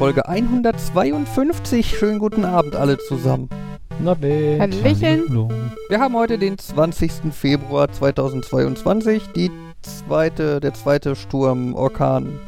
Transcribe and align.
Folge 0.00 0.26
152. 0.26 1.98
Schönen 1.98 2.18
guten 2.18 2.46
Abend 2.46 2.74
alle 2.74 2.96
zusammen. 2.96 3.50
Na 4.02 4.14
bitte. 4.14 4.58
Hallöchen. 4.58 5.24
Hallo. 5.28 5.50
Wir 5.90 6.00
haben 6.00 6.14
heute 6.14 6.38
den 6.38 6.56
20. 6.56 7.30
Februar 7.32 7.92
2022, 7.92 9.32
die 9.36 9.50
zweite, 9.82 10.58
der 10.60 10.72
zweite 10.72 11.14
Sturm, 11.14 11.74
Orkan, 11.74 12.40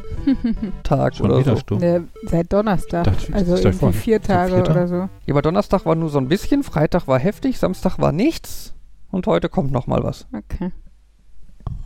Tag 0.83 1.15
Schon 1.16 1.30
oder 1.30 1.45
so. 1.45 1.57
Sturm. 1.57 1.80
Ne, 1.80 2.09
seit 2.23 2.51
Donnerstag. 2.51 3.05
Dachte 3.05 3.27
ich, 3.29 3.34
also 3.34 3.55
ist 3.57 3.66
davon. 3.66 3.88
irgendwie 3.91 3.98
vier 3.98 4.23
Tage 4.23 4.55
vier 4.55 4.71
oder 4.71 4.88
so. 4.88 4.95
Ja, 4.95 5.10
aber 5.29 5.43
Donnerstag 5.43 5.84
war 5.84 5.95
nur 5.95 6.09
so 6.09 6.16
ein 6.16 6.29
bisschen, 6.29 6.62
Freitag 6.62 7.07
war 7.07 7.19
heftig, 7.19 7.59
Samstag 7.59 7.98
war 7.98 8.12
nichts 8.12 8.73
und 9.10 9.27
heute 9.27 9.51
kommt 9.51 9.73
noch 9.73 9.87
mal 9.87 10.02
was. 10.02 10.27
Okay. 10.32 10.73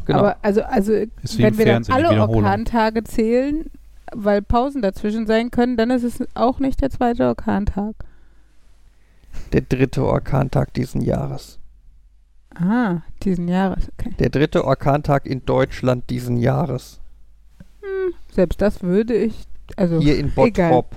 Genau. 0.04 0.20
Aber 0.20 0.36
also, 0.42 0.62
also 0.62 0.92
wie 0.92 1.42
wenn 1.42 1.58
wir 1.58 1.66
dann 1.66 1.84
alle. 1.88 2.20
Orkantage 2.20 3.02
zählen, 3.02 3.68
weil 4.14 4.42
Pausen 4.42 4.82
dazwischen 4.82 5.26
sein 5.26 5.50
können, 5.50 5.76
dann 5.76 5.90
ist 5.90 6.04
es 6.04 6.22
auch 6.34 6.58
nicht 6.58 6.80
der 6.80 6.90
zweite 6.90 7.26
Orkantag. 7.26 7.94
der 9.52 9.62
dritte 9.62 10.04
Orkantag 10.04 10.72
diesen 10.74 11.00
Jahres. 11.00 11.58
Ah, 12.54 13.02
diesen 13.22 13.48
Jahres, 13.48 13.90
okay. 13.98 14.14
Der 14.18 14.30
dritte 14.30 14.64
Orkantag 14.64 15.26
in 15.26 15.44
Deutschland 15.44 16.08
diesen 16.08 16.38
Jahres. 16.38 17.00
Selbst 18.32 18.60
das 18.62 18.82
würde 18.82 19.14
ich, 19.14 19.44
also 19.76 20.00
Hier 20.00 20.18
in 20.18 20.32
egal. 20.36 20.70
Bottrop. 20.70 20.96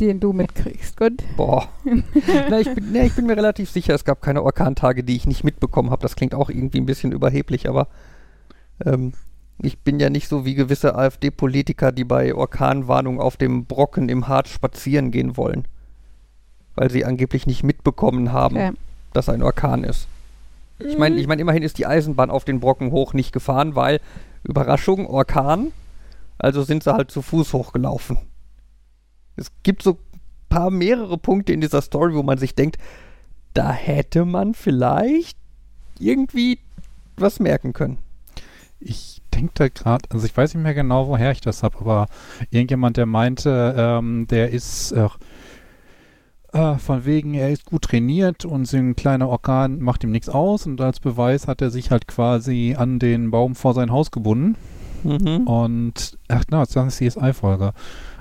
den 0.00 0.20
du 0.20 0.32
mitkriegst. 0.32 0.96
Gut. 0.96 1.22
Boah. 1.36 1.68
Na, 2.50 2.60
ich, 2.60 2.72
bin, 2.74 2.92
ne, 2.92 3.06
ich 3.06 3.14
bin 3.14 3.26
mir 3.26 3.36
relativ 3.36 3.70
sicher, 3.70 3.94
es 3.94 4.04
gab 4.04 4.20
keine 4.22 4.42
Orkantage, 4.42 5.02
die 5.04 5.16
ich 5.16 5.26
nicht 5.26 5.42
mitbekommen 5.42 5.90
habe. 5.90 6.02
Das 6.02 6.16
klingt 6.16 6.34
auch 6.34 6.50
irgendwie 6.50 6.80
ein 6.80 6.86
bisschen 6.86 7.12
überheblich, 7.12 7.68
aber 7.68 7.88
ähm, 8.84 9.12
ich 9.60 9.78
bin 9.80 9.98
ja 9.98 10.10
nicht 10.10 10.28
so 10.28 10.44
wie 10.44 10.54
gewisse 10.54 10.94
AfD-Politiker, 10.94 11.92
die 11.92 12.04
bei 12.04 12.34
Orkanwarnung 12.34 13.20
auf 13.20 13.36
dem 13.36 13.64
Brocken 13.64 14.08
im 14.08 14.28
Harz 14.28 14.50
spazieren 14.50 15.10
gehen 15.10 15.36
wollen. 15.36 15.66
Weil 16.74 16.90
sie 16.90 17.04
angeblich 17.04 17.46
nicht 17.46 17.64
mitbekommen 17.64 18.32
haben, 18.32 18.56
Okay. 18.56 18.72
dass 19.12 19.28
ein 19.28 19.42
Orkan 19.42 19.82
ist. 19.84 20.06
Ich 20.78 20.96
meine, 20.96 21.16
ich 21.16 21.26
mein, 21.26 21.40
immerhin 21.40 21.64
ist 21.64 21.78
die 21.78 21.86
Eisenbahn 21.86 22.30
auf 22.30 22.44
den 22.44 22.60
Brocken 22.60 22.92
hoch 22.92 23.14
nicht 23.14 23.32
gefahren, 23.32 23.74
weil, 23.74 24.00
Überraschung, 24.44 25.06
Orkan, 25.08 25.72
also 26.38 26.62
sind 26.62 26.84
sie 26.84 26.92
halt 26.92 27.10
zu 27.10 27.20
Fuß 27.20 27.52
hochgelaufen. 27.52 28.18
Es 29.34 29.50
gibt 29.64 29.82
so 29.82 29.92
ein 30.12 30.20
paar 30.48 30.70
mehrere 30.70 31.18
Punkte 31.18 31.52
in 31.52 31.60
dieser 31.60 31.82
Story, 31.82 32.14
wo 32.14 32.22
man 32.22 32.38
sich 32.38 32.54
denkt, 32.54 32.76
da 33.54 33.72
hätte 33.72 34.24
man 34.24 34.54
vielleicht 34.54 35.36
irgendwie 35.98 36.60
was 37.16 37.40
merken 37.40 37.72
können. 37.72 37.98
Ich 38.78 39.17
denke 39.38 39.52
da 39.54 39.68
gerade, 39.68 40.04
also 40.10 40.26
ich 40.26 40.36
weiß 40.36 40.54
nicht 40.54 40.62
mehr 40.62 40.74
genau, 40.74 41.08
woher 41.08 41.32
ich 41.32 41.40
das 41.40 41.62
habe, 41.62 41.78
aber 41.80 42.06
irgendjemand, 42.50 42.96
der 42.96 43.06
meinte, 43.06 43.74
ähm, 43.76 44.26
der 44.28 44.50
ist 44.50 44.92
äh, 44.92 45.08
äh, 46.52 46.76
von 46.78 47.04
wegen, 47.04 47.34
er 47.34 47.50
ist 47.50 47.64
gut 47.64 47.82
trainiert 47.82 48.44
und 48.44 48.66
so 48.66 48.76
ein 48.76 48.96
kleiner 48.96 49.28
Orkan 49.28 49.80
macht 49.80 50.04
ihm 50.04 50.10
nichts 50.10 50.28
aus 50.28 50.66
und 50.66 50.80
als 50.80 51.00
Beweis 51.00 51.46
hat 51.46 51.62
er 51.62 51.70
sich 51.70 51.90
halt 51.90 52.06
quasi 52.08 52.74
an 52.76 52.98
den 52.98 53.30
Baum 53.30 53.54
vor 53.54 53.74
sein 53.74 53.90
Haus 53.92 54.10
gebunden 54.10 54.56
Mhm. 55.04 55.46
und 55.46 56.18
ach 56.26 56.42
na, 56.50 56.60
das 56.60 56.70
ist 56.70 56.76
eine 56.76 56.90
CSI-Folge. 56.90 57.72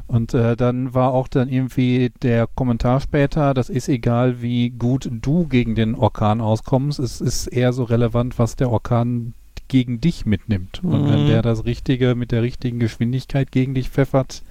Und 0.05 0.33
äh, 0.33 0.55
dann 0.55 0.93
war 0.93 1.11
auch 1.11 1.27
dann 1.27 1.49
irgendwie 1.49 2.11
der 2.21 2.47
Kommentar 2.47 3.01
später, 3.01 3.53
das 3.53 3.69
ist 3.69 3.89
egal, 3.89 4.41
wie 4.41 4.69
gut 4.69 5.09
du 5.11 5.47
gegen 5.47 5.75
den 5.75 5.95
Orkan 5.95 6.39
auskommst, 6.39 6.99
es 6.99 7.19
ist 7.19 7.47
eher 7.47 7.73
so 7.73 7.83
relevant, 7.83 8.39
was 8.39 8.55
der 8.55 8.71
Orkan 8.71 9.33
gegen 9.67 9.99
dich 10.01 10.25
mitnimmt. 10.25 10.83
Und 10.83 11.09
wenn 11.09 11.23
Mhm. 11.23 11.27
der 11.27 11.41
das 11.41 11.65
Richtige 11.65 12.15
mit 12.15 12.31
der 12.31 12.41
richtigen 12.41 12.79
Geschwindigkeit 12.79 13.51
gegen 13.51 13.73
dich 13.75 13.89
pfeffert, 13.89 14.43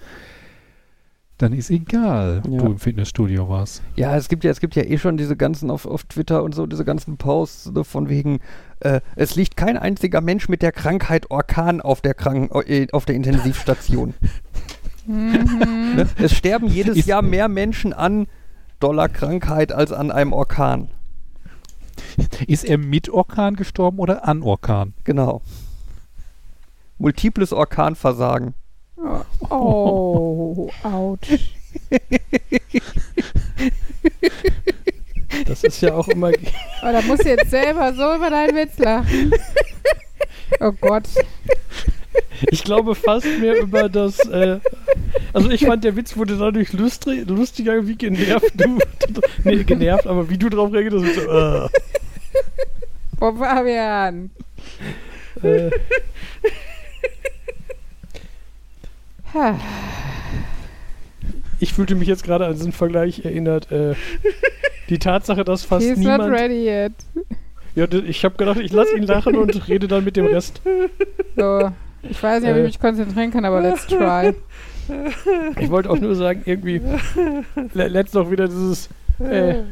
dann 1.39 1.53
ist 1.53 1.69
egal, 1.71 2.41
ob 2.47 2.51
Ja. 2.53 2.59
du 2.61 2.67
im 2.67 2.79
Fitnessstudio 2.79 3.47
warst. 3.49 3.83
Ja, 3.97 4.17
es 4.17 4.29
gibt 4.29 4.43
ja, 4.43 4.51
es 4.51 4.59
gibt 4.61 4.75
ja 4.75 4.85
eh 4.85 4.97
schon 4.97 5.19
diese 5.19 5.37
ganzen 5.37 5.71
auf, 5.71 5.85
auf 5.85 6.05
Twitter 6.05 6.43
und 6.43 6.55
so, 6.55 6.67
diese 6.67 6.85
ganzen 6.87 7.19
Posts 7.19 7.65
so 7.75 7.85
von 7.85 8.09
wegen, 8.09 8.41
äh, 8.81 9.01
es 9.17 9.37
liegt 9.37 9.55
kein 9.57 9.77
einziger 9.77 10.23
Mensch 10.23 10.49
mit 10.49 10.63
der 10.63 10.73
Krankheit 10.73 11.31
Orkan 11.31 11.83
auf 11.83 12.01
der, 12.01 12.15
Kranken, 12.15 12.49
äh, 12.67 12.87
auf 12.93 13.05
der 13.05 13.15
Intensivstation. 13.17 14.15
Mhm. 15.09 15.95
ne? 15.95 16.09
Es 16.19 16.33
sterben 16.35 16.67
jedes 16.67 16.97
Ist- 16.97 17.07
Jahr 17.07 17.23
mehr 17.23 17.47
Menschen 17.49 17.93
an 17.93 18.27
Dollarkrankheit 18.81 19.71
als 19.73 19.93
an 19.93 20.11
einem 20.11 20.33
Orkan. 20.33 20.89
Ist 22.47 22.65
er 22.65 22.79
mit 22.79 23.09
Orkan 23.09 23.57
gestorben 23.57 23.99
oder 23.99 24.27
an 24.27 24.43
Orkan? 24.43 24.95
Genau. 25.05 25.43
Multiples 26.99 27.53
Orkanversagen. 27.53 28.55
Oh, 29.51 30.71
ouch. 30.83 31.19
Das 35.47 35.63
ist 35.65 35.81
ja 35.83 35.95
auch 35.95 36.09
immer. 36.09 36.33
Oh, 36.83 36.93
da 36.93 37.01
musst 37.03 37.25
du 37.25 37.31
jetzt 37.31 37.51
selber 37.51 37.93
so 37.95 38.15
über 38.15 38.31
deinen 38.31 38.55
Witz 38.55 38.79
lachen. 38.79 39.33
Oh 40.61 40.73
Gott. 40.73 41.09
Ich 42.51 42.65
glaube 42.65 42.95
fast 42.95 43.27
mehr 43.41 43.61
über 43.61 43.89
das. 43.89 44.19
Äh, 44.29 44.59
also 45.33 45.51
ich 45.51 45.65
fand, 45.67 45.85
der 45.85 45.97
Witz 45.97 46.17
wurde 46.17 46.37
dadurch 46.37 46.73
lustri 46.73 47.21
lustiger, 47.27 47.87
wie 47.87 47.97
genervt 47.97 48.53
du. 48.55 48.79
nee, 49.45 49.65
genervt, 49.65 50.07
aber 50.07 50.29
wie 50.31 50.39
du 50.39 50.49
drauf 50.49 50.73
reagierst. 50.73 51.15
So, 51.15 51.21
äh, 51.23 51.69
Boah, 53.19 53.35
Fabian. 53.37 54.31
äh, 55.43 55.71
ich 61.61 61.73
fühlte 61.73 61.95
mich 61.95 62.09
jetzt 62.09 62.25
gerade 62.25 62.47
an 62.47 62.55
diesen 62.55 62.73
Vergleich 62.73 63.25
erinnert. 63.25 63.71
Äh, 63.73 63.95
die 64.89 64.99
Tatsache, 64.99 65.45
dass 65.45 65.65
fast 65.65 65.87
He's 65.87 65.97
not 65.99 66.21
niemand. 66.21 66.33
ready 66.35 66.67
yet. 66.67 66.93
Ja, 67.75 67.87
ich 67.93 68.25
habe 68.25 68.37
gedacht, 68.37 68.59
ich 68.59 68.73
lasse 68.73 68.97
ihn 68.97 69.03
lachen 69.03 69.37
und 69.37 69.69
rede 69.69 69.89
dann 69.89 70.05
mit 70.05 70.17
dem 70.17 70.27
Rest. 70.27 70.63
So. 71.37 71.73
Ich 72.11 72.23
weiß 72.23 72.43
nicht, 72.43 72.51
ob 72.51 72.57
ich 72.57 72.63
Äh. 72.63 72.67
mich 72.67 72.81
konzentrieren 72.81 73.31
kann, 73.31 73.45
aber 73.45 73.61
let's 73.61 73.87
try. 73.87 74.35
Ich 75.59 75.69
wollte 75.71 75.91
auch 75.91 75.99
nur 75.99 76.15
sagen, 76.15 76.43
irgendwie. 76.45 76.81
Le 77.75 77.89
letzt 77.89 78.15
noch 78.15 78.31
wieder 78.31 78.47
dieses. 78.47 78.89
Äh, 79.19 79.63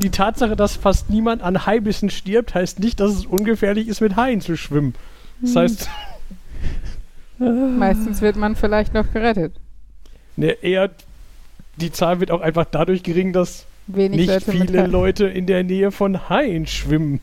die 0.00 0.10
Tatsache, 0.10 0.54
dass 0.54 0.76
fast 0.76 1.10
niemand 1.10 1.42
an 1.42 1.66
Haibissen 1.66 2.10
stirbt, 2.10 2.54
heißt 2.54 2.78
nicht, 2.78 3.00
dass 3.00 3.10
es 3.10 3.26
ungefährlich 3.26 3.88
ist, 3.88 4.00
mit 4.00 4.14
Haien 4.14 4.40
zu 4.40 4.56
schwimmen. 4.56 4.94
Das 5.40 5.56
heißt, 5.56 5.88
Meistens 7.38 8.20
wird 8.20 8.36
man 8.36 8.54
vielleicht 8.54 8.94
noch 8.94 9.10
gerettet. 9.12 9.52
ne, 10.36 10.52
eher 10.62 10.90
die 11.78 11.90
Zahl 11.90 12.20
wird 12.20 12.30
auch 12.30 12.40
einfach 12.40 12.66
dadurch 12.70 13.02
gering, 13.02 13.32
dass 13.32 13.66
Wenig 13.88 14.20
nicht 14.20 14.28
Leute 14.46 14.52
viele. 14.52 14.86
Leute 14.86 15.26
in 15.26 15.46
der 15.46 15.64
Nähe 15.64 15.90
von 15.90 16.28
Haien 16.28 16.66
schwimmen. 16.68 17.20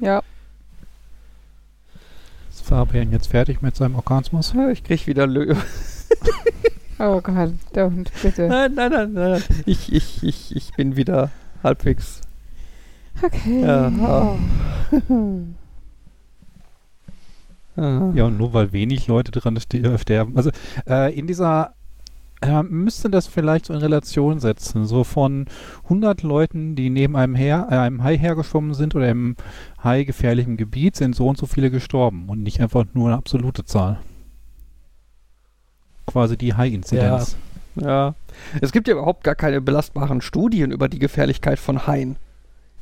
Ja. 0.00 0.22
Ist 2.68 2.74
Fabian 2.74 3.12
jetzt 3.12 3.28
fertig 3.28 3.62
mit 3.62 3.74
seinem 3.76 3.94
Orkanismus? 3.94 4.52
Ich 4.70 4.84
krieg 4.84 5.06
wieder 5.06 5.26
Lö 5.26 5.54
Oh 6.98 7.18
Gott, 7.22 7.54
don't, 7.74 8.08
bitte. 8.22 8.46
Nein, 8.46 8.74
nein, 8.74 8.92
nein, 8.92 9.12
nein. 9.14 9.42
Ich, 9.64 9.90
ich, 9.90 10.22
ich, 10.22 10.54
ich 10.54 10.72
bin 10.74 10.94
wieder 10.94 11.30
halbwegs. 11.62 12.20
Okay. 13.22 13.62
Ja. 13.62 14.36
Ah. 17.80 18.10
Ja, 18.12 18.24
und 18.24 18.36
nur 18.36 18.52
weil 18.54 18.72
wenig 18.72 19.06
Leute 19.06 19.30
dran 19.30 19.56
äh, 19.56 19.98
sterben. 19.98 20.36
Also 20.36 20.50
äh, 20.88 21.16
in 21.16 21.28
dieser 21.28 21.74
äh, 22.40 22.62
müsste 22.62 23.10
das 23.10 23.26
vielleicht 23.26 23.66
so 23.66 23.74
in 23.74 23.80
Relation 23.80 24.38
setzen. 24.38 24.86
So 24.86 25.04
von 25.04 25.46
100 25.84 26.22
Leuten, 26.22 26.76
die 26.76 26.90
neben 26.90 27.16
einem, 27.16 27.34
her, 27.34 27.68
äh, 27.70 27.76
einem 27.76 28.02
Hai 28.02 28.16
hergeschwommen 28.16 28.74
sind 28.74 28.94
oder 28.94 29.08
im 29.08 29.36
Hai 29.82 30.04
gefährlichen 30.04 30.56
Gebiet, 30.56 30.96
sind 30.96 31.14
so 31.14 31.26
und 31.26 31.38
so 31.38 31.46
viele 31.46 31.70
gestorben 31.70 32.28
und 32.28 32.42
nicht 32.42 32.60
einfach 32.60 32.84
nur 32.94 33.08
eine 33.08 33.16
absolute 33.16 33.64
Zahl. 33.64 33.98
Quasi 36.06 36.36
die 36.36 36.54
Hai-Inzidenz. 36.54 37.36
Ja. 37.76 38.14
Es 38.60 38.72
gibt 38.72 38.88
ja 38.88 38.94
überhaupt 38.94 39.24
gar 39.24 39.34
keine 39.34 39.60
belastbaren 39.60 40.20
Studien 40.20 40.70
über 40.70 40.88
die 40.88 40.98
Gefährlichkeit 40.98 41.58
von 41.58 41.86
Haien. 41.86 42.16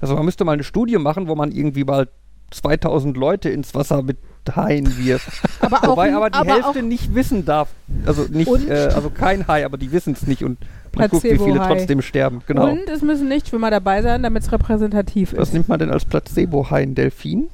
Also 0.01 0.15
man 0.15 0.25
müsste 0.25 0.45
mal 0.45 0.53
eine 0.53 0.65
Studie 0.65 0.99
machen, 0.99 1.29
wo 1.29 1.35
man 1.35 1.53
irgendwie 1.53 1.85
mal 1.85 2.09
2000 2.51 3.17
Leute 3.17 3.49
ins 3.51 3.75
Wasser 3.75 4.03
mit 4.03 4.19
Haien 4.55 4.97
wirft. 4.99 5.29
Aber 5.61 5.83
auch, 5.83 5.89
Wobei 5.89 6.15
aber 6.15 6.31
die 6.31 6.39
aber 6.39 6.53
Hälfte 6.55 6.83
nicht 6.85 7.15
wissen 7.17 7.45
darf. 7.45 7.69
Also 8.07 8.27
nicht, 8.31 8.49
äh, 8.69 8.91
also 8.95 9.11
kein 9.11 9.49
Hai, 9.49 9.65
aber 9.65 9.77
die 9.77 9.91
wissen 9.91 10.13
es 10.13 10.25
nicht 10.27 10.45
und 10.45 10.59
man 10.95 11.09
guckt, 11.11 11.25
wie 11.25 11.37
viele 11.37 11.59
trotzdem 11.59 12.01
sterben. 12.01 12.43
Genau. 12.47 12.71
Und 12.71 12.89
es 12.89 13.03
müssen 13.03 13.27
nicht 13.29 13.49
Schwimmer 13.49 13.71
dabei 13.73 14.03
sein, 14.03 14.23
damit 14.23 14.45
es 14.45 14.53
repräsentativ 14.53 15.33
Was 15.37 15.49
ist. 15.49 15.55
nimmt 15.55 15.69
man 15.69 15.81
denn 15.81 15.91
als 15.91 16.05
Placebo-Hai? 16.05 16.83
Ein 16.83 16.95
Delfin? 16.95 17.49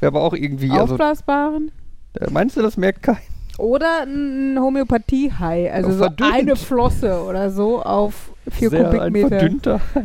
Wäre 0.00 0.08
aber 0.12 0.22
auch 0.22 0.32
irgendwie, 0.32 0.70
also 0.70 0.94
Aufblasbaren? 0.94 1.70
äh, 2.18 2.30
meinst 2.30 2.56
du, 2.56 2.62
das 2.62 2.76
merkt 2.78 3.02
keiner? 3.02 3.18
Oder 3.58 4.04
ein 4.06 4.56
Homöopathie-Hai, 4.58 5.70
also 5.72 5.90
so 5.92 5.98
verdünnt. 5.98 6.32
eine 6.32 6.56
Flosse 6.56 7.22
oder 7.24 7.50
so 7.50 7.82
auf 7.82 8.30
vier 8.50 8.70
Sehr 8.70 8.88
ein 8.88 8.96
Kubikmeter. 8.98 9.28
verdünnter 9.28 9.80
Hai. 9.94 10.04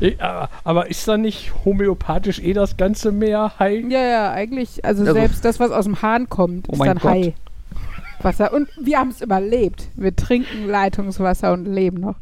Äh, 0.00 0.16
aber- 0.64 0.88
ist 0.90 1.06
da 1.08 1.16
nicht 1.16 1.52
homöopathisch 1.64 2.38
eh 2.40 2.52
das 2.52 2.76
ganze 2.76 3.12
Meer 3.12 3.52
Hai? 3.58 3.84
Ja, 3.88 4.00
ja, 4.02 4.30
eigentlich, 4.32 4.84
also, 4.84 5.02
Also- 5.02 5.14
selbst 5.14 5.44
das, 5.44 5.60
was 5.60 5.70
aus 5.70 5.84
dem 5.84 6.02
Hahn 6.02 6.28
kommt, 6.28 6.68
Oh 6.68 6.72
ist 6.72 6.84
dann 6.84 6.98
Gott. 6.98 7.10
Hai. 7.10 7.34
Wasser. 8.22 8.52
Und 8.54 8.68
wir 8.80 8.98
haben 8.98 9.10
es 9.10 9.20
überlebt. 9.20 9.88
Wir 9.96 10.14
trinken 10.16 10.66
Leitungswasser 10.66 11.52
und 11.52 11.66
leben 11.66 12.00
noch. 12.00 12.16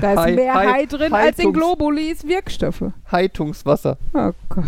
Da 0.00 0.12
ist 0.12 0.18
Hai- 0.18 0.32
mehr 0.34 0.54
Hai- 0.54 0.66
Hai 0.66 0.86
drin 0.86 1.12
als 1.12 1.38
in 1.38 1.46
Heitungs- 1.46 1.52
Globulis 1.54 2.26
Wirkstoffe. 2.26 2.84
Heitungswasser. 3.10 3.96
Oh 4.12 4.32
Gott. 4.48 4.64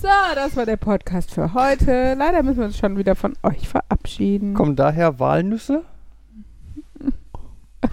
So, 0.00 0.08
das 0.34 0.56
war 0.56 0.66
der 0.66 0.76
Podcast 0.76 1.32
für 1.34 1.52
heute. 1.52 2.14
Leider 2.14 2.42
müssen 2.42 2.58
wir 2.58 2.66
uns 2.66 2.78
schon 2.78 2.96
wieder 2.96 3.14
von 3.16 3.34
euch 3.42 3.68
verabschieden. 3.68 4.54
Kommen 4.54 4.76
daher 4.76 5.18
Walnüsse? 5.18 5.82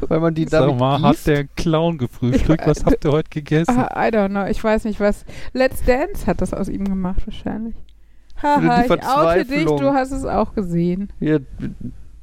Weil 0.10 0.20
man 0.20 0.34
die 0.34 0.46
Sag 0.48 0.62
damit 0.62 0.80
mal, 0.80 0.98
gießt? 0.98 1.06
hat 1.06 1.28
der 1.28 1.44
Clown 1.56 1.98
gefrühstückt? 1.98 2.66
Was 2.66 2.86
habt 2.86 3.06
ihr 3.06 3.12
heute 3.12 3.30
gegessen? 3.30 3.78
Ah, 3.78 4.08
I 4.08 4.10
don't 4.12 4.30
know. 4.30 4.46
Ich 4.46 4.64
weiß 4.64 4.86
nicht, 4.86 5.00
was. 5.00 5.26
Let's 5.54 5.84
Dance 5.84 6.26
hat 6.28 6.42
das 6.42 6.54
aus 6.54 6.70
ihm 6.70 6.86
gemacht, 6.86 7.26
wahrscheinlich. 7.26 7.76
Haha, 8.42 8.84
ich 8.84 8.92
oute 8.92 9.46
dich, 9.46 9.66
du 9.66 9.94
hast 9.94 10.12
es 10.12 10.26
auch 10.26 10.54
gesehen. 10.54 11.12
Hier, 11.20 11.42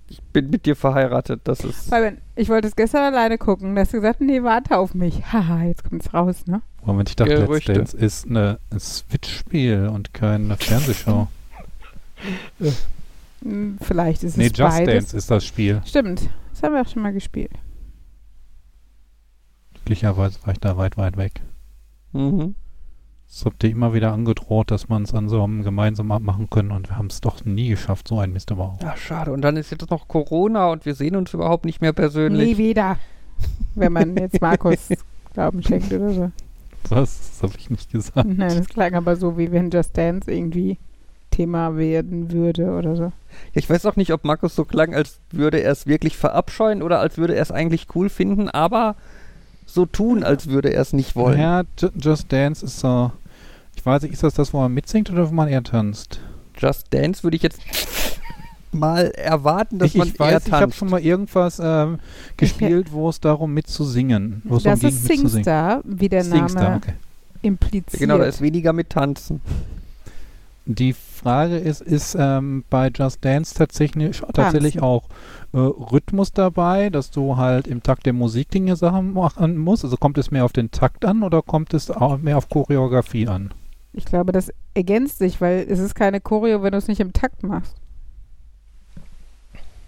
ich 0.09 0.21
bin 0.33 0.51
mit 0.51 0.67
dir 0.67 0.77
verheiratet. 0.77 1.41
Das 1.45 1.61
ist. 1.65 1.89
Fabian, 1.89 2.19
ich 2.37 2.49
wollte 2.49 2.69
es 2.69 2.77
gestern 2.77 3.15
alleine 3.15 3.39
gucken. 3.39 3.75
Da 3.75 3.83
hast 3.83 3.93
du 3.93 3.99
gesagt, 3.99 4.21
nee, 4.21 4.43
warte 4.43 4.77
auf 4.77 4.95
mich. 4.95 5.33
Haha, 5.33 5.63
jetzt 5.63 5.89
kommt 5.89 6.03
es 6.03 6.13
raus, 6.13 6.47
ne? 6.47 6.63
Moment, 6.85 7.09
ich 7.09 7.17
dachte, 7.17 7.35
Let's 7.35 7.47
Gerüchte. 7.47 7.73
Dance 7.75 7.97
ist 7.97 8.27
eine, 8.27 8.59
ein 8.71 8.81
Switch-Spiel 8.81 9.89
und 9.93 10.13
keine 10.13 10.57
Fernsehshow. 10.57 11.29
Hm, 13.43 13.79
Vielleicht 13.81 14.23
ist 14.23 14.37
nee, 14.37 14.49
es 14.49 14.59
Just 14.59 14.77
beides. 14.77 14.95
Dance 14.95 15.17
ist 15.17 15.31
das 15.31 15.45
Spiel. 15.47 15.81
Stimmt, 15.87 16.29
das 16.51 16.63
haben 16.63 16.75
wir 16.75 16.83
auch 16.83 16.89
schon 16.89 17.03
mal 17.03 17.13
gespielt. 17.13 17.53
Glücklicherweise 19.91 20.39
war 20.45 20.53
ich 20.53 20.61
da 20.61 20.77
weit, 20.77 20.97
weit 20.97 21.17
weg. 21.17 21.41
Mhm. 22.13 22.55
Es 23.29 23.45
habt 23.45 23.65
ihr 23.65 23.71
immer 23.71 23.93
wieder 23.93 24.13
angedroht, 24.13 24.71
dass 24.71 24.89
man 24.89 25.03
es 25.03 25.13
an 25.13 25.29
so 25.29 25.43
einem 25.43 25.65
gemeinsam 25.65 26.13
abmachen 26.13 26.49
können 26.49 26.71
und 26.71 26.89
wir 26.89 26.97
haben 26.97 27.09
es 27.09 27.21
doch 27.21 27.45
nie 27.45 27.71
geschafft, 27.71 28.07
so 28.07 28.21
ein 28.21 28.33
Mist 28.33 28.53
überhaupt. 28.53 28.85
Ja, 28.85 28.97
schade. 28.97 29.33
Und 29.33 29.41
dann 29.43 29.57
ist 29.57 29.73
jetzt 29.73 29.91
noch 29.91 30.07
Corona 30.07 30.71
und 30.71 30.87
wir 30.87 30.95
sehen 30.95 31.17
uns 31.17 31.35
überhaupt 31.35 31.65
nicht 31.65 31.81
mehr 31.81 31.91
Nie 31.91 31.97
persönlich. 31.97 32.57
wieder. 32.57 32.99
Wenn 33.75 33.93
man 33.93 34.17
jetzt 34.17 34.41
Markus 34.41 34.91
Glauben 35.35 35.61
schenkt 35.61 35.93
oder 35.93 36.13
so. 36.13 36.31
Das, 36.89 37.41
das 37.41 37.43
habe 37.43 37.55
ich 37.59 37.69
nicht 37.69 37.91
gesagt. 37.91 38.29
Nein, 38.29 38.59
das 38.59 38.69
klang 38.69 38.95
aber 38.95 39.17
so, 39.17 39.39
wie 39.39 39.51
wenn 39.51 39.71
Just 39.71 39.99
Dance 39.99 40.31
irgendwie 40.31 40.79
Thema 41.33 41.77
werden 41.77 42.31
würde 42.31 42.77
oder 42.77 42.95
so. 42.95 43.13
Ich 43.55 43.69
weiß 43.69 43.87
auch 43.87 43.97
nicht, 43.97 44.13
ob 44.13 44.23
Markus 44.23 44.55
so 44.55 44.65
klang, 44.65 44.95
als 44.95 45.19
würde 45.33 45.59
er 45.59 45.73
es 45.73 45.89
wirklich 45.89 46.17
verabscheuen 46.17 46.81
oder 46.81 47.01
als 47.01 47.19
würde 47.19 47.35
er 47.35 47.43
es 47.43 47.51
eigentlich 47.51 47.89
cool 47.97 48.09
finden, 48.09 48.49
aber 48.49 48.95
so 49.75 49.87
tun, 49.87 50.23
als 50.25 50.49
würde 50.49 50.73
er 50.73 50.83
es 50.83 50.93
nicht 50.93 51.17
wollen. 51.17 51.41
Ja, 51.41 51.63
Ju- 51.79 51.91
Just 51.99 52.33
Dance 52.33 52.65
ist 52.65 52.81
so. 52.81 53.13
Ich 53.77 53.85
weiß 53.87 54.03
nicht, 54.03 54.13
ist 54.13 54.23
das 54.23 54.35
das, 54.35 54.53
wo 54.53 54.59
man 54.61 54.73
mitsingt 54.75 55.11
oder 55.11 55.29
wo 55.31 55.35
man 55.35 55.49
eher 55.49 55.63
tanzt? 55.63 56.21
Just 56.59 56.93
Dance 56.93 57.23
würde 57.23 57.37
ich 57.37 57.43
jetzt 57.43 57.61
mal 58.73 59.07
erwarten, 59.17 59.79
dass 59.79 59.89
ich, 59.89 59.95
man 59.97 60.09
ich 60.09 60.15
eher 60.21 60.27
weiß, 60.27 60.47
ich 60.47 60.53
habe 60.53 60.63
tanzt. 60.65 60.77
schon 60.79 60.91
mal 60.91 61.01
irgendwas 61.01 61.61
ähm, 61.63 61.99
gespielt, 62.37 62.93
wo 62.93 63.09
es 63.09 63.21
darum 63.21 63.55
mitzusingen. 63.55 64.43
Wo 64.45 64.57
es 64.57 64.63
Das 64.65 64.81
darum 64.81 64.95
ist 64.97 65.09
ging. 65.09 65.27
Singstar, 65.29 65.81
wie 65.85 66.09
der 66.09 66.25
Singstar, 66.25 66.63
Name 66.63 66.77
okay. 66.77 66.93
impliziert. 67.43 68.01
genau, 68.01 68.19
da 68.19 68.25
ist 68.25 68.41
weniger 68.41 68.73
mit 68.73 68.91
Tanzen. 68.91 69.41
Die 70.67 70.93
Frage 70.93 71.57
ist, 71.57 71.81
ist 71.81 72.15
ähm, 72.19 72.65
bei 72.71 72.91
Just 72.95 73.25
Dance 73.25 73.55
tatsächlich, 73.55 74.21
tatsächlich 74.35 74.81
auch 74.83 75.05
äh, 75.53 75.59
Rhythmus 75.59 76.33
dabei, 76.33 76.91
dass 76.91 77.11
du 77.11 77.37
halt 77.37 77.67
im 77.67 77.83
Takt 77.83 78.07
der 78.07 78.13
Musik 78.13 78.51
Dinge 78.51 78.77
Sachen 78.77 79.15
machen 79.15 79.59
musst? 79.59 79.85
Also 79.85 79.97
kommt 79.97 80.19
es 80.19 80.31
mehr 80.31 80.45
auf 80.45 80.53
den 80.53 80.71
Takt 80.71 81.05
an 81.05 81.23
oder 81.23 81.43
kommt 81.43 81.75
es 81.75 81.91
auch 81.91 82.19
mehr 82.19 82.39
auf 82.39 82.49
Choreografie 82.49 83.27
an? 83.29 83.53
Ich 83.93 84.05
glaube, 84.05 84.33
das 84.33 84.53
ergänzt 84.75 85.19
sich, 85.19 85.41
weil 85.41 85.67
es 85.69 85.81
ist 85.81 85.95
keine 85.95 86.21
Choreo, 86.21 86.63
wenn 86.63 86.73
du 86.73 86.79
es 86.79 86.87
nicht 86.89 87.01
im 87.01 87.13
Takt 87.13 87.43
machst. 87.43 87.75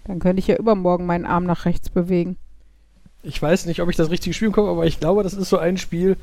Dann 0.05 0.19
könnte 0.19 0.39
ich 0.39 0.47
ja 0.47 0.57
übermorgen 0.57 1.05
meinen 1.05 1.25
Arm 1.25 1.45
nach 1.45 1.65
rechts 1.65 1.89
bewegen. 1.89 2.35
Ich 3.21 3.41
weiß 3.41 3.65
nicht, 3.65 3.81
ob 3.81 3.89
ich 3.89 3.95
das 3.95 4.09
richtig 4.09 4.35
spielen 4.35 4.51
komme, 4.51 4.69
aber 4.69 4.85
ich 4.85 4.99
glaube, 4.99 5.23
das 5.23 5.33
ist 5.33 5.49
so 5.49 5.57
ein 5.57 5.77
Spiel, 5.77 6.17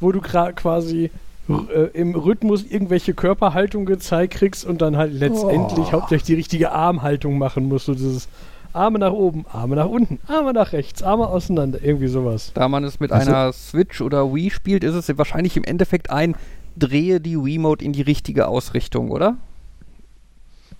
wo 0.00 0.12
du 0.12 0.20
quasi 0.20 1.10
äh, 1.48 1.88
im 1.94 2.14
Rhythmus 2.14 2.64
irgendwelche 2.64 3.14
Körperhaltung 3.14 3.86
gezeigt 3.86 4.34
kriegst 4.34 4.66
und 4.66 4.82
dann 4.82 4.98
halt 4.98 5.14
letztendlich 5.14 5.86
Oh. 5.88 5.92
hauptsächlich 5.92 6.26
die 6.26 6.34
richtige 6.34 6.72
Armhaltung 6.72 7.38
machen 7.38 7.68
musst. 7.68 7.86
So 7.86 7.94
dieses 7.94 8.28
Arme 8.76 8.98
nach 8.98 9.12
oben, 9.12 9.44
Arme 9.52 9.74
nach 9.76 9.86
unten, 9.88 10.20
Arme 10.28 10.52
nach 10.52 10.72
rechts, 10.72 11.02
Arme 11.02 11.26
auseinander, 11.26 11.78
irgendwie 11.82 12.08
sowas. 12.08 12.52
Da 12.54 12.68
man 12.68 12.84
es 12.84 13.00
mit 13.00 13.10
Also- 13.12 13.30
einer 13.30 13.52
Switch 13.52 14.00
oder 14.00 14.32
Wii 14.34 14.50
spielt, 14.50 14.84
ist 14.84 14.94
es 14.94 15.16
wahrscheinlich 15.18 15.56
im 15.56 15.64
Endeffekt 15.64 16.10
ein 16.10 16.36
Drehe 16.76 17.20
die 17.20 17.42
Wiimote 17.42 17.84
in 17.84 17.92
die 17.92 18.02
richtige 18.02 18.48
Ausrichtung, 18.48 19.10
oder? 19.10 19.36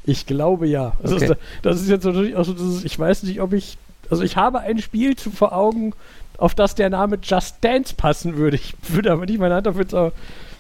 Ich 0.05 0.27
glaube 0.27 0.67
ja. 0.69 0.93
Also 1.03 1.17
Okay. 1.17 1.29
das, 1.29 1.37
das 1.63 1.81
ist 1.83 1.89
jetzt 1.89 2.05
natürlich 2.05 2.37
auch 2.37 2.45
so, 2.45 2.53
dieses, 2.53 2.85
ich 2.85 2.99
weiß 2.99 3.25
nicht, 3.25 3.41
ob 3.41 3.53
ich, 3.53 3.77
also 4.11 4.23
ich 4.23 4.37
habe 4.37 4.61
ein 4.61 4.79
Spiel 4.79 5.17
zu, 5.17 5.31
vor 5.31 5.53
Augen, 5.53 5.93
auf 6.39 6.55
das 6.55 6.75
der 6.75 6.91
Name 6.91 7.19
Just 7.23 7.57
Dance 7.63 7.95
passen 7.97 8.37
würde. 8.37 8.57
Ich 8.57 8.75
würde 8.89 9.11
aber 9.11 9.25
nicht 9.27 9.39
meine 9.41 9.55
Hand 9.55 9.67
dafür 9.67 9.89
zu, 9.89 10.13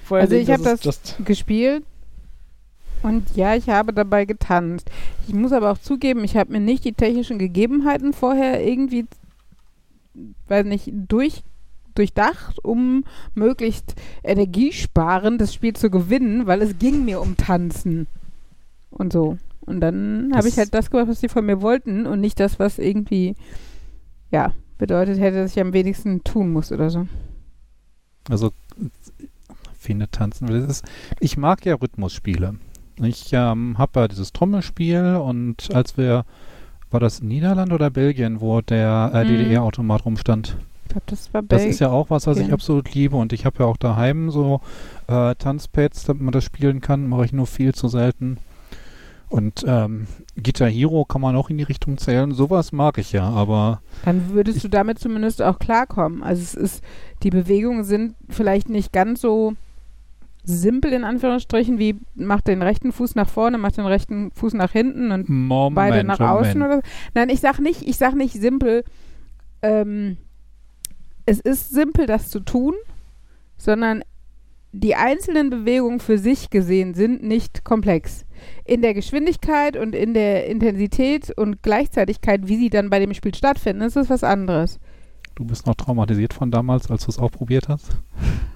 vorher 0.04 0.22
Also 0.24 0.34
legen, 0.36 0.50
ich 0.50 0.54
hab 0.58 0.64
dass 0.64 0.72
es 0.72 0.80
das- 0.80 0.84
Just, 1.18 1.26
gespielt. 1.26 1.84
Und 3.02 3.37
ja, 3.37 3.54
ich 3.54 3.69
habe 3.69 3.93
dabei 3.93 4.25
getanzt. 4.25 4.90
Ich 5.28 5.34
muss 5.34 5.52
aber 5.52 5.70
auch 5.70 5.78
zugeben, 5.78 6.25
ich 6.25 6.37
habe 6.37 6.52
mir 6.52 6.60
nicht 6.60 6.84
die 6.84 6.93
technischen 6.93 7.38
Gegebenheiten 7.38 8.12
vorher 8.12 8.66
irgendwie, 8.66 9.06
weiß 10.48 10.66
nicht, 10.66 10.90
durch, 10.93 11.43
durchdacht, 11.94 12.64
um 12.64 13.04
möglichst 13.34 13.94
energiesparend 14.22 15.40
das 15.40 15.54
Spiel 15.54 15.75
zu 15.75 15.90
gewinnen, 15.90 16.46
weil 16.46 16.62
es 16.62 16.78
ging 16.78 17.04
mir 17.04 17.20
um 17.20 17.37
Tanzen. 17.37 18.06
Und 18.90 19.12
so. 19.12 19.38
Und 19.60 19.81
dann 19.81 20.32
habe 20.34 20.49
ich 20.49 20.56
halt 20.58 20.72
das 20.75 20.90
gemacht, 20.90 21.08
was 21.08 21.20
sie 21.20 21.28
von 21.28 21.44
mir 21.44 21.60
wollten 21.60 22.06
und 22.06 22.20
nicht 22.20 22.38
das, 22.40 22.58
was 22.58 22.78
irgendwie, 22.78 23.34
ja, 24.31 24.54
bedeutet 24.78 25.19
hätte, 25.19 25.38
dass 25.38 25.52
ich 25.52 25.60
am 25.60 25.72
wenigsten 25.72 26.22
tun 26.25 26.52
muss 26.52 26.72
oder 26.72 26.90
so. 26.90 27.06
Also 28.28 28.52
finde 29.78 30.10
tanzen. 30.10 30.49
Das 30.49 30.68
ist, 30.68 30.85
ich 31.20 31.37
mag 31.37 31.64
ja 31.64 31.75
Rhythmusspiele. 31.75 32.56
Ich 33.02 33.32
ähm, 33.32 33.76
habe 33.78 34.00
ja 34.00 34.08
dieses 34.08 34.32
Trommelspiel 34.32 35.16
und 35.22 35.74
als 35.74 35.96
wir, 35.98 36.24
war 36.90 37.00
das 37.00 37.20
Niederland 37.22 37.72
oder 37.72 37.90
Belgien, 37.90 38.40
wo 38.40 38.60
der 38.60 39.10
äh, 39.12 39.24
Mhm. 39.24 39.28
DDR-Automat 39.28 40.04
rumstand? 40.04 40.56
Ich 40.84 40.90
glaube, 40.92 41.06
das 41.08 41.34
war 41.34 41.42
Das 41.42 41.62
Bel- 41.62 41.70
ist 41.70 41.80
ja 41.80 41.90
auch 41.90 42.08
was, 42.10 42.26
was 42.26 42.36
ich 42.36 42.42
Belgien. 42.44 42.54
absolut 42.54 42.94
liebe 42.94 43.16
und 43.16 43.32
ich 43.32 43.44
habe 43.44 43.58
ja 43.58 43.66
auch 43.66 43.76
daheim 43.76 44.30
so 44.30 44.60
äh, 45.08 45.34
Tanzpads, 45.34 46.04
damit 46.04 46.22
man 46.22 46.32
das 46.32 46.44
spielen 46.44 46.80
kann, 46.80 47.06
mache 47.08 47.24
ich 47.26 47.32
nur 47.32 47.46
viel 47.46 47.74
zu 47.74 47.88
selten. 47.88 48.38
Und 49.28 49.64
ähm, 49.66 50.06
Guitar 50.40 50.68
Hero 50.68 51.04
kann 51.04 51.20
man 51.20 51.34
auch 51.34 51.50
in 51.50 51.58
die 51.58 51.64
Richtung 51.64 51.98
zählen. 51.98 52.32
Sowas 52.32 52.70
mag 52.70 52.96
ich 52.98 53.10
ja, 53.10 53.28
aber 53.28 53.82
Dann 54.04 54.30
würdest 54.30 54.62
du 54.62 54.68
damit 54.68 55.00
zumindest 55.00 55.42
auch 55.42 55.58
klarkommen. 55.58 56.22
Also 56.22 56.42
es 56.42 56.54
ist, 56.54 56.84
die 57.24 57.30
Bewegungen 57.30 57.82
sind 57.82 58.14
vielleicht 58.28 58.68
nicht 58.68 58.92
ganz 58.92 59.20
so 59.20 59.54
simpel 60.46 60.92
in 60.92 61.04
Anführungsstrichen, 61.04 61.78
wie 61.78 61.96
macht 62.14 62.46
den 62.46 62.62
rechten 62.62 62.92
Fuß 62.92 63.16
nach 63.16 63.28
vorne, 63.28 63.58
macht 63.58 63.76
den 63.76 63.86
rechten 63.86 64.30
Fuß 64.30 64.54
nach 64.54 64.72
hinten 64.72 65.10
und 65.10 65.28
Moment, 65.28 65.74
beide 65.74 66.04
nach 66.04 66.20
außen 66.20 66.58
Moment. 66.58 66.84
oder. 66.84 66.90
Nein, 67.14 67.28
ich 67.28 67.40
sag 67.40 67.58
nicht, 67.58 67.82
ich 67.82 67.96
sag 67.96 68.14
nicht 68.14 68.34
simpel. 68.34 68.84
Ähm, 69.62 70.16
es 71.26 71.40
ist 71.40 71.70
simpel, 71.70 72.06
das 72.06 72.30
zu 72.30 72.40
tun, 72.40 72.74
sondern 73.58 74.02
die 74.72 74.94
einzelnen 74.94 75.50
Bewegungen 75.50 76.00
für 76.00 76.18
sich 76.18 76.50
gesehen 76.50 76.94
sind 76.94 77.22
nicht 77.22 77.64
komplex. 77.64 78.24
In 78.64 78.82
der 78.82 78.94
Geschwindigkeit 78.94 79.76
und 79.76 79.94
in 79.94 80.14
der 80.14 80.46
Intensität 80.46 81.32
und 81.36 81.62
Gleichzeitigkeit, 81.62 82.46
wie 82.46 82.56
sie 82.56 82.70
dann 82.70 82.90
bei 82.90 83.00
dem 83.00 83.14
Spiel 83.14 83.34
stattfinden, 83.34 83.82
ist 83.82 83.96
es 83.96 84.10
was 84.10 84.22
anderes. 84.22 84.78
Du 85.37 85.45
bist 85.45 85.66
noch 85.66 85.75
traumatisiert 85.75 86.33
von 86.35 86.50
damals, 86.50 86.90
als 86.90 87.05
du 87.05 87.11
es 87.11 87.19
auch 87.19 87.31
probiert 87.31 87.69
hast? 87.69 87.90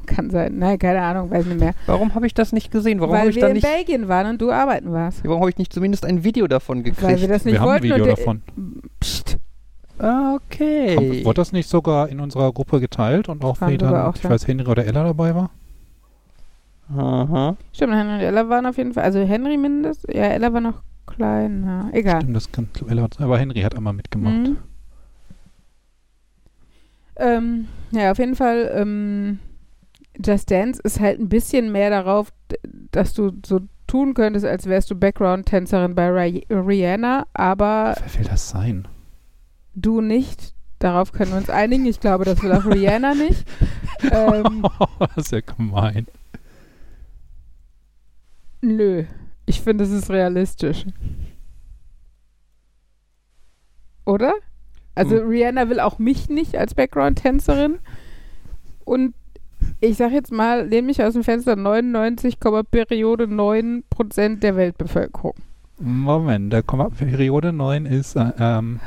Kann 0.07 0.31
sein. 0.31 0.59
Nein, 0.59 0.79
keine 0.79 1.03
Ahnung, 1.03 1.31
weiß 1.31 1.45
nicht 1.47 1.61
mehr. 1.61 1.75
Warum 1.87 2.15
habe 2.15 2.27
ich 2.27 2.33
das 2.35 2.53
nicht 2.53 2.71
gesehen? 2.73 3.01
Warum 3.01 3.15
habe 3.15 3.25
Weil 3.25 3.29
ich 3.31 3.37
wir 3.37 3.43
da 3.43 3.49
in 3.49 3.53
nicht, 3.55 3.67
Belgien 3.67 4.09
waren 4.09 4.27
und 4.29 4.41
du 4.41 4.51
arbeiten 4.51 4.91
warst. 4.91 5.23
warum 5.25 5.41
habe 5.43 5.51
ich 5.51 5.59
nicht 5.59 5.73
zumindest 5.73 6.05
ein 6.07 6.25
Video 6.25 6.49
davon 6.49 6.83
gekriegt? 6.83 7.03
Weil 7.03 7.21
wir 7.21 7.29
das 7.29 7.45
nicht 7.45 7.53
wir 7.55 7.61
haben 7.61 7.69
ein 7.69 7.73
wollten. 7.83 7.85
Video 7.85 8.05
der- 8.07 8.17
davon. 8.17 8.43
Psst. 8.99 9.39
Okay. 9.99 10.97
Haben- 10.97 11.25
Wurde 11.27 11.35
das 11.35 11.53
nicht 11.53 11.69
sogar 11.69 12.09
in 12.09 12.19
unserer 12.19 12.51
Gruppe 12.53 12.81
geteilt 12.81 13.29
und 13.29 13.45
auch 13.45 13.61
wie 13.61 13.77
dann, 13.77 13.95
auch 13.95 14.15
ich 14.17 14.23
da. 14.23 14.31
weiß, 14.31 14.49
Henry 14.49 14.67
oder 14.67 14.87
Ella 14.87 15.05
dabei 15.05 15.35
war? 15.35 15.51
Aha. 16.97 17.57
Stimmt, 17.73 17.93
Henry 17.93 18.15
und 18.15 18.21
Ella 18.21 18.49
waren 18.49 18.65
auf 18.67 18.79
jeden 18.79 18.95
Fall, 18.95 19.05
also 19.05 19.21
Henry 19.21 19.57
mindestens, 19.59 20.13
ja, 20.15 20.25
Ella 20.25 20.53
war 20.53 20.61
noch 20.63 20.83
klein, 21.07 21.63
ja, 21.67 21.89
egal. 21.93 22.23
Stimmt, 22.23 22.37
das 22.37 22.51
kann 22.51 22.69
Ella, 22.89 23.07
aber 23.19 23.39
Henry 23.39 23.61
hat 23.61 23.77
einmal 23.77 23.93
mitgemacht. 23.93 24.49
Mhm. 24.49 24.57
Ähm, 27.21 27.69
ja, 27.93 28.11
auf 28.11 28.19
jeden 28.19 28.35
Fall, 28.35 28.71
ähm, 28.75 29.39
Just 30.25 30.51
Dance 30.51 30.81
ist 30.83 31.01
halt 31.01 31.21
ein 31.21 31.29
bisschen 31.29 31.71
mehr 31.73 31.91
darauf, 31.91 32.33
dass 32.91 33.15
du 33.15 33.33
so 33.47 33.61
tun 33.87 34.15
könntest, 34.15 34.45
als 34.47 34.67
wärst 34.67 34.91
du 34.91 34.95
Background-Tänzerin 34.95 35.95
bei 35.95 36.09
Ri 36.09 36.47
Rihanna, 36.51 37.27
aber 37.35 37.95
Wer 38.01 38.21
will 38.21 38.29
das 38.29 38.49
sein? 38.51 38.89
du 39.75 40.01
nicht. 40.01 40.55
Darauf 40.79 41.13
können 41.13 41.31
wir 41.33 41.39
uns 41.39 41.51
einigen. 41.51 41.85
Ich 41.87 42.01
glaube, 42.01 42.25
das 42.25 42.43
will 42.43 42.53
auch 42.53 42.65
Rihanna 42.65 43.15
nicht. 43.27 43.47
Ähm, 44.11 44.67
das 44.99 45.27
ist 45.27 45.33
ja 45.33 45.41
gemein. 45.41 46.07
nö. 48.63 49.05
Ich 49.47 49.61
finde, 49.63 49.85
es 49.85 49.91
ist 49.91 50.11
realistisch. 50.11 50.87
Oder? 54.05 54.33
Also 54.95 55.17
Hm. 55.21 55.29
Rihanna 55.29 55.69
will 55.69 55.81
auch 55.81 55.99
mich 55.99 56.29
nicht 56.29 56.57
als 56.57 56.75
Background-Tänzerin. 56.75 57.79
Und 58.85 59.15
ich 59.81 59.97
sag 59.97 60.13
jetzt 60.13 60.33
mal, 60.33 60.67
lehne 60.67 60.87
mich 60.87 61.03
aus 61.03 61.13
dem 61.15 61.23
Fenster 61.25 61.55
99, 61.57 62.39
Periode 62.71 63.25
9% 63.27 64.41
der 64.41 64.57
Weltbevölkerung. 64.57 65.35
Moment, 65.79 66.53
der 66.53 66.63
Komma 66.63 66.89
Periode 66.91 67.53
9 67.53 67.87
ist 67.87 68.17
äh, 68.17 68.33
ähm, 68.39 68.81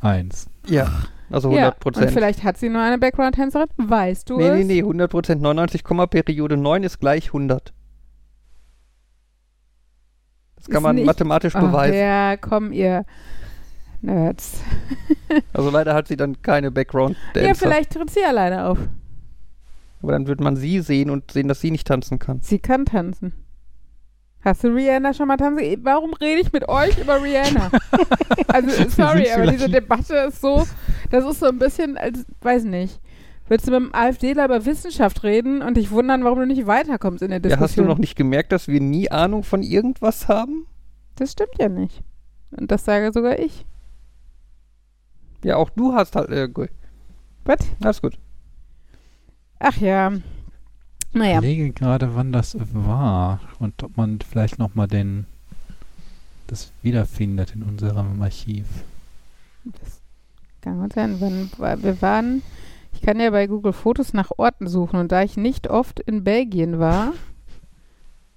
1. 0.00 0.48
Ja, 0.66 0.88
also 1.30 1.50
Ja, 1.50 1.56
100 1.70 1.74
und 1.74 1.80
Prozent. 1.80 2.10
vielleicht 2.12 2.44
hat 2.44 2.56
sie 2.56 2.68
nur 2.70 2.80
eine 2.80 2.98
Background-Tänzerin. 2.98 3.66
Weißt 3.76 4.30
du 4.30 4.38
nee, 4.38 4.46
es? 4.48 4.58
nee, 4.58 4.74
nee, 4.74 4.78
100 4.82 5.10
Prozent. 5.10 5.42
99, 5.42 5.84
Komma, 5.84 6.06
Periode 6.06 6.56
9 6.56 6.82
ist 6.84 7.00
gleich 7.00 7.26
100. 7.28 7.74
Das 10.56 10.66
kann 10.66 10.76
Ist 10.76 10.82
man 10.82 10.96
nicht- 10.96 11.06
mathematisch 11.06 11.54
Ach, 11.56 11.60
beweisen. 11.60 11.98
ja, 11.98 12.36
komm, 12.38 12.72
ihr 12.72 13.04
Nerds. 14.04 14.60
Also 15.52 15.70
leider 15.70 15.94
hat 15.94 16.06
sie 16.06 16.16
dann 16.16 16.42
keine 16.42 16.70
background 16.70 17.16
-Dancer. 17.34 17.46
Ja, 17.46 17.54
vielleicht 17.54 17.92
tritt 17.92 18.10
sie 18.10 18.22
alleine 18.24 18.66
auf. 18.66 18.78
Aber 20.02 20.12
dann 20.12 20.26
wird 20.26 20.40
man 20.40 20.54
sie 20.56 20.80
sehen 20.80 21.10
und 21.10 21.30
sehen, 21.32 21.48
dass 21.48 21.60
sie 21.60 21.70
nicht 21.70 21.86
tanzen 21.86 22.18
kann. 22.18 22.40
Sie 22.42 22.58
kann 22.58 22.84
tanzen. 22.84 23.32
Hast 24.44 24.62
du 24.62 24.68
Rihanna 24.68 25.14
schon 25.14 25.26
mal 25.28 25.36
tanzen? 25.38 25.80
Warum 25.82 26.12
rede 26.14 26.40
ich 26.42 26.52
mit 26.52 26.68
euch 26.68 26.98
über 26.98 27.22
Rihanna? 27.22 27.70
also, 28.48 28.88
sorry, 28.90 29.30
aber 29.30 29.46
diese 29.46 29.68
Debatte 29.70 30.14
ist 30.28 30.40
so, 30.40 30.66
das 31.10 31.24
ist 31.24 31.40
so 31.40 31.46
ein 31.46 31.58
bisschen, 31.58 31.96
als, 31.96 32.26
weiß 32.42 32.64
nicht. 32.64 33.00
Willst 33.48 33.66
du 33.66 33.72
mit 33.72 33.80
dem 33.80 33.94
AfDler 33.94 34.44
über 34.44 34.64
Wissenschaft 34.66 35.22
reden 35.22 35.62
und 35.62 35.76
dich 35.76 35.90
wundern, 35.90 36.22
warum 36.24 36.40
du 36.40 36.46
nicht 36.46 36.66
weiterkommst 36.66 37.22
in 37.22 37.30
der 37.30 37.38
Ja, 37.38 37.42
Diskussion? 37.42 37.62
hast 37.64 37.78
du 37.78 37.84
noch 37.84 37.98
nicht 37.98 38.16
gemerkt, 38.16 38.52
dass 38.52 38.68
wir 38.68 38.80
nie 38.80 39.10
Ahnung 39.10 39.42
von 39.42 39.62
irgendwas 39.62 40.28
haben? 40.28 40.66
Das 41.16 41.32
stimmt 41.32 41.56
ja 41.58 41.68
nicht. 41.68 42.02
Und 42.50 42.70
das 42.70 42.84
sage 42.84 43.12
sogar 43.12 43.38
ich. 43.38 43.64
Ja, 45.44 45.56
auch 45.56 45.70
du 45.70 45.94
hast 45.94 46.16
halt. 46.16 46.30
Äh, 46.30 46.48
gut. 46.48 46.70
Was? 47.44 47.58
Alles 47.82 48.02
gut. 48.02 48.18
Ach 49.60 49.76
ja. 49.76 50.12
Naja. 51.12 51.36
Ich 51.36 51.42
lege 51.42 51.70
gerade, 51.72 52.16
wann 52.16 52.32
das 52.32 52.56
war 52.72 53.40
und 53.60 53.82
ob 53.82 53.96
man 53.96 54.18
vielleicht 54.20 54.58
nochmal 54.58 54.88
den 54.88 55.26
das 56.48 56.72
wiederfindet 56.82 57.54
in 57.54 57.62
unserem 57.62 58.20
Archiv. 58.20 58.66
Das 59.64 60.00
kann 60.60 60.80
gut 60.80 60.92
sein. 60.94 61.20
Wann, 61.20 61.82
wir 61.82 62.02
waren, 62.02 62.42
ich 62.92 63.02
kann 63.02 63.20
ja 63.20 63.30
bei 63.30 63.46
Google 63.46 63.72
Fotos 63.72 64.12
nach 64.12 64.30
Orten 64.36 64.66
suchen 64.66 64.98
und 64.98 65.12
da 65.12 65.22
ich 65.22 65.36
nicht 65.36 65.68
oft 65.68 66.00
in 66.00 66.24
Belgien 66.24 66.78
war, 66.78 67.12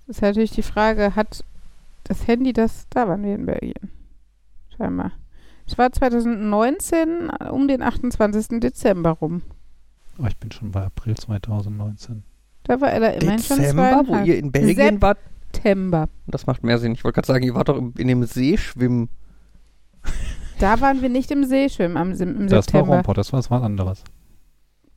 ist 0.08 0.22
natürlich 0.22 0.52
die 0.52 0.64
Frage, 0.64 1.16
hat 1.16 1.44
das 2.04 2.28
Handy 2.28 2.54
das, 2.54 2.88
da 2.90 3.08
waren 3.08 3.24
wir 3.24 3.36
in 3.36 3.46
Belgien. 3.46 3.92
Scheinbar. 4.78 5.12
Es 5.68 5.78
war 5.78 5.92
2019 5.92 7.30
äh, 7.40 7.50
um 7.50 7.68
den 7.68 7.82
28. 7.82 8.60
Dezember 8.60 9.12
rum. 9.12 9.42
Oh, 10.20 10.26
ich 10.28 10.38
bin 10.38 10.52
schon 10.52 10.72
bei 10.72 10.84
April 10.86 11.16
2019. 11.16 12.24
Da 12.64 12.82
war 12.82 12.92
Ella 12.92 13.10
immerhin 13.10 13.40
schon 13.40 13.58
Dezember, 13.60 14.04
wo 14.08 14.16
ihr 14.24 14.38
in 14.38 14.52
Belgien 14.52 15.02
wart. 15.02 15.20
September. 15.54 16.08
Das 16.28 16.46
macht 16.46 16.64
mehr 16.64 16.78
Sinn. 16.78 16.92
Ich 16.94 17.04
wollte 17.04 17.16
gerade 17.16 17.28
sagen, 17.28 17.44
ihr 17.44 17.56
wart 17.56 17.70
doch 17.70 17.78
in 17.98 18.08
dem 18.08 18.24
See 18.24 18.58
schwimmen. 18.58 19.10
Da 20.60 20.82
waren 20.82 21.04
wir 21.04 21.10
nicht 21.10 21.30
im 21.30 21.44
See 21.44 21.70
schwimmen 21.70 21.98
am, 21.98 22.14
im 22.14 22.48
Das 22.48 22.52
war 22.52 22.62
September. 22.64 22.96
Rompot, 22.96 23.16
das 23.20 23.32
war 23.32 23.40
was 23.48 23.52
anderes. 23.52 24.04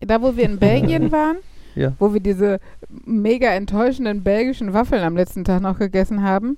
Da, 0.00 0.22
wo 0.22 0.34
wir 0.34 0.44
in 0.44 0.58
Belgien 0.58 1.12
waren, 1.12 1.36
Ja. 1.74 1.92
wo 1.98 2.14
wir 2.14 2.20
diese 2.20 2.60
mega 3.04 3.48
enttäuschenden 3.48 4.22
belgischen 4.22 4.72
Waffeln 4.72 5.02
am 5.02 5.16
letzten 5.16 5.44
Tag 5.44 5.60
noch 5.60 5.78
gegessen 5.78 6.22
haben. 6.22 6.56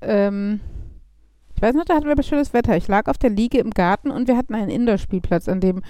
Ähm, 0.00 0.60
ich 1.60 1.62
weiß 1.62 1.74
noch, 1.74 1.84
da 1.84 1.94
hatten 1.94 2.06
wir 2.06 2.12
aber 2.12 2.22
schönes 2.22 2.54
Wetter. 2.54 2.74
Ich 2.78 2.88
lag 2.88 3.06
auf 3.06 3.18
der 3.18 3.28
Liege 3.28 3.58
im 3.58 3.68
Garten 3.68 4.10
und 4.10 4.28
wir 4.28 4.38
hatten 4.38 4.54
einen 4.54 4.70
Indoor-Spielplatz, 4.70 5.46
an 5.46 5.60
dem 5.60 5.82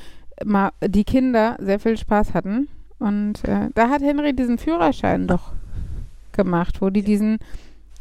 die 0.85 1.05
Kinder 1.05 1.57
sehr 1.61 1.79
viel 1.79 1.97
Spaß 1.97 2.35
hatten. 2.35 2.67
Und 2.99 3.45
äh, 3.45 3.69
da 3.77 3.89
hat 3.89 4.03
Henry 4.03 4.35
diesen 4.35 4.59
Führerschein 4.59 5.29
doch 5.29 5.53
gemacht, 6.33 6.83
wo 6.83 6.91
die 6.91 7.03
diesen, 7.03 7.39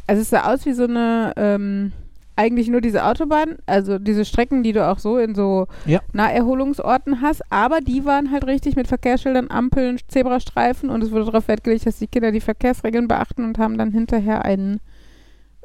also 0.08 0.20
es 0.24 0.32
sah 0.32 0.52
aus 0.52 0.66
wie 0.66 0.74
so 0.74 0.86
eine, 0.86 1.34
ähm, 1.38 1.92
eigentlich 2.36 2.70
nur 2.70 2.82
diese 2.82 3.06
Autobahn, 3.06 3.58
also 3.68 4.00
diese 4.00 4.26
Strecken, 4.26 4.64
die 4.64 4.72
du 4.72 4.88
auch 4.90 4.98
so 4.98 5.20
in 5.20 5.36
so 5.36 5.68
Ja. 5.86 6.00
Naherholungsorten 6.12 7.22
hast, 7.22 7.44
aber 7.52 7.82
die 7.82 8.04
waren 8.04 8.32
halt 8.32 8.48
richtig 8.48 8.78
mit 8.78 8.88
Verkehrsschildern, 8.88 9.52
Ampeln, 9.52 10.00
Zebrastreifen 10.08 10.90
und 10.90 11.04
es 11.04 11.12
wurde 11.12 11.26
darauf 11.26 11.48
Wert 11.48 11.64
gelegt, 11.64 11.86
dass 11.86 12.00
die 12.00 12.08
Kinder 12.08 12.32
die 12.32 12.42
Verkehrsregeln 12.42 13.08
beachten 13.08 13.44
und 13.44 13.60
haben 13.60 13.78
dann 13.78 13.92
hinterher 13.92 14.44
einen, 14.44 14.80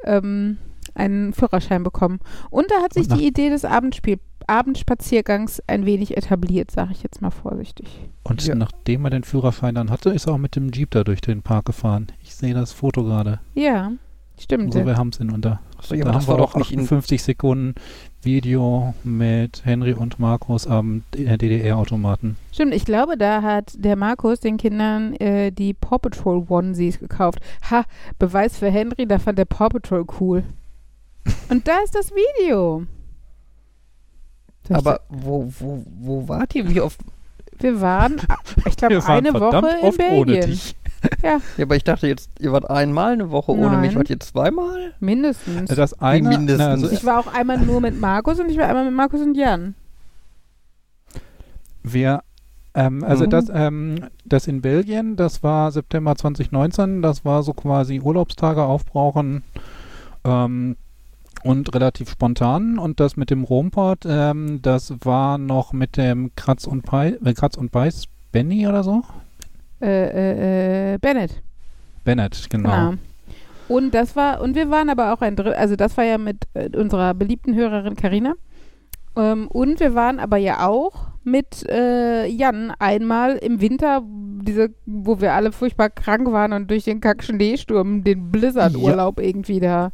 ähm, 0.03 0.59
einen 0.95 1.33
Führerschein 1.33 1.83
bekommen. 1.83 2.19
Und 2.49 2.71
da 2.71 2.81
hat 2.81 2.93
sich 2.93 3.07
die 3.07 3.27
Idee 3.27 3.49
des 3.49 3.65
Abendspiel 3.65 4.19
Abendspaziergangs 4.47 5.61
ein 5.67 5.85
wenig 5.85 6.15
etabliert, 6.17 6.69
sage 6.69 6.91
ich 6.91 7.01
jetzt 7.01 7.21
mal 7.21 7.31
vorsichtig. 7.31 7.87
Und 8.23 8.45
Ja. 8.45 8.53
nachdem 8.55 9.03
er 9.05 9.09
den 9.09 9.23
Führerschein 9.23 9.73
dann 9.75 9.89
hatte, 9.89 10.11
ist 10.11 10.27
er 10.27 10.33
auch 10.33 10.37
mit 10.37 10.55
dem 10.55 10.71
Jeep 10.71 10.91
da 10.91 11.03
durch 11.03 11.21
den 11.21 11.41
Park 11.41 11.65
gefahren. 11.65 12.07
Ich 12.21 12.35
sehe 12.35 12.53
das 12.53 12.71
Foto 12.71 13.03
gerade. 13.03 13.39
Ja, 13.55 13.91
stimmt. 14.39 14.73
So, 14.73 14.85
wir 14.85 14.97
haben 14.97 15.09
es 15.09 15.19
in 15.19 15.31
unter. 15.31 15.61
Ja, 15.91 16.05
da 16.05 16.13
haben 16.13 16.27
wir 16.27 16.37
doch 16.37 16.55
nicht 16.55 16.71
in. 16.71 16.81
58 16.81 17.23
Sekunden 17.23 17.73
Video 18.21 18.93
mit 19.03 19.63
Henry 19.65 19.93
und 19.93 20.19
Markus 20.19 20.67
am 20.67 21.03
DDR-Automaten. 21.15 22.37
Stimmt, 22.51 22.73
ich 22.73 22.85
glaube, 22.85 23.17
da 23.17 23.41
hat 23.41 23.73
der 23.77 23.95
Markus 23.95 24.39
den 24.39 24.57
Kindern 24.57 25.13
äh, 25.15 25.51
die 25.51 25.73
Paw 25.73 25.97
Patrol 25.99 26.45
Onesies 26.49 26.99
gekauft. 26.99 27.39
Ha, 27.69 27.83
Beweis 28.19 28.57
für 28.57 28.69
Henry, 28.69 29.05
da 29.07 29.19
fand 29.19 29.37
der 29.39 29.45
Paw 29.45 29.69
Patrol 29.69 30.05
cool. 30.19 30.43
Und 31.49 31.67
da 31.67 31.79
ist 31.83 31.95
das 31.95 32.11
Video. 32.11 32.85
Das- 34.67 34.77
Aber 34.79 35.01
wo, 35.09 35.51
wo, 35.59 35.83
wo 35.99 36.27
wart 36.27 36.55
ihr? 36.55 36.67
Wie 36.69 36.81
oft? 36.81 36.99
wir 37.59 37.79
waren, 37.79 38.19
ich 38.65 38.75
glaube, 38.75 39.01
eine 39.07 39.33
Woche 39.33 39.69
in 39.79 39.85
oft 39.87 39.99
ohne 39.99 40.25
Belgien. 40.25 40.41
dich. 40.51 40.75
Ja, 41.23 41.39
Ja, 41.57 41.63
aber 41.65 41.75
ich 41.77 41.83
dachte 41.85 42.07
jetzt, 42.07 42.29
ihr 42.39 42.51
wart 42.51 42.69
einmal 42.69 43.13
eine 43.13 43.29
Woche 43.31 43.51
ohne 43.53 43.77
mich. 43.77 43.91
Nein. 43.91 43.95
Wart 43.99 44.09
ihr 44.09 44.19
zweimal? 44.19 44.93
mindestens. 44.99 45.69
Das 45.73 45.93
eine, 46.01 46.27
mindestens? 46.29 46.57
na, 46.65 46.71
also 46.71 46.89
ich 46.91 47.05
war 47.05 47.19
auch 47.19 47.27
einmal 47.33 47.59
nur 47.59 47.79
mit 47.79 47.99
Markus 47.99 48.39
und 48.39 48.49
ich 48.49 48.57
war 48.57 48.67
einmal 48.67 48.85
mit 48.85 48.93
Markus 48.93 49.21
und 49.21 49.35
Jan. 49.37 49.75
Wir, 51.83 52.23
ähm, 52.73 53.03
also 53.03 53.25
Mhm. 53.25 53.29
das, 53.29 53.45
ähm, 53.53 53.95
das 54.25 54.47
in 54.47 54.61
Belgien, 54.61 55.15
das 55.15 55.43
war 55.43 55.71
September 55.71 56.15
2019, 56.15 57.01
das 57.01 57.23
war 57.23 57.43
so 57.43 57.53
quasi 57.53 57.99
Urlaubstage 58.01 58.63
aufbrauchen 58.63 59.43
ähm, 60.23 60.75
und 61.45 61.73
relativ 61.75 62.09
spontan. 62.09 62.79
Und 62.79 62.99
das 62.99 63.17
mit 63.17 63.29
dem 63.29 63.43
Rompot, 63.43 63.99
ähm, 64.05 64.61
das 64.61 64.93
war 65.01 65.37
noch 65.37 65.73
mit 65.73 65.95
dem 65.95 66.31
Kratz 66.35 66.65
und, 66.65 66.83
Pei, 66.83 67.17
äh, 67.23 67.33
Kratz 67.33 67.55
und 67.55 67.71
Beiß 67.71 68.05
Benny 68.31 68.67
oder 68.67 68.83
so? 68.83 69.03
Äh, 69.79 69.87
äh, 69.87 70.93
äh, 70.93 70.97
Bennett. 70.97 71.41
Bennett, 72.03 72.49
genau. 72.49 72.69
Genau. 72.69 72.93
Und 73.67 73.93
das 73.93 74.15
war, 74.15 74.41
und 74.41 74.55
wir 74.55 74.69
waren 74.69 74.89
aber 74.89 75.13
auch 75.13 75.21
ein 75.21 75.35
Drittel, 75.35 75.53
also 75.53 75.75
das 75.75 75.97
war 75.97 76.03
ja 76.03 76.17
mit 76.17 76.45
äh, 76.53 76.69
unserer 76.75 77.13
beliebten 77.13 77.55
Hörerin 77.55 77.95
Karina. 77.95 78.33
Ähm, 79.15 79.47
und 79.47 79.79
wir 79.79 79.93
waren 79.93 80.19
aber 80.19 80.37
ja 80.37 80.67
auch 80.67 81.07
mit 81.23 81.67
äh, 81.69 82.25
Jan 82.27 82.71
einmal 82.79 83.37
im 83.37 83.61
Winter, 83.61 84.03
diese, 84.03 84.69
wo 84.85 85.21
wir 85.21 85.33
alle 85.33 85.51
furchtbar 85.51 85.89
krank 85.89 86.31
waren 86.31 86.53
und 86.53 86.69
durch 86.69 86.83
den 86.83 87.01
Kack-Schneesturm 87.01 88.03
den 88.03 88.31
Blizzard-Urlaub 88.31 89.19
irgendwie 89.19 89.59
da 89.59 89.91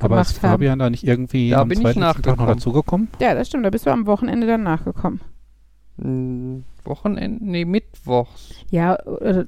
Aber 0.00 0.20
ist 0.20 0.28
gemacht 0.28 0.42
haben. 0.42 0.50
Fabian 0.52 0.78
da 0.78 0.90
nicht 0.90 1.04
irgendwie 1.04 1.50
Da 1.50 1.62
am 1.62 1.68
bin 1.68 1.78
ich 1.78 1.82
zweiten 1.84 2.00
Tag 2.00 2.38
noch 2.38 2.46
dazugekommen? 2.46 3.08
Ja, 3.20 3.34
das 3.34 3.48
stimmt, 3.48 3.64
da 3.64 3.70
bist 3.70 3.86
du 3.86 3.90
am 3.90 4.06
Wochenende 4.06 4.46
dann 4.46 4.62
nachgekommen. 4.62 5.20
Hm, 6.00 6.64
Wochenende? 6.84 7.44
Nee, 7.44 7.64
Mittwochs. 7.64 8.54
Ja, 8.70 8.94
äh, 8.94 9.44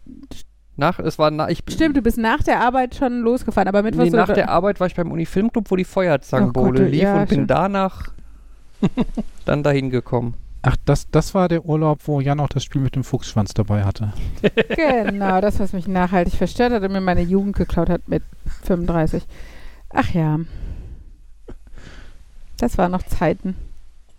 Nach, 0.77 0.99
es 0.99 1.19
war 1.19 1.31
na, 1.31 1.49
ich 1.51 1.63
stimmt, 1.69 1.97
du 1.97 2.03
bist 2.03 2.19
nach 2.19 2.43
der 2.43 2.61
Arbeit 2.61 2.95
schon 2.95 3.21
losgefahren, 3.21 3.69
aber 3.69 3.83
mit 3.83 3.97
was 3.97 4.05
Nee, 4.05 4.17
nach 4.17 4.33
der 4.33 4.49
Arbeit 4.49 4.81
war 4.81 4.87
ich 4.87 4.95
beim 4.95 5.11
Uni-Filmclub, 5.13 5.71
wo 5.71 5.77
die 5.77 5.85
Oh 5.85 5.89
Feuerzangenbowle 5.89 6.81
Gott, 6.85 6.91
lief 6.91 7.03
ja, 7.03 7.15
und 7.15 7.29
bin 7.29 7.37
stimmt. 7.37 7.51
danach 7.51 8.13
dann 9.45 9.63
dahin 9.63 9.91
gekommen. 9.91 10.35
Ach, 10.63 10.77
das, 10.85 11.11
das 11.11 11.35
war 11.35 11.49
der 11.49 11.65
Urlaub, 11.65 12.01
wo 12.07 12.21
Jan 12.21 12.39
auch 12.39 12.49
das 12.49 12.63
Spiel 12.63 12.81
mit 12.83 12.95
dem 12.95 13.03
Fuchsschwanz 13.03 13.53
dabei 13.53 13.83
hatte. 13.85 14.13
Genau, 14.77 15.41
das, 15.41 15.59
was 15.59 15.73
mich 15.73 15.89
nachhaltig 15.89 16.35
verstört 16.35 16.73
hat 16.73 16.83
und 16.85 16.93
mir 16.93 17.01
meine 17.01 17.23
Jugend 17.23 17.57
geklaut 17.57 17.89
hat 17.89 18.09
mit 18.09 18.23
35. 18.63 19.25
Ach 19.93 20.11
ja. 20.13 20.41
Das 22.57 22.79
waren 22.79 22.93
noch 22.93 23.03
Zeiten. 23.03 23.57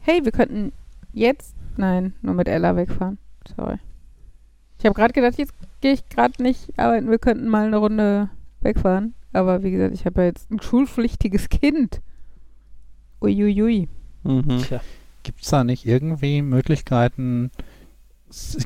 Hey, 0.02 0.24
wir 0.24 0.32
könnten 0.32 0.74
jetzt, 1.14 1.56
nein, 1.78 2.14
nur 2.22 2.34
mit 2.34 2.48
Ella 2.48 2.76
wegfahren. 2.76 3.18
Sorry. 3.56 3.78
Ich 4.80 4.86
habe 4.86 4.96
gerade 4.96 5.14
gedacht, 5.14 5.38
jetzt 5.38 5.54
gehe 5.82 5.94
ich 5.94 6.10
gerade 6.10 6.44
nicht 6.44 6.78
arbeiten, 6.78 7.10
wir 7.10 7.20
könnten 7.20 7.48
mal 7.48 7.68
eine 7.68 7.78
Runde 7.78 8.30
wegfahren. 8.62 9.14
Aber 9.32 9.64
wie 9.64 9.72
gesagt, 9.72 9.94
ich 9.94 10.06
habe 10.06 10.22
ja 10.22 10.28
jetzt 10.28 10.52
ein 10.52 10.62
schulpflichtiges 10.62 11.50
Kind. 11.50 12.02
Uiuiui. 13.22 13.88
Mhm. 14.24 14.64
Gibt 15.24 15.42
es 15.42 15.50
da 15.50 15.64
nicht 15.64 15.86
irgendwie 15.86 16.42
Möglichkeiten, 16.42 17.50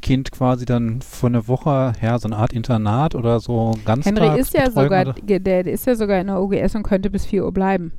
Kind 0.01 0.31
quasi 0.31 0.65
dann 0.65 1.01
von 1.01 1.33
der 1.33 1.47
Woche 1.47 1.93
her 1.99 2.19
so 2.19 2.27
eine 2.27 2.37
Art 2.37 2.53
Internat 2.53 3.15
oder 3.15 3.39
so 3.39 3.73
ganz 3.85 4.05
Henry 4.05 4.39
ist 4.39 4.53
ja 4.53 4.71
sogar, 4.71 5.13
der, 5.13 5.39
der 5.39 5.65
ist 5.65 5.85
ja 5.85 5.95
sogar 5.95 6.19
in 6.19 6.27
der 6.27 6.41
OGS 6.41 6.75
und 6.75 6.83
könnte 6.83 7.09
bis 7.09 7.25
4 7.25 7.43
Uhr 7.43 7.51
bleiben. 7.51 7.91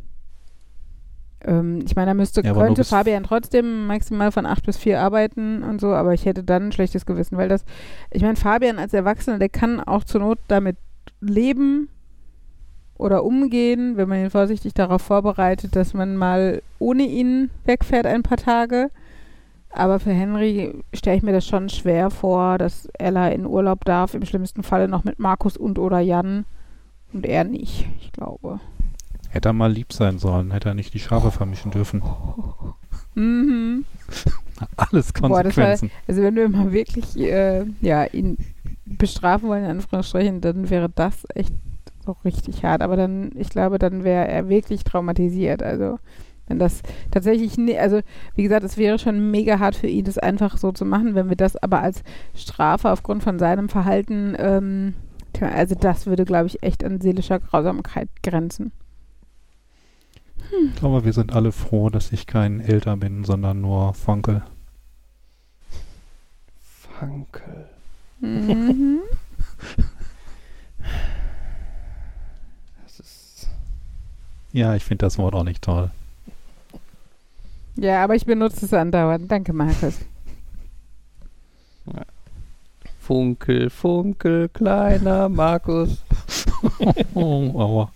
Ähm, 1.44 1.80
ich 1.84 1.94
meine, 1.94 2.10
da 2.10 2.14
müsste, 2.14 2.42
Ja, 2.42 2.52
könnte 2.52 2.84
Fabian 2.84 3.24
trotzdem 3.24 3.86
maximal 3.86 4.32
von 4.32 4.46
8 4.46 4.66
bis 4.66 4.76
4 4.78 5.00
arbeiten 5.00 5.62
und 5.62 5.80
so, 5.80 5.88
aber 5.88 6.14
ich 6.14 6.24
hätte 6.24 6.42
dann 6.42 6.68
ein 6.68 6.72
schlechtes 6.72 7.06
Gewissen, 7.06 7.36
weil 7.36 7.48
das, 7.48 7.64
ich 8.10 8.22
meine, 8.22 8.36
Fabian 8.36 8.78
als 8.78 8.94
Erwachsener, 8.94 9.38
der 9.38 9.48
kann 9.48 9.80
auch 9.80 10.04
zur 10.04 10.20
Not 10.20 10.38
damit 10.48 10.76
leben 11.20 11.88
oder 12.96 13.24
umgehen, 13.24 13.96
wenn 13.96 14.08
man 14.08 14.24
ihn 14.24 14.30
vorsichtig 14.30 14.74
darauf 14.74 15.02
vorbereitet, 15.02 15.76
dass 15.76 15.94
man 15.94 16.16
mal 16.16 16.62
ohne 16.78 17.04
ihn 17.04 17.50
wegfährt 17.64 18.06
ein 18.06 18.22
paar 18.22 18.38
Tage. 18.38 18.90
Aber 19.70 20.00
für 20.00 20.12
Henry 20.12 20.82
stelle 20.94 21.16
ich 21.18 21.22
mir 21.22 21.32
das 21.32 21.46
schon 21.46 21.68
schwer 21.68 22.10
vor, 22.10 22.58
dass 22.58 22.86
Ella 22.98 23.28
in 23.28 23.46
Urlaub 23.46 23.84
darf, 23.84 24.14
im 24.14 24.24
schlimmsten 24.24 24.62
Falle 24.62 24.88
noch 24.88 25.04
mit 25.04 25.18
Markus 25.18 25.56
und 25.56 25.78
oder 25.78 26.00
Jan 26.00 26.46
und 27.12 27.26
er 27.26 27.44
nicht, 27.44 27.86
ich 28.00 28.10
glaube. 28.12 28.60
Hätte 29.30 29.50
er 29.50 29.52
mal 29.52 29.70
lieb 29.70 29.92
sein 29.92 30.18
sollen, 30.18 30.52
hätte 30.52 30.70
er 30.70 30.74
nicht 30.74 30.94
die 30.94 31.00
Schafe 31.00 31.30
vermischen 31.30 31.70
dürfen. 31.70 32.02
Mhm. 33.14 33.84
Alles 34.76 35.12
Boah, 35.12 35.42
das 35.42 35.56
war- 35.56 35.64
Konsequenzen. 35.66 35.90
Also 36.06 36.22
wenn 36.22 36.34
wir 36.36 36.48
mal 36.48 36.72
wirklich 36.72 37.16
äh, 37.18 37.64
ja, 37.80 38.04
ihn 38.04 38.38
bestrafen 38.86 39.48
wollen, 39.48 39.64
in 39.64 39.70
Anführungsstrichen, 39.70 40.40
dann 40.40 40.70
wäre 40.70 40.88
das 40.94 41.26
echt 41.34 41.52
so 42.04 42.16
richtig 42.24 42.64
hart. 42.64 42.80
Aber 42.80 42.96
dann, 42.96 43.32
ich 43.36 43.50
glaube, 43.50 43.78
dann 43.78 44.02
wäre 44.02 44.26
er 44.28 44.48
wirklich 44.48 44.82
traumatisiert. 44.84 45.62
Also 45.62 45.98
wenn 46.48 46.58
das 46.58 46.82
tatsächlich, 47.10 47.56
ne, 47.56 47.78
also 47.78 48.00
wie 48.34 48.42
gesagt, 48.42 48.64
es 48.64 48.76
wäre 48.76 48.98
schon 48.98 49.30
mega 49.30 49.58
hart 49.58 49.76
für 49.76 49.86
ihn, 49.86 50.04
das 50.04 50.18
einfach 50.18 50.56
so 50.58 50.72
zu 50.72 50.84
machen. 50.84 51.14
Wenn 51.14 51.28
wir 51.28 51.36
das 51.36 51.56
aber 51.56 51.80
als 51.82 52.02
Strafe 52.34 52.90
aufgrund 52.90 53.22
von 53.22 53.38
seinem 53.38 53.68
Verhalten, 53.68 54.34
ähm, 54.38 54.94
tja, 55.32 55.48
also 55.48 55.74
das 55.74 56.06
würde, 56.06 56.24
glaube 56.24 56.46
ich, 56.46 56.62
echt 56.62 56.84
an 56.84 57.00
seelischer 57.00 57.38
Grausamkeit 57.38 58.08
grenzen. 58.22 58.72
Ich 60.70 60.76
glaube, 60.76 61.04
wir 61.04 61.12
sind 61.12 61.32
alle 61.32 61.52
froh, 61.52 61.90
dass 61.90 62.12
ich 62.12 62.26
kein 62.26 62.60
Älter 62.60 62.96
bin, 62.96 63.24
sondern 63.24 63.60
nur 63.60 63.94
Fonkel. 63.94 64.42
Fankel. 66.98 67.68
Mhm. 68.20 69.00
Das 72.84 73.00
ist. 73.00 73.48
Ja, 74.52 74.74
ich 74.74 74.84
finde 74.84 75.04
das 75.04 75.18
Wort 75.18 75.34
auch 75.34 75.44
nicht 75.44 75.62
toll. 75.62 75.90
Ja, 77.80 78.04
aber 78.04 78.14
ich 78.14 78.26
benutze 78.26 78.66
es 78.66 78.72
andauernd. 78.72 79.30
Danke, 79.30 79.52
Markus. 79.52 79.94
Funkel, 83.00 83.70
Funkel, 83.70 84.50
kleiner 84.50 85.28
Markus. 85.28 86.02
Aua. 87.14 87.90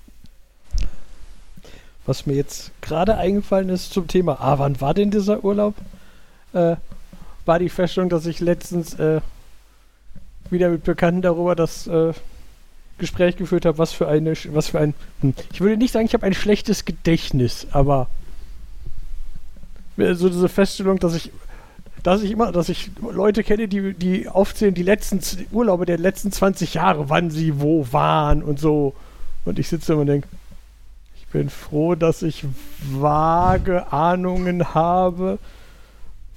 Was 2.06 2.26
mir 2.26 2.34
jetzt 2.34 2.72
gerade 2.80 3.16
eingefallen 3.16 3.68
ist 3.68 3.92
zum 3.92 4.08
Thema, 4.08 4.40
ah, 4.40 4.58
wann 4.58 4.80
war 4.80 4.94
denn 4.94 5.10
dieser 5.10 5.44
Urlaub? 5.44 5.74
Äh, 6.52 6.76
war 7.44 7.58
die 7.58 7.68
Feststellung, 7.68 8.08
dass 8.08 8.26
ich 8.26 8.40
letztens 8.40 8.94
äh, 8.94 9.20
wieder 10.50 10.70
mit 10.70 10.84
Bekannten 10.84 11.22
darüber 11.22 11.54
das 11.54 11.86
äh, 11.86 12.12
Gespräch 12.98 13.36
geführt 13.36 13.66
habe, 13.66 13.78
was 13.78 13.92
für 13.92 14.08
eine, 14.08 14.34
was 14.48 14.68
für 14.68 14.80
ein, 14.80 14.94
hm, 15.20 15.34
ich 15.52 15.60
würde 15.60 15.76
nicht 15.76 15.92
sagen, 15.92 16.06
ich 16.06 16.14
habe 16.14 16.26
ein 16.26 16.34
schlechtes 16.34 16.84
Gedächtnis, 16.84 17.66
aber 17.72 18.08
so 19.96 20.28
diese 20.28 20.48
Feststellung, 20.48 20.98
dass 20.98 21.14
ich, 21.14 21.30
dass 22.02 22.22
ich 22.22 22.30
immer, 22.30 22.52
dass 22.52 22.68
ich 22.68 22.90
Leute 23.00 23.42
kenne, 23.44 23.68
die, 23.68 23.94
die 23.94 24.28
aufzählen, 24.28 24.74
die 24.74 24.82
letzten 24.82 25.20
Urlaube 25.52 25.86
der 25.86 25.98
letzten 25.98 26.32
20 26.32 26.74
Jahre, 26.74 27.08
wann 27.08 27.30
sie 27.30 27.60
wo 27.60 27.86
waren 27.92 28.42
und 28.42 28.58
so. 28.58 28.94
Und 29.44 29.58
ich 29.58 29.68
sitze 29.68 29.92
da 29.94 29.98
und 29.98 30.06
denke, 30.06 30.28
ich 31.16 31.26
bin 31.28 31.48
froh, 31.50 31.94
dass 31.94 32.22
ich 32.22 32.44
vage 32.90 33.92
Ahnungen 33.92 34.74
habe. 34.74 35.38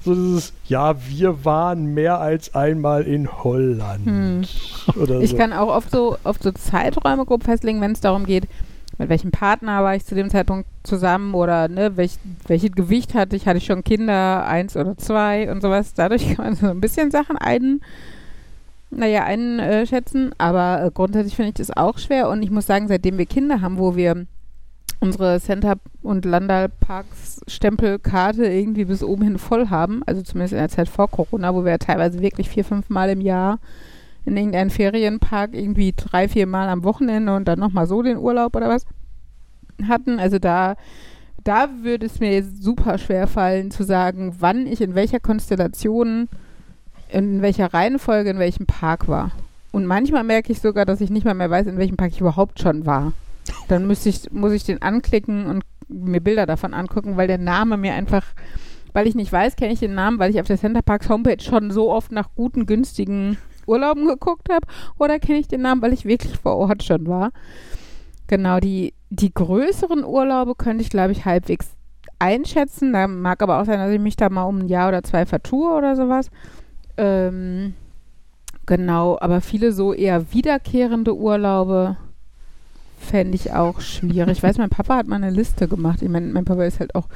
So 0.04 0.14
dieses, 0.14 0.54
ja, 0.68 0.96
wir 1.10 1.46
waren 1.46 1.94
mehr 1.96 2.20
als 2.20 2.54
einmal 2.54 3.04
in 3.04 3.44
Holland. 3.44 4.06
Hm. 4.06 4.46
Oder 5.02 5.20
Ich 5.22 5.32
so. 5.32 5.38
kann 5.38 5.52
auch 5.52 5.70
oft 5.70 5.90
so, 5.90 6.18
oft 6.24 6.44
so 6.44 6.52
Zeiträume 6.52 7.26
grob 7.26 7.44
festlegen, 7.44 7.82
wenn 7.82 7.94
es 7.94 8.02
darum 8.02 8.26
geht, 8.28 8.48
mit 8.98 9.10
welchem 9.10 9.32
Partner 9.32 9.84
war 9.84 9.96
ich 9.96 10.06
zu 10.06 10.16
dem 10.16 10.30
Zeitpunkt 10.30 10.68
zusammen 10.84 11.34
oder 11.34 11.68
ne, 11.68 11.98
welch, 11.98 12.18
welches 12.48 12.72
Gewicht 12.72 13.14
hatte 13.14 13.36
ich, 13.36 13.48
hatte 13.48 13.58
ich 13.58 13.66
schon 13.66 13.84
Kinder, 13.84 14.46
eins 14.46 14.78
oder 14.78 14.98
zwei 14.98 15.52
und 15.52 15.62
sowas. 15.62 15.94
Dadurch 15.94 16.28
kann 16.36 16.46
man 16.46 16.56
so 16.56 16.68
ein 16.68 16.82
bisschen 16.82 17.12
Sachen 17.12 17.38
ein, 17.38 17.82
naja, 18.92 19.24
einschätzen, 19.24 20.32
aber 20.38 20.86
äh, 20.86 20.92
grundsätzlich 20.94 21.36
finde 21.36 21.50
ich 21.50 21.56
das 21.56 21.76
auch 21.76 21.98
schwer 21.98 22.30
und 22.30 22.44
ich 22.44 22.52
muss 22.52 22.66
sagen, 22.66 22.88
seitdem 22.88 23.18
wir 23.18 23.26
Kinder 23.26 23.62
haben, 23.62 23.78
wo 23.78 23.96
wir 23.96 24.26
unsere 25.00 25.40
Center- 25.40 25.76
und 26.02 26.26
Landalparks 26.26 27.42
Stempelkarte 27.48 28.46
irgendwie 28.46 28.86
bis 28.86 29.04
oben 29.04 29.24
hin 29.24 29.38
voll 29.38 29.70
haben, 29.70 30.02
also 30.06 30.22
zumindest 30.22 30.54
in 30.54 30.60
der 30.60 30.70
Zeit 30.70 30.90
vor 30.90 31.10
Corona, 31.10 31.54
wo 31.54 31.66
wir 31.66 31.72
ja 31.72 31.78
teilweise 31.78 32.22
wirklich 32.22 32.50
vier, 32.50 32.64
fünf 32.64 32.90
Mal 32.90 33.10
im 33.10 33.22
Jahr 33.22 33.60
in 34.26 34.38
irgendeinen 34.38 34.70
Ferienpark 34.70 35.54
irgendwie 35.54 35.94
drei, 35.96 36.28
vier 36.28 36.48
Mal 36.48 36.70
am 36.70 36.84
Wochenende 36.84 37.36
und 37.36 37.48
dann 37.48 37.60
nochmal 37.60 37.88
so 37.88 38.02
den 38.02 38.18
Urlaub 38.18 38.56
oder 38.56 38.70
was 38.70 38.86
hatten. 39.88 40.20
Also 40.20 40.40
da, 40.40 40.76
da 41.44 41.70
würde 41.82 42.06
es 42.06 42.20
mir 42.20 42.44
super 42.44 42.98
schwer 42.98 43.28
fallen 43.28 43.72
zu 43.72 43.84
sagen, 43.84 44.36
wann 44.40 44.68
ich 44.68 44.82
in 44.82 44.96
welcher 44.96 45.20
Konstellation, 45.20 46.28
in 47.10 47.42
welcher 47.42 47.74
Reihenfolge, 47.74 48.30
in 48.32 48.40
welchem 48.40 48.66
Park 48.66 49.08
war. 49.08 49.32
Und 49.72 49.86
manchmal 49.86 50.24
merke 50.24 50.52
ich 50.52 50.62
sogar, 50.62 50.86
dass 50.86 51.02
ich 51.02 51.10
nicht 51.10 51.26
mal 51.26 51.34
mehr 51.34 51.50
weiß, 51.50 51.68
in 51.68 51.78
welchem 51.78 51.98
Park 51.98 52.12
ich 52.14 52.22
überhaupt 52.22 52.60
schon 52.60 52.86
war. 52.86 53.14
Dann 53.68 53.86
müsste 53.86 54.10
ich, 54.10 54.32
muss 54.32 54.54
ich 54.54 54.64
den 54.64 54.82
anklicken 54.82 55.46
und 55.46 55.64
mir 55.88 56.22
Bilder 56.22 56.46
davon 56.46 56.74
angucken, 56.74 57.18
weil 57.18 57.28
der 57.28 57.38
Name 57.38 57.78
mir 57.78 57.94
einfach, 57.94 58.26
weil 58.94 59.06
ich 59.06 59.16
nicht 59.16 59.32
weiß, 59.32 59.56
kenne 59.56 59.74
ich 59.74 59.80
den 59.80 59.94
Namen, 59.94 60.18
weil 60.18 60.32
ich 60.32 60.40
auf 60.40 60.48
der 60.48 60.58
Centerparks 60.58 61.10
Homepage 61.10 61.44
schon 61.44 61.70
so 61.72 61.92
oft 61.92 62.12
nach 62.12 62.30
guten, 62.36 62.66
günstigen 62.66 63.38
Urlauben 63.68 64.08
geguckt 64.08 64.50
habe, 64.52 64.68
oder 64.98 65.20
kenne 65.20 65.40
ich 65.40 65.48
den 65.48 65.62
Namen, 65.62 65.82
weil 65.82 65.94
ich 65.94 66.06
wirklich 66.06 66.38
vor 66.38 66.56
Ort 66.58 66.84
schon 66.84 67.08
war. 67.08 67.32
Genau, 68.28 68.60
die, 68.60 68.94
die 69.10 69.34
größeren 69.34 70.04
Urlaube 70.04 70.56
könnte 70.56 70.84
ich, 70.84 70.90
glaube 70.90 71.12
ich, 71.12 71.26
halbwegs 71.26 71.70
einschätzen. 72.20 72.94
Da 72.94 73.08
mag 73.08 73.42
aber 73.42 73.60
auch 73.60 73.66
sein, 73.66 73.80
dass 73.80 73.92
ich 73.92 74.00
mich 74.00 74.16
da 74.16 74.30
mal 74.30 74.44
um 74.44 74.60
ein 74.60 74.68
Jahr 74.68 74.90
oder 74.90 75.04
zwei 75.04 75.26
vertue 75.26 75.74
oder 75.74 75.96
sowas. 75.96 76.30
Ähm, 76.98 77.74
genau, 78.66 79.18
aber 79.20 79.42
viele 79.42 79.72
so 79.72 79.94
eher 79.94 80.34
wiederkehrende 80.34 81.16
Urlaube 81.16 81.98
fände 83.00 83.36
ich 83.36 83.54
auch 83.54 83.82
schwierig. 83.82 84.38
Ich 84.38 84.44
weiß, 84.44 84.58
mein 84.58 84.70
Papa 84.70 84.98
hat 84.98 85.08
mal 85.08 85.18
eine 85.18 85.30
Liste 85.30 85.68
gemacht. 85.68 86.02
Ich 86.02 86.10
meine, 86.10 86.28
mein 86.28 86.46
Papa 86.46 86.64
ist 86.64 86.80
halt 86.80 86.96
auch 86.96 87.08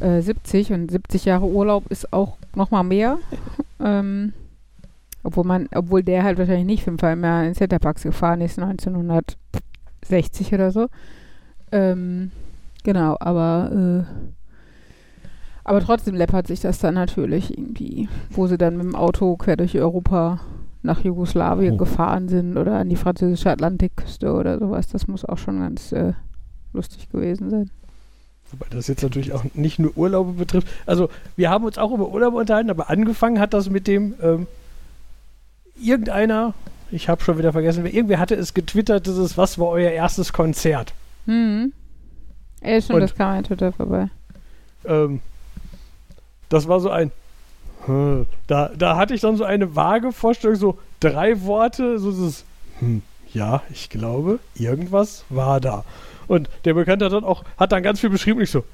äh, 0.00 0.20
70 0.20 0.72
und 0.72 0.90
70 0.90 1.24
Jahre 1.24 1.46
Urlaub 1.46 1.90
ist 1.90 2.12
auch 2.12 2.36
noch 2.54 2.70
mal 2.70 2.82
mehr. 2.82 3.18
ähm, 3.80 4.32
obwohl 5.22 5.44
man, 5.44 5.68
obwohl 5.74 6.02
der 6.02 6.22
halt 6.24 6.38
wahrscheinlich 6.38 6.66
nicht 6.66 6.84
fünfmal 6.84 7.12
im 7.14 7.24
Jahr 7.24 7.44
in 7.44 7.54
Centerparks 7.54 8.02
gefahren 8.02 8.40
ist, 8.40 8.58
1960 8.58 10.54
oder 10.54 10.70
so. 10.70 10.86
Ähm, 11.72 12.30
genau, 12.84 13.16
aber 13.20 14.04
äh, 14.06 14.30
aber 15.62 15.80
trotzdem 15.80 16.14
läppert 16.14 16.46
sich 16.46 16.60
das 16.60 16.78
dann 16.78 16.94
natürlich 16.94 17.56
irgendwie, 17.56 18.08
wo 18.30 18.46
sie 18.46 18.58
dann 18.58 18.76
mit 18.76 18.86
dem 18.86 18.96
Auto 18.96 19.36
quer 19.36 19.56
durch 19.56 19.78
Europa 19.78 20.40
nach 20.82 21.04
Jugoslawien 21.04 21.74
Oh. 21.74 21.76
gefahren 21.76 22.28
sind 22.28 22.56
oder 22.56 22.78
an 22.78 22.88
die 22.88 22.96
französische 22.96 23.50
Atlantikküste 23.50 24.32
oder 24.32 24.58
sowas. 24.58 24.88
Das 24.88 25.06
muss 25.06 25.24
auch 25.26 25.36
schon 25.38 25.60
ganz 25.60 25.92
äh, 25.92 26.14
lustig 26.72 27.10
gewesen 27.10 27.50
sein. 27.50 27.70
Wobei 28.50 28.66
das 28.70 28.88
jetzt 28.88 29.02
natürlich 29.02 29.32
auch 29.32 29.44
nicht 29.54 29.78
nur 29.78 29.96
Urlaube 29.96 30.32
betrifft. 30.32 30.66
Also 30.86 31.08
wir 31.36 31.50
haben 31.50 31.64
uns 31.64 31.78
auch 31.78 31.92
über 31.92 32.08
Urlaube 32.08 32.38
unterhalten, 32.38 32.70
aber 32.70 32.90
angefangen 32.90 33.38
hat 33.38 33.52
das 33.54 33.68
mit 33.70 33.86
dem 33.86 34.14
ähm, 34.22 34.46
irgendeiner, 35.80 36.54
ich 36.90 37.08
habe 37.08 37.22
schon 37.22 37.38
wieder 37.38 37.52
vergessen, 37.52 37.84
wer- 37.84 37.92
irgendwer 37.94 38.18
hatte 38.18 38.34
es 38.34 38.54
getwittert, 38.54 39.06
dieses, 39.06 39.36
was 39.38 39.58
war 39.58 39.68
euer 39.68 39.90
erstes 39.90 40.32
Konzert? 40.32 40.92
Hm. 41.26 41.72
Ey, 42.60 42.82
schon, 42.82 42.96
Und- 42.96 43.02
das 43.02 43.14
kam 43.14 43.36
ja 43.36 43.42
total 43.42 43.72
vorbei. 43.72 44.08
Ähm, 44.84 45.20
das 46.48 46.68
war 46.68 46.80
so 46.80 46.90
ein, 46.90 47.12
hm, 47.86 48.26
da, 48.46 48.70
da 48.76 48.96
hatte 48.96 49.14
ich 49.14 49.20
dann 49.20 49.36
so 49.36 49.44
eine 49.44 49.74
vage 49.76 50.12
Vorstellung, 50.12 50.56
so 50.56 50.78
drei 51.00 51.42
Worte, 51.42 51.98
so 51.98 52.10
dieses, 52.10 52.44
hm, 52.80 53.02
ja, 53.32 53.62
ich 53.70 53.88
glaube, 53.90 54.38
irgendwas 54.54 55.24
war 55.28 55.60
da. 55.60 55.84
Und 56.26 56.48
der 56.64 56.74
Bekannte 56.74 57.04
hat 57.06 57.12
dann 57.12 57.24
auch, 57.24 57.44
hat 57.56 57.72
dann 57.72 57.82
ganz 57.82 58.00
viel 58.00 58.10
beschrieben, 58.10 58.40
ich 58.40 58.50
so, 58.50 58.64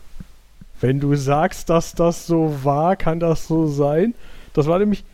wenn 0.81 1.01
du 1.01 1.15
sagst, 1.17 1.71
dass 1.71 1.95
das 1.95 2.27
so 2.27 2.65
war, 2.65 2.97
kann 2.97 3.21
das 3.21 3.47
so 3.47 3.67
sein. 3.67 4.15
Das 4.55 4.67
war 4.67 4.79
nämlich, 4.79 5.05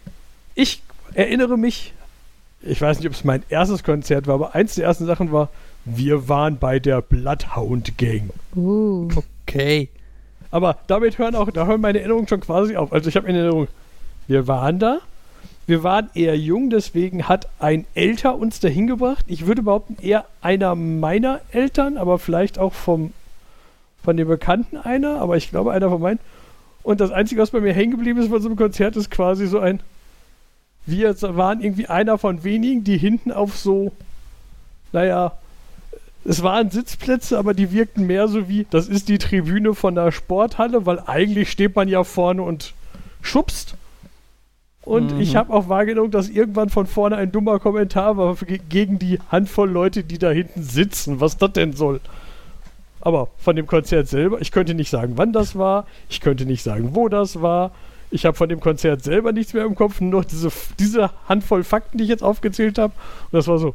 ich 0.55 0.83
erinnere 1.14 1.57
mich, 1.57 1.94
ich 2.62 2.81
weiß 2.81 2.98
nicht, 2.98 3.07
ob 3.07 3.14
es 3.14 3.25
mein 3.25 3.42
erstes 3.48 3.83
Konzert 3.83 4.27
war, 4.27 4.35
aber 4.35 4.55
eins 4.55 4.75
der 4.75 4.85
ersten 4.85 5.07
Sachen 5.07 5.33
war, 5.33 5.48
wir 5.85 6.29
waren 6.29 6.59
bei 6.59 6.79
der 6.79 7.03
Bloodhound 7.03 7.98
Gang. 7.98 8.31
Uh. 8.55 9.09
Okay. 9.46 9.88
Aber 10.51 10.79
damit 10.87 11.18
hören 11.18 11.35
auch, 11.35 11.51
da 11.51 11.66
hören 11.66 11.81
meine 11.81 11.98
Erinnerungen 11.98 12.29
schon 12.29 12.40
quasi 12.40 12.77
auf. 12.77 12.92
Also 12.92 13.09
ich 13.09 13.16
habe 13.16 13.29
in 13.29 13.35
Erinnerung, 13.35 13.68
wir 14.29 14.46
waren 14.46 14.79
da, 14.79 15.01
wir 15.66 15.83
waren 15.83 16.11
eher 16.14 16.37
jung, 16.37 16.70
deswegen 16.70 17.29
hat 17.29 17.48
ein 17.59 17.87
Älter 17.94 18.37
uns 18.37 18.61
dahin 18.61 18.87
gebracht. 18.87 19.25
Ich 19.29 19.46
würde 19.46 19.62
behaupten, 19.62 19.96
eher 20.01 20.27
einer 20.40 20.75
meiner 20.75 21.40
Eltern, 21.53 21.96
aber 21.96 22.18
vielleicht 22.18 22.59
auch 22.59 22.75
vom, 22.75 23.12
von 24.03 24.16
dem 24.16 24.29
Bekannten 24.29 24.77
einer, 24.77 25.20
aber 25.20 25.37
ich 25.37 25.51
glaube 25.51 25.72
einer 25.72 25.88
von 25.88 26.01
meinen. 26.01 26.18
Und 26.83 27.01
das 27.01 27.12
Einzige, 27.12 27.40
was 27.40 27.51
bei 27.51 27.61
mir 27.61 27.72
hängen 27.72 27.92
geblieben 27.92 28.20
ist 28.20 28.29
von 28.29 28.42
so 28.42 28.48
einem 28.48 28.57
Konzert, 28.57 28.96
ist 28.96 29.11
quasi 29.11 29.46
so 29.46 29.59
ein. 29.59 29.81
Wir 30.87 31.14
waren 31.23 31.61
irgendwie 31.61 31.87
einer 31.87 32.18
von 32.18 32.42
wenigen, 32.45 32.83
die 32.85 32.99
hinten 32.99 33.31
auf 33.33 33.57
so, 33.57 33.92
naja, 34.92 35.33
es 36.25 36.42
waren 36.42 36.71
Sitzplätze, 36.71 37.38
aber 37.38 37.55
die 37.55 37.73
wirkten 37.73 38.07
mehr 38.07 38.29
so 38.29 38.49
wie, 38.49 38.66
das 38.71 38.88
ist 38.88 39.09
die 39.09 39.18
Tribüne 39.18 39.75
von 39.75 39.95
der 39.95 40.12
Sporthalle, 40.12 40.87
weil 40.87 41.01
eigentlich 41.07 41.51
steht 41.51 41.75
man 41.77 41.88
ja 41.88 42.05
vorne 42.05 42.42
und 42.42 42.75
schubst. 43.23 43.75
Und 44.85 45.14
Mhm. 45.14 45.21
ich 45.21 45.37
habe 45.37 45.53
auch 45.53 45.68
wahrgenommen, 45.68 46.11
dass 46.11 46.29
irgendwann 46.29 46.68
von 46.68 46.87
vorne 46.87 47.16
ein 47.16 47.31
dummer 47.31 47.61
Kommentar 47.61 48.16
war 48.16 48.35
ge- 48.37 48.61
gegen 48.68 48.99
die 48.99 49.18
Handvoll 49.31 49.71
Leute, 49.71 50.03
die 50.03 50.18
da 50.18 50.31
hinten 50.31 50.62
sitzen, 50.62 51.21
was 51.21 51.37
das 51.38 51.53
denn 51.53 51.73
soll. 51.73 52.01
Aber 53.01 53.29
von 53.38 53.55
dem 53.57 53.66
Konzert 53.66 54.09
selber, 54.09 54.40
ich 54.40 54.51
könnte 54.53 54.75
nicht 54.75 54.90
sagen, 54.90 55.14
wann 55.16 55.33
das 55.33 55.57
war, 55.57 55.87
ich 56.09 56.21
könnte 56.21 56.47
nicht 56.47 56.62
sagen, 56.62 56.95
wo 56.95 57.09
das 57.09 57.40
war. 57.42 57.71
Ich 58.12 58.27
habe 58.27 58.37
von 58.37 58.48
dem 58.48 58.61
Konzert 58.61 59.03
selber 59.03 59.33
nichts 59.33 59.55
mehr 59.55 59.64
im 59.64 59.75
Kopf, 59.75 60.01
nur 60.01 60.22
diese, 60.22 60.53
diese 60.79 61.11
Handvoll 61.29 61.64
Fakten, 61.64 61.96
die 61.96 62.05
ich 62.05 62.11
jetzt 62.11 62.22
aufgezählt 62.22 62.79
habe. 62.79 62.92
Und 63.25 63.33
das 63.33 63.48
war 63.48 63.59
so, 63.59 63.75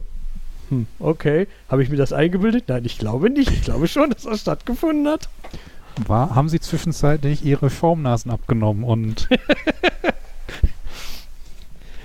hm, 0.69 0.86
okay, 1.00 1.47
habe 1.69 1.82
ich 1.82 1.89
mir 1.89 1.97
das 1.97 2.13
eingebildet? 2.13 2.65
Nein, 2.67 2.86
ich 2.86 3.00
glaube 3.00 3.32
nicht. 3.32 3.50
Ich 3.52 3.63
glaube 3.63 3.88
schon, 3.88 4.12
dass 4.12 4.23
das 4.23 4.41
stattgefunden 4.41 5.08
hat. 5.08 5.28
War, 6.06 6.36
haben 6.36 6.50
Sie 6.50 6.60
zwischenzeitlich 6.60 7.43
Ihre 7.43 7.71
Formnasen 7.71 8.30
abgenommen 8.30 8.84
und 8.84 9.28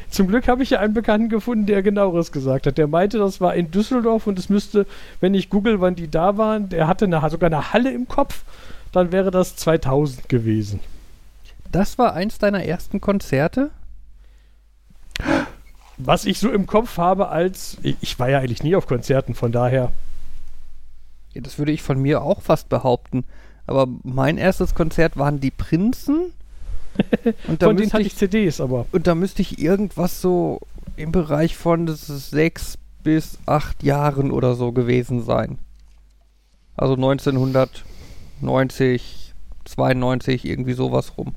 Zum 0.08 0.28
Glück 0.28 0.46
habe 0.46 0.62
ich 0.62 0.70
ja 0.70 0.78
einen 0.78 0.92
Bekannten 0.92 1.30
gefunden, 1.30 1.64
der 1.64 1.82
genaueres 1.82 2.32
gesagt 2.32 2.66
hat. 2.66 2.76
Der 2.76 2.86
meinte, 2.86 3.16
das 3.16 3.40
war 3.40 3.54
in 3.54 3.70
Düsseldorf 3.70 4.26
und 4.26 4.38
es 4.38 4.50
müsste, 4.50 4.86
wenn 5.20 5.32
ich 5.32 5.48
google, 5.48 5.80
wann 5.80 5.94
die 5.94 6.10
da 6.10 6.36
waren, 6.36 6.68
der 6.68 6.86
hatte 6.86 7.06
eine, 7.06 7.22
sogar 7.30 7.46
eine 7.46 7.72
Halle 7.72 7.90
im 7.90 8.06
Kopf, 8.06 8.44
dann 8.92 9.10
wäre 9.10 9.30
das 9.30 9.56
2000 9.56 10.28
gewesen. 10.28 10.80
Das 11.72 11.98
war 11.98 12.12
eins 12.12 12.38
deiner 12.38 12.64
ersten 12.64 13.00
Konzerte? 13.00 13.70
Was 15.96 16.26
ich 16.26 16.38
so 16.38 16.50
im 16.50 16.66
Kopf 16.66 16.98
habe 16.98 17.28
als, 17.28 17.78
ich, 17.82 18.18
war 18.18 18.28
ja 18.28 18.38
eigentlich 18.38 18.62
nie 18.62 18.76
auf 18.76 18.86
Konzerten, 18.86 19.34
von 19.34 19.52
daher. 19.52 19.92
Ja, 21.32 21.40
das 21.40 21.58
würde 21.58 21.72
ich 21.72 21.82
von 21.82 22.00
mir 22.00 22.22
auch 22.22 22.42
fast 22.42 22.68
behaupten. 22.68 23.24
Aber 23.66 23.88
mein 24.02 24.36
erstes 24.36 24.74
Konzert 24.74 25.16
waren 25.16 25.40
die 25.40 25.50
Prinzen. 25.50 26.32
Und 27.48 27.62
da, 27.62 27.68
Von 27.68 27.76
denen 27.76 27.86
müsste 27.86 27.94
hatte 27.94 28.02
ich, 28.02 28.16
CDs, 28.16 28.60
aber 28.60 28.84
und 28.92 29.06
da 29.06 29.14
müsste 29.14 29.40
ich 29.40 29.58
irgendwas 29.58 30.20
so 30.20 30.60
im 30.96 31.10
Bereich 31.10 31.56
von 31.56 31.86
das 31.86 32.10
ist 32.10 32.28
sechs 32.28 32.76
bis 33.02 33.38
acht 33.46 33.82
Jahren 33.82 34.30
oder 34.30 34.54
so 34.54 34.72
gewesen 34.72 35.24
sein. 35.24 35.56
Also 36.76 36.96
1990, 36.96 39.32
92, 39.64 40.44
irgendwie 40.44 40.74
sowas 40.74 41.16
rum. 41.16 41.34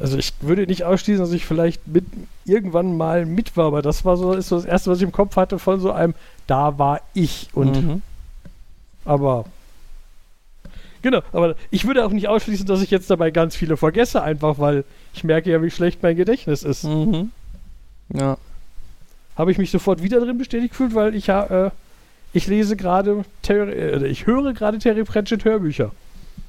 Also 0.00 0.16
ich 0.18 0.32
würde 0.40 0.66
nicht 0.66 0.84
ausschließen, 0.84 1.24
dass 1.24 1.32
ich 1.32 1.44
vielleicht 1.44 1.86
mit 1.86 2.04
irgendwann 2.44 2.96
mal 2.96 3.26
mit 3.26 3.56
war, 3.56 3.66
aber 3.66 3.82
das 3.82 4.04
war 4.04 4.16
so, 4.16 4.32
ist 4.32 4.48
so 4.48 4.56
das 4.56 4.64
erste, 4.64 4.90
was 4.90 4.98
ich 4.98 5.04
im 5.04 5.12
Kopf 5.12 5.36
hatte 5.36 5.58
von 5.58 5.80
so 5.80 5.92
einem, 5.92 6.14
da 6.46 6.78
war 6.78 7.00
ich 7.14 7.48
und 7.52 7.82
Mhm. 7.82 8.02
Aber. 9.04 9.44
Genau, 11.00 11.20
aber 11.32 11.54
ich 11.70 11.86
würde 11.86 12.04
auch 12.04 12.10
nicht 12.10 12.28
ausschließen, 12.28 12.66
dass 12.66 12.82
ich 12.82 12.90
jetzt 12.90 13.08
dabei 13.08 13.30
ganz 13.30 13.54
viele 13.54 13.76
vergesse, 13.76 14.22
einfach 14.22 14.58
weil 14.58 14.84
ich 15.14 15.22
merke 15.24 15.50
ja, 15.50 15.62
wie 15.62 15.70
schlecht 15.70 16.02
mein 16.02 16.16
Gedächtnis 16.16 16.62
ist. 16.64 16.84
Mhm. 16.84 17.30
Ja. 18.12 18.36
Habe 19.36 19.52
ich 19.52 19.58
mich 19.58 19.70
sofort 19.70 20.02
wieder 20.02 20.18
drin 20.20 20.38
bestätigt 20.38 20.70
gefühlt, 20.70 20.94
weil 20.94 21.14
ich 21.14 21.28
ja, 21.28 21.66
äh, 21.66 21.70
ich 22.32 22.48
lese 22.48 22.76
gerade, 22.76 23.24
äh, 23.48 24.06
ich 24.08 24.26
höre 24.26 24.52
gerade 24.52 24.78
Terry 24.78 25.04
Pratchett 25.04 25.44
Hörbücher. 25.44 25.92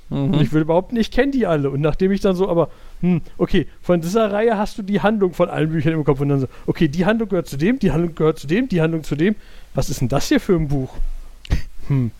Und 0.09 0.31
Mhm. 0.31 0.41
ich 0.41 0.51
würde 0.51 0.65
behaupten, 0.65 0.97
ich 0.97 1.12
kenne 1.12 1.31
die 1.31 1.45
alle. 1.45 1.69
Und 1.69 1.81
nachdem 1.81 2.12
ich 2.12 2.19
dann 2.19 2.35
so, 2.35 2.49
aber, 2.49 2.69
hm, 3.01 3.21
okay, 3.38 3.67
von 3.81 4.01
dieser 4.01 4.31
Reihe 4.31 4.57
hast 4.57 4.77
du 4.77 4.81
die 4.81 5.01
Handlung 5.01 5.33
von 5.33 5.49
allen 5.49 5.69
Büchern 5.69 5.93
im 5.93 6.03
Kopf 6.03 6.19
und 6.19 6.29
dann 6.29 6.41
so, 6.41 6.47
okay, 6.65 6.88
die 6.88 7.05
Handlung 7.05 7.29
gehört 7.29 7.47
zu 7.47 7.57
dem, 7.57 7.79
die 7.79 7.91
Handlung 7.91 8.15
gehört 8.15 8.39
zu 8.39 8.47
dem, 8.47 8.67
die 8.67 8.81
Handlung 8.81 9.03
zu 9.03 9.15
dem. 9.15 9.35
Was 9.73 9.89
ist 9.89 10.01
denn 10.01 10.09
das 10.09 10.27
hier 10.27 10.39
für 10.39 10.55
ein 10.55 10.67
Buch? 10.67 10.93
Hm. 11.88 12.12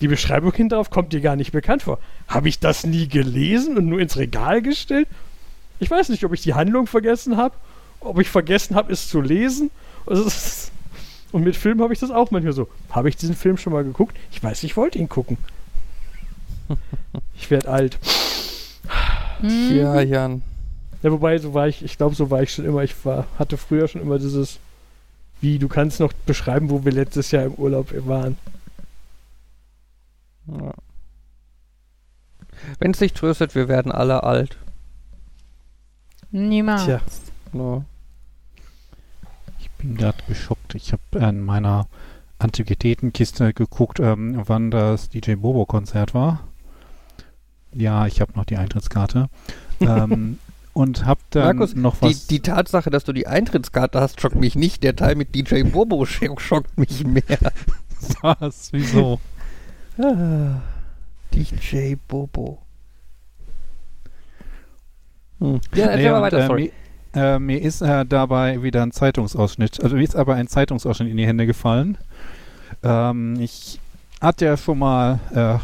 Die 0.00 0.08
Beschreibung 0.08 0.52
hinterdrauf 0.52 0.90
kommt 0.90 1.12
dir 1.12 1.20
gar 1.20 1.36
nicht 1.36 1.52
bekannt 1.52 1.82
vor. 1.82 1.98
Habe 2.26 2.48
ich 2.48 2.58
das 2.58 2.84
nie 2.84 3.06
gelesen 3.08 3.76
und 3.76 3.86
nur 3.86 4.00
ins 4.00 4.16
Regal 4.16 4.62
gestellt? 4.62 5.06
Ich 5.78 5.90
weiß 5.90 6.08
nicht, 6.08 6.24
ob 6.24 6.32
ich 6.32 6.42
die 6.42 6.54
Handlung 6.54 6.86
vergessen 6.86 7.36
habe, 7.36 7.54
ob 8.00 8.18
ich 8.18 8.28
vergessen 8.28 8.74
habe, 8.74 8.92
es 8.92 9.08
zu 9.08 9.20
lesen. 9.20 9.70
Also, 10.06 10.28
Und 11.32 11.44
mit 11.44 11.56
Film 11.56 11.80
habe 11.82 11.92
ich 11.92 11.98
das 11.98 12.10
auch 12.10 12.30
manchmal 12.30 12.52
so. 12.52 12.68
Habe 12.90 13.08
ich 13.08 13.16
diesen 13.16 13.34
Film 13.34 13.56
schon 13.56 13.72
mal 13.72 13.84
geguckt? 13.84 14.16
Ich 14.30 14.42
weiß, 14.42 14.62
ich 14.64 14.76
wollte 14.76 14.98
ihn 14.98 15.08
gucken. 15.08 15.38
Ich 17.36 17.50
werde 17.50 17.68
alt. 17.68 17.98
Hm. 19.42 19.76
Ja, 19.76 20.00
Jan. 20.00 20.42
Ja, 21.02 21.10
wobei, 21.10 21.36
so 21.38 21.52
war 21.52 21.68
ich, 21.68 21.84
ich 21.84 21.96
glaube, 21.96 22.14
so 22.14 22.30
war 22.30 22.42
ich 22.42 22.52
schon 22.52 22.64
immer. 22.64 22.82
Ich 22.82 23.04
war, 23.04 23.26
hatte 23.38 23.56
früher 23.56 23.88
schon 23.88 24.00
immer 24.00 24.18
dieses, 24.18 24.60
wie, 25.40 25.58
du 25.58 25.68
kannst 25.68 26.00
noch 26.00 26.12
beschreiben, 26.12 26.70
wo 26.70 26.84
wir 26.84 26.92
letztes 26.92 27.32
Jahr 27.32 27.44
im 27.44 27.54
Urlaub 27.54 27.92
waren. 28.06 28.38
Ja. 30.46 30.72
Wenn 32.78 32.92
es 32.92 32.98
sich 32.98 33.12
tröstet, 33.12 33.54
wir 33.54 33.68
werden 33.68 33.90
alle 33.90 34.22
alt. 34.22 34.56
Niemals. 36.30 36.84
Tja. 36.84 37.00
Ja. 37.52 37.84
ich 39.58 39.70
bin 39.72 39.96
gerade 39.96 40.18
geschockt. 40.28 40.74
Ich 40.74 40.92
habe 40.92 41.18
in 41.18 41.42
meiner 41.42 41.88
Antiquitätenkiste 42.38 43.52
geguckt, 43.52 44.00
ähm, 44.00 44.40
wann 44.46 44.70
das 44.70 45.10
DJ 45.10 45.34
Bobo 45.34 45.66
Konzert 45.66 46.14
war. 46.14 46.40
Ja, 47.74 48.06
ich 48.06 48.20
habe 48.20 48.32
noch 48.34 48.44
die 48.44 48.56
Eintrittskarte. 48.56 49.28
ähm, 49.80 50.38
und 50.74 51.04
habe 51.06 51.20
dann 51.30 51.56
Markus, 51.56 51.74
noch 51.74 51.96
Die, 51.96 52.06
was. 52.06 52.26
die 52.26 52.40
Tatsache, 52.40 52.90
dass 52.90 53.04
du 53.04 53.12
die 53.12 53.26
Eintrittskarte 53.26 54.00
hast, 54.00 54.20
schockt 54.20 54.36
mich 54.36 54.54
nicht. 54.54 54.82
Der 54.82 54.96
Teil 54.96 55.14
mit 55.16 55.34
DJ 55.34 55.62
Bobo 55.64 56.02
sch- 56.04 56.38
schockt 56.40 56.76
mich 56.78 57.04
mehr. 57.04 57.22
was? 58.22 58.72
Wieso? 58.72 59.20
Ah, 59.98 60.60
DJ 61.34 61.94
Bobo. 62.08 62.58
Hm. 65.40 65.60
Ja, 65.74 65.86
erzähl 65.86 66.04
Nee, 66.04 66.10
mal 66.10 66.16
und, 66.16 66.22
weiter, 66.22 66.38
äh, 66.38 66.46
sorry. 66.46 66.72
Mir, 67.14 67.22
äh, 67.22 67.38
mir 67.38 67.60
ist 67.60 67.82
äh, 67.82 68.06
dabei 68.06 68.62
wieder 68.62 68.82
ein 68.82 68.92
Zeitungsausschnitt, 68.92 69.82
also 69.82 69.96
mir 69.96 70.02
ist 70.02 70.16
aber 70.16 70.34
ein 70.36 70.46
Zeitungsausschnitt 70.48 71.10
in 71.10 71.16
die 71.16 71.26
Hände 71.26 71.46
gefallen. 71.46 71.98
Ähm, 72.82 73.36
ich 73.40 73.80
hatte 74.20 74.44
ja 74.46 74.56
schon 74.56 74.78
mal, 74.78 75.18
äh, 75.34 75.58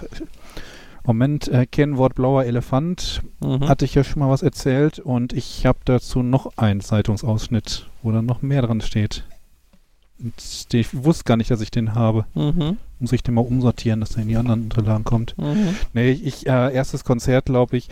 Moment, 1.09 1.49
äh, 1.49 1.65
Kennwort 1.65 2.15
blauer 2.15 2.45
Elefant, 2.45 3.23
Mhm. 3.41 3.67
hatte 3.67 3.87
ich 3.87 3.95
ja 3.95 4.05
schon 4.05 4.21
mal 4.21 4.29
was 4.29 4.43
erzählt 4.43 4.99
und 4.99 5.33
ich 5.33 5.65
habe 5.65 5.79
dazu 5.87 6.23
noch 6.23 6.53
einen 6.59 6.83
Zeitungsausschnitt, 6.83 7.89
wo 8.03 8.13
dann 8.13 8.27
noch 8.27 8.43
mehr 8.43 8.61
dran 8.61 8.83
steht. 8.83 9.25
Und 10.23 10.35
ich 10.75 11.05
wusste 11.05 11.25
gar 11.25 11.39
nicht, 11.39 11.51
dass 11.51 11.63
ich 11.63 11.71
den 11.71 11.95
habe. 11.95 12.27
Mhm. 12.35 12.77
Muss 12.99 13.13
ich 13.13 13.23
den 13.23 13.33
mal 13.35 13.41
umsortieren, 13.41 14.01
dass 14.01 14.11
der 14.11 14.23
in 14.25 14.29
die 14.29 14.37
anderen 14.37 14.65
Unterlagen 14.65 15.05
kommt. 15.05 15.35
Mhm. 15.39 15.77
Nee, 15.95 16.11
ich, 16.11 16.47
äh, 16.47 16.75
erstes 16.75 17.05
Konzert, 17.05 17.47
glaube 17.47 17.79
ich. 17.79 17.89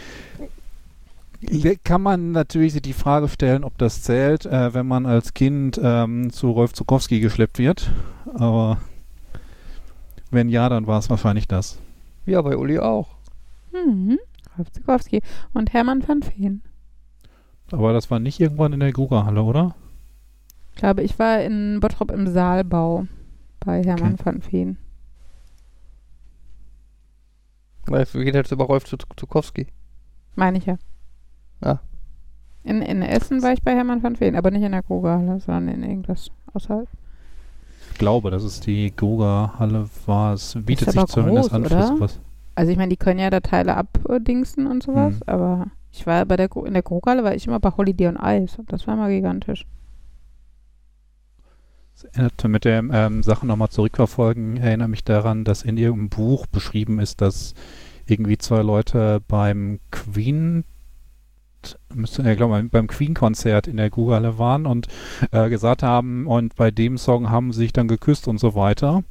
Kann 1.84 2.02
man 2.02 2.32
natürlich 2.32 2.82
die 2.82 2.92
Frage 2.92 3.28
stellen, 3.28 3.64
ob 3.64 3.78
das 3.78 4.02
zählt, 4.02 4.44
äh, 4.44 4.74
wenn 4.74 4.86
man 4.86 5.06
als 5.06 5.32
Kind 5.32 5.80
ähm, 5.82 6.30
zu 6.34 6.50
Rolf 6.50 6.74
Zukowski 6.74 7.20
geschleppt 7.20 7.58
wird. 7.58 7.88
Aber 8.34 8.76
wenn 10.30 10.50
ja, 10.50 10.68
dann 10.68 10.86
war 10.86 10.98
es 10.98 11.08
wahrscheinlich 11.08 11.48
das. 11.48 11.78
Ja, 12.26 12.42
bei 12.42 12.56
Uli 12.56 12.78
auch. 12.78 13.16
Mhm. 13.72 14.18
Rolf 14.58 14.70
Zukowski 14.72 15.22
und 15.54 15.72
Hermann 15.72 16.06
van 16.06 16.22
Veen. 16.22 16.62
Aber 17.72 17.92
das 17.92 18.10
war 18.10 18.18
nicht 18.18 18.40
irgendwann 18.40 18.72
in 18.72 18.80
der 18.80 18.92
Grugerhalle, 18.92 19.42
oder? 19.42 19.74
Ich 20.70 20.76
glaube, 20.76 21.02
ich 21.02 21.18
war 21.18 21.40
in 21.40 21.80
Bottrop 21.80 22.10
im 22.10 22.26
Saalbau 22.26 23.06
bei 23.60 23.82
Hermann 23.82 24.16
van 24.22 24.42
Veen. 24.50 24.78
Weißt 27.86 28.14
du, 28.14 28.18
geht 28.24 28.34
jetzt 28.34 28.52
über 28.52 28.64
Rolf 28.64 28.84
Zu- 28.84 28.96
Zukowski. 29.16 29.68
Meine 30.34 30.58
ich 30.58 30.66
ja. 30.66 30.76
Ah. 31.60 31.78
In, 32.64 32.82
in 32.82 33.00
Essen 33.02 33.42
war 33.42 33.52
ich 33.52 33.62
bei 33.62 33.74
Hermann 33.74 34.02
van 34.02 34.18
Veen, 34.18 34.34
aber 34.36 34.50
nicht 34.50 34.62
in 34.64 34.72
der 34.72 34.82
Krugerhalle, 34.82 35.38
sondern 35.40 35.68
in 35.68 35.82
irgendwas 35.88 36.30
außerhalb. 36.52 36.88
Ich 37.96 37.98
glaube, 37.98 38.30
dass 38.30 38.42
es 38.42 38.60
die 38.60 38.94
Grugerhalle 38.94 39.88
war. 40.04 40.34
Es 40.34 40.54
bietet 40.54 40.88
Ist 40.88 40.92
sich 40.92 41.06
zumindest 41.06 41.48
groß, 41.48 41.52
an 41.54 41.64
für 41.64 41.74
oder? 41.76 41.86
sowas. 41.86 42.20
Also 42.54 42.70
ich 42.70 42.76
meine, 42.76 42.90
die 42.90 42.98
können 42.98 43.18
ja 43.18 43.30
da 43.30 43.40
Teile 43.40 43.74
abdingsen 43.74 44.66
und 44.66 44.82
sowas, 44.82 45.14
Hm. 45.14 45.22
aber 45.24 45.66
ich 45.90 46.06
war 46.06 46.26
bei 46.26 46.36
der 46.36 46.54
in 46.66 46.74
der 46.74 46.82
Krugerhalle 46.82 47.24
war 47.24 47.34
ich 47.34 47.46
immer 47.46 47.58
bei 47.58 47.70
Holiday 47.74 48.08
on 48.08 48.18
Ice 48.22 48.58
und 48.60 48.70
das 48.70 48.86
war 48.86 48.92
immer 48.92 49.08
gigantisch. 49.08 49.64
Das 51.94 52.04
erinnert 52.04 52.44
mit 52.44 52.66
der 52.66 52.80
ähm, 52.80 53.22
Sache 53.22 53.46
nochmal 53.46 53.70
zurückverfolgen, 53.70 54.58
erinnere 54.58 54.88
mich 54.88 55.02
daran, 55.02 55.44
dass 55.44 55.62
in 55.62 55.78
irgendeinem 55.78 56.10
Buch 56.10 56.46
beschrieben 56.46 56.98
ist, 57.00 57.22
dass 57.22 57.54
irgendwie 58.04 58.36
zwei 58.36 58.60
Leute 58.60 59.22
beim 59.26 59.80
Queen 59.90 60.64
Müsste, 61.94 62.28
ich 62.30 62.36
glaube, 62.36 62.62
beim 62.70 62.86
Queen-Konzert 62.86 63.66
in 63.66 63.76
der 63.76 63.90
Gugalle 63.90 64.38
waren 64.38 64.66
und 64.66 64.88
äh, 65.32 65.48
gesagt 65.48 65.82
haben, 65.82 66.26
und 66.26 66.54
bei 66.56 66.70
dem 66.70 66.98
Song 66.98 67.30
haben 67.30 67.52
sie 67.52 67.60
sich 67.60 67.72
dann 67.72 67.88
geküsst 67.88 68.28
und 68.28 68.38
so 68.38 68.54
weiter. 68.54 69.02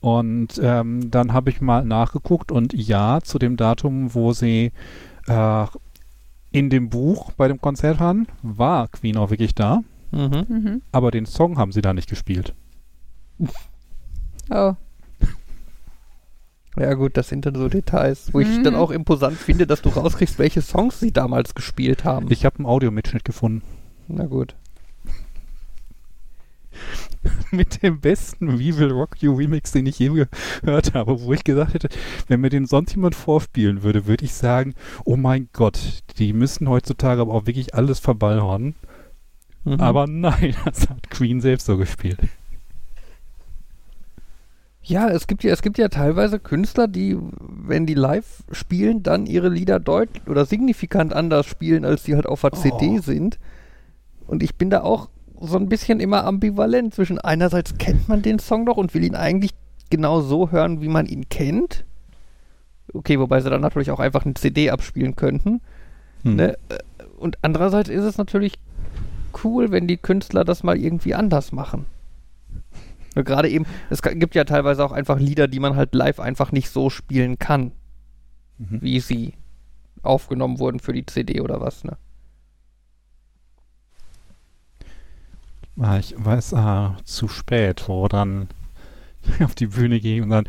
Und 0.00 0.60
ähm, 0.62 1.10
dann 1.10 1.32
habe 1.32 1.50
ich 1.50 1.60
mal 1.60 1.84
nachgeguckt 1.84 2.50
und 2.50 2.72
ja, 2.72 3.20
zu 3.22 3.38
dem 3.38 3.56
Datum, 3.56 4.14
wo 4.14 4.32
sie 4.32 4.72
äh, 5.28 5.66
in 6.50 6.70
dem 6.70 6.90
Buch 6.90 7.32
bei 7.32 7.48
dem 7.48 7.60
Konzert 7.60 8.00
waren, 8.00 8.26
war 8.42 8.88
Queen 8.88 9.16
auch 9.16 9.30
wirklich 9.30 9.54
da. 9.54 9.82
Mhm. 10.10 10.44
Mhm. 10.48 10.82
Aber 10.92 11.10
den 11.10 11.26
Song 11.26 11.56
haben 11.56 11.72
sie 11.72 11.82
da 11.82 11.94
nicht 11.94 12.08
gespielt. 12.08 12.54
Oh. 14.50 14.74
Ja 16.78 16.94
gut, 16.94 17.16
das 17.18 17.28
sind 17.28 17.44
dann 17.44 17.54
so 17.54 17.68
Details, 17.68 18.32
wo 18.32 18.40
ich 18.40 18.48
Mhm. 18.48 18.64
dann 18.64 18.74
auch 18.76 18.90
imposant 18.90 19.36
finde, 19.36 19.66
dass 19.66 19.82
du 19.82 19.90
rauskriegst, 19.90 20.38
welche 20.38 20.62
Songs 20.62 21.00
sie 21.00 21.12
damals 21.12 21.54
gespielt 21.54 22.04
haben. 22.04 22.28
Ich 22.30 22.44
habe 22.46 22.58
einen 22.58 22.66
Audiomitschnitt 22.66 23.24
gefunden. 23.24 23.62
Na 24.08 24.24
gut. 24.24 24.54
Mit 27.50 27.82
dem 27.82 28.00
besten 28.00 28.58
We 28.58 28.76
Will 28.78 28.90
Rock 28.90 29.20
You 29.22 29.34
Remix, 29.34 29.72
den 29.72 29.86
ich 29.86 29.98
je 29.98 30.08
gehört 30.62 30.94
habe, 30.94 31.20
wo 31.20 31.32
ich 31.32 31.44
gesagt 31.44 31.74
hätte, 31.74 31.88
wenn 32.28 32.40
mir 32.40 32.48
den 32.48 32.66
sonst 32.66 32.94
jemand 32.94 33.14
vorspielen 33.14 33.82
würde, 33.82 34.06
würde 34.06 34.24
ich 34.24 34.32
sagen, 34.32 34.74
oh 35.04 35.16
mein 35.16 35.48
Gott, 35.52 36.02
die 36.18 36.32
müssen 36.32 36.68
heutzutage 36.68 37.20
aber 37.20 37.34
auch 37.34 37.46
wirklich 37.46 37.74
alles 37.74 38.00
verballhornen. 38.00 38.74
Mhm. 39.64 39.80
Aber 39.80 40.06
nein, 40.06 40.54
das 40.64 40.88
hat 40.88 41.10
Queen 41.10 41.40
selbst 41.40 41.66
so 41.66 41.76
gespielt. 41.76 42.18
Ja, 44.84 45.08
es 45.08 45.26
gibt 45.28 45.44
ja, 45.44 45.52
es 45.52 45.62
gibt 45.62 45.78
ja 45.78 45.88
teilweise 45.88 46.40
Künstler, 46.40 46.88
die, 46.88 47.16
wenn 47.38 47.86
die 47.86 47.94
live 47.94 48.42
spielen, 48.50 49.02
dann 49.02 49.26
ihre 49.26 49.48
Lieder 49.48 49.78
deutlich 49.78 50.26
oder 50.26 50.44
signifikant 50.44 51.12
anders 51.12 51.46
spielen, 51.46 51.84
als 51.84 52.02
die 52.02 52.16
halt 52.16 52.26
auf 52.26 52.40
der 52.40 52.52
CD 52.52 52.98
sind. 52.98 53.38
Und 54.26 54.42
ich 54.42 54.56
bin 54.56 54.70
da 54.70 54.82
auch 54.82 55.08
so 55.40 55.56
ein 55.56 55.68
bisschen 55.68 56.00
immer 56.00 56.24
ambivalent 56.24 56.94
zwischen 56.94 57.18
einerseits 57.18 57.78
kennt 57.78 58.08
man 58.08 58.22
den 58.22 58.38
Song 58.38 58.66
doch 58.66 58.76
und 58.76 58.94
will 58.94 59.04
ihn 59.04 59.14
eigentlich 59.14 59.52
genau 59.90 60.20
so 60.20 60.50
hören, 60.50 60.80
wie 60.80 60.88
man 60.88 61.06
ihn 61.06 61.28
kennt. 61.28 61.84
Okay, 62.92 63.18
wobei 63.18 63.40
sie 63.40 63.50
dann 63.50 63.60
natürlich 63.60 63.90
auch 63.90 64.00
einfach 64.00 64.24
eine 64.24 64.34
CD 64.34 64.70
abspielen 64.70 65.16
könnten. 65.16 65.60
Hm. 66.22 66.36
Ne? 66.36 66.54
Äh, 66.68 66.78
Und 67.18 67.38
andererseits 67.42 67.88
ist 67.88 68.04
es 68.04 68.18
natürlich 68.18 68.54
cool, 69.44 69.70
wenn 69.70 69.86
die 69.86 69.96
Künstler 69.96 70.44
das 70.44 70.62
mal 70.62 70.76
irgendwie 70.76 71.14
anders 71.14 71.52
machen. 71.52 71.86
Gerade 73.14 73.48
eben, 73.48 73.66
es 73.90 74.02
gibt 74.02 74.34
ja 74.34 74.44
teilweise 74.44 74.84
auch 74.84 74.92
einfach 74.92 75.18
Lieder, 75.18 75.48
die 75.48 75.60
man 75.60 75.76
halt 75.76 75.94
live 75.94 76.18
einfach 76.20 76.52
nicht 76.52 76.70
so 76.70 76.90
spielen 76.90 77.38
kann, 77.38 77.72
Mhm. 78.58 78.80
wie 78.82 79.00
sie 79.00 79.34
aufgenommen 80.02 80.58
wurden 80.58 80.80
für 80.80 80.92
die 80.92 81.06
CD 81.06 81.40
oder 81.40 81.60
was, 81.60 81.84
ne? 81.84 81.96
Ah, 85.80 85.98
Ich 85.98 86.14
weiß, 86.16 86.54
ah, 86.54 86.96
zu 87.04 87.28
spät, 87.28 87.88
wo 87.88 88.08
dann 88.08 88.48
auf 89.42 89.54
die 89.54 89.66
Bühne 89.66 90.00
ging 90.00 90.22
und 90.24 90.30
dann, 90.30 90.44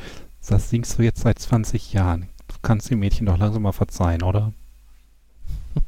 das 0.47 0.69
singst 0.69 0.97
du 0.97 1.03
jetzt 1.03 1.21
seit 1.21 1.39
20 1.39 1.93
Jahren. 1.93 2.29
Du 2.47 2.55
kannst 2.61 2.89
dem 2.89 2.99
Mädchen 2.99 3.25
doch 3.25 3.37
langsam 3.37 3.63
mal 3.63 3.71
verzeihen, 3.71 4.23
oder? 4.23 4.53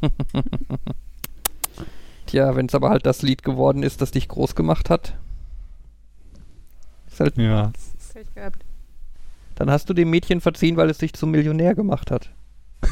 Tja, 2.26 2.56
wenn 2.56 2.66
es 2.68 2.76
aber 2.76 2.90
halt 2.90 3.06
das 3.06 3.22
Lied 3.22 3.44
geworden 3.44 3.84
ist, 3.84 4.02
das 4.02 4.12
dich 4.12 4.28
groß 4.28 4.56
gemacht 4.56 4.90
hat, 4.90 5.16
ist 7.16 7.20
halt, 7.22 7.38
Ja. 7.38 7.72
Pech 8.14 8.34
gehabt. 8.34 8.64
dann 9.56 9.70
hast 9.72 9.90
du 9.90 9.94
dem 9.94 10.10
Mädchen 10.10 10.40
verziehen, 10.42 10.78
weil 10.78 10.90
es 10.90 10.98
dich 11.00 11.14
zum 11.14 11.32
Millionär 11.32 11.76
gemacht 11.76 12.12
hat. 12.12 12.30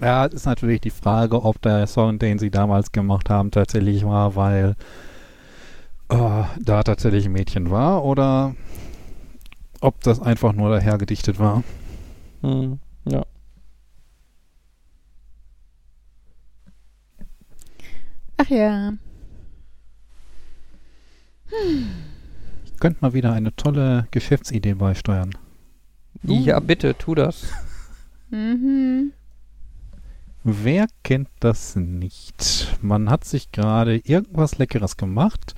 Ja, 0.00 0.26
es 0.26 0.34
ist 0.34 0.46
natürlich 0.46 0.80
die 0.80 0.90
Frage, 0.90 1.42
ob 1.44 1.62
der 1.62 1.86
Song, 1.86 2.18
den 2.18 2.38
sie 2.38 2.50
damals 2.50 2.92
gemacht 2.92 3.30
haben, 3.30 3.50
tatsächlich 3.50 4.04
war, 4.04 4.34
weil 4.36 4.74
äh, 6.08 6.42
da 6.60 6.82
tatsächlich 6.82 7.26
ein 7.26 7.32
Mädchen 7.32 7.70
war 7.70 8.04
oder 8.04 8.54
ob 9.80 10.00
das 10.02 10.20
einfach 10.20 10.52
nur 10.52 10.70
daher 10.70 10.98
gedichtet 10.98 11.38
war. 11.38 11.62
Hm, 12.42 12.80
ja. 13.04 13.24
Ach 18.36 18.48
ja. 18.50 18.92
Ich 22.64 22.78
könnte 22.80 22.98
mal 23.00 23.14
wieder 23.14 23.32
eine 23.32 23.54
tolle 23.54 24.06
Geschäftsidee 24.10 24.74
beisteuern. 24.74 25.30
Ja, 26.22 26.60
bitte, 26.60 26.96
tu 26.96 27.14
das. 27.14 27.46
Mhm. 28.30 29.12
Wer 30.42 30.86
kennt 31.02 31.28
das 31.40 31.76
nicht? 31.76 32.76
Man 32.82 33.08
hat 33.08 33.24
sich 33.24 33.52
gerade 33.52 33.96
irgendwas 33.96 34.58
Leckeres 34.58 34.96
gemacht, 34.96 35.54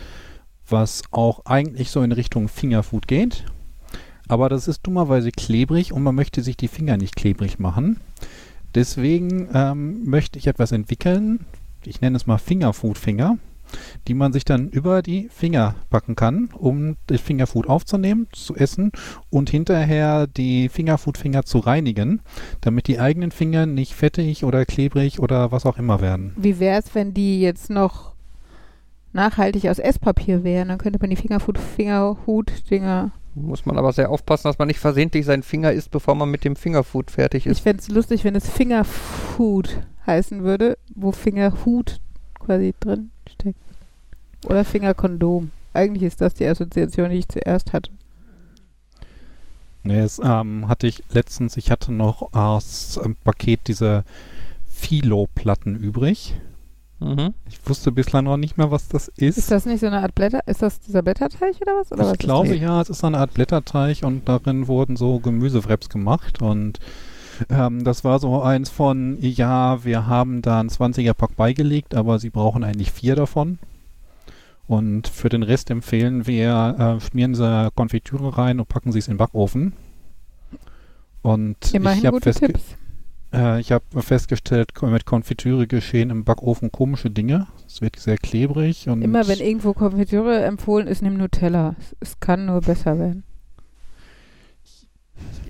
was 0.69 1.03
auch 1.11 1.45
eigentlich 1.45 1.91
so 1.91 2.03
in 2.03 2.13
Richtung 2.13 2.49
Fingerfood 2.49 3.09
geht. 3.09 3.45
Aber 4.29 4.49
das 4.49 4.69
ist 4.69 4.87
dummerweise 4.87 5.31
klebrig 5.31 5.93
und 5.93 6.03
man 6.03 6.15
möchte 6.15 6.43
sich 6.43 6.57
die 6.57 6.69
Finger 6.69 6.97
nicht 6.97 7.17
klebrig 7.17 7.59
machen. 7.59 8.01
Deswegen 8.75 9.49
ähm, 9.55 10.05
möchte 10.05 10.39
ich 10.39 10.47
etwas 10.47 10.73
entwickeln. 10.73 11.47
Ich 11.85 12.01
nenne 12.01 12.17
es 12.17 12.27
mal 12.27 12.39
Fingerfood-Finger, 12.39 13.39
die 14.09 14.15
man 14.15 14.33
sich 14.33 14.45
dann 14.45 14.69
über 14.69 15.03
die 15.03 15.29
Finger 15.29 15.75
packen 15.91 16.17
kann, 16.17 16.51
um 16.57 16.97
das 17.07 17.21
Fingerfood 17.21 17.69
aufzunehmen, 17.69 18.29
zu 18.33 18.55
essen 18.55 18.93
und 19.31 19.51
hinterher 19.51 20.27
die 20.27 20.69
Fingerfood-Finger 20.69 21.45
zu 21.45 21.59
reinigen 21.59 22.21
damit 22.61 22.89
die 22.89 22.99
eigenen 22.99 23.31
Finger 23.31 23.67
nicht 23.67 23.95
fettig 23.95 24.45
oder 24.45 24.65
klebrig 24.65 25.21
oder 25.21 25.53
was 25.53 25.67
auch 25.67 25.79
immer 25.79 26.01
werden. 26.01 26.33
Wie 26.37 26.59
wäre 26.59 26.79
es, 26.79 26.95
wenn 26.95 27.15
die 27.15 27.41
jetzt 27.41 27.71
noch 27.71 28.15
nachhaltig 29.13 29.69
aus 29.69 29.79
Esspapier 29.79 30.45
wären? 30.45 30.69
Dann 30.69 30.79
könnte 30.79 30.99
man 31.01 31.11
die 31.11 31.17
Fingerhut, 31.17 31.59
Fingerhut-Dinger. 31.59 33.13
Muss 33.35 33.67
man 33.67 33.77
aber 33.77 33.93
sehr 33.93 34.11
aufpassen, 34.11 34.49
dass 34.49 34.59
man 34.59 34.69
nicht 34.69 34.81
versehentlich 34.81 35.27
seinen 35.27 35.43
Finger 35.43 35.73
isst, 35.73 35.91
bevor 35.91 36.15
man 36.15 36.31
mit 36.31 36.45
dem 36.45 36.57
Fingerfood 36.57 37.11
fertig 37.11 37.47
Ich 37.47 37.53
ist. 37.53 37.61
fände 37.61 37.83
es 37.83 37.89
lustig, 37.89 38.25
wenn 38.25 38.35
es 38.35 38.49
Fingerfood 38.49 39.81
heißen 40.07 40.43
würde, 40.43 40.79
wo 40.95 41.13
Fingerhut 41.13 42.01
quasi 42.39 42.75
drin 42.81 43.11
steckt. 43.41 43.59
Oder 44.47 44.65
Fingerkondom. 44.65 45.51
Eigentlich 45.73 46.05
ist 46.05 46.21
das 46.21 46.35
die 46.35 46.47
Assoziation, 46.47 47.11
die 47.11 47.19
ich 47.19 47.29
zuerst 47.29 47.73
hatte. 47.73 47.91
Nee, 49.83 50.01
das 50.01 50.21
ähm, 50.23 50.69
hatte 50.69 50.87
ich 50.87 51.05
letztens, 51.11 51.57
ich 51.57 51.71
hatte 51.71 51.93
noch 51.93 52.33
aus 52.33 52.99
einem 52.99 53.15
Paket 53.15 53.61
diese 53.69 54.05
Philo-Platten 54.69 55.77
übrig. 55.77 56.35
Mhm. 56.99 57.35
Ich 57.49 57.61
wusste 57.69 57.93
bislang 57.93 58.25
noch 58.25 58.37
nicht 58.37 58.57
mehr, 58.57 58.71
was 58.71 58.89
das 58.89 59.09
ist. 59.17 59.37
Ist 59.37 59.51
das 59.51 59.67
nicht 59.67 59.81
so 59.81 59.87
eine 59.87 60.01
Art 60.01 60.15
Blätter? 60.15 60.41
Ist 60.47 60.63
das 60.63 60.81
dieser 60.81 61.03
Blätterteig 61.03 61.57
oder 61.61 61.73
was? 61.79 61.93
Oder 61.93 62.01
was 62.01 62.09
ich 62.09 62.13
ist 62.15 62.19
glaube 62.21 62.55
ja, 62.57 62.81
es 62.81 62.89
ist 62.89 63.05
eine 63.05 63.19
Art 63.19 63.35
Blätterteig 63.35 64.03
und 64.03 64.29
darin 64.29 64.67
wurden 64.67 64.97
so 64.97 65.21
Gemüsewraps 65.21 65.89
gemacht 65.89 66.41
und 66.41 66.81
ähm, 67.51 67.85
das 67.85 68.05
war 68.05 68.19
so 68.19 68.43
eins 68.43 68.71
von, 68.71 69.19
ja, 69.21 69.85
wir 69.85 70.07
haben 70.07 70.43
da 70.43 70.61
einen 70.61 70.69
20er-Pack 70.69 71.37
beigelegt, 71.37 71.95
aber 71.95 72.19
sie 72.19 72.31
brauchen 72.31 72.65
eigentlich 72.65 72.93
vier 72.93 73.17
davon. 73.17 73.59
Und 74.69 75.07
für 75.07 75.29
den 75.29 75.43
Rest 75.43 75.71
empfehlen 75.71 76.27
wir, 76.27 76.99
äh, 76.99 77.01
schmieren 77.01 77.35
sie 77.35 77.71
Konfitüre 77.75 78.37
rein 78.37 78.59
und 78.59 78.69
packen 78.69 78.93
sie 78.93 78.99
es 78.99 79.07
in 79.07 79.15
den 79.15 79.19
Backofen. 79.19 79.75
Und 81.23 81.73
Immerhin 81.73 82.01
ich 82.01 82.07
habe 82.07 82.21
festge 82.21 82.53
äh, 83.33 83.61
ich 83.61 83.73
hab 83.73 83.83
festgestellt, 83.97 84.71
mit 84.83 85.05
Konfitüre 85.05 85.67
geschehen 85.67 86.11
im 86.11 86.25
Backofen 86.25 86.73
komische 86.73 87.11
Dinge. 87.11 87.47
Es 87.67 87.81
wird 87.81 87.99
sehr 87.99 88.17
klebrig 88.17 88.89
und 88.89 89.03
Immer 89.03 89.27
wenn 89.29 89.41
irgendwo 89.41 89.73
Konfitüre 89.73 90.45
empfohlen 90.45 90.87
ist, 90.87 91.03
nimm 91.03 91.17
Nutella. 91.17 91.75
Es 92.01 92.19
kann 92.21 92.47
nur 92.47 92.61
besser 92.61 92.99
werden. 92.99 93.25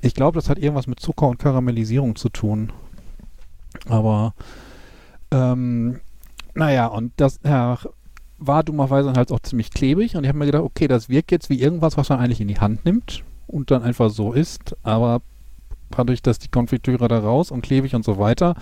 Ich 0.03 0.15
glaube, 0.15 0.37
das 0.37 0.49
hat 0.49 0.59
irgendwas 0.59 0.87
mit 0.87 1.01
Zucker 1.01 1.29
und 1.29 1.39
Karamellisierung 1.39 2.17
zu 2.17 2.29
tun. 2.29 2.73
Aber, 3.89 4.35
ähm, 5.31 6.01
naja, 6.55 6.87
und 6.87 7.13
das 7.17 7.39
äh, 7.43 7.77
war 8.39 8.63
dummerweise 8.63 9.13
halt 9.13 9.33
auch 9.33 9.41
ziemlich 9.41 9.71
klebrig. 9.71 10.17
Und 10.17 10.25
ich 10.25 10.29
habe 10.29 10.39
mir 10.39 10.47
gedacht, 10.47 10.63
okay, 10.63 10.89
das 10.89 11.09
wirkt 11.09 11.31
jetzt 11.33 11.51
wie 11.51 11.61
irgendwas, 11.61 11.97
was 11.97 12.09
man 12.09 12.21
eigentlich 12.21 12.41
in 12.41 12.49
die 12.49 12.61
Hand 12.61 12.85
nimmt 12.85 13.25
und 13.47 13.71
dann 13.71 13.83
einfach 13.83 14.11
so 14.11 14.33
isst. 14.33 14.77
Aber 14.83 15.23
dadurch, 15.91 16.23
dass 16.23 16.39
die 16.39 16.49
Konfitüre 16.49 17.09
da 17.09 17.19
raus 17.19 17.51
und 17.51 17.63
klebrig 17.63 17.95
und 17.95 18.05
so 18.05 18.19
weiter, 18.19 18.55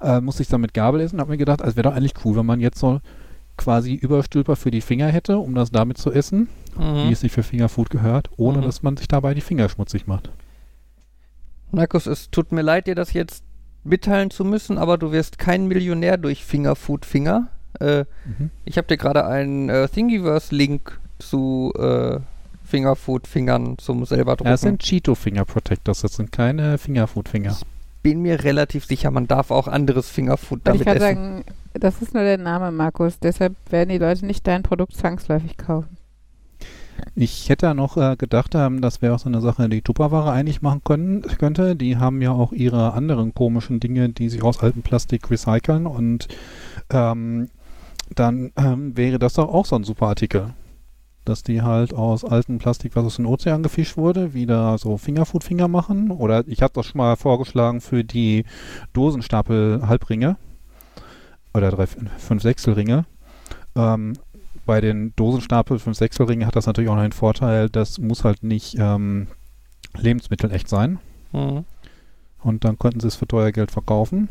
äh, 0.00 0.20
musste 0.20 0.42
ich 0.42 0.48
dann 0.48 0.60
mit 0.60 0.74
Gabel 0.74 1.00
essen. 1.00 1.20
Habe 1.20 1.32
mir 1.32 1.38
gedacht, 1.38 1.60
es 1.60 1.76
wäre 1.76 1.88
doch 1.88 1.96
eigentlich 1.96 2.14
cool, 2.24 2.36
wenn 2.36 2.46
man 2.46 2.60
jetzt 2.60 2.78
so 2.78 3.00
quasi 3.56 3.94
Überstülper 3.94 4.56
für 4.56 4.70
die 4.70 4.80
Finger 4.80 5.08
hätte, 5.08 5.38
um 5.38 5.54
das 5.54 5.70
damit 5.70 5.98
zu 5.98 6.12
essen, 6.12 6.48
wie 6.78 7.06
Mhm. 7.06 7.12
es 7.12 7.20
sich 7.20 7.32
für 7.32 7.42
Fingerfood 7.42 7.90
gehört, 7.90 8.30
ohne 8.36 8.58
Mhm. 8.58 8.62
dass 8.62 8.82
man 8.82 8.96
sich 8.96 9.08
dabei 9.08 9.34
die 9.34 9.40
Finger 9.40 9.68
schmutzig 9.68 10.06
macht. 10.06 10.30
Markus, 11.70 12.06
es 12.06 12.30
tut 12.30 12.52
mir 12.52 12.62
leid, 12.62 12.86
dir 12.86 12.94
das 12.94 13.12
jetzt 13.12 13.44
mitteilen 13.84 14.30
zu 14.30 14.44
müssen, 14.44 14.78
aber 14.78 14.98
du 14.98 15.12
wirst 15.12 15.38
kein 15.38 15.66
Millionär 15.66 16.16
durch 16.16 16.44
Fingerfood 16.44 17.04
Finger. 17.04 17.48
Äh, 17.80 18.04
Mhm. 18.24 18.50
ich 18.64 18.78
habe 18.78 18.88
dir 18.88 18.96
gerade 18.96 19.26
einen 19.26 19.68
äh, 19.68 19.88
Thingiverse-Link 19.88 20.98
zu 21.18 21.72
äh, 21.78 22.20
Fingerfood 22.64 23.26
Fingern 23.26 23.76
zum 23.78 24.04
selber 24.04 24.36
drucken. 24.36 24.48
Ja, 24.48 24.54
es 24.54 24.62
sind 24.62 24.82
Cheeto 24.82 25.14
Finger 25.14 25.44
Protectors, 25.44 26.00
das 26.00 26.14
sind 26.14 26.32
keine 26.32 26.78
Fingerfood 26.78 27.28
Finger. 27.28 27.56
bin 28.02 28.22
mir 28.22 28.44
relativ 28.44 28.86
sicher, 28.86 29.10
man 29.10 29.26
darf 29.26 29.50
auch 29.50 29.68
anderes 29.68 30.08
Fingerfood 30.08 30.60
ich 30.60 30.64
damit 30.64 30.84
gerade 30.84 30.98
essen. 30.98 31.04
sagen, 31.16 31.44
das 31.74 32.00
ist 32.00 32.14
nur 32.14 32.22
der 32.22 32.38
Name, 32.38 32.70
Markus. 32.70 33.18
Deshalb 33.18 33.54
werden 33.70 33.90
die 33.90 33.98
Leute 33.98 34.24
nicht 34.24 34.46
dein 34.46 34.62
Produkt 34.62 34.94
zwangsläufig 34.96 35.56
kaufen. 35.58 35.97
Ich 37.14 37.48
hätte 37.48 37.66
ja 37.66 37.74
noch 37.74 37.96
äh, 37.96 38.16
gedacht, 38.16 38.54
ähm, 38.54 38.80
das 38.80 39.02
wäre 39.02 39.14
auch 39.14 39.18
so 39.18 39.28
eine 39.28 39.40
Sache, 39.40 39.68
die 39.68 39.82
Tupperware 39.82 40.30
eigentlich 40.32 40.62
machen 40.62 40.82
können, 40.84 41.22
könnte. 41.22 41.76
Die 41.76 41.96
haben 41.96 42.22
ja 42.22 42.30
auch 42.32 42.52
ihre 42.52 42.92
anderen 42.92 43.34
komischen 43.34 43.80
Dinge, 43.80 44.08
die 44.08 44.28
sie 44.28 44.42
aus 44.42 44.60
altem 44.60 44.82
Plastik 44.82 45.30
recyceln 45.30 45.86
und 45.86 46.28
ähm, 46.90 47.48
dann 48.14 48.52
ähm, 48.56 48.96
wäre 48.96 49.18
das 49.18 49.34
doch 49.34 49.48
auch 49.52 49.66
so 49.66 49.76
ein 49.76 49.84
super 49.84 50.06
Artikel. 50.06 50.54
Dass 51.24 51.42
die 51.42 51.60
halt 51.60 51.92
aus 51.92 52.24
altem 52.24 52.58
Plastik, 52.58 52.96
was 52.96 53.04
aus 53.04 53.16
dem 53.16 53.26
Ozean 53.26 53.62
gefischt 53.62 53.96
wurde, 53.98 54.32
wieder 54.32 54.78
so 54.78 54.96
Fingerfood-Finger 54.96 55.68
machen. 55.68 56.10
Oder 56.10 56.46
ich 56.46 56.62
habe 56.62 56.72
das 56.72 56.86
schon 56.86 56.98
mal 56.98 57.16
vorgeschlagen 57.16 57.82
für 57.82 58.02
die 58.02 58.44
Dosenstapel-Halbringe. 58.94 60.36
Oder 61.52 61.70
drei, 61.70 61.86
fünf 61.86 62.42
Sechselringe. 62.42 63.04
Ähm, 63.76 64.14
bei 64.68 64.82
den 64.82 65.14
Dosenstapel 65.16 65.78
5 65.78 65.96
Sechselringe 65.96 66.46
hat 66.46 66.54
das 66.54 66.66
natürlich 66.66 66.90
auch 66.90 66.94
noch 66.94 67.02
den 67.02 67.12
Vorteil, 67.12 67.70
das 67.70 67.98
muss 67.98 68.22
halt 68.22 68.42
nicht 68.42 68.76
ähm, 68.78 69.26
lebensmittelecht 69.96 70.68
sein. 70.68 70.98
Mhm. 71.32 71.64
Und 72.42 72.64
dann 72.64 72.78
könnten 72.78 73.00
sie 73.00 73.08
es 73.08 73.16
für 73.16 73.26
teuer 73.26 73.50
Geld 73.50 73.70
verkaufen. 73.70 74.28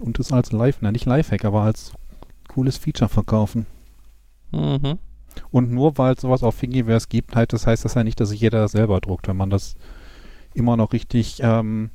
Und 0.00 0.18
es 0.18 0.32
als 0.32 0.50
Live, 0.50 0.78
na 0.80 0.92
nicht 0.92 1.04
Lifehack, 1.04 1.44
aber 1.44 1.60
als 1.60 1.92
cooles 2.48 2.78
Feature 2.78 3.10
verkaufen. 3.10 3.66
Mhm. 4.50 4.98
Und 5.50 5.70
nur 5.70 5.98
weil 5.98 6.14
es 6.14 6.22
sowas 6.22 6.42
auf 6.42 6.58
Thingiverse 6.58 7.08
gibt, 7.10 7.36
halt, 7.36 7.52
das 7.52 7.66
heißt 7.66 7.84
das 7.84 7.92
ja 7.92 8.02
nicht, 8.02 8.18
dass 8.18 8.30
sich 8.30 8.40
jeder 8.40 8.60
das 8.60 8.72
selber 8.72 8.98
druckt. 9.02 9.28
Wenn 9.28 9.36
man 9.36 9.50
das 9.50 9.76
immer 10.54 10.78
noch 10.78 10.94
richtig 10.94 11.40
ähm, 11.42 11.90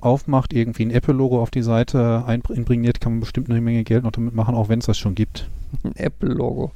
aufmacht, 0.00 0.52
irgendwie 0.52 0.84
ein 0.84 0.90
Apple-Logo 0.90 1.40
auf 1.42 1.50
die 1.50 1.62
Seite 1.62 2.24
einbringiert, 2.26 3.00
kann 3.00 3.12
man 3.12 3.20
bestimmt 3.20 3.50
eine 3.50 3.60
Menge 3.60 3.84
Geld 3.84 4.04
noch 4.04 4.12
damit 4.12 4.34
machen, 4.34 4.54
auch 4.54 4.68
wenn 4.68 4.78
es 4.78 4.86
das 4.86 4.98
schon 4.98 5.14
gibt. 5.14 5.48
Ein 5.84 5.96
Apple-Logo. 5.96 6.72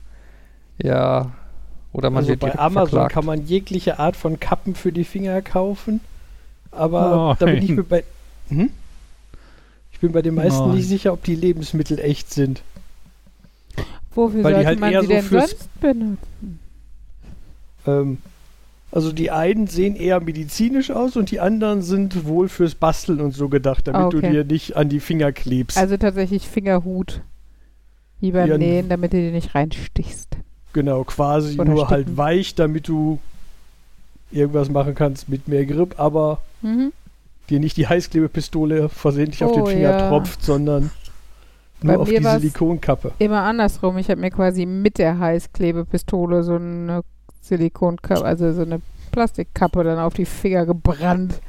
Ja. 0.78 1.32
Oder 1.92 2.10
man 2.10 2.24
also 2.24 2.36
bei 2.36 2.58
Amazon 2.58 2.88
verklagt. 2.88 3.12
kann 3.12 3.24
man 3.26 3.46
jegliche 3.46 3.98
Art 3.98 4.16
von 4.16 4.40
Kappen 4.40 4.74
für 4.74 4.92
die 4.92 5.04
Finger 5.04 5.42
kaufen. 5.42 6.00
Aber 6.70 7.30
Oh, 7.32 7.36
da 7.38 7.46
bin 7.46 7.62
ich 7.62 7.70
mir 7.70 7.82
bei. 7.84 8.04
Hm? 8.48 8.70
Ich 9.92 10.00
bin 10.00 10.12
bei 10.12 10.22
den 10.22 10.34
meisten 10.34 10.66
Nein. 10.68 10.76
nicht 10.76 10.88
sicher, 10.88 11.12
ob 11.12 11.22
die 11.22 11.34
Lebensmittel 11.36 11.98
echt 11.98 12.32
sind. 12.32 12.62
Wofür 14.14 14.42
Weil 14.42 14.52
die 14.52 14.54
sollte 14.54 14.66
halt 14.66 14.80
man 14.80 14.92
eher 14.92 15.00
sie 15.02 15.06
so 15.06 15.12
denn 15.12 15.28
sonst 15.28 15.80
benutzen? 15.80 16.58
Ähm, 17.86 18.18
also 18.92 19.12
die 19.12 19.30
einen 19.30 19.66
sehen 19.66 19.96
eher 19.96 20.20
medizinisch 20.20 20.90
aus 20.90 21.16
und 21.16 21.30
die 21.30 21.40
anderen 21.40 21.82
sind 21.82 22.26
wohl 22.26 22.48
fürs 22.48 22.74
Basteln 22.74 23.20
und 23.20 23.32
so 23.32 23.48
gedacht, 23.48 23.88
damit 23.88 24.12
du 24.12 24.18
Okay. 24.18 24.30
dir 24.30 24.44
nicht 24.44 24.76
an 24.76 24.88
die 24.88 25.00
Finger 25.00 25.32
klebst. 25.32 25.78
Also 25.78 25.96
tatsächlich 25.96 26.48
Fingerhut. 26.48 27.22
Wie 28.20 28.30
beim 28.32 28.48
Ja, 28.48 28.58
Nähen, 28.58 28.88
damit 28.88 29.12
du 29.12 29.16
dir 29.16 29.32
nicht 29.32 29.54
reinstichst. 29.54 30.36
genau, 30.72 31.02
quasi 31.04 31.58
Oder 31.58 31.72
nur 31.72 31.88
halt 31.88 32.02
sticken. 32.06 32.16
weich, 32.18 32.54
damit 32.54 32.86
du 32.86 33.18
irgendwas 34.30 34.70
machen 34.70 34.94
kannst 34.94 35.28
mit 35.28 35.48
mehr 35.48 35.66
Grip, 35.66 35.98
aber 35.98 36.40
Mhm. 36.62 36.92
dir 37.50 37.58
nicht 37.60 37.76
die 37.76 37.88
Heißklebepistole 37.88 38.88
versehentlich 38.88 39.42
auf 39.44 39.52
den 39.52 39.62
Oh, 39.62 39.66
Finger 39.66 39.90
ja. 39.90 40.08
tropft, 40.08 40.42
sondern 40.42 40.90
Bei 41.82 41.94
nur 41.94 42.02
auf 42.02 42.08
mir 42.08 42.20
die 42.20 42.26
Silikonkappe. 42.26 43.12
Immer 43.18 43.42
andersrum. 43.42 43.98
Ich 43.98 44.08
habe 44.08 44.20
mir 44.20 44.30
quasi 44.30 44.64
mit 44.66 44.98
der 44.98 45.18
Heißklebepistole 45.18 46.42
so 46.44 46.54
eine 46.54 47.02
Silikonkappe, 47.42 48.24
also 48.24 48.52
so 48.52 48.62
eine 48.62 48.80
Plastikkappe 49.10 49.84
dann 49.84 49.98
auf 49.98 50.14
die 50.14 50.24
Finger 50.24 50.64
gebrannt, 50.64 51.40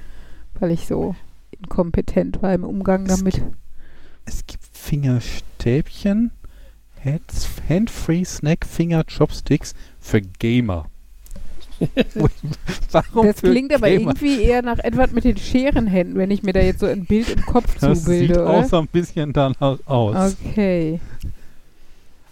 weil 0.59 0.71
ich 0.71 0.87
so 0.87 1.15
inkompetent 1.51 2.41
war 2.41 2.53
im 2.53 2.63
Umgang 2.65 3.05
Es 3.05 3.17
damit. 3.17 3.41
Es 4.25 4.45
gibt 4.47 4.63
Fingerstäbchen, 4.73 6.31
Hands- 7.03 7.47
Hand-Free 7.69 8.23
Snack 8.25 8.65
Finger 8.65 9.03
Chopsticks 9.05 9.73
für 9.99 10.21
Gamer. 10.21 10.85
Warum 12.91 13.25
Das 13.25 13.37
klingt 13.41 13.73
aber 13.73 13.87
Gamer? 13.89 14.11
irgendwie 14.11 14.41
eher 14.43 14.61
nach 14.61 14.79
Edward 14.79 15.11
mit 15.13 15.23
den 15.23 15.37
Scherenhänden, 15.37 16.15
wenn 16.17 16.31
ich 16.31 16.43
mir 16.43 16.53
da 16.53 16.61
jetzt 16.61 16.79
so 16.79 16.85
ein 16.85 17.05
Bild 17.05 17.29
im 17.29 17.41
Kopf 17.45 17.77
Das 17.79 17.99
sieht 18.05 18.27
zubilde, 18.27 18.47
auch 18.47 18.59
oder? 18.59 18.67
so 18.67 18.77
ein 18.79 18.87
bisschen 18.87 19.33
danach 19.33 19.79
aus. 19.85 20.37
Okay. 20.49 20.99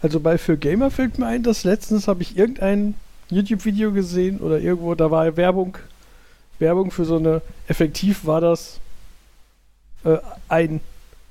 Also 0.01 0.19
bei 0.19 0.37
für 0.37 0.57
Gamer 0.57 0.89
fällt 0.91 1.19
mir 1.19 1.27
ein, 1.27 1.43
dass 1.43 1.63
letztens 1.63 2.07
habe 2.07 2.21
ich 2.21 2.37
irgendein 2.37 2.93
YouTube-Video 3.31 3.91
gesehen 3.91 4.39
oder 4.39 4.59
irgendwo, 4.59 4.93
da 4.95 5.09
war 5.09 5.35
Werbung, 5.37 5.77
Werbung 6.59 6.91
für 6.91 7.05
so 7.05 7.17
eine, 7.17 7.41
effektiv 7.67 8.25
war 8.25 8.41
das 8.41 8.79
äh, 10.03 10.17
ein 10.49 10.81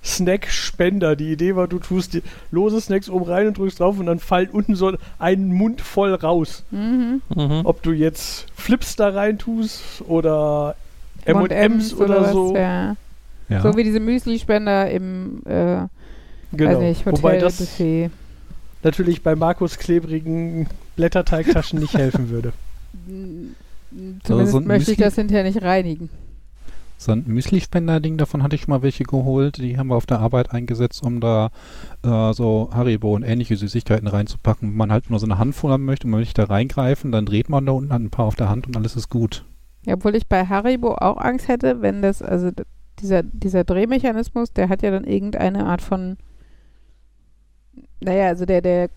Snack-Spender. 0.03 1.15
Die 1.15 1.31
Idee 1.33 1.57
war, 1.57 1.69
du 1.69 1.79
tust 1.79 2.15
die 2.15 2.23
lose 2.51 2.81
Snacks 2.81 3.09
oben 3.11 3.27
rein 3.27 3.47
und 3.49 3.59
drückst 3.59 3.81
drauf 3.81 3.99
und 3.99 4.07
dann 4.07 4.19
fallen 4.19 4.49
unten 4.51 4.75
so 4.75 4.93
ein 5.19 5.49
Mund 5.53 5.81
voll 5.81 6.15
raus. 6.15 6.65
Mhm. 6.71 7.21
Mhm. 7.35 7.61
Ob 7.65 7.83
du 7.83 7.93
jetzt 7.93 8.47
Flips 8.57 8.97
da 8.97 9.11
rein 9.11 9.39
tust 9.39 10.03
oder 10.09 10.75
M&M's 11.27 11.95
oder, 11.95 12.23
was, 12.23 12.33
so. 12.33 12.57
Ja. 12.57 12.97
Ja. 13.51 13.63
So 13.63 13.77
wie 13.77 13.85
diese 13.85 14.01
Müsli-Spender 14.01 14.91
im, 14.91 15.43
äh, 15.45 15.87
Genau. 16.53 16.71
weiß 16.73 16.79
nicht, 16.81 17.07
Wobei 17.07 17.39
das 17.39 17.61
Hotelbuffet. 17.61 18.11
natürlich 18.83 19.23
bei 19.23 19.37
Markus 19.37 19.79
klebrigen 19.79 20.67
Blätterteigtaschen 21.01 21.79
nicht 21.81 21.95
helfen 21.95 22.31
würde. 22.31 22.53
Zumindest 24.23 24.53
so 24.53 24.61
möchte 24.61 24.93
ich 24.93 24.99
Müsli- 24.99 25.03
das 25.03 25.15
hinterher 25.17 25.45
nicht 25.45 25.63
reinigen. 25.63 26.11
So 26.97 27.13
ein 27.13 27.25
Müsli-Spender-Ding, 27.27 28.19
davon 28.19 28.43
hatte 28.43 28.57
ich 28.57 28.63
schon 28.63 28.73
mal 28.73 28.83
welche 28.83 29.05
geholt. 29.05 29.57
Die 29.57 29.79
haben 29.79 29.89
wir 29.89 29.97
auf 29.97 30.05
der 30.05 30.21
Arbeit 30.21 30.53
eingesetzt, 30.53 31.03
um 31.03 31.21
da 31.21 31.51
äh, 32.05 32.35
so 32.35 32.69
Haribo 32.75 33.15
und 33.15 33.23
ähnliche 33.23 33.57
Süßigkeiten 33.57 34.07
reinzupacken. 34.07 34.69
Wenn 34.69 34.77
man 34.77 34.93
halt 34.93 35.09
nur 35.09 35.19
so 35.19 35.25
eine 35.25 35.39
Handvoll 35.39 35.73
haben 35.73 35.87
möchte 35.87 36.07
und 36.07 36.11
man 36.11 36.21
möchte 36.21 36.43
da 36.43 36.49
reingreifen, 36.53 37.11
dann 37.11 37.25
dreht 37.25 37.49
man 37.49 37.65
da 37.65 37.73
unten 37.73 37.93
hat 37.93 38.03
ein 38.03 38.11
paar 38.11 38.27
auf 38.27 38.37
der 38.37 38.51
Hand 38.51 38.67
und 38.67 38.77
alles 38.77 38.97
ist 38.97 39.09
gut. 39.09 39.47
Ja, 39.87 39.95
obwohl 39.95 40.15
ich 40.15 40.27
bei 40.27 40.45
Haribo 40.45 40.95
auch 40.95 41.17
Angst 41.17 41.49
hätte, 41.49 41.81
wenn 41.81 42.03
das, 42.03 42.21
also 42.21 42.51
dieser, 42.99 43.23
dieser 43.23 43.65
Drehmechanismus, 43.65 44.53
der 44.53 44.69
hat 44.69 44.83
ja 44.83 44.91
dann 44.91 45.05
irgendeine 45.05 45.65
Art 45.65 45.81
von, 45.81 46.19
naja, 48.01 48.27
also 48.29 48.45
der, 48.45 48.61
der, 48.61 48.91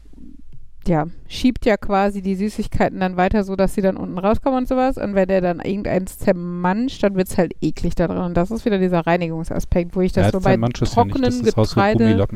ja, 0.88 1.08
schiebt 1.28 1.66
ja 1.66 1.78
quasi 1.78 2.22
die 2.22 2.36
Süßigkeiten 2.36 3.00
dann 3.00 3.18
weiter, 3.18 3.44
so 3.44 3.56
dass 3.56 3.74
sie 3.74 3.82
dann 3.82 3.98
unten 3.98 4.18
rauskommen 4.18 4.60
und 4.60 4.68
sowas. 4.68 4.98
Und 4.98 5.16
wenn 5.16 5.28
der 5.28 5.42
dann 5.42 5.60
irgendeins 5.60 6.18
zermanscht, 6.20 7.04
dann 7.04 7.16
wird 7.16 7.28
es 7.28 7.38
halt 7.38 7.54
eklig 7.62 7.96
da 7.96 8.08
drin. 8.08 8.18
Und 8.18 8.36
das 8.36 8.52
ist 8.52 8.66
wieder 8.66 8.80
dieser 8.80 9.02
Reinigungsaspekt, 9.06 9.96
wo 9.96 10.02
ich 10.02 10.12
das 10.12 10.28
ja, 10.28 10.32
so 10.32 10.40
bei 10.40 10.58
manches 10.58 10.94
ja 10.94 11.04
nicht. 11.04 11.12
trockenen 11.12 11.40
Das 11.40 11.48
ist 11.48 11.58
aus 11.58 11.70
so 11.72 11.76
Getreide. 11.76 12.28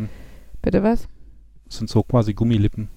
Bitte 0.61 0.83
was? 0.83 1.07
Das 1.65 1.77
sind 1.77 1.89
so 1.89 2.03
quasi 2.03 2.33
Gummilippen. 2.33 2.89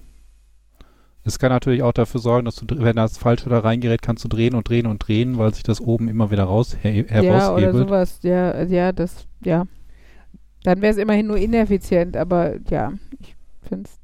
Es 1.23 1.37
kann 1.37 1.51
natürlich 1.51 1.83
auch 1.83 1.93
dafür 1.93 2.19
sorgen, 2.19 2.45
dass 2.45 2.55
du, 2.55 2.65
wenn 2.69 2.95
das 2.95 3.17
falsch 3.17 3.43
da 3.43 3.59
reingerät, 3.59 4.01
kannst 4.01 4.23
du 4.23 4.27
drehen 4.27 4.55
und 4.55 4.67
drehen 4.67 4.87
und 4.87 4.99
drehen, 4.99 5.37
weil 5.37 5.53
sich 5.53 5.63
das 5.63 5.79
oben 5.79 6.07
immer 6.07 6.31
wieder 6.31 6.45
raus 6.45 6.75
he 6.81 7.05
Ja, 7.09 7.21
oder 7.21 7.39
heraushebelt. 7.39 7.87
sowas. 7.87 8.19
Ja, 8.23 8.63
ja, 8.63 8.91
das, 8.91 9.27
ja. 9.43 9.65
Dann 10.63 10.81
wäre 10.81 10.91
es 10.91 10.97
immerhin 10.97 11.27
nur 11.27 11.37
ineffizient, 11.37 12.17
aber 12.17 12.55
ja, 12.69 12.93
ich 13.19 13.35
finde 13.61 13.85
es, 13.87 13.99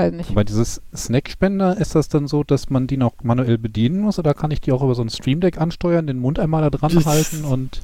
weiß 0.00 0.12
nicht. 0.12 0.34
Bei 0.34 0.44
dieses 0.44 0.82
Snackspender 0.94 1.76
ist 1.76 1.94
das 1.94 2.08
dann 2.08 2.26
so, 2.26 2.42
dass 2.42 2.70
man 2.70 2.86
die 2.86 2.96
noch 2.96 3.12
manuell 3.22 3.58
bedienen 3.58 4.00
muss 4.00 4.18
oder 4.18 4.34
kann 4.34 4.50
ich 4.50 4.60
die 4.60 4.72
auch 4.72 4.82
über 4.82 4.94
so 4.94 5.02
ein 5.02 5.10
Stream 5.10 5.40
Deck 5.40 5.60
ansteuern, 5.60 6.06
den 6.06 6.18
Mund 6.18 6.38
einmal 6.38 6.62
da 6.62 6.70
dran 6.70 7.04
halten 7.04 7.44
und 7.44 7.82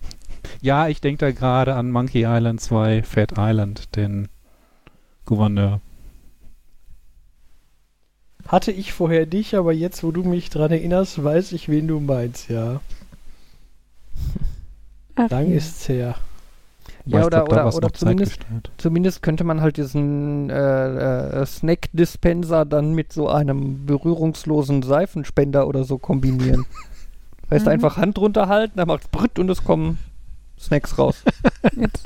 ja, 0.62 0.88
ich 0.88 1.00
denke 1.00 1.18
da 1.18 1.32
gerade 1.32 1.74
an 1.74 1.90
Monkey 1.90 2.24
Island 2.26 2.60
2, 2.60 3.02
Fat 3.02 3.32
Island, 3.36 3.96
den 3.96 4.28
Gouverneur. 5.24 5.80
Hatte 8.46 8.72
ich 8.72 8.92
vorher 8.92 9.26
nicht, 9.26 9.54
aber 9.54 9.72
jetzt, 9.72 10.02
wo 10.02 10.10
du 10.10 10.22
mich 10.22 10.48
dran 10.48 10.70
erinnerst, 10.70 11.22
weiß 11.22 11.52
ich, 11.52 11.68
wen 11.68 11.86
du 11.86 12.00
meinst, 12.00 12.48
ja. 12.48 12.80
Ach, 15.16 15.28
Lang 15.28 15.50
ja. 15.50 15.56
ist's 15.56 15.88
her. 15.88 16.14
Ja, 17.10 17.24
oder, 17.26 17.44
glaub, 17.44 17.52
oder, 17.52 17.74
oder 17.74 17.92
zumindest, 17.92 18.38
zumindest 18.76 19.22
könnte 19.22 19.44
man 19.44 19.60
halt 19.60 19.76
diesen 19.76 20.50
äh, 20.50 21.40
äh, 21.40 21.46
Snack-Dispenser 21.46 22.64
dann 22.64 22.94
mit 22.94 23.12
so 23.12 23.28
einem 23.28 23.86
berührungslosen 23.86 24.82
Seifenspender 24.82 25.66
oder 25.66 25.84
so 25.84 25.98
kombinieren. 25.98 26.64
Weißt 27.48 27.64
du, 27.66 27.70
Mhm. 27.70 27.74
einfach 27.74 27.96
Hand 27.96 28.18
runterhalten, 28.18 28.76
dann 28.76 28.88
macht's 28.88 29.08
Brütt 29.08 29.38
und 29.38 29.48
es 29.48 29.64
kommen 29.64 29.98
Snacks 30.58 30.98
raus. 30.98 31.22
Jetzt 31.76 32.04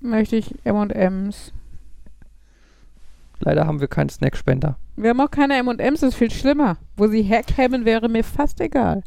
möchte 0.00 0.36
ich 0.36 0.54
M&M's. 0.64 1.52
Leider 3.38 3.66
haben 3.66 3.80
wir 3.80 3.88
keinen 3.88 4.08
Snackspender. 4.10 4.76
Wir 4.96 5.10
haben 5.10 5.20
auch 5.20 5.30
keine 5.30 5.54
M&M's, 5.58 6.00
das 6.00 6.10
ist 6.10 6.16
viel 6.16 6.30
schlimmer. 6.30 6.76
Wo 6.96 7.06
sie 7.06 7.22
herkämen, 7.22 7.84
wäre 7.84 8.08
mir 8.08 8.24
fast 8.24 8.60
egal. 8.60 9.02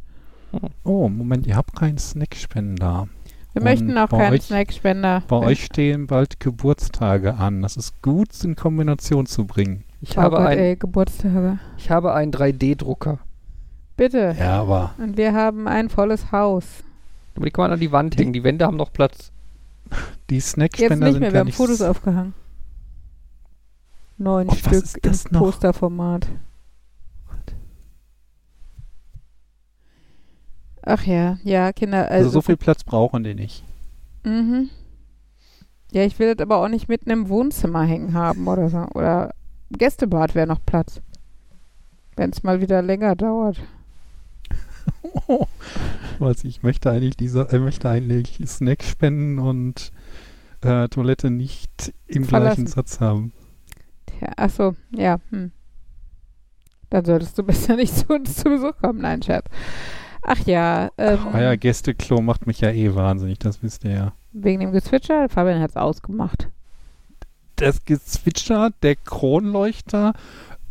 Oh, 0.83 1.09
Moment, 1.09 1.45
ihr 1.47 1.55
habt 1.55 1.75
keinen 1.75 1.97
Snackspender. 1.97 3.07
Wir 3.53 3.61
Und 3.61 3.63
möchten 3.65 3.97
auch 3.97 4.09
keinen 4.09 4.33
euch- 4.33 4.41
Snackspender. 4.43 5.23
Bei 5.27 5.37
euch 5.37 5.65
stehen 5.65 6.07
bald 6.07 6.39
Geburtstage 6.39 7.35
an. 7.35 7.61
Das 7.61 7.77
ist 7.77 8.01
gut 8.01 8.29
in 8.43 8.55
Kombination 8.55 9.25
zu 9.27 9.45
bringen. 9.45 9.83
Ich, 10.01 10.17
oh 10.17 10.21
habe, 10.21 10.37
Gott, 10.37 10.47
ein, 10.47 10.57
ey, 10.57 10.75
Geburtstage. 10.75 11.59
ich 11.77 11.89
habe 11.91 12.13
einen 12.13 12.31
3D-Drucker. 12.31 13.19
Bitte. 13.95 14.35
Ja, 14.39 14.61
aber 14.61 14.95
Und 14.97 15.17
wir 15.17 15.33
haben 15.33 15.67
ein 15.67 15.89
volles 15.89 16.31
Haus. 16.31 16.65
Aber 17.35 17.45
die 17.45 17.51
kann 17.51 17.63
man 17.65 17.71
an 17.73 17.79
die 17.79 17.91
Wand 17.91 18.17
hängen. 18.17 18.33
Die 18.33 18.43
Wände 18.43 18.65
haben 18.65 18.77
noch 18.77 18.91
Platz. 18.91 19.31
Die 20.29 20.35
Jetzt 20.35 20.49
Snackspender 20.51 20.95
nicht 21.05 21.13
sind 21.13 21.19
mehr, 21.21 21.31
wir 21.33 21.39
haben 21.41 21.45
nicht 21.47 21.55
Fotos 21.55 21.81
aufgehangen. 21.81 22.33
Neun 24.17 24.47
Oh, 24.49 24.53
Stück 24.55 24.73
ist 24.73 24.97
das 25.03 25.25
im 25.25 25.31
noch? 25.33 25.39
Posterformat. 25.41 26.27
Ach 30.85 31.03
ja, 31.05 31.37
ja, 31.43 31.71
Kinder. 31.71 32.09
Also 32.09 32.13
Also, 32.13 32.29
so 32.29 32.41
viel 32.41 32.57
Platz 32.57 32.83
brauchen 32.83 33.23
die 33.23 33.35
nicht. 33.35 33.63
Mhm. 34.23 34.69
Ja, 35.91 36.03
ich 36.03 36.17
will 36.19 36.33
das 36.33 36.41
aber 36.43 36.57
auch 36.57 36.67
nicht 36.67 36.89
mitten 36.89 37.09
im 37.09 37.29
Wohnzimmer 37.29 37.83
hängen 37.83 38.13
haben 38.13 38.47
oder 38.47 38.69
so. 38.69 38.85
Oder 38.93 39.33
Gästebad 39.71 40.35
wäre 40.35 40.47
noch 40.47 40.65
Platz. 40.65 41.01
Wenn 42.15 42.31
es 42.31 42.43
mal 42.43 42.61
wieder 42.61 42.81
länger 42.81 43.15
dauert. 43.15 43.61
Was 46.19 46.43
ich 46.43 46.63
möchte 46.63 46.91
eigentlich 46.91 47.15
dieser, 47.17 47.51
äh, 47.53 47.59
möchte 47.59 47.89
eigentlich 47.89 48.39
Snackspenden 48.45 49.39
und 49.39 49.91
äh, 50.61 50.87
Toilette 50.89 51.29
nicht 51.29 51.93
im 52.07 52.25
Verlassen. 52.25 52.65
gleichen 52.65 52.67
Satz 52.67 52.99
haben. 52.99 53.31
Tja, 54.07 54.31
ach 54.37 54.49
so, 54.49 54.75
ja. 54.91 55.19
Hm. 55.29 55.51
Dann 56.89 57.05
solltest 57.05 57.37
du 57.37 57.43
besser 57.45 57.75
nicht 57.75 57.95
zu 57.95 58.13
uns 58.13 58.35
zu 58.35 58.45
Besuch 58.45 58.77
kommen. 58.81 59.01
Nein, 59.01 59.21
Scherz. 59.21 59.45
Ach 60.25 60.39
ja, 60.45 60.89
ähm, 60.97 61.19
Ach, 61.21 61.33
euer 61.33 61.57
Gästeklo 61.57 62.21
macht 62.21 62.47
mich 62.47 62.61
ja 62.61 62.69
eh 62.71 62.95
wahnsinnig, 62.95 63.39
das 63.39 63.61
wisst 63.61 63.83
ihr 63.83 63.91
ja. 63.91 64.13
wegen 64.31 64.61
dem 64.61 64.71
Gezwitscher, 64.71 65.27
Fabian 65.29 65.61
hat 65.61 65.71
es 65.71 65.75
ausgemacht. 65.75 66.47
Das 67.57 67.83
Gezwitscher, 67.85 68.71
der 68.81 68.95
Kronleuchter 68.95 70.13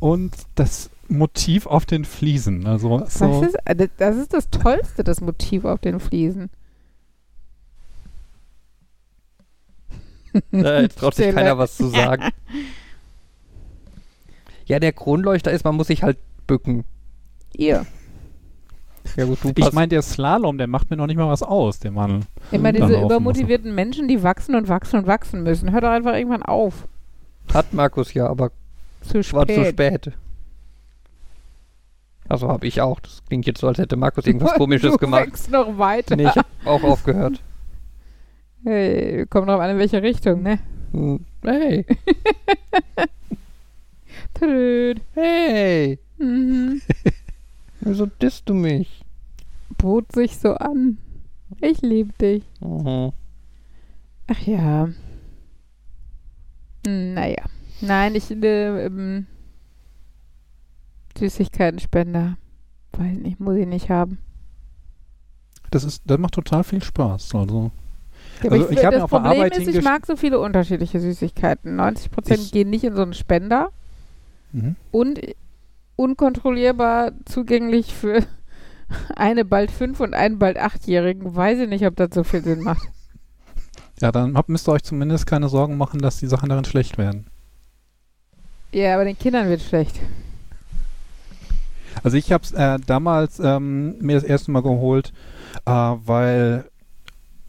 und 0.00 0.34
das 0.54 0.90
Motiv 1.08 1.66
auf 1.66 1.84
den 1.86 2.04
Fliesen. 2.04 2.66
Also 2.66 2.98
so, 3.06 3.30
Was 3.40 3.46
ist, 3.48 3.56
äh, 3.66 3.88
das- 3.98 4.16
ist 4.16 4.32
das 4.32 4.50
Tollste, 4.50 5.04
das 5.04 5.20
Motiv 5.20 5.64
auf 5.64 5.80
den 5.80 6.00
Fliesen. 6.00 6.50
Äh, 10.52 10.82
jetzt 10.82 10.98
traut 10.98 11.14
sich 11.14 11.34
keiner 11.34 11.58
was 11.58 11.76
zu 11.76 11.88
sagen. 11.88 12.24
Ja, 14.64 14.78
der 14.78 14.92
Kronleuchter 14.92 15.50
ist, 15.50 15.64
man 15.64 15.74
muss 15.74 15.88
sich 15.88 16.02
halt 16.04 16.16
bücken. 16.46 16.84
Ihr. 17.52 17.84
Ja 19.16 19.24
gut, 19.26 19.38
du 19.42 19.52
ich 19.56 19.72
meine, 19.72 19.88
der 19.88 20.02
Slalom, 20.02 20.58
der 20.58 20.66
macht 20.66 20.88
mir 20.90 20.96
noch 20.96 21.06
nicht 21.06 21.16
mal 21.16 21.28
was 21.28 21.42
aus, 21.42 21.78
der 21.78 21.90
Mann. 21.90 22.24
Immer 22.50 22.72
diese 22.72 23.00
übermotivierten 23.00 23.74
Menschen, 23.74 24.08
die 24.08 24.22
wachsen 24.22 24.54
und 24.54 24.68
wachsen 24.68 25.00
und 25.00 25.06
wachsen 25.06 25.42
müssen. 25.42 25.72
Hört 25.72 25.84
doch 25.84 25.90
einfach 25.90 26.14
irgendwann 26.14 26.42
auf. 26.42 26.86
hat 27.52 27.72
Markus 27.74 28.14
ja, 28.14 28.26
aber 28.28 28.50
Zu 29.02 29.16
war 29.32 29.46
zu 29.46 29.54
spät. 29.64 29.68
spät. 30.06 30.12
Also 32.28 32.48
habe 32.48 32.66
ich 32.66 32.80
auch. 32.80 33.00
Das 33.00 33.22
klingt 33.28 33.46
jetzt 33.46 33.60
so, 33.60 33.68
als 33.68 33.78
hätte 33.78 33.96
Markus 33.96 34.26
irgendwas 34.26 34.52
du 34.54 34.58
komisches 34.58 34.96
gemacht. 34.98 35.26
wächst 35.26 35.50
noch 35.50 35.76
weiter. 35.76 36.16
Nee, 36.16 36.24
ich 36.28 36.36
habe 36.36 36.48
auch 36.64 36.82
aufgehört. 36.82 37.40
Hey, 38.64 39.26
kommt 39.26 39.48
drauf 39.48 39.60
an, 39.60 39.70
in 39.70 39.78
welche 39.78 40.00
Richtung, 40.02 40.40
ne? 40.44 40.60
Hm, 40.92 41.18
Hey, 41.42 41.84
hey, 45.14 45.98
Mhm. 46.18 46.80
Wieso 47.84 48.06
disst 48.06 48.48
du 48.48 48.54
mich? 48.54 49.04
Bot 49.78 50.12
sich 50.12 50.36
so 50.38 50.54
an. 50.54 50.98
Ich 51.60 51.80
liebe 51.82 52.12
dich. 52.20 52.44
Mhm. 52.60 53.12
Ach 54.26 54.40
ja. 54.46 54.88
Naja. 56.86 57.44
Nein, 57.80 58.14
ich 58.14 58.30
äh, 58.30 58.86
ähm, 58.86 59.26
Süßigkeitenspender. 61.18 62.36
Weiß 62.92 63.18
nicht, 63.18 63.40
muss 63.40 63.56
ich 63.56 63.66
nicht 63.66 63.90
haben. 63.90 64.18
Das 65.70 65.84
ist, 65.84 66.02
das 66.06 66.18
macht 66.18 66.34
total 66.34 66.64
viel 66.64 66.82
Spaß. 66.82 67.34
Also 67.34 67.70
Ja, 68.42 68.50
Also 68.50 68.70
ich 68.70 68.84
hab 68.84 68.92
das 68.92 69.08
Problem 69.08 69.32
Arbeit 69.32 69.56
ist, 69.56 69.68
ich 69.68 69.82
mag 69.82 70.06
so 70.06 70.16
viele 70.16 70.38
unterschiedliche 70.40 71.00
Süßigkeiten. 71.00 71.76
90% 71.80 72.34
Ich- 72.34 72.52
gehen 72.52 72.70
nicht 72.70 72.84
in 72.84 72.94
so 72.94 73.02
einen 73.02 73.14
Spender 73.14 73.70
mhm. 74.52 74.76
und 74.90 75.20
unkontrollierbar 76.02 77.12
zugänglich 77.24 77.94
für 77.94 78.24
eine 79.16 79.44
bald 79.44 79.70
fünf 79.70 80.00
und 80.00 80.14
einen 80.14 80.38
bald 80.38 80.58
achtjährigen. 80.58 81.34
Weiß 81.34 81.60
ich 81.60 81.68
nicht, 81.68 81.86
ob 81.86 81.96
das 81.96 82.10
so 82.12 82.24
viel 82.24 82.42
Sinn 82.42 82.62
macht. 82.62 82.88
ja, 84.00 84.10
dann 84.10 84.36
habt, 84.36 84.48
müsst 84.48 84.68
ihr 84.68 84.72
euch 84.72 84.82
zumindest 84.82 85.26
keine 85.26 85.48
Sorgen 85.48 85.76
machen, 85.76 86.00
dass 86.00 86.18
die 86.18 86.26
Sachen 86.26 86.48
darin 86.48 86.64
schlecht 86.64 86.98
werden. 86.98 87.26
Ja, 88.72 88.94
aber 88.94 89.04
den 89.04 89.18
Kindern 89.18 89.48
wird 89.48 89.60
schlecht. 89.60 90.00
Also 92.02 92.16
ich 92.16 92.32
habe 92.32 92.42
es 92.42 92.52
äh, 92.52 92.78
damals 92.86 93.38
ähm, 93.38 93.98
mir 93.98 94.16
das 94.16 94.24
erste 94.24 94.50
Mal 94.50 94.62
geholt, 94.62 95.12
äh, 95.66 95.70
weil 95.70 96.64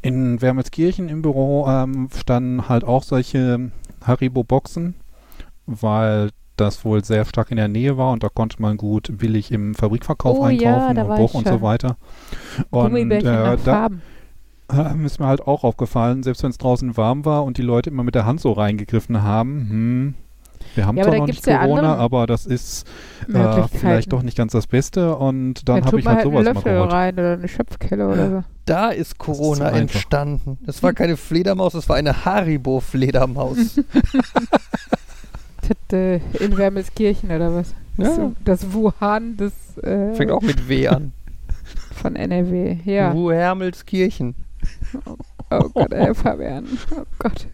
in 0.01 0.41
Wermelskirchen 0.41 1.07
im 1.07 1.21
Büro 1.21 1.65
ähm, 1.67 2.09
standen 2.13 2.67
halt 2.67 2.83
auch 2.83 3.03
solche 3.03 3.71
Haribo-Boxen, 4.05 4.95
weil 5.65 6.29
das 6.63 6.83
wohl 6.85 7.03
sehr 7.03 7.25
stark 7.25 7.51
in 7.51 7.57
der 7.57 7.67
Nähe 7.67 7.97
war 7.97 8.11
und 8.11 8.23
da 8.23 8.29
konnte 8.29 8.61
man 8.61 8.77
gut 8.77 9.17
billig 9.17 9.51
im 9.51 9.75
Fabrikverkauf 9.75 10.37
Oh 10.39 10.47
ja, 10.47 10.87
einkaufen 10.87 10.95
da 10.95 11.03
und 11.03 11.15
Bruch 11.17 11.33
und 11.33 11.47
so 11.47 11.61
weiter. 11.61 11.97
Und 12.69 12.95
äh, 13.11 13.57
da 13.63 13.87
äh, 14.71 15.05
ist 15.05 15.19
mir 15.19 15.27
halt 15.27 15.45
auch 15.45 15.63
aufgefallen, 15.63 16.23
selbst 16.23 16.43
wenn 16.43 16.49
es 16.51 16.57
draußen 16.57 16.95
warm 16.97 17.25
war 17.25 17.43
und 17.43 17.57
die 17.57 17.61
Leute 17.63 17.89
immer 17.89 18.03
mit 18.03 18.15
der 18.15 18.25
Hand 18.25 18.39
so 18.41 18.51
reingegriffen 18.53 19.21
haben, 19.21 19.69
hm, 19.69 20.13
wir 20.75 20.85
haben 20.87 20.97
Ja, 20.97 21.03
zwar 21.03 21.15
noch 21.15 21.27
nicht 21.27 21.45
ja 21.45 21.57
Corona, 21.59 21.91
andere 21.91 21.97
aber 21.97 22.25
das 22.25 22.45
ist 22.45 22.87
äh, 23.31 23.63
vielleicht 23.67 24.11
doch 24.13 24.23
nicht 24.23 24.37
ganz 24.37 24.53
das 24.53 24.65
Beste 24.65 25.15
und 25.15 25.67
dann 25.67 25.81
Dann 25.81 25.85
habe 25.85 25.99
ich 25.99 26.07
halt 26.07 26.19
halt 26.19 26.23
sowas 26.23 26.47
einen 26.47 26.53
mal 26.53 26.63
Löffel 26.63 26.73
geholt. 26.73 26.91
rein 26.91 27.13
oder 27.15 27.33
eine 27.33 27.47
Schöpfkelle 27.47 28.07
oder 28.07 28.29
so. 28.29 28.43
Da 28.65 28.89
ist 28.89 29.17
Corona 29.17 29.55
so 29.69 29.75
einfach. 29.75 29.79
entstanden. 29.81 30.57
Es 30.65 30.81
war 30.81 30.93
keine 30.93 31.17
Fledermaus, 31.17 31.73
es 31.73 31.89
war 31.89 31.97
eine 31.97 32.23
Haribo-Fledermaus. 32.25 33.79
Tete, 35.63 36.21
in 36.39 36.57
Wermelskirchen 36.57 37.31
oder 37.31 37.53
was? 37.55 37.73
ja, 37.97 38.31
Das 38.43 38.71
Wuhan 38.73 39.37
des 39.37 39.53
äh, 39.79 40.13
fängt 40.13 40.31
auch 40.31 40.41
mit 40.41 40.67
W 40.69 40.87
an. 40.87 41.11
von 41.95 42.15
NRW. 42.15 42.77
Ja. 42.85 43.13
Wu 43.13 43.31
Hermelskirchen. 43.31 44.35
Oh 45.51 45.69
Gott, 45.73 45.93
ey, 45.93 46.13
Fabian. 46.13 46.65
Oh 46.95 47.03
Gott. 47.19 47.47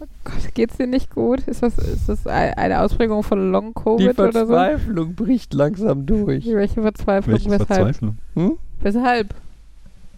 Oh 0.00 0.04
Gott, 0.24 0.54
geht's 0.54 0.76
dir 0.76 0.86
nicht 0.86 1.10
gut? 1.14 1.40
Ist 1.46 1.62
das, 1.62 1.76
ist 1.78 2.08
das 2.08 2.26
ei- 2.26 2.56
eine 2.56 2.80
Ausprägung 2.80 3.22
von 3.22 3.50
Long 3.52 3.74
Die 3.74 3.82
Covid 3.82 4.18
oder 4.18 4.32
so? 4.46 4.52
Verzweiflung 4.52 5.14
bricht 5.14 5.52
langsam 5.54 6.06
durch. 6.06 6.46
Welche 6.46 6.82
Verzweiflung? 6.82 7.32
Welche 7.34 7.50
Weshalb? 7.50 7.66
Verzweiflung. 7.68 8.18
Hm? 8.34 8.52
Weshalb 8.80 9.34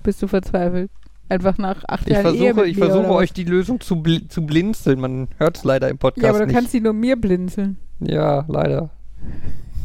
bist 0.03 0.23
du 0.23 0.27
verzweifelt? 0.29 0.91
Einfach 1.33 1.57
nach 1.57 1.83
acht 1.89 2.07
Ich 2.07 2.13
Jahren 2.13 2.35
Ehe 2.35 2.53
versuche, 2.53 2.61
mit 2.61 2.71
ich 2.73 2.77
mir, 2.77 2.85
versuche 2.87 3.11
euch 3.15 3.33
die 3.33 3.45
Lösung 3.45 3.81
zu, 3.81 4.03
bl 4.03 4.29
zu 4.29 4.45
blinzeln. 4.45 5.01
Man 5.01 5.29
hört 5.39 5.57
es 5.57 5.65
leider 5.65 5.89
im 5.89 5.97
Podcast 5.97 6.23
Ja, 6.23 6.29
aber 6.29 6.41
du 6.41 6.47
nicht. 6.47 6.55
kannst 6.55 6.73
sie 6.73 6.81
nur 6.81 6.93
mir 6.93 7.17
blinzeln. 7.19 7.79
ja, 8.01 8.45
leider. 8.49 8.91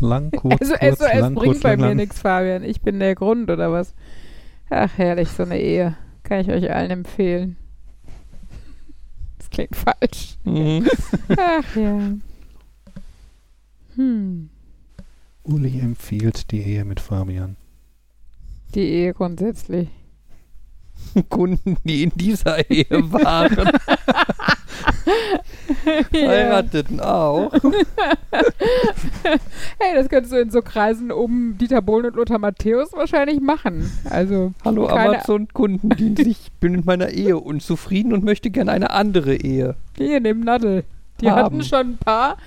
Lang, 0.01 0.29
kurz, 0.31 0.59
Also 0.59 0.73
kurz, 0.73 0.99
SOS 0.99 1.13
lang, 1.19 1.35
bringt 1.35 1.53
kurz, 1.53 1.63
bei 1.63 1.75
lang, 1.75 1.87
mir 1.89 1.95
nichts, 1.95 2.19
Fabian. 2.19 2.63
Ich 2.65 2.81
bin 2.81 2.99
der 2.99 3.15
Grund, 3.15 3.49
oder 3.49 3.71
was? 3.71 3.93
Ach, 4.69 4.91
herrlich, 4.97 5.29
so 5.29 5.43
eine 5.43 5.57
Ehe. 5.57 5.95
Kann 6.23 6.41
ich 6.41 6.49
euch 6.49 6.69
allen 6.69 6.91
empfehlen. 6.91 7.55
Das 9.37 9.49
klingt 9.49 9.75
falsch. 9.77 10.37
Mhm. 10.43 10.85
Ach 11.37 11.75
ja. 11.77 11.99
Hm. 13.95 14.49
Uli 15.43 15.79
empfiehlt 15.79 16.51
die 16.51 16.61
Ehe 16.61 16.83
mit 16.83 16.99
Fabian. 16.99 17.55
Die 18.75 18.81
Ehe 18.81 19.13
grundsätzlich. 19.13 19.87
Kunden, 21.29 21.77
die 21.83 22.03
in 22.03 22.11
dieser 22.15 22.69
Ehe 22.69 22.85
waren, 23.11 23.57
heirateten 26.13 26.99
auch. 26.99 27.51
Hey, 29.79 29.93
das 29.95 30.09
könntest 30.09 30.33
du 30.33 30.39
in 30.39 30.49
so 30.49 30.61
Kreisen 30.61 31.11
um 31.11 31.57
Dieter 31.57 31.81
Bohlen 31.81 32.05
und 32.07 32.15
Lothar 32.15 32.39
Matthäus 32.39 32.93
wahrscheinlich 32.93 33.41
machen. 33.41 33.91
Also, 34.09 34.53
Hallo 34.63 34.87
Amazon-Kundendienst, 34.87 36.25
ich 36.25 36.51
bin 36.59 36.71
mit 36.71 36.85
meiner 36.85 37.09
Ehe 37.09 37.37
unzufrieden 37.37 38.13
und 38.13 38.23
möchte 38.23 38.49
gerne 38.49 38.71
eine 38.71 38.91
andere 38.91 39.35
Ehe. 39.35 39.75
hier, 39.97 40.19
nimm 40.19 40.39
Nadel. 40.41 40.83
Die 41.21 41.29
Haben. 41.29 41.43
hatten 41.43 41.63
schon 41.63 41.91
ein 41.91 41.97
paar, 41.97 42.37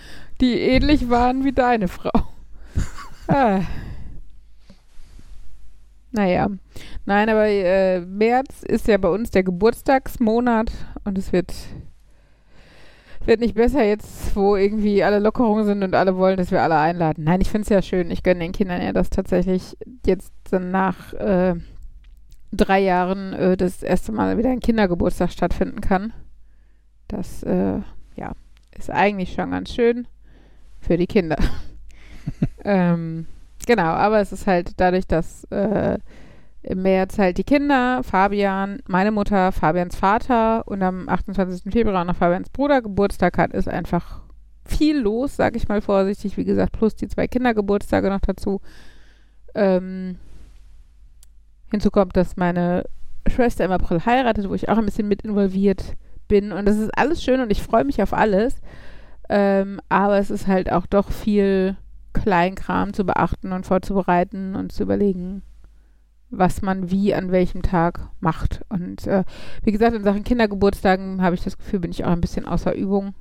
die 0.40 0.54
ähnlich 0.58 1.10
waren 1.10 1.44
wie 1.44 1.52
deine 1.52 1.88
Frau. 1.88 2.10
ah. 3.28 3.60
Naja. 6.12 6.48
Nein, 7.04 7.28
aber 7.28 7.46
äh, 7.46 8.00
März 8.00 8.62
ist 8.62 8.88
ja 8.88 8.98
bei 8.98 9.08
uns 9.08 9.30
der 9.30 9.44
Geburtstagsmonat 9.44 10.72
und 11.04 11.16
es 11.18 11.32
wird, 11.32 11.54
wird 13.24 13.40
nicht 13.40 13.54
besser 13.54 13.84
jetzt, 13.84 14.34
wo 14.34 14.56
irgendwie 14.56 15.04
alle 15.04 15.20
Lockerungen 15.20 15.64
sind 15.64 15.84
und 15.84 15.94
alle 15.94 16.16
wollen, 16.16 16.36
dass 16.36 16.50
wir 16.50 16.62
alle 16.62 16.78
einladen. 16.78 17.24
Nein, 17.24 17.40
ich 17.40 17.50
finde 17.50 17.62
es 17.62 17.68
ja 17.68 17.82
schön. 17.82 18.10
Ich 18.10 18.22
gönne 18.22 18.40
den 18.40 18.52
Kindern 18.52 18.82
ja, 18.82 18.92
dass 18.92 19.10
tatsächlich 19.10 19.76
jetzt 20.04 20.32
dann 20.50 20.70
nach 20.70 21.12
äh, 21.14 21.54
drei 22.52 22.80
Jahren 22.80 23.32
äh, 23.32 23.56
das 23.56 23.82
erste 23.82 24.12
Mal 24.12 24.36
wieder 24.36 24.50
ein 24.50 24.60
Kindergeburtstag 24.60 25.30
stattfinden 25.30 25.80
kann. 25.80 26.12
Das, 27.06 27.42
äh, 27.44 27.80
ja, 28.16 28.32
ist 28.76 28.90
eigentlich 28.90 29.32
schon 29.32 29.52
ganz 29.52 29.72
schön 29.72 30.08
für 30.80 30.96
die 30.96 31.06
Kinder. 31.06 31.36
ähm, 32.64 33.26
genau, 33.66 33.82
aber 33.82 34.20
es 34.20 34.32
ist 34.32 34.46
halt 34.46 34.72
dadurch, 34.78 35.06
dass 35.06 35.44
äh, 35.44 35.98
im 36.62 36.82
März 36.82 37.18
halt 37.18 37.38
die 37.38 37.44
Kinder, 37.44 38.02
Fabian, 38.02 38.80
meine 38.86 39.10
Mutter, 39.10 39.52
Fabians 39.52 39.96
Vater 39.96 40.66
und 40.66 40.82
am 40.82 41.08
28. 41.08 41.72
Februar 41.72 42.04
noch 42.04 42.16
Fabians 42.16 42.50
Bruder 42.50 42.82
Geburtstag 42.82 43.38
hat, 43.38 43.52
ist 43.52 43.68
einfach 43.68 44.20
viel 44.64 44.98
los, 44.98 45.36
sag 45.36 45.56
ich 45.56 45.68
mal 45.68 45.80
vorsichtig. 45.80 46.36
Wie 46.36 46.44
gesagt, 46.44 46.72
plus 46.72 46.94
die 46.94 47.08
zwei 47.08 47.26
Kindergeburtstage 47.26 48.10
noch 48.10 48.20
dazu. 48.20 48.60
Ähm, 49.54 50.18
hinzu 51.70 51.90
kommt, 51.90 52.16
dass 52.16 52.36
meine 52.36 52.84
Schwester 53.26 53.64
im 53.64 53.72
April 53.72 54.04
heiratet, 54.04 54.48
wo 54.48 54.54
ich 54.54 54.68
auch 54.68 54.78
ein 54.78 54.84
bisschen 54.84 55.08
mit 55.08 55.22
involviert 55.22 55.94
bin. 56.28 56.52
Und 56.52 56.66
das 56.66 56.78
ist 56.78 56.96
alles 56.96 57.22
schön 57.22 57.40
und 57.40 57.50
ich 57.50 57.62
freue 57.62 57.84
mich 57.84 58.02
auf 58.02 58.12
alles. 58.12 58.60
Ähm, 59.28 59.80
aber 59.88 60.18
es 60.18 60.30
ist 60.30 60.46
halt 60.46 60.70
auch 60.70 60.86
doch 60.86 61.10
viel 61.10 61.76
Kleinkram 62.12 62.92
zu 62.92 63.04
beachten 63.04 63.52
und 63.52 63.66
vorzubereiten 63.66 64.54
und 64.56 64.72
zu 64.72 64.82
überlegen, 64.82 65.42
was 66.30 66.62
man 66.62 66.90
wie 66.90 67.14
an 67.14 67.32
welchem 67.32 67.62
Tag 67.62 68.08
macht. 68.20 68.60
Und 68.68 69.06
äh, 69.06 69.24
wie 69.62 69.72
gesagt, 69.72 69.94
in 69.96 70.04
Sachen 70.04 70.24
Kindergeburtstagen 70.24 71.22
habe 71.22 71.34
ich 71.34 71.42
das 71.42 71.58
Gefühl, 71.58 71.80
bin 71.80 71.90
ich 71.90 72.04
auch 72.04 72.10
ein 72.12 72.20
bisschen 72.20 72.46
außer 72.46 72.74
Übung. 72.74 73.14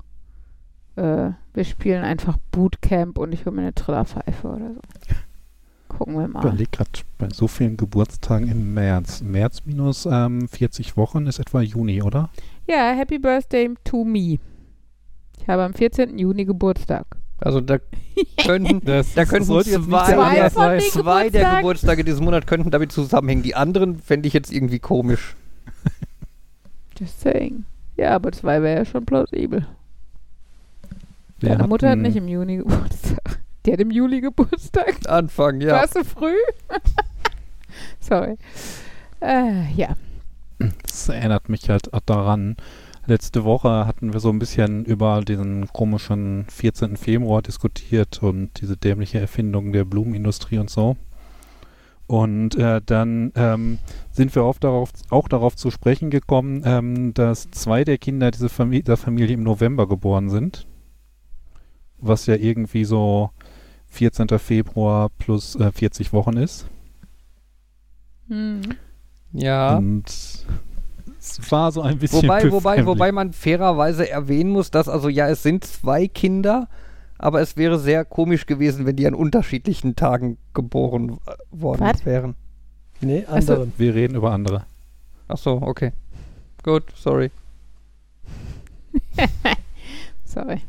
Äh, 0.95 1.31
wir 1.53 1.63
spielen 1.65 2.03
einfach 2.03 2.37
Bootcamp 2.51 3.17
und 3.17 3.33
ich 3.33 3.45
hole 3.45 3.55
mir 3.55 3.61
eine 3.63 3.73
Trillerpfeife 3.75 4.47
oder 4.47 4.73
so. 4.73 4.81
Gucken 5.87 6.15
wir 6.15 6.25
Ich 6.27 6.33
mal. 6.33 6.41
überlege 6.45 6.69
gerade 6.71 6.91
bei 7.17 7.29
so 7.33 7.47
vielen 7.47 7.75
Geburtstagen 7.77 8.47
im 8.47 8.73
März. 8.75 9.21
März 9.21 9.63
minus 9.65 10.05
ähm, 10.05 10.47
40 10.47 10.95
Wochen 10.97 11.25
ist 11.25 11.39
etwa 11.39 11.61
Juni, 11.61 12.01
oder? 12.03 12.29
Ja, 12.67 12.91
Happy 12.91 13.17
Birthday 13.17 13.73
to 13.83 14.03
me. 14.05 14.37
Ich 15.39 15.47
habe 15.47 15.63
am 15.63 15.73
14. 15.73 16.17
Juni 16.19 16.45
Geburtstag. 16.45 17.05
Also 17.41 17.61
da 17.61 17.77
könnten, 18.45 18.81
Das, 18.85 19.13
da 19.13 19.25
könnten 19.25 19.53
nicht 19.53 19.71
zwei, 19.71 20.49
Zwei 20.49 20.77
den 20.77 20.91
zwei 20.91 21.29
der? 21.29 21.55
Geburtstage 21.57 22.03
diesen 22.03 22.25
Monat 22.25 22.47
könnten 22.47 22.71
damit 22.71 22.91
zusammenhängen. 22.91 23.43
Die 23.43 23.55
anderen 23.55 23.99
fände 23.99 24.27
ich 24.27 24.33
jetzt 24.33 24.51
irgendwie 24.51 24.79
komisch. 24.79 25.35
Just 26.99 27.21
saying. 27.21 27.65
Ja, 27.95 28.15
aber 28.15 28.31
zwei 28.31 28.61
wäre 28.61 28.79
ja 28.79 28.85
schon 28.85 29.05
plausibel. 29.05 29.65
Wir 31.39 31.49
Deine 31.49 31.67
Mutter 31.67 31.89
hat 31.89 31.99
nicht 31.99 32.17
im 32.17 32.27
Juni 32.27 32.57
Geburtstag. 32.57 33.39
Die 33.65 33.73
hat 33.73 33.79
im 33.79 33.91
Juli 33.91 34.21
Geburtstag. 34.21 34.95
Anfang, 35.07 35.61
ja. 35.61 35.73
Warst 35.75 35.95
du 35.95 36.03
früh? 36.03 36.35
Sorry. 37.99 38.35
Äh, 39.21 39.71
ja. 39.75 39.95
Das 40.83 41.07
erinnert 41.09 41.47
mich 41.47 41.69
halt 41.69 41.93
auch 41.93 42.01
daran. 42.05 42.57
Letzte 43.09 43.43
Woche 43.43 43.87
hatten 43.87 44.13
wir 44.13 44.19
so 44.19 44.29
ein 44.29 44.37
bisschen 44.37 44.85
über 44.85 45.21
diesen 45.21 45.67
komischen 45.69 46.45
14. 46.47 46.95
Februar 46.95 47.41
diskutiert 47.41 48.21
und 48.21 48.61
diese 48.61 48.77
dämliche 48.77 49.19
Erfindung 49.19 49.73
der 49.73 49.83
Blumenindustrie 49.83 50.59
und 50.59 50.69
so. 50.69 50.95
Und 52.05 52.53
äh, 52.53 52.81
dann 52.85 53.31
ähm, 53.33 53.79
sind 54.11 54.35
wir 54.35 54.43
oft 54.43 54.63
darauf, 54.63 54.91
auch 55.09 55.27
darauf 55.27 55.55
zu 55.55 55.71
sprechen 55.71 56.11
gekommen, 56.11 56.61
ähm, 56.65 57.15
dass 57.15 57.49
zwei 57.49 57.83
der 57.83 57.97
Kinder 57.97 58.29
diese 58.29 58.47
Famili 58.47 58.83
der 58.83 58.95
Familie 58.95 59.33
im 59.33 59.43
November 59.43 59.87
geboren 59.87 60.29
sind. 60.29 60.67
Was 61.97 62.27
ja 62.27 62.35
irgendwie 62.35 62.85
so 62.85 63.31
14. 63.87 64.37
Februar 64.37 65.09
plus 65.17 65.55
äh, 65.55 65.71
40 65.71 66.13
Wochen 66.13 66.37
ist. 66.37 66.67
Hm. 68.27 68.61
Ja. 69.33 69.77
Und 69.77 70.45
es 71.19 71.51
war 71.51 71.71
so 71.71 71.81
ein 71.81 71.97
bisschen 71.99 72.23
Wobei, 72.23 72.51
wobei, 72.51 72.85
wobei 72.85 73.11
man 73.11 73.33
fairerweise 73.33 74.09
erwähnen 74.09 74.51
muss, 74.51 74.71
dass 74.71 74.87
also 74.87 75.09
ja, 75.09 75.27
es 75.27 75.43
sind 75.43 75.63
zwei 75.65 76.07
Kinder, 76.07 76.67
aber 77.17 77.41
es 77.41 77.57
wäre 77.57 77.77
sehr 77.79 78.05
komisch 78.05 78.45
gewesen, 78.45 78.85
wenn 78.85 78.95
die 78.95 79.05
an 79.07 79.13
unterschiedlichen 79.13 79.95
Tagen 79.95 80.37
geboren 80.53 81.19
äh, 81.27 81.31
worden 81.51 81.81
Was? 81.81 82.05
wären. 82.05 82.35
Nee, 83.01 83.25
Ach 83.27 83.41
so. 83.41 83.53
anderen. 83.53 83.73
Wir 83.77 83.93
reden 83.95 84.15
über 84.15 84.31
andere. 84.31 84.63
Ach 85.27 85.37
so, 85.37 85.61
okay. 85.61 85.91
Gut, 86.63 86.83
sorry. 86.95 87.31
Sorry. 90.25 90.61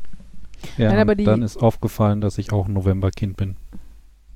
Ja, 0.77 0.93
Nein, 0.93 1.17
die- 1.17 1.23
dann 1.23 1.41
ist 1.43 1.57
aufgefallen, 1.57 2.21
dass 2.21 2.37
ich 2.37 2.51
auch 2.51 2.67
ein 2.67 2.73
Novemberkind 2.73 3.37
bin. 3.37 3.55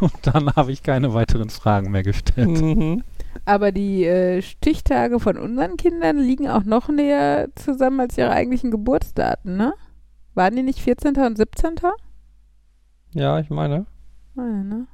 Und 0.00 0.12
dann 0.22 0.54
habe 0.54 0.72
ich 0.72 0.82
keine 0.82 1.14
weiteren 1.14 1.50
Fragen 1.50 1.90
mehr 1.90 2.02
gestellt. 2.02 2.48
Mhm. 2.60 3.02
Aber 3.46 3.72
die 3.72 4.04
äh, 4.04 4.42
Stichtage 4.42 5.20
von 5.20 5.38
unseren 5.38 5.76
Kindern 5.76 6.18
liegen 6.18 6.48
auch 6.48 6.64
noch 6.64 6.88
näher 6.88 7.48
zusammen 7.54 8.00
als 8.00 8.18
ihre 8.18 8.30
eigentlichen 8.32 8.70
Geburtsdaten, 8.70 9.56
ne? 9.56 9.72
Waren 10.34 10.56
die 10.56 10.62
nicht 10.62 10.80
14. 10.80 11.16
und 11.16 11.36
17.? 11.38 11.76
Ja, 13.12 13.38
ich 13.38 13.48
meine. 13.48 13.86
Ah, 14.36 14.42
ja, 14.42 14.62
ne? 14.64 14.86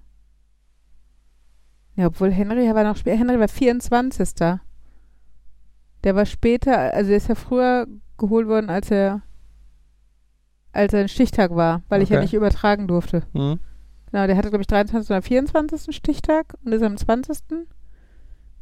Ja, 1.97 2.07
obwohl 2.07 2.31
Henry 2.31 2.73
war 2.75 2.85
noch 2.85 2.97
später. 2.97 3.17
Henry 3.19 3.41
war 3.41 3.49
24. 3.49 4.29
Der 6.05 6.15
war 6.15 6.27
später, 6.27 6.93
also 6.95 7.09
der 7.09 7.17
ist 7.17 7.29
ja 7.29 7.35
früher 7.35 7.87
geholt 8.19 8.49
worden, 8.49 8.71
als 8.71 8.91
er 8.91 9.23
als 10.73 10.93
er 10.95 11.01
ein 11.01 11.09
Stichtag 11.09 11.55
war, 11.55 11.83
weil 11.89 12.01
ich 12.03 12.09
ja 12.09 12.17
Okay. 12.17 12.25
nicht 12.25 12.35
übertragen 12.35 12.89
durfte. 12.89 13.23
Hm. 13.35 13.59
Genau, 14.11 14.27
der 14.27 14.37
hatte, 14.37 14.49
glaube 14.49 14.63
ich, 14.63 14.67
23. 14.67 15.11
oder 15.11 15.21
24. 15.23 15.95
Stichtag 15.95 16.55
und 16.65 16.73
ist 16.73 16.83
am 16.83 16.97
20. 16.97 17.37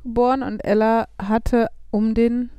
geboren 0.02 0.42
und 0.42 0.64
Ella 0.64 1.06
hatte 1.20 1.68
um 1.90 2.14
den, 2.14 2.50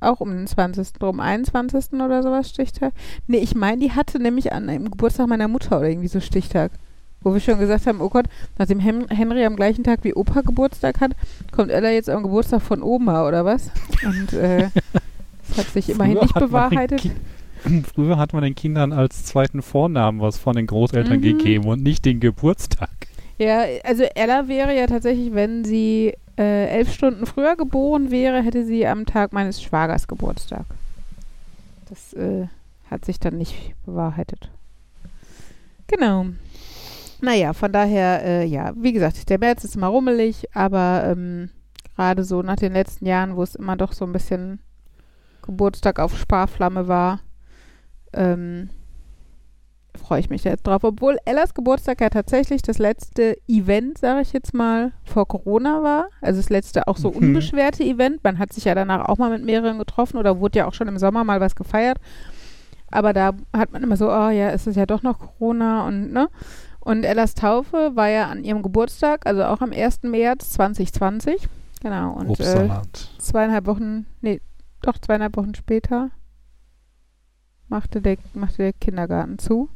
auch 0.00 0.20
um 0.20 0.30
den 0.30 0.46
20. 0.46 1.02
um 1.02 1.20
21. 1.20 1.92
oder 1.94 2.22
sowas 2.22 2.48
Stichtag. 2.50 2.92
Nee, 3.26 3.38
ich 3.38 3.54
meine, 3.54 3.80
die 3.80 3.92
hatte 3.92 4.18
nämlich 4.18 4.52
an 4.52 4.68
einem 4.68 4.90
Geburtstag 4.90 5.28
meiner 5.28 5.48
Mutter 5.48 5.78
oder 5.78 5.88
irgendwie 5.88 6.08
so 6.08 6.20
Stichtag. 6.20 6.72
Wo 7.20 7.34
wir 7.34 7.40
schon 7.40 7.58
gesagt 7.58 7.86
haben, 7.88 8.00
oh 8.00 8.08
Gott, 8.08 8.26
nachdem 8.58 8.78
Hen 8.78 9.08
Henry 9.08 9.44
am 9.44 9.56
gleichen 9.56 9.82
Tag 9.82 10.04
wie 10.04 10.14
Opa 10.14 10.42
Geburtstag 10.42 11.00
hat, 11.00 11.12
kommt 11.50 11.70
Ella 11.72 11.90
jetzt 11.90 12.08
am 12.08 12.22
Geburtstag 12.22 12.62
von 12.62 12.80
Oma 12.80 13.26
oder 13.26 13.44
was? 13.44 13.72
Und 14.04 14.32
äh, 14.34 14.68
das 15.48 15.58
hat 15.58 15.66
sich 15.72 15.90
immerhin 15.90 16.14
Früher 16.14 16.22
nicht 16.22 16.34
bewahrheitet. 16.34 17.10
Früher 17.92 18.18
hat 18.18 18.32
man 18.34 18.44
den 18.44 18.54
Kindern 18.54 18.92
als 18.92 19.24
zweiten 19.24 19.62
Vornamen 19.62 20.20
was 20.20 20.38
von 20.38 20.54
den 20.54 20.68
Großeltern 20.68 21.16
Mhm. 21.18 21.22
gegeben 21.22 21.64
und 21.66 21.82
nicht 21.82 22.04
den 22.04 22.20
Geburtstag. 22.20 22.88
Ja, 23.38 23.64
also 23.84 24.02
Ella 24.02 24.48
wäre 24.48 24.76
ja 24.76 24.86
tatsächlich, 24.86 25.32
wenn 25.32 25.64
sie 25.64 26.14
äh, 26.36 26.66
elf 26.66 26.92
Stunden 26.92 27.24
früher 27.24 27.56
geboren 27.56 28.10
wäre, 28.10 28.42
hätte 28.42 28.64
sie 28.64 28.86
am 28.86 29.06
Tag 29.06 29.32
meines 29.32 29.62
Schwagers 29.62 30.08
Geburtstag. 30.08 30.64
Das 31.88 32.12
äh, 32.14 32.48
hat 32.90 33.04
sich 33.04 33.20
dann 33.20 33.38
nicht 33.38 33.74
bewahrheitet. 33.86 34.50
Genau. 35.86 36.26
Naja, 37.20 37.52
von 37.52 37.72
daher, 37.72 38.24
äh, 38.24 38.44
ja, 38.44 38.72
wie 38.76 38.92
gesagt, 38.92 39.28
der 39.28 39.38
März 39.38 39.64
ist 39.64 39.76
immer 39.76 39.88
rummelig, 39.88 40.44
aber 40.54 41.02
ähm, 41.06 41.50
gerade 41.96 42.22
so 42.24 42.42
nach 42.42 42.56
den 42.56 42.72
letzten 42.72 43.06
Jahren, 43.06 43.36
wo 43.36 43.42
es 43.42 43.54
immer 43.54 43.76
doch 43.76 43.92
so 43.92 44.04
ein 44.04 44.12
bisschen 44.12 44.60
Geburtstag 45.42 45.98
auf 45.98 46.16
Sparflamme 46.16 46.86
war, 46.86 47.20
ähm, 48.12 48.70
freue 49.98 50.20
ich 50.20 50.30
mich 50.30 50.44
jetzt 50.44 50.66
drauf. 50.66 50.84
Obwohl 50.84 51.18
Ellas 51.24 51.52
Geburtstag 51.54 52.00
ja 52.00 52.08
tatsächlich 52.10 52.62
das 52.62 52.78
letzte 52.78 53.36
Event, 53.48 53.98
sage 53.98 54.22
ich 54.22 54.32
jetzt 54.32 54.54
mal, 54.54 54.92
vor 55.04 55.26
Corona 55.28 55.82
war. 55.82 56.08
Also 56.20 56.40
das 56.40 56.48
letzte 56.50 56.88
auch 56.88 56.96
so 56.96 57.10
Mhm. 57.10 57.16
unbeschwerte 57.16 57.82
Event. 57.84 58.24
Man 58.24 58.38
hat 58.38 58.52
sich 58.52 58.64
ja 58.64 58.74
danach 58.74 59.08
auch 59.08 59.18
mal 59.18 59.30
mit 59.30 59.44
mehreren 59.44 59.78
getroffen 59.78 60.16
oder 60.16 60.40
wurde 60.40 60.60
ja 60.60 60.66
auch 60.66 60.74
schon 60.74 60.88
im 60.88 60.98
Sommer 60.98 61.24
mal 61.24 61.40
was 61.40 61.54
gefeiert. 61.56 61.98
Aber 62.90 63.12
da 63.12 63.32
hat 63.54 63.72
man 63.72 63.82
immer 63.82 63.96
so, 63.98 64.08
oh 64.10 64.30
ja, 64.30 64.48
ist 64.50 64.66
es 64.66 64.76
ja 64.76 64.86
doch 64.86 65.02
noch 65.02 65.18
Corona 65.18 65.86
und 65.86 66.12
ne? 66.12 66.28
Und 66.80 67.04
Ellas 67.04 67.34
Taufe 67.34 67.90
war 67.94 68.08
ja 68.08 68.28
an 68.28 68.44
ihrem 68.44 68.62
Geburtstag, 68.62 69.26
also 69.26 69.44
auch 69.44 69.60
am 69.60 69.72
1. 69.72 70.04
März 70.04 70.50
2020. 70.52 71.46
Genau. 71.82 72.12
Und 72.14 72.40
äh, 72.40 72.68
zweieinhalb 73.18 73.66
Wochen, 73.66 74.06
nee, 74.22 74.40
doch 74.80 74.96
zweieinhalb 74.98 75.36
Wochen 75.36 75.54
später 75.54 76.10
machte 77.68 78.00
der, 78.00 78.16
machte 78.32 78.58
der 78.58 78.72
Kindergarten 78.72 79.38
zu. 79.38 79.68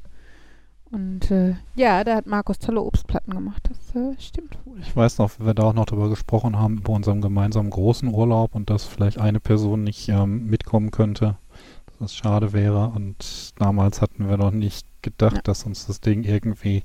Und 0.93 1.31
äh, 1.31 1.55
ja, 1.75 2.05
da 2.05 2.17
hat 2.17 2.27
Markus 2.27 2.59
tolle 2.59 2.83
Obstplatten 2.83 3.33
gemacht. 3.33 3.67
Das 3.69 3.97
äh, 3.97 4.15
stimmt 4.21 4.59
wohl. 4.67 4.79
Ich 4.81 4.95
weiß 4.95 5.19
noch, 5.19 5.31
wir 5.41 5.55
da 5.55 5.63
auch 5.65 5.73
noch 5.73 5.87
drüber 5.87 6.11
gesprochen 6.11 6.59
haben, 6.59 6.79
über 6.79 6.93
unseren 6.93 7.23
gemeinsamen 7.23 7.71
großen 7.71 8.09
Urlaub 8.13 8.55
und 8.55 8.69
dass 8.69 8.85
vielleicht 8.85 9.19
eine 9.19 9.41
Person 9.41 9.85
nicht 9.85 10.09
ähm, 10.11 10.47
mitkommen 10.49 10.91
könnte. 10.91 11.39
Dass 11.87 11.97
das 11.99 12.15
schade 12.15 12.53
wäre. 12.53 12.89
Und 12.89 13.55
damals 13.59 14.03
hatten 14.03 14.29
wir 14.29 14.37
noch 14.37 14.51
nicht 14.51 14.87
gedacht, 15.01 15.37
Ja. 15.37 15.43
dass 15.43 15.65
uns 15.65 15.87
das 15.87 16.01
Ding 16.03 16.25
irgendwie 16.25 16.83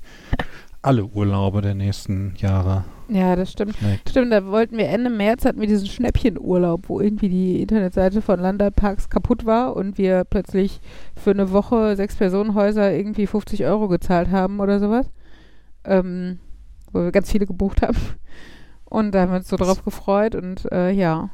alle 0.82 1.04
Urlaube 1.04 1.60
der 1.60 1.74
nächsten 1.74 2.34
Jahre 2.38 2.84
Ja, 3.08 3.34
das 3.36 3.52
stimmt. 3.52 3.76
schlägt. 3.76 4.08
Stimmt, 4.10 4.32
da 4.32 4.46
wollten 4.46 4.76
wir 4.78 4.88
Ende 4.88 5.10
März 5.10 5.44
hatten 5.44 5.60
wir 5.60 5.66
diesen 5.66 5.86
Schnäppchenurlaub, 5.88 6.88
wo 6.88 7.00
irgendwie 7.00 7.28
die 7.28 7.60
Internetseite 7.62 8.22
von 8.22 8.38
Landalparks 8.40 9.08
kaputt 9.10 9.44
war 9.46 9.74
und 9.76 9.98
wir 9.98 10.24
plötzlich 10.24 10.80
für 11.16 11.30
eine 11.30 11.50
Woche 11.52 11.96
sechs 11.96 12.16
Personenhäuser 12.16 12.92
irgendwie 12.92 13.26
50 13.26 13.64
Euro 13.64 13.88
gezahlt 13.88 14.30
haben 14.30 14.60
oder 14.60 14.78
sowas. 14.78 15.10
Ähm, 15.84 16.38
wo 16.92 17.00
wir 17.00 17.12
ganz 17.12 17.30
viele 17.30 17.46
gebucht 17.46 17.82
haben. 17.82 17.96
Und 18.84 19.12
da 19.14 19.20
haben 19.22 19.30
wir 19.32 19.36
uns 19.36 19.48
so 19.48 19.56
drauf 19.56 19.84
gefreut 19.84 20.34
und 20.34 20.70
äh, 20.72 20.90
ja, 20.90 21.28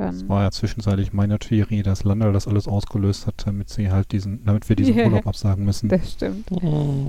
Das 0.00 0.18
dann. 0.18 0.28
war 0.28 0.42
ja 0.42 0.50
zwischenzeitlich 0.50 1.12
meine 1.12 1.38
Theorie, 1.38 1.82
dass 1.82 2.04
Landal 2.04 2.32
das 2.32 2.48
alles 2.48 2.66
ausgelöst 2.66 3.26
hat, 3.26 3.46
damit 3.46 3.68
sie 3.68 3.90
halt 3.90 4.12
diesen, 4.12 4.44
damit 4.44 4.68
wir 4.68 4.76
diesen. 4.76 4.98
Urlaub 4.98 5.26
absagen 5.26 5.64
müssen. 5.64 5.88
Das 5.88 6.12
stimmt. 6.12 6.48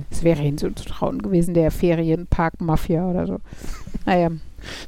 Es 0.10 0.24
wäre 0.24 0.42
ihnen 0.44 0.58
zuzutrauen 0.58 1.22
gewesen, 1.22 1.54
der 1.54 1.72
Ferienpark-Mafia 1.72 3.10
oder 3.10 3.28
so. 3.28 3.40
Naja, 4.06 4.30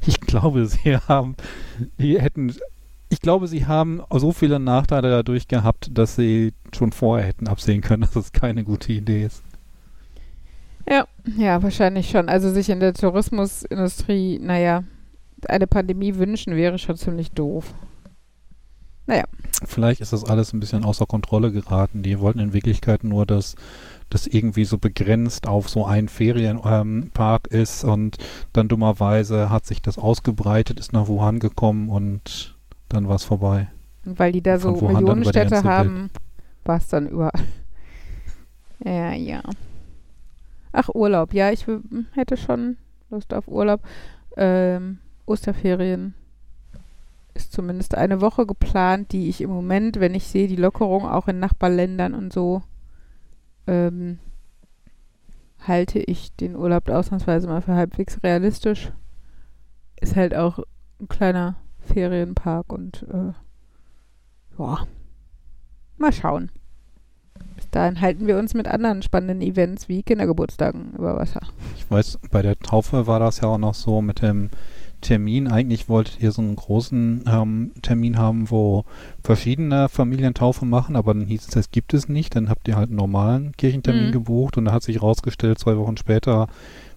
Ich 0.06 0.20
glaube, 0.20 0.66
sie 0.66 0.96
haben, 0.96 1.34
die 1.98 2.20
hätten, 2.20 2.54
ich 3.08 3.20
glaube, 3.20 3.48
sie 3.48 3.66
haben 3.66 4.02
so 4.10 4.32
viele 4.32 4.58
Nachteile 4.60 5.10
dadurch 5.10 5.48
gehabt, 5.48 5.90
dass 5.92 6.16
sie 6.16 6.52
schon 6.74 6.92
vorher 6.92 7.26
hätten 7.26 7.48
absehen 7.48 7.80
können, 7.80 8.02
dass 8.02 8.16
es 8.16 8.32
keine 8.32 8.64
gute 8.64 8.92
Idee 8.92 9.24
ist. 9.24 9.42
ja, 10.88 11.06
ja, 11.36 11.62
wahrscheinlich 11.62 12.10
schon. 12.10 12.28
Also 12.28 12.50
sich 12.50 12.68
in 12.68 12.80
der 12.80 12.92
Tourismusindustrie, 12.94 14.38
naja, 14.40 14.84
eine 15.48 15.66
Pandemie 15.66 16.14
wünschen 16.16 16.56
wäre 16.56 16.78
schon 16.78 16.96
ziemlich 16.96 17.30
doof. 17.32 17.74
Vielleicht 19.64 20.00
ist 20.00 20.12
das 20.12 20.24
alles 20.24 20.52
ein 20.52 20.60
bisschen 20.60 20.84
außer 20.84 21.06
Kontrolle 21.06 21.52
geraten. 21.52 22.02
Die 22.02 22.18
wollten 22.20 22.38
in 22.38 22.52
Wirklichkeit 22.52 23.04
nur, 23.04 23.26
dass 23.26 23.54
das 24.10 24.26
irgendwie 24.26 24.64
so 24.64 24.78
begrenzt 24.78 25.46
auf 25.46 25.68
so 25.68 25.86
einen 25.86 26.08
Ferienpark 26.08 27.48
ähm, 27.50 27.60
ist 27.60 27.84
und 27.84 28.18
dann 28.52 28.68
dummerweise 28.68 29.50
hat 29.50 29.66
sich 29.66 29.82
das 29.82 29.98
ausgebreitet, 29.98 30.78
ist 30.78 30.92
nach 30.92 31.08
Wuhan 31.08 31.38
gekommen 31.38 31.88
und 31.88 32.56
dann 32.88 33.08
war 33.08 33.16
es 33.16 33.24
vorbei. 33.24 33.68
Weil 34.04 34.32
die 34.32 34.42
da 34.42 34.58
so 34.58 34.72
Millionenstädte 34.72 35.64
haben, 35.64 36.10
war 36.64 36.76
es 36.76 36.88
dann 36.88 37.08
überall. 37.08 37.42
Ja, 38.84 39.12
ja. 39.12 39.42
Ach, 40.72 40.90
Urlaub. 40.92 41.32
Ja, 41.32 41.50
ich 41.50 41.66
hätte 42.12 42.36
schon 42.36 42.76
Lust 43.10 43.32
auf 43.32 43.48
Urlaub. 43.48 43.80
Ähm, 44.36 44.98
Osterferien 45.26 46.14
ist 47.34 47.52
zumindest 47.52 47.94
eine 47.94 48.20
Woche 48.20 48.46
geplant, 48.46 49.12
die 49.12 49.28
ich 49.28 49.40
im 49.40 49.50
Moment, 49.50 50.00
wenn 50.00 50.14
ich 50.14 50.26
sehe, 50.26 50.48
die 50.48 50.56
Lockerung 50.56 51.06
auch 51.06 51.28
in 51.28 51.40
Nachbarländern 51.40 52.14
und 52.14 52.32
so, 52.32 52.62
ähm, 53.66 54.18
halte 55.66 55.98
ich 55.98 56.34
den 56.36 56.56
Urlaub 56.56 56.88
ausnahmsweise 56.88 57.48
mal 57.48 57.62
für 57.62 57.74
halbwegs 57.74 58.22
realistisch. 58.22 58.92
Ist 60.00 60.16
halt 60.16 60.34
auch 60.34 60.60
ein 61.00 61.08
kleiner 61.08 61.56
Ferienpark 61.80 62.72
und 62.72 63.04
äh, 63.10 63.32
ja, 64.58 64.86
mal 65.96 66.12
schauen. 66.12 66.50
Bis 67.56 67.68
dahin 67.70 68.00
halten 68.00 68.26
wir 68.26 68.38
uns 68.38 68.54
mit 68.54 68.68
anderen 68.68 69.02
spannenden 69.02 69.40
Events 69.40 69.88
wie 69.88 70.02
Kindergeburtstagen 70.02 70.92
über 70.92 71.16
Wasser. 71.16 71.40
Ich 71.76 71.90
weiß, 71.90 72.18
bei 72.30 72.42
der 72.42 72.58
Taufe 72.58 73.06
war 73.06 73.18
das 73.18 73.40
ja 73.40 73.48
auch 73.48 73.58
noch 73.58 73.74
so 73.74 74.00
mit 74.02 74.22
dem 74.22 74.50
Termin. 75.04 75.46
Eigentlich 75.46 75.88
wolltet 75.88 76.20
ihr 76.20 76.32
so 76.32 76.42
einen 76.42 76.56
großen 76.56 77.22
ähm, 77.26 77.70
Termin 77.82 78.18
haben, 78.18 78.50
wo 78.50 78.84
verschiedene 79.22 79.88
Familien 79.88 80.34
Taufe 80.34 80.64
machen, 80.64 80.96
aber 80.96 81.14
dann 81.14 81.26
hieß 81.26 81.42
es, 81.42 81.48
das 81.48 81.70
gibt 81.70 81.94
es 81.94 82.08
nicht. 82.08 82.34
Dann 82.34 82.48
habt 82.48 82.66
ihr 82.66 82.74
halt 82.76 82.88
einen 82.88 82.96
normalen 82.96 83.52
Kirchentermin 83.56 84.08
Mhm. 84.08 84.12
gebucht 84.12 84.56
und 84.58 84.64
da 84.64 84.72
hat 84.72 84.82
sich 84.82 85.00
rausgestellt, 85.00 85.58
zwei 85.60 85.76
Wochen 85.76 85.96
später 85.96 86.48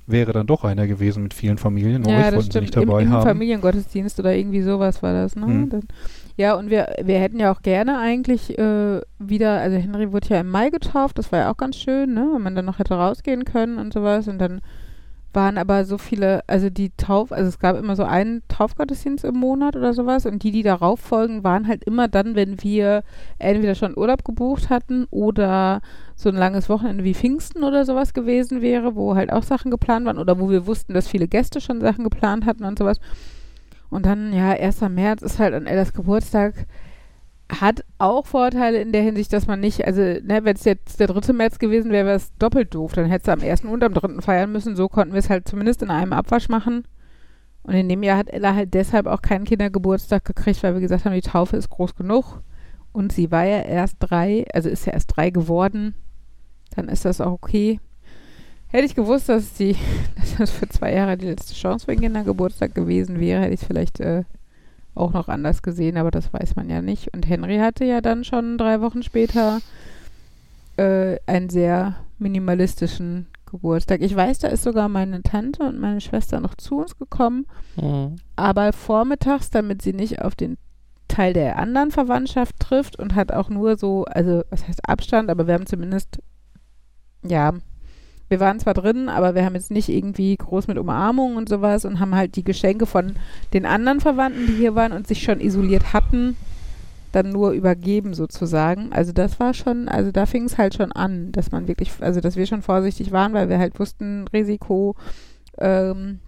wäre 0.09 0.31
dann 0.31 0.47
doch 0.47 0.63
einer 0.63 0.87
gewesen 0.87 1.21
mit 1.21 1.33
vielen 1.33 1.57
Familien. 1.57 2.03
Oh, 2.07 2.09
ich 2.09 2.33
wollten 2.33 2.49
sie 2.49 2.61
nicht 2.61 2.75
Im, 2.77 2.85
dabei 2.87 3.03
Im 3.03 3.11
haben. 3.11 3.23
Familiengottesdienst 3.27 4.17
oder 4.19 4.33
irgendwie 4.33 4.61
sowas 4.61 5.03
war 5.03 5.11
das, 5.13 5.35
ne? 5.35 5.45
Mhm. 5.45 5.69
Dann, 5.69 5.81
ja, 6.37 6.55
und 6.55 6.69
wir, 6.69 6.95
wir 7.03 7.19
hätten 7.19 7.39
ja 7.41 7.51
auch 7.51 7.61
gerne 7.61 7.99
eigentlich 7.99 8.57
äh, 8.57 9.01
wieder, 9.19 9.59
also 9.59 9.75
Henry 9.75 10.13
wurde 10.13 10.29
ja 10.29 10.39
im 10.39 10.49
Mai 10.49 10.69
getauft, 10.69 11.17
das 11.17 11.31
war 11.33 11.39
ja 11.39 11.51
auch 11.51 11.57
ganz 11.57 11.75
schön, 11.75 12.13
ne? 12.13 12.25
Wenn 12.33 12.41
man 12.41 12.55
dann 12.55 12.63
noch 12.65 12.79
hätte 12.79 12.93
rausgehen 12.93 13.43
können 13.43 13.77
und 13.79 13.91
sowas. 13.91 14.29
Und 14.29 14.39
dann 14.39 14.61
waren 15.37 15.59
aber 15.59 15.85
so 15.85 15.99
viele, 15.99 16.41
also 16.47 16.71
die 16.71 16.89
Tauf, 16.97 17.31
also 17.31 17.47
es 17.47 17.59
gab 17.59 17.77
immer 17.77 17.95
so 17.95 18.03
einen 18.03 18.41
Taufgottesdienst 18.47 19.23
im 19.23 19.35
Monat 19.35 19.75
oder 19.75 19.93
sowas 19.93 20.25
und 20.25 20.41
die, 20.41 20.49
die 20.49 20.63
darauf 20.63 20.99
folgen, 20.99 21.43
waren 21.43 21.67
halt 21.67 21.83
immer 21.83 22.07
dann, 22.07 22.33
wenn 22.33 22.63
wir 22.63 23.03
entweder 23.37 23.75
schon 23.75 23.95
Urlaub 23.95 24.25
gebucht 24.25 24.71
hatten 24.71 25.05
oder 25.11 25.81
so 26.15 26.29
ein 26.29 26.35
langes 26.35 26.69
Wochenende 26.69 27.03
wie 27.03 27.13
Pfingsten 27.13 27.63
oder 27.63 27.85
sowas 27.85 28.15
gewesen 28.15 28.63
wäre, 28.63 28.95
wo 28.95 29.13
halt 29.13 29.31
auch 29.31 29.43
Sachen 29.43 29.69
geplant 29.69 30.07
waren 30.07 30.17
oder 30.17 30.39
wo 30.39 30.49
wir 30.49 30.65
wussten, 30.65 30.95
dass 30.95 31.07
viele 31.07 31.27
Gäste 31.27 31.61
schon 31.61 31.81
Sachen 31.81 32.03
geplant 32.03 32.47
hatten 32.47 32.63
und 32.63 32.79
sowas. 32.79 32.99
Und 33.91 34.07
dann, 34.07 34.33
ja, 34.33 34.49
1. 34.49 34.81
März 34.89 35.21
ist 35.21 35.37
halt 35.37 35.53
an 35.53 35.67
Ellas 35.67 35.93
Geburtstag. 35.93 36.65
Hat 37.49 37.85
auch 37.97 38.25
Vorteile 38.25 38.81
in 38.81 38.91
der 38.91 39.03
Hinsicht, 39.03 39.31
dass 39.31 39.47
man 39.47 39.61
nicht, 39.61 39.85
also, 39.85 40.01
ne, 40.01 40.39
wenn 40.43 40.55
es 40.55 40.65
jetzt 40.65 40.99
der 40.99 41.07
3. 41.07 41.31
März 41.33 41.59
gewesen 41.59 41.91
wäre, 41.91 42.05
wäre 42.05 42.17
es 42.17 42.35
doppelt 42.37 42.75
doof. 42.75 42.93
Dann 42.93 43.05
hättest 43.05 43.27
du 43.27 43.31
am 43.31 43.41
1. 43.41 43.63
und 43.63 43.83
am 43.83 43.93
3. 43.93 44.21
feiern 44.21 44.51
müssen. 44.51 44.75
So 44.75 44.89
konnten 44.89 45.13
wir 45.13 45.19
es 45.19 45.29
halt 45.29 45.47
zumindest 45.47 45.81
in 45.81 45.89
einem 45.89 46.13
Abwasch 46.13 46.49
machen. 46.49 46.83
Und 47.63 47.73
in 47.73 47.89
dem 47.89 48.03
Jahr 48.03 48.17
hat 48.17 48.29
Ella 48.29 48.55
halt 48.55 48.73
deshalb 48.73 49.07
auch 49.07 49.21
keinen 49.21 49.45
Kindergeburtstag 49.45 50.23
gekriegt, 50.25 50.63
weil 50.63 50.73
wir 50.73 50.81
gesagt 50.81 51.05
haben, 51.05 51.13
die 51.13 51.21
Taufe 51.21 51.57
ist 51.57 51.69
groß 51.69 51.95
genug. 51.95 52.41
Und 52.93 53.11
sie 53.11 53.29
war 53.31 53.45
ja 53.45 53.61
erst 53.61 53.97
drei, 53.99 54.45
also 54.53 54.69
ist 54.69 54.85
ja 54.85 54.93
erst 54.93 55.15
drei 55.15 55.29
geworden. 55.29 55.93
Dann 56.75 56.89
ist 56.89 57.05
das 57.05 57.21
auch 57.21 57.31
okay. 57.31 57.79
Hätte 58.69 58.85
ich 58.85 58.95
gewusst, 58.95 59.29
dass, 59.29 59.53
die, 59.53 59.75
dass 60.15 60.37
das 60.37 60.51
für 60.51 60.67
zwei 60.67 60.93
Jahre 60.93 61.17
die 61.17 61.27
letzte 61.27 61.53
Chance 61.53 61.85
für 61.85 61.91
den 61.91 62.01
Kindergeburtstag 62.01 62.75
gewesen 62.75 63.19
wäre, 63.19 63.41
hätte 63.41 63.53
ich 63.53 63.61
es 63.61 63.67
vielleicht 63.67 63.99
äh, 63.99 64.23
auch 64.97 65.13
noch 65.13 65.27
anders 65.27 65.61
gesehen, 65.61 65.97
aber 65.97 66.11
das 66.11 66.31
weiß 66.33 66.55
man 66.55 66.69
ja 66.69 66.81
nicht. 66.81 67.13
Und 67.13 67.27
Henry 67.27 67.57
hatte 67.59 67.85
ja 67.85 68.01
dann 68.01 68.23
schon 68.23 68.57
drei 68.57 68.81
Wochen 68.81 69.03
später 69.03 69.59
äh, 70.77 71.17
einen 71.25 71.49
sehr 71.49 71.95
minimalistischen 72.19 73.27
Geburtstag. 73.49 74.01
Ich 74.01 74.15
weiß, 74.15 74.39
da 74.39 74.49
ist 74.49 74.63
sogar 74.63 74.89
meine 74.89 75.21
Tante 75.23 75.63
und 75.63 75.79
meine 75.79 76.01
Schwester 76.01 76.39
noch 76.39 76.55
zu 76.55 76.79
uns 76.79 76.97
gekommen, 76.97 77.45
Mhm. 77.77 78.15
aber 78.35 78.73
vormittags, 78.73 79.49
damit 79.49 79.81
sie 79.81 79.93
nicht 79.93 80.21
auf 80.21 80.35
den 80.35 80.57
Teil 81.07 81.31
der 81.33 81.57
anderen 81.57 81.91
Verwandtschaft 81.91 82.59
trifft 82.59 82.99
und 82.99 83.15
hat 83.15 83.31
auch 83.31 83.49
nur 83.49 83.77
so, 83.77 84.03
also 84.05 84.43
was 84.49 84.67
heißt 84.67 84.87
Abstand, 84.89 85.29
aber 85.29 85.47
wir 85.47 85.53
haben 85.53 85.65
zumindest, 85.65 86.19
ja, 87.23 87.53
wir 88.29 88.39
waren 88.39 88.59
zwar 88.59 88.73
drin, 88.73 89.09
aber 89.09 89.35
wir 89.35 89.45
haben 89.45 89.55
jetzt 89.55 89.71
nicht 89.71 89.89
irgendwie 89.89 90.35
groß 90.35 90.67
mit 90.67 90.77
Umarmung 90.77 91.35
und 91.35 91.47
sowas 91.47 91.85
und 91.85 91.99
haben 91.99 92.15
halt 92.15 92.35
die 92.35 92.43
Geschenke 92.43 92.85
von 92.85 93.13
den 93.53 93.65
anderen 93.65 93.99
Verwandten, 93.99 94.47
die 94.47 94.53
hier 94.53 94.75
waren 94.75 94.91
und 94.91 95.07
sich 95.07 95.23
schon 95.23 95.39
isoliert 95.39 95.93
hatten, 95.93 96.35
dann 97.13 97.29
nur 97.29 97.51
übergeben 97.51 98.13
sozusagen. 98.13 98.91
Also 98.91 99.13
das 99.13 99.39
war 99.39 99.53
schon, 99.53 99.87
also 99.87 100.11
da 100.11 100.25
fing 100.25 100.43
es 100.43 100.57
halt 100.57 100.75
schon 100.75 100.91
an, 100.91 101.31
dass 101.31 101.51
man 101.51 101.67
wirklich, 101.67 101.91
also 102.01 102.19
dass 102.19 102.35
wir 102.35 102.45
schon 102.45 102.61
vorsichtig 102.61 103.11
waren, 103.11 103.33
weil 103.33 103.49
wir 103.49 103.59
halt 103.59 103.79
wussten, 103.79 104.27
Risiko, 104.27 104.95
ähm, 105.57 106.19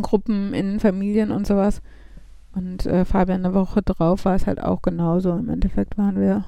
Gruppen 0.00 0.52
in 0.52 0.78
Familien 0.78 1.30
und 1.30 1.46
sowas. 1.46 1.80
Und 2.52 2.84
äh, 2.86 3.04
Fabian 3.04 3.44
eine 3.44 3.54
Woche 3.54 3.82
drauf 3.82 4.24
war 4.24 4.34
es 4.34 4.46
halt 4.46 4.60
auch 4.60 4.82
genauso. 4.82 5.32
Im 5.32 5.48
Endeffekt 5.48 5.96
waren 5.96 6.20
wir 6.20 6.44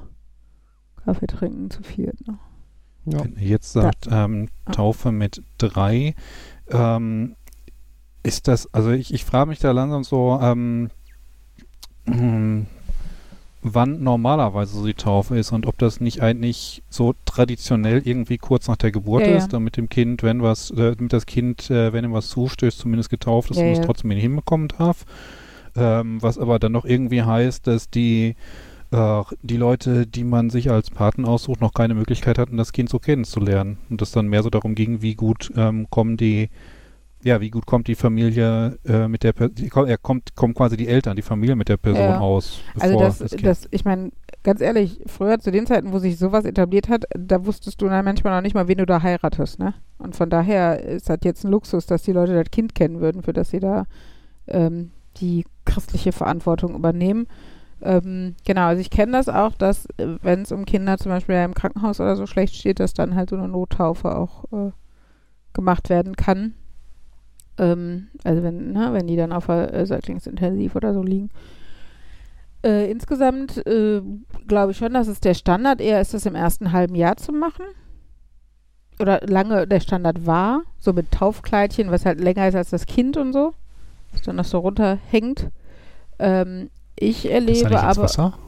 Kaffee 1.04 1.26
trinken 1.26 1.70
zu 1.70 1.82
viert. 1.82 2.26
Ne? 2.26 2.38
Ja. 3.04 3.22
Jetzt 3.38 3.72
sagt, 3.72 4.08
ähm, 4.10 4.48
Ah. 4.64 4.72
Taufe 4.72 5.12
mit 5.12 5.42
drei, 5.58 6.14
ähm, 6.70 7.34
ist 8.22 8.46
das, 8.48 8.72
also 8.72 8.90
ich, 8.90 9.12
ich 9.12 9.24
frage 9.24 9.48
mich 9.48 9.58
da 9.58 9.72
langsam 9.72 10.04
so, 10.04 10.38
ähm, 10.40 10.90
hm, 12.06 12.66
wann 13.64 14.02
normalerweise 14.02 14.76
so 14.76 14.86
die 14.86 14.94
Taufe 14.94 15.38
ist 15.38 15.52
und 15.52 15.66
ob 15.66 15.78
das 15.78 16.00
nicht 16.00 16.20
eigentlich 16.20 16.82
so 16.90 17.14
traditionell 17.24 18.02
irgendwie 18.04 18.38
kurz 18.38 18.66
nach 18.68 18.76
der 18.76 18.90
Geburt 18.92 19.22
Ja, 19.22 19.30
ja. 19.30 19.36
ist, 19.38 19.52
damit 19.52 19.76
dem 19.76 19.88
Kind, 19.88 20.22
wenn 20.22 20.42
was, 20.42 20.70
äh, 20.72 20.96
damit 20.96 21.12
das 21.12 21.26
Kind, 21.26 21.70
äh, 21.70 21.92
wenn 21.92 22.04
ihm 22.04 22.12
was 22.12 22.28
zustößt, 22.28 22.78
zumindest 22.78 23.10
getauft 23.10 23.50
ist 23.50 23.58
Ja, 23.58 23.64
und 23.64 23.72
es 23.72 23.78
ja. 23.78 23.84
trotzdem 23.84 24.10
hinbekommen 24.10 24.68
darf. 24.68 25.04
Ähm, 25.74 26.20
was 26.20 26.38
aber 26.38 26.58
dann 26.58 26.72
noch 26.72 26.84
irgendwie 26.84 27.22
heißt, 27.22 27.66
dass 27.66 27.88
die 27.88 28.34
äh, 28.92 29.22
die 29.42 29.56
Leute, 29.56 30.06
die 30.06 30.24
man 30.24 30.50
sich 30.50 30.70
als 30.70 30.90
Paten 30.90 31.24
aussucht, 31.24 31.60
noch 31.60 31.72
keine 31.74 31.94
Möglichkeit 31.94 32.38
hatten, 32.38 32.56
das 32.56 32.72
Kind 32.72 32.88
so 32.88 32.98
kennenzulernen. 32.98 33.78
Und 33.90 34.00
das 34.00 34.12
dann 34.12 34.28
mehr 34.28 34.42
so 34.42 34.50
darum 34.50 34.74
ging, 34.74 35.02
wie 35.02 35.14
gut 35.14 35.50
ähm, 35.56 35.88
kommen 35.90 36.16
die, 36.16 36.50
ja, 37.24 37.40
wie 37.40 37.50
gut 37.50 37.66
kommt 37.66 37.88
die 37.88 37.94
Familie 37.94 38.78
äh, 38.84 39.08
mit 39.08 39.22
der, 39.22 39.32
Per- 39.32 39.48
die, 39.48 39.68
ko- 39.68 39.84
er 39.84 39.98
kommt, 39.98 40.34
kommen 40.34 40.54
quasi 40.54 40.76
die 40.76 40.88
Eltern, 40.88 41.16
die 41.16 41.22
Familie 41.22 41.56
mit 41.56 41.68
der 41.68 41.76
Person 41.76 42.02
Ja. 42.02 42.18
aus. 42.20 42.60
Also 42.78 42.98
das, 42.98 43.18
Kind- 43.18 43.46
das, 43.46 43.68
ich 43.70 43.84
meine, 43.84 44.10
ganz 44.42 44.60
ehrlich, 44.60 45.00
früher 45.06 45.38
zu 45.38 45.50
den 45.52 45.66
Zeiten, 45.66 45.92
wo 45.92 45.98
sich 45.98 46.18
sowas 46.18 46.44
etabliert 46.44 46.88
hat, 46.88 47.04
da 47.16 47.46
wusstest 47.46 47.80
du 47.80 47.86
dann 47.88 48.04
manchmal 48.04 48.34
noch 48.34 48.42
nicht 48.42 48.54
mal, 48.54 48.66
wen 48.68 48.78
du 48.78 48.86
da 48.86 49.02
heiratest, 49.02 49.58
ne? 49.58 49.74
Und 49.98 50.16
von 50.16 50.30
daher 50.30 50.82
ist 50.82 51.08
das 51.08 51.18
jetzt 51.22 51.44
ein 51.44 51.50
Luxus, 51.52 51.86
dass 51.86 52.02
die 52.02 52.12
Leute 52.12 52.34
das 52.34 52.50
Kind 52.50 52.74
kennen 52.74 53.00
würden, 53.00 53.22
für 53.22 53.32
das 53.32 53.50
sie 53.50 53.60
da 53.60 53.86
ähm, 54.48 54.90
die 55.18 55.44
christliche 55.64 56.10
Verantwortung 56.10 56.74
übernehmen. 56.74 57.28
Ähm, 57.82 58.36
genau, 58.44 58.66
also 58.66 58.80
ich 58.80 58.90
kenne 58.90 59.12
das 59.12 59.28
auch, 59.28 59.54
dass 59.54 59.86
äh, 59.96 60.16
wenn 60.22 60.42
es 60.42 60.52
um 60.52 60.64
Kinder 60.64 60.98
zum 60.98 61.10
Beispiel 61.10 61.34
im 61.34 61.54
Krankenhaus 61.54 62.00
oder 62.00 62.14
so 62.14 62.26
schlecht 62.26 62.54
steht, 62.54 62.78
dass 62.78 62.94
dann 62.94 63.16
halt 63.16 63.30
so 63.30 63.36
eine 63.36 63.48
Nottaufe 63.48 64.16
auch 64.16 64.44
äh, 64.52 64.70
gemacht 65.52 65.90
werden 65.90 66.14
kann. 66.14 66.54
Ähm, 67.58 68.08
also 68.22 68.42
wenn, 68.44 68.72
ne, 68.72 68.92
wenn 68.92 69.08
die 69.08 69.16
dann 69.16 69.32
auf 69.32 69.46
der 69.46 69.74
äh, 69.74 69.84
Säuglingsintensiv 69.84 70.76
oder 70.76 70.94
so 70.94 71.02
liegen. 71.02 71.30
Äh, 72.64 72.88
insgesamt 72.88 73.66
äh, 73.66 74.00
glaube 74.46 74.70
ich 74.70 74.78
schon, 74.78 74.94
dass 74.94 75.08
es 75.08 75.18
der 75.18 75.34
Standard 75.34 75.80
eher 75.80 76.00
ist, 76.00 76.14
das 76.14 76.24
im 76.26 76.36
ersten 76.36 76.70
halben 76.70 76.94
Jahr 76.94 77.16
zu 77.16 77.32
machen. 77.32 77.64
Oder 79.00 79.20
lange 79.26 79.66
der 79.66 79.80
Standard 79.80 80.24
war, 80.26 80.62
so 80.78 80.92
mit 80.92 81.10
Taufkleidchen, 81.10 81.90
was 81.90 82.06
halt 82.06 82.20
länger 82.20 82.46
ist 82.46 82.54
als 82.54 82.70
das 82.70 82.86
Kind 82.86 83.16
und 83.16 83.32
so, 83.32 83.54
was 84.12 84.22
dann 84.22 84.36
noch 84.36 84.44
so 84.44 84.58
runterhängt. 84.58 85.50
Ähm, 86.20 86.70
Ich 87.02 87.30
erlebe 87.30 87.68
da 87.68 87.68
nicht 87.68 87.72
ins 87.72 87.98
aber. 87.98 88.02
Wasser? 88.04 88.38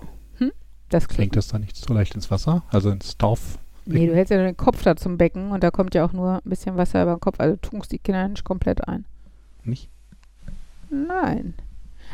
Das 0.90 1.09
klingt. 1.09 1.32
Klingt 1.32 1.36
das 1.36 1.48
da 1.48 1.59
nicht 1.59 1.76
so 1.76 1.92
leicht 1.92 2.14
ins 2.14 2.30
Wasser? 2.30 2.62
Also 2.70 2.90
ins 2.90 3.18
Tauf? 3.18 3.59
Nee, 3.84 4.07
du 4.07 4.14
hältst 4.14 4.30
ja 4.30 4.36
nur 4.36 4.46
den 4.46 4.57
Kopf 4.57 4.82
da 4.82 4.94
zum 4.94 5.18
Becken 5.18 5.50
und 5.50 5.64
da 5.64 5.70
kommt 5.70 5.94
ja 5.94 6.05
auch 6.05 6.12
nur 6.12 6.36
ein 6.36 6.48
bisschen 6.48 6.76
Wasser 6.76 7.02
über 7.02 7.16
den 7.16 7.20
Kopf. 7.20 7.40
Also 7.40 7.57
tunkst 7.57 7.90
die 7.90 7.98
Kinder 7.98 8.28
nicht 8.28 8.44
komplett 8.44 8.86
ein. 8.86 9.05
Nicht? 9.64 9.90
Nein. 10.90 11.55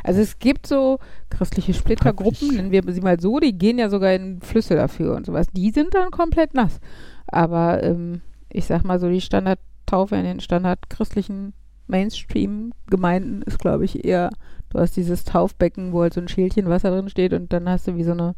Also 0.03 0.21
es 0.21 0.39
gibt 0.39 0.67
so 0.67 0.99
christliche 1.29 1.75
Splittergruppen, 1.75 2.55
nennen 2.55 2.71
wir 2.71 2.83
sie 2.91 3.03
mal 3.03 3.21
so, 3.21 3.39
die 3.39 3.53
gehen 3.53 3.79
ja 3.79 3.91
sogar 3.91 4.15
in 4.15 4.41
Flüsse 4.41 4.77
dafür 4.77 5.15
und 5.15 5.27
sowas. 5.27 5.49
Die 5.53 5.71
sind 5.71 5.95
dann 5.95 6.11
komplett 6.11 6.55
nass. 6.55 6.81
Aber 7.27 7.83
ähm, 7.83 8.23
ich 8.49 8.65
sag 8.65 8.85
mal 8.85 8.99
so, 8.99 9.11
die 9.11 9.21
Standardtaufe 9.21 10.17
in 10.17 10.25
den 10.25 10.41
standardchristlichen 10.41 11.53
Mainstream-Gemeinden 11.87 13.43
ist, 13.43 13.59
glaube 13.59 13.85
ich, 13.85 14.05
eher, 14.05 14.31
du 14.71 14.79
hast 14.79 14.97
dieses 14.97 15.25
Taufbecken, 15.25 15.93
wo 15.93 16.03
halt 16.03 16.15
so 16.15 16.21
ein 16.21 16.29
Schälchen 16.29 16.69
Wasser 16.69 16.91
drin 16.91 17.09
steht 17.09 17.33
und 17.33 17.53
dann 17.53 17.69
hast 17.69 17.87
du 17.87 17.97
wie 17.97 18.05
so 18.05 18.13
eine 18.13 18.35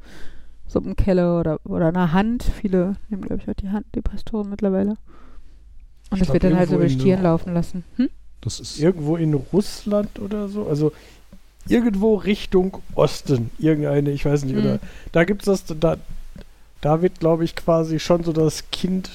Suppenkelle 0.66 1.38
oder, 1.38 1.60
oder 1.64 1.88
eine 1.88 2.12
Hand. 2.12 2.42
Viele 2.42 2.96
nehmen, 3.08 3.22
glaube 3.22 3.42
ich, 3.42 3.48
auch 3.50 3.54
die 3.54 3.70
Hand, 3.70 3.86
die 3.94 4.00
Pastoren 4.00 4.48
mittlerweile. 4.50 4.90
Und 6.10 6.14
Ich 6.14 6.18
das 6.20 6.32
wird 6.32 6.44
dann 6.44 6.56
halt 6.56 6.68
so 6.70 6.78
in 6.78 6.98
Tieren 6.98 7.22
Nor- 7.22 7.32
laufen 7.32 7.54
lassen. 7.54 7.84
Hm? 7.96 8.08
Das 8.40 8.58
ist. 8.60 8.78
Irgendwo 8.80 9.16
in 9.16 9.34
Russland 9.34 10.18
oder 10.18 10.48
so. 10.48 10.66
Also 10.66 10.92
irgendwo 11.68 12.16
Richtung 12.16 12.78
Osten. 12.94 13.50
Irgendeine, 13.58 14.10
ich 14.10 14.24
weiß 14.24 14.44
nicht. 14.44 14.54
Mhm. 14.56 14.60
Oder 14.60 14.78
da 15.12 15.24
gibt 15.24 15.42
es 15.46 15.64
das, 15.64 15.78
da, 15.78 15.96
da 16.80 17.02
wird, 17.02 17.20
glaube 17.20 17.44
ich, 17.44 17.54
quasi 17.54 17.98
schon 18.00 18.24
so 18.24 18.32
das 18.32 18.70
Kind 18.70 19.10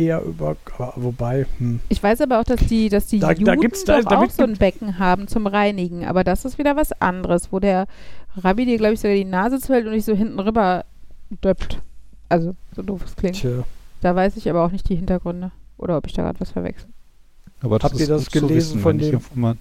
eher 0.00 0.22
über. 0.22 0.56
Aber 0.78 0.92
wobei, 0.96 1.46
hm. 1.58 1.80
Ich 1.88 2.02
weiß 2.02 2.20
aber 2.22 2.40
auch, 2.40 2.44
dass 2.44 2.60
die, 2.66 2.88
dass 2.88 3.06
die 3.06 3.18
Da- 3.20 3.28
da 3.28 3.32
Juden 3.34 3.60
gibt's- 3.60 3.84
da- 3.84 4.00
doch 4.00 4.08
da 4.08 4.18
auch 4.18 4.30
so 4.30 4.42
ein 4.42 4.54
Becken 4.56 4.98
haben 4.98 5.28
zum 5.28 5.46
Reinigen. 5.46 6.04
Aber 6.04 6.24
das 6.24 6.44
ist 6.44 6.58
wieder 6.58 6.76
was 6.76 6.92
anderes, 7.00 7.52
wo 7.52 7.60
der 7.60 7.86
Rabbi 8.36 8.64
dir, 8.64 8.78
glaube 8.78 8.94
ich, 8.94 9.00
sogar 9.00 9.16
die 9.16 9.24
Nase 9.24 9.58
zuhält 9.60 9.86
und 9.86 9.92
dich 9.92 10.04
so 10.04 10.14
hinten 10.14 10.38
rüber 10.40 10.84
döppt. 11.44 11.80
Also, 12.28 12.54
so 12.74 12.82
doof 12.82 13.02
es 13.06 13.16
klingt. 13.16 13.36
Tja. 13.36 13.64
Da 14.00 14.14
weiß 14.16 14.36
ich 14.36 14.48
aber 14.48 14.64
auch 14.64 14.70
nicht 14.70 14.88
die 14.88 14.96
Hintergründe. 14.96 15.50
Oder 15.78 15.96
ob 15.96 16.06
ich 16.06 16.12
da 16.12 16.22
gerade 16.22 16.40
was 16.40 16.50
verwechsel. 16.50 16.88
aber 17.62 17.78
das 17.78 17.90
Habt 17.90 17.96
ihr 18.00 18.02
ist 18.02 18.08
das 18.10 18.30
gelesen 18.30 18.56
wissen, 18.56 18.80
von 18.80 18.98
dem- 18.98 19.20
mal- 19.34 19.56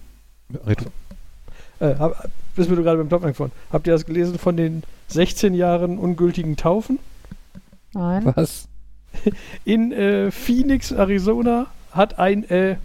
Äh, 1.81 1.95
hab, 1.97 2.29
bist 2.55 2.69
du 2.69 2.75
gerade 2.81 2.97
beim 2.97 3.09
Topf 3.09 3.23
angefangen. 3.23 3.51
Habt 3.71 3.87
ihr 3.87 3.93
das 3.93 4.05
gelesen 4.05 4.37
von 4.39 4.55
den 4.57 4.83
16 5.07 5.53
Jahren 5.53 5.97
ungültigen 5.97 6.55
Taufen? 6.55 6.99
Nein. 7.93 8.31
Was? 8.35 8.67
In 9.65 9.91
äh, 9.91 10.31
Phoenix, 10.31 10.91
Arizona, 10.91 11.67
hat 11.91 12.19
ein, 12.19 12.49
äh, 12.49 12.77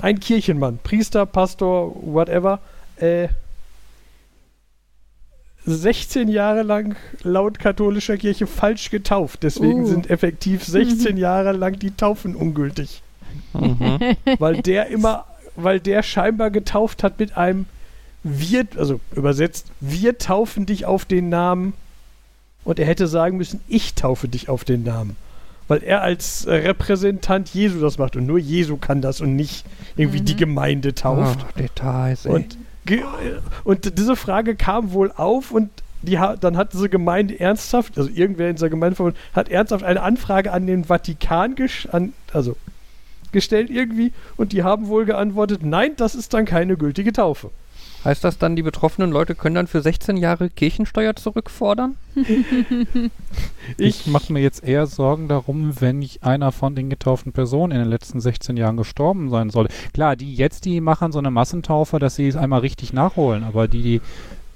ein 0.00 0.20
Kirchenmann, 0.20 0.78
Priester, 0.82 1.26
Pastor, 1.26 1.94
whatever, 2.02 2.60
äh, 2.96 3.28
16 5.66 6.28
Jahre 6.28 6.62
lang 6.62 6.96
laut 7.22 7.58
katholischer 7.58 8.16
Kirche 8.16 8.46
falsch 8.46 8.90
getauft. 8.90 9.42
Deswegen 9.42 9.82
Uh. 9.82 9.86
sind 9.86 10.08
effektiv 10.10 10.64
16 10.64 11.16
Jahre 11.18 11.52
lang 11.52 11.78
die 11.78 11.90
Taufen 11.90 12.34
ungültig. 12.34 13.02
Mhm. 13.52 14.16
Weil 14.38 14.62
der 14.62 14.86
immer, 14.86 15.26
weil 15.56 15.80
der 15.80 16.02
scheinbar 16.02 16.50
getauft 16.50 17.02
hat 17.02 17.18
mit 17.18 17.36
einem 17.36 17.66
wir, 18.22 18.66
also 18.76 19.00
übersetzt, 19.14 19.66
wir 19.80 20.18
taufen 20.18 20.66
dich 20.66 20.86
auf 20.86 21.04
den 21.04 21.28
Namen 21.28 21.74
und 22.68 22.78
er 22.78 22.86
hätte 22.86 23.06
sagen 23.06 23.38
müssen, 23.38 23.60
ich 23.66 23.94
taufe 23.94 24.28
dich 24.28 24.48
auf 24.50 24.62
den 24.62 24.82
Namen. 24.84 25.16
Weil 25.68 25.82
er 25.82 26.02
als 26.02 26.44
äh, 26.44 26.54
Repräsentant 26.54 27.48
Jesu 27.54 27.80
das 27.80 27.96
macht 27.98 28.14
und 28.16 28.26
nur 28.26 28.38
Jesu 28.38 28.76
kann 28.76 29.00
das 29.00 29.20
und 29.22 29.36
nicht 29.36 29.64
irgendwie 29.96 30.20
Mhm. 30.20 30.24
die 30.26 30.36
Gemeinde 30.36 30.94
tauft. 30.94 31.38
Ach, 31.48 31.52
Details, 31.52 32.26
ey. 32.26 32.32
Und, 32.32 32.58
ge- 32.84 33.02
und 33.64 33.98
diese 33.98 34.16
Frage 34.16 34.54
kam 34.54 34.92
wohl 34.92 35.10
auf 35.16 35.50
und 35.50 35.70
die 36.02 36.18
ha 36.18 36.36
dann 36.36 36.56
hat 36.58 36.72
diese 36.74 36.88
Gemeinde 36.88 37.40
ernsthaft, 37.40 37.96
also 37.98 38.10
irgendwer 38.14 38.48
in 38.50 38.56
dieser 38.56 38.68
Gemeinde 38.70 39.12
hat 39.34 39.48
ernsthaft 39.48 39.82
eine 39.84 40.02
Anfrage 40.02 40.52
an 40.52 40.66
den 40.66 40.84
Vatikan 40.84 41.54
gesch 41.54 41.86
an, 41.90 42.12
also 42.32 42.56
gestellt 43.32 43.68
irgendwie 43.70 44.12
und 44.36 44.52
die 44.52 44.62
haben 44.62 44.88
wohl 44.88 45.04
geantwortet, 45.06 45.60
nein, 45.64 45.92
das 45.96 46.14
ist 46.14 46.32
dann 46.34 46.44
keine 46.44 46.76
gültige 46.76 47.12
Taufe. 47.12 47.50
Heißt 48.04 48.22
das 48.24 48.38
dann, 48.38 48.56
die 48.56 48.62
betroffenen 48.62 49.10
Leute 49.10 49.34
können 49.34 49.54
dann 49.54 49.66
für 49.66 49.82
16 49.82 50.16
Jahre 50.16 50.50
Kirchensteuer 50.50 51.16
zurückfordern? 51.16 51.96
Ich 53.76 54.06
mache 54.06 54.32
mir 54.32 54.40
jetzt 54.40 54.64
eher 54.64 54.86
Sorgen 54.86 55.28
darum, 55.28 55.80
wenn 55.80 56.00
ich 56.00 56.22
einer 56.24 56.52
von 56.52 56.74
den 56.74 56.88
getauften 56.88 57.32
Personen 57.32 57.72
in 57.72 57.78
den 57.78 57.88
letzten 57.90 58.20
16 58.20 58.56
Jahren 58.56 58.76
gestorben 58.78 59.28
sein 59.30 59.50
soll. 59.50 59.68
Klar, 59.92 60.16
die 60.16 60.34
jetzt, 60.34 60.64
die 60.64 60.80
machen 60.80 61.12
so 61.12 61.18
eine 61.18 61.30
Massentaufe, 61.30 61.98
dass 61.98 62.16
sie 62.16 62.28
es 62.28 62.36
einmal 62.36 62.60
richtig 62.60 62.92
nachholen, 62.94 63.44
aber 63.44 63.68
die, 63.68 63.82
die 63.82 64.00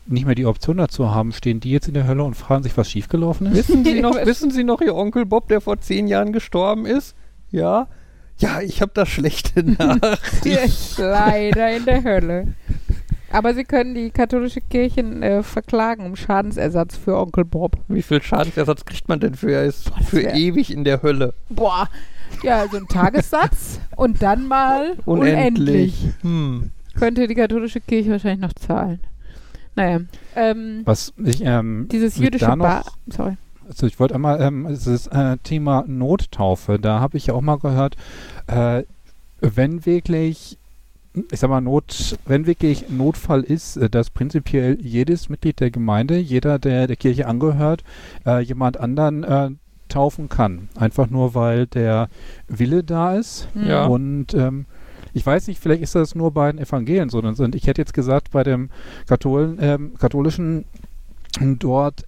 nicht 0.07 0.25
mehr 0.27 0.35
die 0.35 0.47
Option 0.47 0.79
dazu 0.79 1.15
haben, 1.15 1.33
stehen 1.33 1.61
die 1.61 1.71
jetzt 1.71 1.89
in 1.89 1.95
der 1.95 2.07
Hölle 2.07 2.25
und 2.25 2.35
fragen 2.35 2.63
sich, 2.63 2.77
was 2.77 2.91
schiefgelaufen 2.91 3.47
ist? 3.49 3.69
Wissen 3.69 3.85
Sie 3.85 4.01
noch, 4.01 4.15
wissen 4.25 4.51
Sie 4.51 4.65
noch 4.65 4.81
Ihr 4.81 4.95
Onkel 4.95 5.27
Bob, 5.27 5.49
der 5.49 5.61
vor 5.61 5.79
10 5.81 6.07
Jahren 6.09 6.33
gestorben 6.33 6.87
ist? 6.87 7.15
Ja? 7.51 7.89
Ja, 8.39 8.61
ich 8.61 8.81
habe 8.81 8.93
das 8.95 9.09
schlechte 9.09 9.63
Der 9.65 9.97
Nachricht. 9.97 10.47
ist 10.47 10.99
leider 10.99 11.77
in 11.77 11.85
der 11.85 12.03
Hölle. 12.03 12.55
Aber 13.33 13.55
sie 13.55 13.65
können 13.65 13.95
die 13.95 14.11
katholische 14.11 14.61
Kirche 14.61 15.01
äh, 15.01 15.43
verklagen 15.43 16.05
um 16.07 16.17
Schadensersatz 16.17 16.97
für 16.97 17.17
Onkel 17.19 17.45
Bob. 17.45 17.77
Wie 17.89 18.03
viel 18.03 18.23
Schadensersatz 18.23 18.85
kriegt 18.85 19.09
man 19.09 19.21
denn 19.21 19.35
für? 19.35 19.53
Er 19.53 19.65
ist 19.65 19.91
Boah, 19.91 20.03
für 20.03 20.17
wär- 20.23 20.35
ewig 20.35 20.73
in 20.73 20.85
der 20.85 21.03
Hölle. 21.03 21.35
Boah. 21.49 21.89
Ja, 22.43 22.67
so 22.71 22.77
ein 22.79 22.89
Tagessatz 22.89 23.81
und 23.97 24.23
dann 24.23 24.47
mal 24.49 24.97
unendlich. 25.05 26.09
Hm. 26.23 26.71
Könnte 26.99 27.27
die 27.27 27.35
katholische 27.35 27.81
Kirche 27.81 28.11
wahrscheinlich 28.11 28.41
noch 28.41 28.53
zahlen. 28.55 29.01
Naja. 29.75 30.01
Ähm, 30.37 30.83
Was 30.85 31.13
ich, 31.25 31.43
ähm, 31.45 31.89
dieses 31.91 32.17
jüdische 32.19 32.49
noch- 32.51 32.59
Bar. 32.59 32.85
Sorry. 33.09 33.37
Also 33.69 33.87
ich 33.87 33.99
wollte 34.01 34.15
einmal, 34.15 34.41
ähm, 34.43 34.67
dieses 34.69 35.07
äh, 35.07 35.39
Thema 35.43 35.85
Nottaufe, 35.87 36.79
da 36.79 37.01
habe 37.01 37.17
ich 37.17 37.27
ja 37.29 37.35
auch 37.35 37.41
mal 37.41 37.59
gehört, 37.59 37.97
äh, 38.49 38.83
wenn 39.41 39.87
wirklich, 39.87 40.59
ich 41.31 41.41
sag 41.41 41.51
mal, 41.51 41.61
Not, 41.61 42.19
wenn 42.27 42.47
wirklich 42.47 42.89
Notfall 42.89 43.43
ist, 43.43 43.77
äh, 43.77 43.91
dass 43.91 44.11
prinzipiell 44.11 44.79
jedes 44.81 45.29
Mitglied 45.29 45.61
der 45.61 45.71
Gemeinde, 45.71 46.17
jeder, 46.19 46.59
der 46.59 46.87
der 46.87 46.97
Kirche 46.97 47.27
angehört, 47.27 47.85
äh, 48.27 48.41
jemand 48.41 48.79
anderen 48.79 49.25
äh, 49.25 49.51
taufen 49.89 50.29
kann. 50.29 50.69
Einfach 50.75 51.11
nur, 51.11 51.35
weil 51.35 51.67
der 51.67 52.09
Wille 52.49 52.83
da 52.83 53.15
ist. 53.15 53.49
Hm. 53.53 53.67
Ja. 53.67 53.87
Und 53.87 54.33
ähm, 54.35 54.67
ich 55.13 55.25
weiß 55.27 55.49
nicht, 55.49 55.61
vielleicht 55.61 55.83
ist 55.83 55.95
das 55.95 56.15
nur 56.15 56.31
bei 56.31 56.51
den 56.51 56.59
Evangelien 56.61 57.11
so. 57.11 57.19
Und 57.19 57.55
ich 57.55 57.67
hätte 57.67 57.83
jetzt 57.83 57.93
gesagt, 57.93 58.31
bei 58.31 58.43
dem 58.43 58.71
Katholen, 59.07 59.59
ähm, 59.61 59.93
katholischen 59.99 60.65
dort 61.41 62.05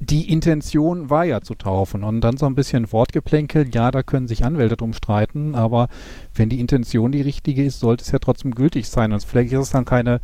die 0.00 0.30
Intention 0.30 1.08
war 1.10 1.24
ja 1.24 1.40
zu 1.40 1.54
taufen 1.54 2.04
und 2.04 2.20
dann 2.20 2.36
so 2.36 2.46
ein 2.46 2.54
bisschen 2.54 2.92
Wortgeplänkel, 2.92 3.68
ja, 3.74 3.90
da 3.90 4.02
können 4.02 4.28
sich 4.28 4.44
Anwälte 4.44 4.76
drum 4.76 4.92
streiten, 4.92 5.54
aber 5.54 5.88
wenn 6.34 6.48
die 6.48 6.60
Intention 6.60 7.12
die 7.12 7.22
richtige 7.22 7.64
ist, 7.64 7.80
sollte 7.80 8.04
es 8.04 8.10
ja 8.12 8.18
trotzdem 8.18 8.54
gültig 8.54 8.88
sein 8.88 9.12
und 9.12 9.24
vielleicht 9.24 9.52
ist 9.52 9.60
es 9.60 9.70
dann 9.70 9.84
keine 9.86 10.20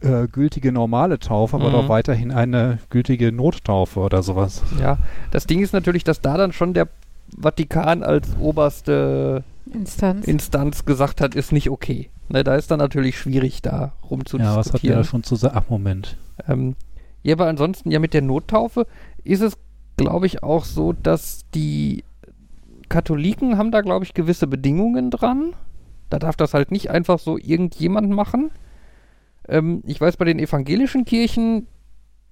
äh, 0.00 0.28
gültige 0.28 0.72
normale 0.72 1.18
Taufe, 1.18 1.56
aber 1.56 1.68
Mhm. 1.68 1.72
doch 1.72 1.88
weiterhin 1.88 2.30
eine 2.32 2.78
gültige 2.90 3.32
Nottaufe 3.32 4.00
oder 4.00 4.22
sowas. 4.22 4.62
Ja, 4.78 4.98
das 5.30 5.46
Ding 5.46 5.62
ist 5.62 5.72
natürlich, 5.72 6.04
dass 6.04 6.20
da 6.20 6.36
dann 6.36 6.52
schon 6.52 6.74
der 6.74 6.88
Vatikan 7.40 8.02
als 8.02 8.28
oberste 8.38 9.42
Instanz. 9.72 10.26
Instanz 10.26 10.84
gesagt 10.84 11.20
hat, 11.22 11.34
ist 11.34 11.52
nicht 11.52 11.70
okay. 11.70 12.10
Ne, 12.28 12.44
da 12.44 12.54
ist 12.56 12.70
dann 12.70 12.78
natürlich 12.78 13.18
schwierig, 13.18 13.62
da 13.62 13.92
rumzudiskutieren. 14.10 14.52
Ja, 14.52 14.56
was 14.58 14.72
hat 14.72 14.82
der 14.82 14.96
da 14.96 15.04
schon 15.04 15.22
zu 15.22 15.36
sagen? 15.36 15.54
Ach, 15.58 15.68
Moment. 15.70 16.16
Ähm, 16.48 16.76
ja, 17.24 17.34
aber 17.34 17.48
ansonsten, 17.48 17.90
ja, 17.90 17.98
mit 17.98 18.12
der 18.12 18.22
Nottaufe 18.22 18.86
ist 19.24 19.40
es, 19.40 19.56
glaube 19.96 20.26
ich, 20.26 20.42
auch 20.42 20.64
so, 20.64 20.92
dass 20.92 21.46
die 21.54 22.04
Katholiken 22.90 23.56
haben 23.56 23.72
da, 23.72 23.80
glaube 23.80 24.04
ich, 24.04 24.12
gewisse 24.12 24.46
Bedingungen 24.46 25.10
dran. 25.10 25.54
Da 26.10 26.18
darf 26.18 26.36
das 26.36 26.52
halt 26.52 26.70
nicht 26.70 26.90
einfach 26.90 27.18
so 27.18 27.38
irgendjemand 27.38 28.10
machen. 28.10 28.50
Ähm, 29.48 29.82
ich 29.86 29.98
weiß, 29.98 30.18
bei 30.18 30.26
den 30.26 30.38
evangelischen 30.38 31.06
Kirchen 31.06 31.66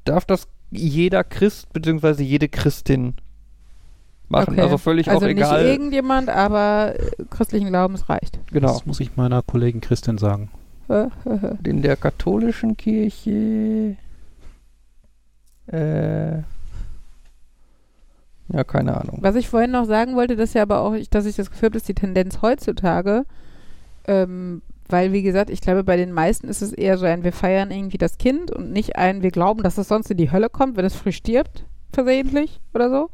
darf 0.05 0.26
das 0.26 0.47
jeder 0.70 1.24
Christ 1.24 1.72
bzw. 1.72 2.22
jede 2.22 2.51
Christin 2.51 3.14
machen. 4.28 4.53
Okay. 4.53 4.61
Also 4.61 4.76
völlig 4.76 5.09
also 5.09 5.24
auch 5.24 5.30
egal. 5.30 5.62
nicht 5.62 5.72
irgendjemand, 5.72 6.28
aber 6.28 6.97
äh, 6.99 7.24
christlichen 7.30 7.68
Glaubens 7.68 8.11
reicht. 8.11 8.38
Genau. 8.53 8.68
Das 8.68 8.84
muss 8.84 9.01
ich 9.01 9.16
meiner 9.16 9.40
Kollegin 9.40 9.80
Christin 9.80 10.18
sagen. 10.18 10.51
In 11.64 11.80
der 11.80 11.97
katholischen 11.97 12.76
Kirche. 12.76 13.97
Äh. 15.69 16.43
Ja, 18.49 18.65
keine 18.65 19.01
Ahnung. 19.01 19.19
Was 19.23 19.37
ich 19.37 19.49
vorhin 19.49 19.71
noch 19.71 19.87
sagen 19.87 20.15
wollte, 20.17 20.37
dass 20.37 20.53
ja 20.55 20.63
aber 20.63 20.81
auch, 20.81 20.93
ich- 20.95 21.09
dass 21.09 21.27
ich 21.27 21.37
das 21.37 21.51
Gefühl 21.51 21.69
habe, 21.69 21.75
dass 21.79 21.85
die 21.85 21.95
Tendenz 21.95 22.43
heutzutage, 22.43 23.25
ähm, 24.07 24.63
weil 24.89 25.13
wie 25.13 25.23
gesagt, 25.23 25.49
ich 25.49 25.61
glaube, 25.63 25.85
bei 25.85 25.97
den 25.97 26.13
meisten 26.13 26.49
ist 26.49 26.61
es 26.61 26.73
eher 26.73 26.99
so 26.99 27.07
ein, 27.07 27.25
wir 27.25 27.33
feiern 27.33 27.71
irgendwie 27.71 27.99
das 27.99 28.19
Kind 28.19 28.51
und 28.51 28.71
nicht 28.73 28.97
ein, 28.97 29.23
wir 29.23 29.31
glauben, 29.31 29.63
dass 29.63 29.79
es 29.79 29.89
sonst 29.89 30.11
in 30.11 30.19
die 30.19 30.31
Hölle 30.33 30.51
kommt, 30.51 30.77
wenn 30.77 30.85
es 30.85 30.95
früh 30.97 31.13
stirbt, 31.13 31.65
versehentlich 31.93 32.61
oder 32.75 32.91
so. 32.91 33.11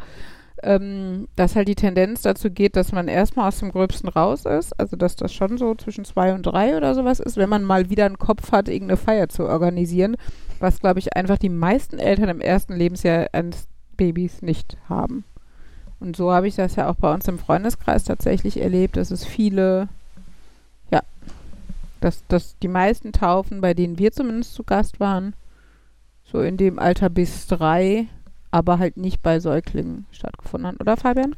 ähm, 0.64 1.28
dass 1.36 1.54
halt 1.54 1.68
die 1.68 1.76
Tendenz 1.76 2.22
dazu 2.22 2.50
geht, 2.50 2.74
dass 2.74 2.90
man 2.90 3.06
erstmal 3.06 3.46
aus 3.46 3.60
dem 3.60 3.70
Gröbsten 3.70 4.08
raus 4.08 4.44
ist, 4.44 4.72
also 4.80 4.96
dass 4.96 5.14
das 5.14 5.32
schon 5.32 5.56
so 5.56 5.76
zwischen 5.76 6.04
zwei 6.04 6.34
und 6.34 6.42
drei 6.42 6.76
oder 6.76 6.96
sowas 6.96 7.20
ist, 7.20 7.36
wenn 7.36 7.48
man 7.48 7.62
mal 7.62 7.90
wieder 7.90 8.06
einen 8.06 8.18
Kopf 8.18 8.50
hat, 8.50 8.68
irgendeine 8.68 8.96
Feier 8.96 9.28
zu 9.28 9.44
organisieren, 9.44 10.16
was 10.60 10.80
glaube 10.80 10.98
ich 10.98 11.16
einfach 11.16 11.38
die 11.38 11.48
meisten 11.48 11.98
Eltern 11.98 12.28
im 12.28 12.40
ersten 12.40 12.74
Lebensjahr 12.74 13.28
eines 13.32 13.68
Babys 13.96 14.42
nicht 14.42 14.76
haben. 14.88 15.24
Und 16.00 16.16
so 16.16 16.32
habe 16.32 16.48
ich 16.48 16.54
das 16.54 16.76
ja 16.76 16.88
auch 16.88 16.94
bei 16.94 17.12
uns 17.12 17.26
im 17.26 17.38
Freundeskreis 17.38 18.04
tatsächlich 18.04 18.60
erlebt, 18.60 18.96
dass 18.96 19.10
es 19.10 19.24
viele, 19.24 19.88
ja, 20.90 21.02
dass, 22.00 22.24
dass 22.28 22.56
die 22.58 22.68
meisten 22.68 23.12
Taufen, 23.12 23.60
bei 23.60 23.74
denen 23.74 23.98
wir 23.98 24.12
zumindest 24.12 24.54
zu 24.54 24.62
Gast 24.62 25.00
waren, 25.00 25.34
so 26.24 26.40
in 26.40 26.56
dem 26.56 26.78
Alter 26.78 27.10
bis 27.10 27.46
drei, 27.48 28.06
aber 28.50 28.78
halt 28.78 28.96
nicht 28.96 29.22
bei 29.22 29.40
Säuglingen 29.40 30.06
stattgefunden 30.12 30.68
hat, 30.68 30.80
oder 30.80 30.96
Fabian? 30.96 31.34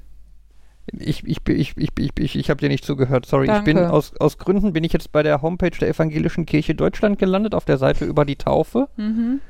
Ich, 0.99 1.25
ich, 1.25 1.39
ich, 1.49 1.77
ich, 1.77 1.89
ich, 1.99 2.11
ich, 2.19 2.37
ich 2.37 2.51
habe 2.51 2.61
dir 2.61 2.69
nicht 2.69 2.85
zugehört, 2.85 3.27
sorry. 3.27 3.47
Danke. 3.47 3.71
Ich 3.71 3.77
bin 3.77 3.85
aus, 3.85 4.15
aus 4.19 4.39
Gründen 4.39 4.73
bin 4.73 4.83
ich 4.85 4.93
jetzt 4.93 5.13
bei 5.13 5.23
der 5.23 5.41
Homepage 5.43 5.71
der 5.71 5.89
Evangelischen 5.89 6.47
Kirche 6.47 6.75
Deutschland 6.75 7.19
gelandet, 7.19 7.55
auf 7.55 7.65
der 7.65 7.79
Seite 7.79 8.05
über 8.05 8.25
die 8.25 8.37
Taufe. 8.37 8.89
Mhm. 8.97 9.41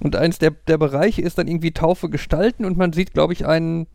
Und 0.00 0.16
eins 0.16 0.38
der, 0.38 0.52
der 0.66 0.78
Bereiche 0.78 1.22
ist 1.22 1.38
dann 1.38 1.46
irgendwie 1.46 1.72
Taufe 1.72 2.08
gestalten 2.08 2.64
und 2.64 2.76
man 2.78 2.92
sieht, 2.92 3.12
glaube 3.12 3.32
ich, 3.34 3.46
einen 3.46 3.86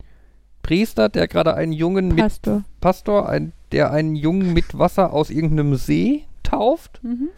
Priester, 0.62 1.10
der 1.10 1.28
gerade 1.28 1.54
einen 1.56 1.74
Jungen 1.74 2.10
mit 2.10 2.18
Pastor. 2.18 2.64
Pastor, 2.82 3.28
ein, 3.30 3.52
der 3.72 3.92
einen 3.92 4.16
Jungen 4.16 4.54
mit 4.54 4.78
Wasser 4.78 5.14
aus 5.14 5.30
irgendeinem 5.30 5.76
See 5.76 6.24
tauft. 6.44 7.04
Mhm. 7.04 7.30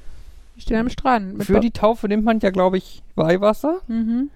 Die 0.56 0.62
stehen 0.62 0.78
am 0.80 0.90
Strand. 0.90 1.44
Für 1.44 1.54
Ba- 1.54 1.60
die 1.60 1.72
Taufe 1.72 2.08
nimmt 2.08 2.24
man 2.26 2.40
ja, 2.40 2.50
glaube 2.52 2.78
ich, 2.78 3.02
Weihwasser. 3.16 3.80
Mhm. 3.88 4.30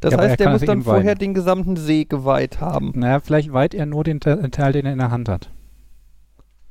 Das 0.00 0.12
Ja, 0.12 0.18
er 0.20 0.28
heißt, 0.30 0.40
der 0.40 0.50
muss 0.50 0.60
dann 0.62 0.82
vorher 0.82 1.14
den 1.14 1.34
gesamten 1.34 1.76
See 1.76 2.04
geweiht 2.04 2.60
haben. 2.60 2.92
Naja, 2.94 3.20
vielleicht 3.20 3.52
weiht 3.52 3.74
er 3.74 3.86
nur 3.86 4.04
den 4.04 4.20
Te 4.20 4.50
Teil, 4.50 4.72
den 4.72 4.86
er 4.86 4.92
in 4.92 4.98
der 4.98 5.10
Hand 5.10 5.28
hat. 5.28 5.50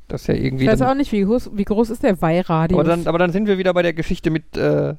Das 0.08 0.22
ist 0.22 0.28
ja 0.28 0.36
irgendwie. 0.36 0.64
Ich 0.66 0.72
weiß 0.72 0.82
auch 0.84 0.94
nicht, 0.96 1.12
wie 1.12 1.22
groß, 1.22 1.52
wie 1.54 1.66
groß 1.66 1.90
ist 1.90 2.04
der 2.04 2.22
Weihradius? 2.22 2.80
aber, 2.80 2.90
dann, 2.90 3.08
aber 3.08 3.18
dann 3.18 3.32
sind 3.32 3.48
wir 3.48 3.58
wieder 3.58 3.74
bei 3.74 3.82
der 3.82 3.92
Geschichte 3.94 4.30
mit 4.30 4.56
äh, 4.56 4.94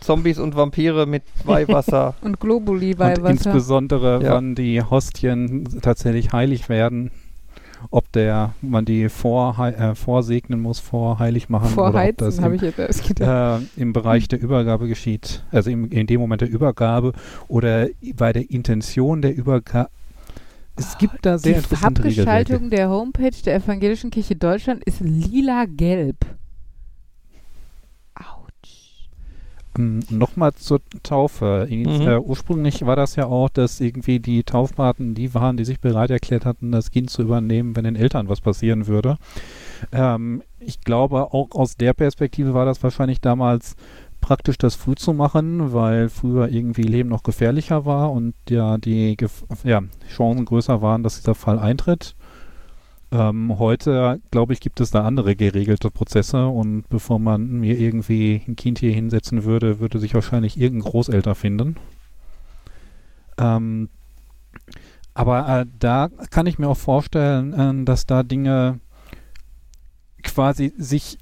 Zombies 0.00 0.38
und 0.38 0.54
Vampire 0.54 1.06
mit 1.06 1.22
Weihwasser. 1.44 2.14
und 2.20 2.38
Globuli 2.38 2.90
Und 2.92 2.98
Weihwasser. 2.98 3.30
insbesondere, 3.30 4.22
Ja. 4.22 4.34
wann 4.34 4.54
die 4.54 4.82
Hostien 4.82 5.64
tatsächlich 5.80 6.32
heilig 6.32 6.68
werden, 6.68 7.10
ob 7.90 8.10
der 8.12 8.54
man 8.62 8.84
die 8.84 9.08
vor, 9.08 9.58
äh, 9.58 9.94
vorsegnen 9.94 10.60
muss, 10.60 10.80
vorheilig 10.80 11.48
machen 11.48 11.72
oder 11.78 11.86
ob 11.88 12.16
das 12.16 12.36
Vorheizen 12.36 12.44
habe 12.44 12.54
im, 12.54 12.56
ich 12.56 12.62
jetzt 12.62 12.78
erst 12.78 13.06
gedacht. 13.06 13.62
äh, 13.76 13.80
im 13.80 13.92
Bereich 13.92 14.28
der 14.28 14.40
Übergabe 14.40 14.88
geschieht, 14.88 15.44
also 15.50 15.70
im, 15.70 15.90
in 15.90 16.06
dem 16.06 16.20
Moment 16.20 16.40
der 16.40 16.50
Übergabe 16.50 17.12
oder 17.48 17.88
bei 18.14 18.32
der 18.32 18.50
Intention 18.50 19.22
der 19.22 19.34
Übergabe. 19.36 19.90
Es 20.76 20.98
gibt 20.98 21.24
da 21.24 21.38
sehr 21.38 21.52
die 21.52 21.58
interessante. 21.58 22.02
Farbgestaltung 22.02 22.70
der 22.70 22.90
Homepage 22.90 23.30
der 23.44 23.54
Evangelischen 23.56 24.10
Kirche 24.10 24.36
Deutschland 24.36 24.84
ist 24.84 25.00
lila-gelb. 25.00 26.18
Autsch. 28.14 29.08
Ähm, 29.58 29.65
Nochmal 29.78 30.54
zur 30.54 30.80
Taufe. 31.02 31.66
Mhm. 31.70 32.00
äh, 32.02 32.18
ursprünglich 32.18 32.84
war 32.86 32.96
das 32.96 33.16
ja 33.16 33.26
auch, 33.26 33.48
dass 33.48 33.80
irgendwie 33.80 34.20
die 34.20 34.44
Taufpaten 34.44 35.14
die 35.14 35.34
waren, 35.34 35.56
die 35.56 35.64
sich 35.64 35.80
bereit 35.80 36.10
erklärt 36.10 36.44
hatten, 36.44 36.72
das 36.72 36.90
Kind 36.90 37.10
zu 37.10 37.22
übernehmen, 37.22 37.76
wenn 37.76 37.84
den 37.84 37.96
Eltern 37.96 38.28
was 38.28 38.40
passieren 38.40 38.86
würde. 38.86 39.16
Ähm, 39.92 40.42
ich 40.58 40.80
glaube, 40.80 41.32
auch 41.32 41.50
aus 41.52 41.76
der 41.76 41.92
Perspektive 41.92 42.54
war 42.54 42.64
das 42.64 42.82
wahrscheinlich 42.82 43.20
damals 43.20 43.76
praktisch, 44.20 44.58
das 44.58 44.74
früh 44.74 44.94
zu 44.94 45.12
machen, 45.12 45.72
weil 45.72 46.08
früher 46.08 46.48
irgendwie 46.48 46.82
Leben 46.82 47.08
noch 47.08 47.22
gefährlicher 47.22 47.84
war 47.84 48.10
und 48.10 48.34
ja 48.48 48.76
die 48.78 49.16
Gef 49.16 49.44
ja, 49.62 49.82
Chancen 50.08 50.44
größer 50.44 50.82
waren, 50.82 51.02
dass 51.02 51.16
dieser 51.20 51.34
Fall 51.34 51.58
eintritt. 51.58 52.16
Ähm, 53.16 53.58
heute, 53.58 54.20
glaube 54.30 54.52
ich, 54.52 54.60
gibt 54.60 54.78
es 54.78 54.90
da 54.90 55.02
andere 55.06 55.36
geregelte 55.36 55.90
Prozesse 55.90 56.48
und 56.48 56.86
bevor 56.90 57.18
man 57.18 57.60
mir 57.60 57.78
irgendwie 57.78 58.42
ein 58.46 58.56
Kind 58.56 58.78
hier 58.78 58.92
hinsetzen 58.92 59.44
würde, 59.44 59.80
würde 59.80 59.98
sich 59.98 60.12
wahrscheinlich 60.12 60.60
irgendein 60.60 60.90
Großelter 60.90 61.34
finden. 61.34 61.76
Ähm, 63.38 63.88
aber 65.14 65.60
äh, 65.60 65.66
da 65.78 66.10
kann 66.30 66.44
ich 66.44 66.58
mir 66.58 66.68
auch 66.68 66.76
vorstellen, 66.76 67.54
äh, 67.54 67.84
dass 67.86 68.04
da 68.04 68.22
Dinge 68.22 68.80
quasi 70.22 70.74
sich 70.76 71.16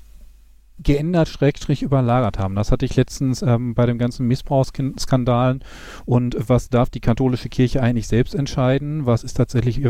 geändert, 0.82 1.28
schrägstrich 1.28 1.82
überlagert 1.82 2.38
haben. 2.38 2.56
Das 2.56 2.72
hatte 2.72 2.84
ich 2.84 2.96
letztens 2.96 3.42
ähm, 3.42 3.74
bei 3.74 3.86
dem 3.86 3.98
ganzen 3.98 4.26
Missbrauchsskandalen 4.26 5.62
und 6.04 6.36
was 6.48 6.68
darf 6.68 6.90
die 6.90 7.00
katholische 7.00 7.48
Kirche 7.48 7.82
eigentlich 7.82 8.08
selbst 8.08 8.34
entscheiden? 8.34 9.06
Was 9.06 9.22
ist 9.22 9.34
tatsächlich 9.34 9.80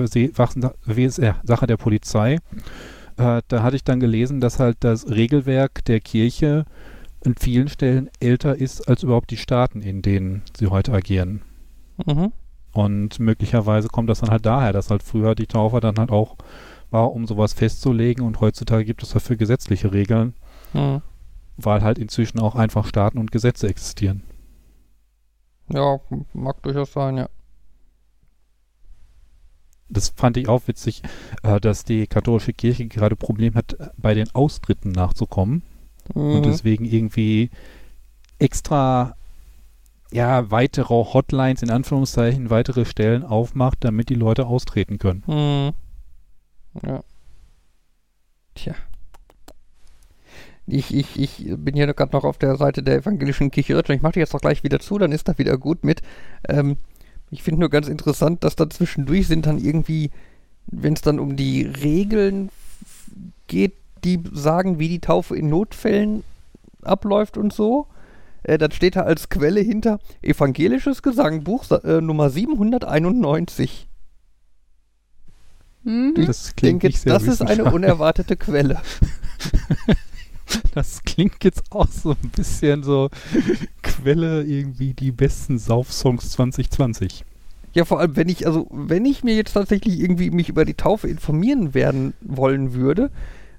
Sache 1.42 1.66
der 1.66 1.76
Polizei? 1.76 2.38
Äh, 3.16 3.42
da 3.48 3.62
hatte 3.62 3.76
ich 3.76 3.84
dann 3.84 4.00
gelesen, 4.00 4.40
dass 4.40 4.58
halt 4.58 4.76
das 4.80 5.08
Regelwerk 5.08 5.84
der 5.84 6.00
Kirche 6.00 6.64
an 7.24 7.34
vielen 7.38 7.68
Stellen 7.68 8.10
älter 8.20 8.56
ist 8.56 8.86
als 8.86 9.02
überhaupt 9.02 9.30
die 9.30 9.36
Staaten, 9.36 9.80
in 9.80 10.02
denen 10.02 10.42
sie 10.56 10.66
heute 10.66 10.92
agieren. 10.92 11.42
mhm. 12.04 12.32
Und 12.72 13.20
möglicherweise 13.20 13.86
kommt 13.86 14.10
das 14.10 14.18
dann 14.18 14.30
halt 14.30 14.44
daher, 14.44 14.72
dass 14.72 14.90
halt 14.90 15.04
früher 15.04 15.36
die 15.36 15.46
Taufe 15.46 15.78
dann 15.78 15.96
halt 15.96 16.10
auch 16.10 16.36
war, 16.90 17.12
um 17.12 17.26
sowas 17.26 17.52
festzulegen 17.52 18.24
und 18.24 18.40
heutzutage 18.40 18.84
gibt 18.84 19.02
es 19.02 19.10
dafür 19.10 19.36
gesetzliche 19.36 19.92
Regeln, 19.92 20.34
Mhm. 20.74 21.00
weil 21.56 21.82
halt 21.82 21.98
inzwischen 21.98 22.40
auch 22.40 22.54
einfach 22.56 22.86
Staaten 22.86 23.18
und 23.18 23.30
Gesetze 23.32 23.68
existieren. 23.68 24.22
Ja, 25.68 25.98
mag 26.34 26.62
durchaus 26.62 26.92
sein, 26.92 27.16
ja. 27.16 27.28
Das 29.88 30.08
fand 30.08 30.36
ich 30.36 30.48
auch 30.48 30.62
witzig, 30.66 31.02
äh, 31.42 31.60
dass 31.60 31.84
die 31.84 32.06
katholische 32.06 32.52
Kirche 32.52 32.86
gerade 32.88 33.16
Probleme 33.16 33.54
hat, 33.56 33.74
äh, 33.74 33.90
bei 33.96 34.14
den 34.14 34.34
Austritten 34.34 34.90
nachzukommen 34.90 35.62
und 36.14 36.40
Mhm. 36.40 36.42
deswegen 36.42 36.84
irgendwie 36.84 37.50
extra 38.38 39.14
ja, 40.12 40.50
weitere 40.52 40.94
Hotlines 40.94 41.62
in 41.62 41.70
Anführungszeichen, 41.70 42.48
weitere 42.48 42.84
Stellen 42.84 43.24
aufmacht, 43.24 43.78
damit 43.80 44.10
die 44.10 44.14
Leute 44.14 44.46
austreten 44.46 44.98
können. 44.98 45.24
Mhm. 45.26 45.72
Ja. 46.88 47.02
Tja. 48.54 48.74
Ich, 50.66 50.94
ich, 50.94 51.18
ich 51.20 51.44
bin 51.56 51.74
hier 51.74 51.92
gerade 51.92 52.12
noch 52.16 52.24
auf 52.24 52.38
der 52.38 52.56
Seite 52.56 52.82
der 52.82 52.96
evangelischen 52.96 53.50
Kirche 53.50 53.74
Deutschland. 53.74 53.98
Ich 53.98 54.02
mache 54.02 54.14
die 54.14 54.20
jetzt 54.20 54.32
doch 54.32 54.40
gleich 54.40 54.62
wieder 54.64 54.80
zu, 54.80 54.98
dann 54.98 55.12
ist 55.12 55.28
da 55.28 55.36
wieder 55.36 55.58
gut 55.58 55.84
mit. 55.84 56.00
Ähm, 56.48 56.76
ich 57.30 57.42
finde 57.42 57.60
nur 57.60 57.68
ganz 57.70 57.88
interessant, 57.88 58.44
dass 58.44 58.56
da 58.56 58.68
zwischendurch 58.70 59.26
sind 59.26 59.44
dann 59.46 59.58
irgendwie, 59.58 60.10
wenn 60.66 60.94
es 60.94 61.02
dann 61.02 61.18
um 61.18 61.36
die 61.36 61.62
Regeln 61.64 62.50
geht, 63.46 63.74
die 64.04 64.20
sagen, 64.32 64.78
wie 64.78 64.88
die 64.88 65.00
Taufe 65.00 65.36
in 65.36 65.48
Notfällen 65.50 66.22
abläuft 66.82 67.36
und 67.36 67.52
so. 67.52 67.86
Äh, 68.42 68.56
dann 68.58 68.70
steht 68.72 68.96
da 68.96 69.00
als 69.02 69.28
Quelle 69.28 69.60
hinter 69.60 70.00
Evangelisches 70.22 71.02
Gesangbuch 71.02 71.64
Sa- 71.64 71.78
äh, 71.84 72.00
Nummer 72.00 72.30
791. 72.30 73.86
Mhm. 75.82 76.14
Das 76.26 76.48
Ich 76.50 76.56
klingt 76.56 76.82
denke, 76.82 76.86
nicht 76.88 77.00
sehr 77.00 77.12
das 77.12 77.24
ist 77.24 77.42
eine 77.42 77.64
unerwartete 77.64 78.36
Quelle. 78.36 78.80
Das 80.74 81.02
klingt 81.04 81.44
jetzt 81.44 81.62
auch 81.70 81.88
so 81.88 82.10
ein 82.10 82.30
bisschen 82.30 82.82
so 82.82 83.08
Quelle 83.82 84.42
irgendwie 84.42 84.92
die 84.92 85.12
besten 85.12 85.58
Saufsongs 85.58 86.30
2020. 86.30 87.24
Ja, 87.74 87.84
vor 87.84 88.00
allem, 88.00 88.16
wenn 88.16 88.28
ich, 88.28 88.46
also, 88.46 88.68
wenn 88.70 89.04
ich 89.04 89.24
mir 89.24 89.34
jetzt 89.34 89.52
tatsächlich 89.52 90.00
irgendwie 90.00 90.30
mich 90.30 90.48
über 90.48 90.64
die 90.64 90.74
Taufe 90.74 91.08
informieren 91.08 91.74
werden 91.74 92.14
wollen 92.20 92.72
würde, 92.74 93.10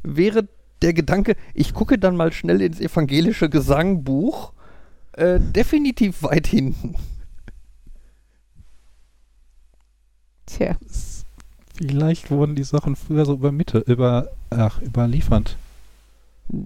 wäre 0.04 0.48
der 0.82 0.94
Gedanke, 0.94 1.36
ich 1.54 1.74
gucke 1.74 1.98
dann 1.98 2.16
mal 2.16 2.32
schnell 2.32 2.62
ins 2.62 2.80
evangelische 2.80 3.50
Gesangbuch, 3.50 4.54
äh, 5.14 5.40
definitiv 5.40 6.24
weit 6.24 6.48
hinten. 6.48 6.96
Tja. 10.46 10.78
Vielleicht 11.76 12.32
wurden 12.32 12.56
die 12.56 12.64
Sachen 12.64 12.96
früher 12.96 13.26
so 13.26 13.34
über 13.34 13.52
Mitte, 13.52 13.80
über, 13.80 14.30
ach, 14.50 14.82
überliefert. 14.82 15.58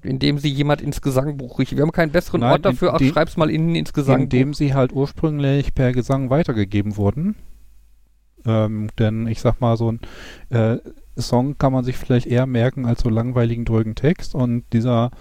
Indem 0.03 0.37
sie 0.39 0.49
jemand 0.49 0.81
ins 0.81 1.01
Gesangbuch 1.01 1.57
riecht. 1.59 1.75
Wir 1.75 1.83
haben 1.83 1.91
keinen 1.91 2.11
besseren 2.11 2.41
Nein, 2.41 2.51
Ort 2.51 2.65
dafür, 2.65 2.93
ach, 2.93 2.99
schreib's 3.01 3.37
mal 3.37 3.49
innen 3.49 3.75
ins 3.75 3.93
Gesangbuch. 3.93 4.23
Indem 4.23 4.53
sie 4.53 4.73
halt 4.73 4.91
ursprünglich 4.91 5.73
per 5.73 5.93
Gesang 5.93 6.29
weitergegeben 6.29 6.97
wurden. 6.97 7.35
Ähm, 8.45 8.89
denn 8.97 9.27
ich 9.27 9.41
sag 9.41 9.59
mal, 9.59 9.75
so 9.77 9.91
ein 9.91 9.99
äh, 10.49 10.77
Song 11.17 11.57
kann 11.57 11.73
man 11.73 11.83
sich 11.83 11.97
vielleicht 11.97 12.25
eher 12.25 12.45
merken 12.45 12.85
als 12.85 13.01
so 13.01 13.09
langweiligen, 13.09 13.65
drögen 13.65 13.95
Text. 13.95 14.33
Und 14.35 14.63
dieser 14.71 15.11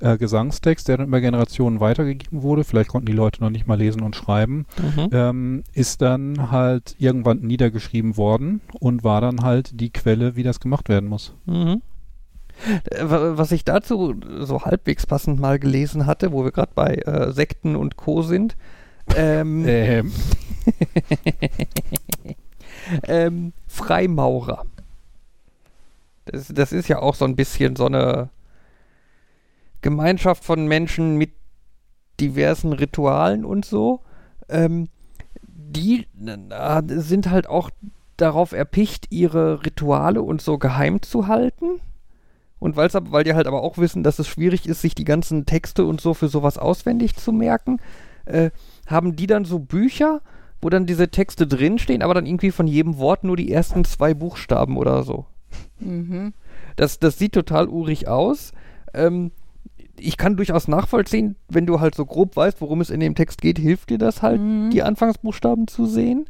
äh, 0.00 0.16
Gesangstext, 0.16 0.86
der 0.88 0.98
dann 0.98 1.08
über 1.08 1.20
Generationen 1.20 1.80
weitergegeben 1.80 2.42
wurde, 2.42 2.62
vielleicht 2.64 2.90
konnten 2.90 3.06
die 3.06 3.12
Leute 3.12 3.40
noch 3.42 3.50
nicht 3.50 3.66
mal 3.66 3.78
lesen 3.78 4.02
und 4.02 4.14
schreiben, 4.16 4.66
Mhm. 4.80 5.08
ähm, 5.12 5.64
ist 5.72 6.02
dann 6.02 6.50
halt 6.52 6.94
irgendwann 6.98 7.40
niedergeschrieben 7.40 8.16
worden 8.16 8.60
und 8.78 9.02
war 9.04 9.20
dann 9.20 9.42
halt 9.42 9.80
die 9.80 9.90
Quelle, 9.90 10.36
wie 10.36 10.44
das 10.44 10.60
gemacht 10.60 10.88
werden 10.88 11.08
muss. 11.08 11.34
Mhm. 11.46 11.82
Äh, 12.90 13.04
wa- 13.10 13.36
Was 13.38 13.52
ich 13.52 13.64
dazu 13.64 14.14
so 14.40 14.62
halbwegs 14.64 15.06
passend 15.06 15.40
mal 15.40 15.58
gelesen 15.58 16.06
hatte, 16.06 16.32
wo 16.32 16.44
wir 16.44 16.52
gerade 16.52 16.72
bei 16.74 16.94
äh, 16.96 17.32
Sekten 17.32 17.76
und 17.76 17.96
Co. 17.96 18.22
sind, 18.22 18.56
ähm, 19.16 19.64
Ähm, 19.68 20.12
ähm, 23.06 23.52
Freimaurer. 23.66 24.64
Das, 26.26 26.48
das 26.48 26.72
ist 26.72 26.88
ja 26.88 26.98
auch 27.00 27.14
so 27.14 27.24
ein 27.24 27.36
bisschen 27.36 27.76
so 27.76 27.86
eine 27.86 28.28
Gemeinschaft 29.82 30.44
von 30.44 30.66
Menschen 30.66 31.16
mit 31.16 31.30
diversen 32.20 32.72
Ritualen 32.72 33.44
und 33.44 33.64
so. 33.64 34.00
Ähm, 34.48 34.88
die 35.42 36.06
äh, 36.50 36.82
sind 36.86 37.30
halt 37.30 37.46
auch 37.46 37.70
darauf 38.16 38.52
erpicht, 38.52 39.06
ihre 39.10 39.64
Rituale 39.64 40.22
und 40.22 40.42
so 40.42 40.58
geheim 40.58 41.02
zu 41.02 41.28
halten. 41.28 41.80
Und 42.60 42.76
weil's, 42.76 42.94
weil 42.94 43.24
die 43.24 43.34
halt 43.34 43.46
aber 43.46 43.62
auch 43.62 43.78
wissen, 43.78 44.02
dass 44.02 44.18
es 44.18 44.26
schwierig 44.26 44.68
ist, 44.68 44.80
sich 44.80 44.94
die 44.94 45.04
ganzen 45.04 45.46
Texte 45.46 45.84
und 45.84 46.00
so 46.00 46.14
für 46.14 46.28
sowas 46.28 46.58
auswendig 46.58 47.14
zu 47.16 47.32
merken, 47.32 47.78
äh, 48.24 48.50
haben 48.86 49.14
die 49.16 49.26
dann 49.26 49.44
so 49.44 49.58
Bücher, 49.58 50.20
wo 50.60 50.68
dann 50.68 50.86
diese 50.86 51.08
Texte 51.08 51.46
drinstehen, 51.46 52.02
aber 52.02 52.14
dann 52.14 52.26
irgendwie 52.26 52.50
von 52.50 52.66
jedem 52.66 52.98
Wort 52.98 53.22
nur 53.22 53.36
die 53.36 53.52
ersten 53.52 53.84
zwei 53.84 54.12
Buchstaben 54.12 54.76
oder 54.76 55.04
so. 55.04 55.26
Mhm. 55.78 56.32
Das, 56.74 56.98
das 56.98 57.16
sieht 57.18 57.32
total 57.32 57.68
urig 57.68 58.08
aus. 58.08 58.52
Ähm, 58.92 59.30
ich 60.00 60.16
kann 60.16 60.36
durchaus 60.36 60.66
nachvollziehen, 60.68 61.36
wenn 61.48 61.66
du 61.66 61.80
halt 61.80 61.94
so 61.94 62.06
grob 62.06 62.34
weißt, 62.36 62.60
worum 62.60 62.80
es 62.80 62.90
in 62.90 63.00
dem 63.00 63.14
Text 63.14 63.40
geht, 63.40 63.58
hilft 63.58 63.90
dir 63.90 63.98
das 63.98 64.22
halt, 64.22 64.40
Mhm. 64.40 64.70
die 64.70 64.82
Anfangsbuchstaben 64.82 65.68
zu 65.68 65.86
sehen. 65.86 66.26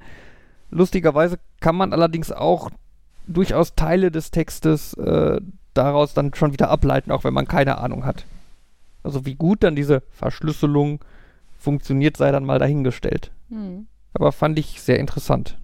Lustigerweise 0.70 1.39
kann 1.61 1.76
man 1.76 1.93
allerdings 1.95 2.31
auch 2.33 2.70
durchaus 3.26 3.74
Teile 3.74 4.11
des 4.11 4.31
Textes 4.31 4.95
äh, 4.95 5.41
daraus 5.79 6.14
dann 6.14 6.35
schon 6.35 6.53
wieder 6.53 6.70
ableiten, 6.70 7.11
auch 7.11 7.24
wenn 7.24 7.35
man 7.35 7.49
keine 7.49 7.79
Ahnung 7.79 8.05
hat. 8.05 8.24
Also 9.03 9.24
wie 9.24 9.35
gut 9.35 9.62
dann 9.62 9.76
diese 9.76 10.03
Verschlüsselung 10.11 11.01
funktioniert, 11.57 12.16
sei 12.16 12.31
dann 12.31 12.45
mal 12.45 12.59
dahingestellt. 12.59 13.31
Mhm. 13.49 13.87
Aber 14.12 14.33
fand 14.33 14.59
ich 14.59 14.81
sehr 14.81 14.99
interessant. 14.99 15.59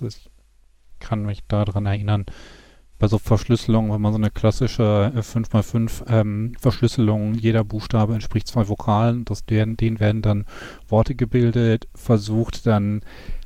Ich 0.00 0.30
kann 0.98 1.24
mich 1.24 1.44
daran 1.46 1.86
erinnern, 1.86 2.26
bei 2.98 3.08
so 3.08 3.18
Verschlüsselung, 3.18 3.92
wenn 3.92 4.00
man 4.00 4.12
so 4.12 4.18
eine 4.18 4.30
klassische 4.30 5.12
äh, 5.14 5.18
5x5 5.18 6.08
ähm, 6.08 6.52
Verschlüsselung, 6.58 7.34
jeder 7.34 7.64
Buchstabe 7.64 8.14
entspricht 8.14 8.46
zwei 8.46 8.68
Vokalen, 8.68 9.24
das, 9.24 9.44
denen, 9.44 9.76
denen 9.76 10.00
werden 10.00 10.22
dann 10.22 10.46
Worte 10.88 11.14
gebildet, 11.14 11.88
versucht, 11.94 12.66
dann 12.66 13.02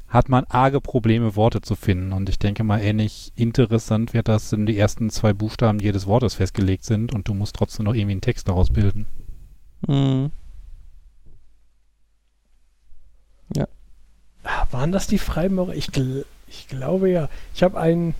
hat 0.08 0.28
man 0.28 0.44
arge 0.48 0.80
Probleme, 0.80 1.36
Worte 1.36 1.60
zu 1.60 1.76
finden. 1.76 2.12
Und 2.12 2.28
ich 2.28 2.38
denke 2.38 2.64
mal, 2.64 2.80
ähnlich 2.80 3.32
interessant 3.36 4.14
wird 4.14 4.28
das, 4.28 4.52
wenn 4.52 4.66
die 4.66 4.78
ersten 4.78 5.10
zwei 5.10 5.32
Buchstaben 5.32 5.80
jedes 5.80 6.06
Wortes 6.06 6.34
festgelegt 6.34 6.84
sind 6.84 7.14
und 7.14 7.28
du 7.28 7.34
musst 7.34 7.56
trotzdem 7.56 7.84
noch 7.84 7.94
irgendwie 7.94 8.12
einen 8.12 8.20
Text 8.20 8.48
daraus 8.48 8.70
bilden. 8.70 9.06
Mhm. 9.86 10.30
Ah, 14.48 14.66
Waren 14.70 14.92
das 14.92 15.06
die 15.06 15.18
Freimaurer? 15.18 15.74
Ich, 15.74 15.92
gl 15.92 16.24
ich 16.48 16.68
glaube 16.68 17.10
ja. 17.10 17.28
Ich 17.54 17.62
habe 17.62 17.78
einen. 17.78 18.14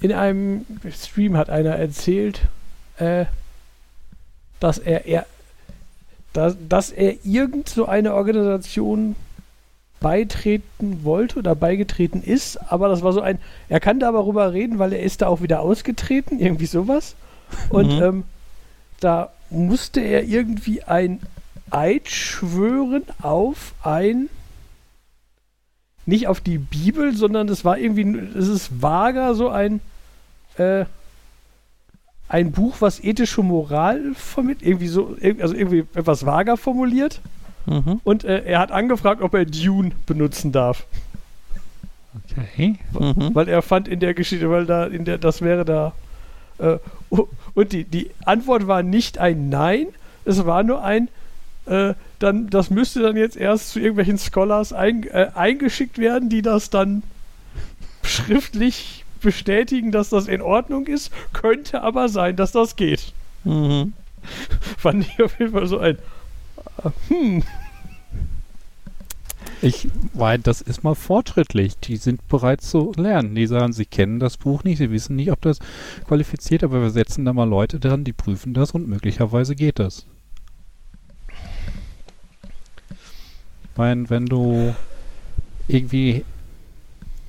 In 0.00 0.12
einem 0.12 0.64
Stream 0.90 1.36
hat 1.36 1.50
einer 1.50 1.76
erzählt, 1.76 2.40
äh, 2.96 3.26
dass 4.58 4.78
er, 4.78 5.04
er 5.04 5.26
dass, 6.32 6.56
dass 6.68 6.90
er 6.90 7.22
irgend 7.26 7.68
so 7.68 7.86
eine 7.86 8.14
Organisation 8.14 9.16
beitreten 10.00 11.04
wollte 11.04 11.38
oder 11.38 11.54
beigetreten 11.54 12.22
ist, 12.22 12.56
aber 12.72 12.88
das 12.88 13.02
war 13.02 13.12
so 13.12 13.20
ein, 13.20 13.38
er 13.68 13.80
kann 13.80 14.00
da 14.00 14.10
darüber 14.12 14.52
reden, 14.52 14.78
weil 14.78 14.92
er 14.92 15.02
ist 15.02 15.22
da 15.22 15.28
auch 15.28 15.42
wieder 15.42 15.60
ausgetreten, 15.60 16.38
irgendwie 16.40 16.66
sowas. 16.66 17.14
Und 17.68 17.96
Mhm. 17.96 18.02
ähm, 18.02 18.24
da 19.00 19.30
musste 19.50 20.00
er 20.00 20.24
irgendwie 20.24 20.82
ein 20.82 21.20
Eid 21.70 22.08
schwören 22.08 23.04
auf 23.22 23.74
ein 23.82 24.28
nicht 26.06 26.26
auf 26.26 26.40
die 26.40 26.58
Bibel, 26.58 27.14
sondern 27.14 27.48
es 27.48 27.64
war 27.64 27.78
irgendwie, 27.78 28.18
es 28.36 28.48
ist 28.48 28.82
vager 28.82 29.34
so 29.34 29.48
ein 29.48 29.80
äh, 30.56 30.84
ein 32.28 32.52
Buch, 32.52 32.76
was 32.80 33.02
ethische 33.02 33.42
Moral 33.42 34.14
vermittelt, 34.14 34.66
irgendwie 34.66 34.88
so, 34.88 35.16
also 35.40 35.54
irgendwie 35.54 35.84
etwas 35.94 36.24
vager 36.24 36.56
formuliert. 36.56 37.20
Mhm. 37.66 38.00
Und 38.04 38.24
äh, 38.24 38.42
er 38.44 38.58
hat 38.58 38.72
angefragt, 38.72 39.22
ob 39.22 39.34
er 39.34 39.44
Dune 39.44 39.92
benutzen 40.06 40.52
darf, 40.52 40.84
Okay. 42.38 42.76
Mhm. 42.98 43.34
weil 43.34 43.48
er 43.48 43.62
fand 43.62 43.86
in 43.86 44.00
der 44.00 44.14
Geschichte, 44.14 44.50
weil 44.50 44.66
da 44.66 44.86
in 44.86 45.04
der, 45.04 45.18
das 45.18 45.42
wäre 45.42 45.64
da. 45.64 45.92
Äh, 46.58 46.78
und 47.54 47.72
die, 47.72 47.84
die 47.84 48.10
Antwort 48.24 48.66
war 48.66 48.82
nicht 48.82 49.18
ein 49.18 49.48
Nein, 49.48 49.86
es 50.24 50.44
war 50.44 50.62
nur 50.62 50.82
ein 50.82 51.08
äh, 51.66 51.94
dann, 52.18 52.48
das 52.50 52.70
müsste 52.70 53.00
dann 53.00 53.16
jetzt 53.16 53.36
erst 53.36 53.70
zu 53.70 53.78
irgendwelchen 53.78 54.18
Scholars 54.18 54.72
ein, 54.72 55.04
äh, 55.04 55.30
eingeschickt 55.34 55.98
werden, 55.98 56.28
die 56.28 56.42
das 56.42 56.70
dann 56.70 57.02
schriftlich 58.02 59.04
bestätigen, 59.20 59.92
dass 59.92 60.10
das 60.10 60.26
in 60.26 60.42
Ordnung 60.42 60.86
ist. 60.86 61.12
Könnte 61.32 61.82
aber 61.82 62.08
sein, 62.08 62.36
dass 62.36 62.52
das 62.52 62.76
geht. 62.76 63.12
Mhm. 63.44 63.92
Fand 64.78 65.06
ich 65.06 65.22
auf 65.22 65.38
jeden 65.38 65.52
Fall 65.52 65.66
so 65.66 65.78
ein. 65.78 65.98
Hm. 67.08 67.42
Ich, 69.62 69.88
weil 70.14 70.38
das 70.38 70.62
ist 70.62 70.84
mal 70.84 70.94
fortschrittlich. 70.94 71.76
Die 71.78 71.96
sind 71.96 72.26
bereit 72.28 72.62
zu 72.62 72.92
lernen. 72.96 73.34
Die 73.34 73.46
sagen, 73.46 73.72
sie 73.72 73.84
kennen 73.84 74.18
das 74.18 74.38
Buch 74.38 74.64
nicht, 74.64 74.78
sie 74.78 74.90
wissen 74.90 75.16
nicht, 75.16 75.30
ob 75.30 75.40
das 75.42 75.58
qualifiziert, 76.06 76.64
aber 76.64 76.80
wir 76.80 76.90
setzen 76.90 77.24
da 77.26 77.32
mal 77.32 77.48
Leute 77.48 77.78
dran, 77.78 78.04
die 78.04 78.14
prüfen 78.14 78.54
das 78.54 78.70
und 78.70 78.88
möglicherweise 78.88 79.54
geht 79.54 79.78
das. 79.78 80.06
Ich 83.64 83.76
meine, 83.76 84.08
wenn 84.08 84.26
du 84.26 84.74
irgendwie 85.68 86.24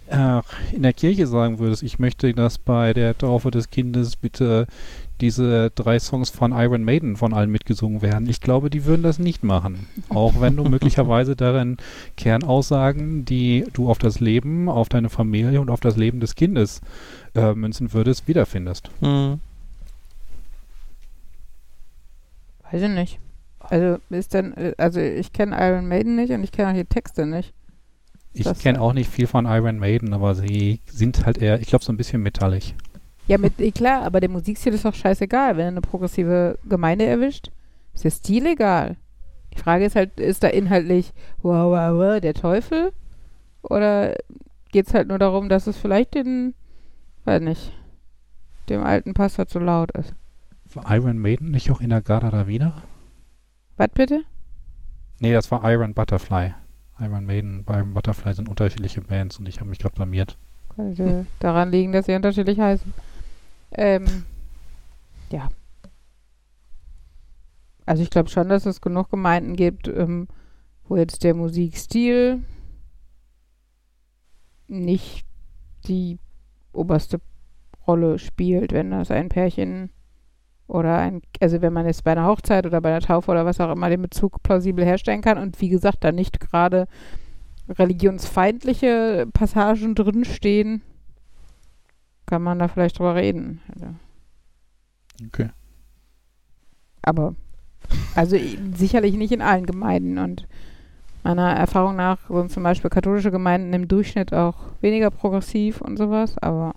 äh, 0.08 0.42
in 0.72 0.84
der 0.84 0.94
Kirche 0.94 1.28
sagen 1.28 1.60
würdest, 1.60 1.84
ich 1.84 2.00
möchte, 2.00 2.34
dass 2.34 2.58
bei 2.58 2.94
der 2.94 3.18
Taufe 3.18 3.52
des 3.52 3.70
Kindes 3.70 4.16
bitte 4.16 4.68
diese 5.22 5.70
drei 5.72 6.00
Songs 6.00 6.30
von 6.30 6.52
Iron 6.52 6.84
Maiden 6.84 7.16
von 7.16 7.34
allen 7.34 7.52
mitgesungen 7.52 8.02
werden. 8.02 8.28
Ich 8.28 8.42
glaube, 8.42 8.70
die 8.70 8.86
würden 8.86 9.04
das 9.04 9.20
nicht 9.20 9.44
machen. 9.44 9.88
Auch 10.10 10.42
wenn 10.42 10.56
du 10.56 10.64
möglicherweise 10.70 11.36
darin 11.36 11.78
Kernaussagen, 12.18 13.24
die 13.26 13.66
du 13.74 13.90
auf 13.90 14.00
das 14.00 14.20
Leben, 14.20 14.68
auf 14.68 14.90
deine 14.90 15.10
Familie 15.10 15.62
und 15.62 15.70
auf 15.70 15.80
das 15.80 15.96
Leben 15.96 16.20
des 16.20 16.36
Kindes 16.36 16.82
äh, 17.36 17.54
münzen 17.54 17.94
würdest, 17.94 18.28
wiederfindest. 18.28 18.90
Mhm. 19.02 19.40
Weiß 22.72 22.82
ich 22.82 22.90
nicht. 22.90 23.20
Also 23.60 24.00
ist 24.10 24.34
denn, 24.34 24.58
äh, 24.58 24.74
also 24.78 25.00
ich 25.00 25.32
kenne 25.34 25.56
Iron 25.60 25.88
Maiden 25.88 26.16
nicht 26.16 26.32
und 26.32 26.44
ich 26.44 26.52
kenne 26.52 26.72
auch 26.72 26.76
die 26.76 26.86
Texte 26.86 27.26
nicht. 27.26 27.54
Ich 28.34 28.48
kenne 28.60 28.80
auch 28.80 28.94
nicht 28.94 29.10
viel 29.10 29.28
von 29.28 29.46
Iron 29.46 29.78
Maiden, 29.78 30.14
aber 30.14 30.36
sie 30.36 30.80
sind 30.86 31.26
halt 31.26 31.38
eher, 31.38 31.60
ich 31.60 31.68
glaube, 31.68 31.84
so 31.84 31.92
ein 31.92 31.98
bisschen 31.98 32.22
metallig. 32.22 32.76
Ja, 33.28 33.38
mit, 33.38 33.60
eh, 33.60 33.72
klar, 33.72 34.04
aber 34.04 34.20
der 34.20 34.30
Musikstil 34.30 34.74
ist 34.74 34.86
doch 34.86 34.94
scheißegal. 34.94 35.58
Wenn 35.58 35.66
er 35.66 35.68
eine 35.70 35.82
progressive 35.82 36.58
Gemeinde 36.68 37.06
erwischt, 37.06 37.52
ist 37.94 38.04
der 38.04 38.12
Stil 38.12 38.46
egal. 38.46 38.98
Die 39.54 39.60
Frage 39.60 39.86
ist 39.86 39.96
halt, 39.96 40.20
ist 40.20 40.44
da 40.44 40.48
inhaltlich 40.48 41.14
wow, 41.42 41.72
wow, 41.72 41.94
wow, 41.98 42.20
der 42.20 42.34
Teufel? 42.34 42.92
Oder 43.62 44.16
geht 44.72 44.88
es 44.88 44.94
halt 44.94 45.08
nur 45.08 45.20
darum, 45.20 45.50
dass 45.50 45.68
es 45.68 45.78
vielleicht 45.78 46.16
den, 46.16 46.54
weiß 47.26 47.42
nicht, 47.42 47.74
dem 48.70 48.84
alten 48.84 49.14
Pastor 49.14 49.48
zu 49.48 49.60
laut 49.60 49.92
ist? 49.92 50.14
War 50.74 50.96
Iron 50.96 51.18
Maiden 51.18 51.52
nicht 51.52 51.70
auch 51.70 51.82
in 51.82 51.90
der 51.90 52.02
Garda 52.02 52.32
Davida? 52.32 52.82
Was 53.78 53.90
bitte? 53.90 54.24
Nee, 55.20 55.34
das 55.34 55.52
war 55.52 55.70
Iron 55.70 55.94
Butterfly. 55.94 56.54
Iron 57.00 57.26
Maiden 57.26 57.60
und 57.60 57.70
Iron 57.70 57.94
Butterfly 57.94 58.34
sind 58.34 58.48
unterschiedliche 58.48 59.02
Bands 59.02 59.38
und 59.38 59.48
ich 59.48 59.60
habe 59.60 59.70
mich 59.70 59.80
gerade 59.80 59.96
blamiert. 59.96 60.38
Könnte 60.76 61.26
daran 61.40 61.72
liegen, 61.72 61.92
dass 61.92 62.06
sie 62.06 62.16
unterschiedlich 62.16 62.60
heißen. 62.60 62.94
Ähm, 63.74 64.26
ja. 65.32 65.50
Also 67.86 68.04
ich 68.04 68.10
glaube 68.10 68.30
schon, 68.30 68.50
dass 68.50 68.66
es 68.66 68.82
genug 68.82 69.10
Gemeinden 69.10 69.56
gibt, 69.56 69.88
ähm, 69.88 70.28
wo 70.88 70.98
jetzt 70.98 71.24
der 71.24 71.34
Musikstil 71.34 72.44
nicht 74.68 75.26
die 75.88 76.20
oberste 76.74 77.20
Rolle 77.88 78.20
spielt, 78.20 78.72
wenn 78.72 78.92
das 78.92 79.12
ein 79.12 79.30
Pärchen 79.30 79.90
oder 80.68 80.98
ein, 80.98 81.22
also 81.42 81.62
wenn 81.62 81.74
man 81.74 81.86
jetzt 81.86 82.04
bei 82.04 82.12
einer 82.12 82.28
Hochzeit 82.28 82.66
oder 82.66 82.80
bei 82.80 82.90
einer 82.90 83.02
Taufe 83.02 83.32
oder 83.32 83.46
was 83.46 83.60
auch 83.60 83.72
immer 83.72 83.90
den 83.90 84.02
Bezug 84.02 84.42
plausibel 84.44 84.86
herstellen 84.86 85.22
kann 85.22 85.38
und 85.38 85.60
wie 85.60 85.70
gesagt, 85.70 86.04
da 86.04 86.12
nicht 86.12 86.40
gerade 86.40 86.88
religionsfeindliche 87.68 89.28
Passagen 89.34 89.96
drinstehen, 89.96 90.82
kann 92.32 92.42
man 92.44 92.60
da 92.60 92.70
vielleicht 92.70 92.98
drüber 92.98 93.14
reden. 93.16 93.60
Also, 93.74 93.88
Okay. 95.28 95.50
aber, 97.04 97.36
also 98.16 98.38
sicherlich 98.74 99.16
nicht 99.16 99.34
in 99.34 99.42
allen 99.42 99.66
Gemeinden 99.66 100.18
und 100.18 100.48
meiner 101.24 101.52
Erfahrung 101.52 101.96
nach 101.98 102.30
sind 102.30 102.52
zum 102.52 102.64
Beispiel 102.64 102.90
katholische 102.90 103.30
Gemeinden 103.32 103.74
im 103.74 103.88
Durchschnitt 103.90 104.34
auch 104.34 104.56
weniger 104.80 105.12
progressiv 105.12 105.82
und 105.82 105.98
sowas, 105.98 106.38
aber 106.40 106.74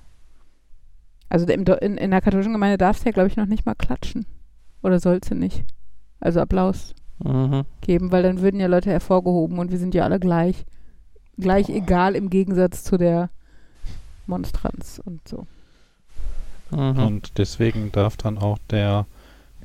also 1.30 1.46
Do- 1.46 1.74
in, 1.74 1.96
in 1.96 2.10
der 2.10 2.20
katholischen 2.20 2.52
Gemeinde 2.52 2.76
darfst 2.76 3.02
du 3.04 3.08
ja, 3.08 3.12
glaube 3.12 3.28
ich, 3.28 3.36
noch 3.36 3.46
nicht 3.46 3.64
mal 3.64 3.74
klatschen. 3.74 4.26
Oder 4.82 5.00
sollst 5.00 5.30
du 5.30 5.34
nicht. 5.34 5.64
Also 6.20 6.40
Applaus 6.40 6.94
Mhm. 7.24 7.62
geben, 7.80 8.10
weil 8.12 8.24
dann 8.24 8.40
würden 8.42 8.58
ja 8.60 8.66
Leute 8.66 8.90
hervorgehoben 8.90 9.58
und 9.60 9.70
wir 9.70 9.78
sind 9.78 9.94
ja 9.94 10.02
alle 10.04 10.18
gleich. 10.18 10.66
gleich 11.38 11.68
egal 11.70 12.14
im 12.16 12.28
Gegensatz 12.28 12.82
zu 12.84 12.98
der 12.98 13.30
Monstranz 14.26 15.00
und 15.04 15.26
so. 15.28 15.46
Mhm. 16.70 16.98
Und 16.98 17.38
deswegen 17.38 17.92
darf 17.92 18.16
dann 18.16 18.38
auch 18.38 18.58
der 18.70 19.06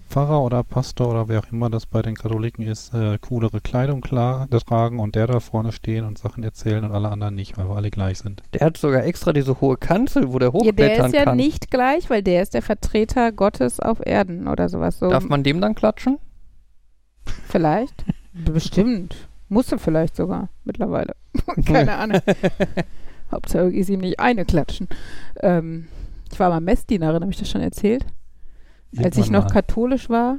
Pfarrer 0.10 0.42
oder 0.42 0.64
Pastor 0.64 1.10
oder 1.10 1.28
wer 1.28 1.40
auch 1.40 1.52
immer 1.52 1.70
das 1.70 1.86
bei 1.86 2.02
den 2.02 2.16
Katholiken 2.16 2.66
ist, 2.66 2.94
äh, 2.96 3.20
coolere 3.20 3.62
Kleidung 3.62 4.02
klar, 4.02 4.48
tragen 4.50 5.00
und 5.00 5.14
der 5.14 5.28
da 5.28 5.40
vorne 5.40 5.72
stehen 5.72 6.04
und 6.04 6.18
Sachen 6.18 6.44
erzählen 6.44 6.84
und 6.84 6.92
alle 6.92 7.10
anderen 7.10 7.36
nicht, 7.36 7.58
weil 7.58 7.70
wir 7.70 7.76
alle 7.76 7.92
gleich 7.92 8.18
sind. 8.18 8.42
Der 8.54 8.66
hat 8.66 8.78
sogar 8.78 9.04
extra 9.04 9.34
diese 9.34 9.62
hohe 9.62 9.78
Kanzel, 9.78 10.34
wo 10.34 10.40
der 10.40 10.50
Ja, 10.50 10.54
hochklettern 10.54 10.76
der 10.98 11.06
ist 11.06 11.14
ja 11.14 11.24
kann. 11.26 11.38
nicht 11.38 11.70
gleich, 11.70 12.10
weil 12.10 12.24
der 12.24 12.42
ist 12.42 12.56
der 12.56 12.64
Vertreter 12.64 13.32
Gottes 13.32 13.80
auf 13.80 14.04
Erden 14.04 14.48
oder 14.48 14.68
sowas. 14.68 14.98
So 14.98 15.10
Darf 15.10 15.26
man 15.26 15.44
dem 15.44 15.62
dann 15.62 15.76
klatschen? 15.76 16.18
vielleicht? 17.48 18.06
Bestimmt. 18.34 19.16
Musste 19.48 19.78
vielleicht 19.78 20.16
sogar 20.16 20.50
mittlerweile. 20.64 21.16
Keine 21.66 21.96
Ahnung. 21.96 22.22
Hauptsache 23.32 23.70
ist 23.72 23.90
ihm 23.90 24.00
nicht 24.02 24.20
eine 24.20 24.46
klatschen. 24.46 24.88
Ähm, 25.42 25.88
ich 26.32 26.40
war 26.40 26.50
mal 26.50 26.62
Messdienerin, 26.62 27.22
habe 27.22 27.32
ich 27.32 27.40
das 27.40 27.50
schon 27.50 27.62
erzählt? 27.62 28.06
Als 28.98 29.18
ich 29.18 29.26
Irgendwann 29.26 29.32
noch 29.34 29.44
mal. 29.50 29.54
katholisch 29.54 30.10
war 30.10 30.38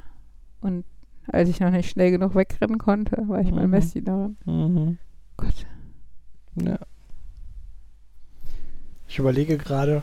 und 0.61 0.85
als 1.29 1.49
ich 1.49 1.61
noch 1.61 1.71
nicht 1.71 1.91
schnell 1.91 2.11
genug 2.11 2.35
wegrennen 2.35 2.79
konnte, 2.79 3.17
war 3.29 3.41
ich 3.41 3.51
mal 3.53 3.65
Mhm. 3.65 3.71
Messdienerin. 3.71 4.37
Mhm. 4.45 4.99
Gott. 5.37 5.67
Ja. 6.57 6.79
Ich 9.09 9.19
überlege 9.19 9.57
gerade, 9.57 10.03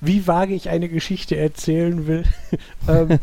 wie 0.00 0.26
vage 0.26 0.54
ich 0.54 0.68
eine 0.70 0.88
Geschichte 0.88 1.36
erzählen 1.36 2.06
will. 2.06 2.24
ähm, 2.88 3.18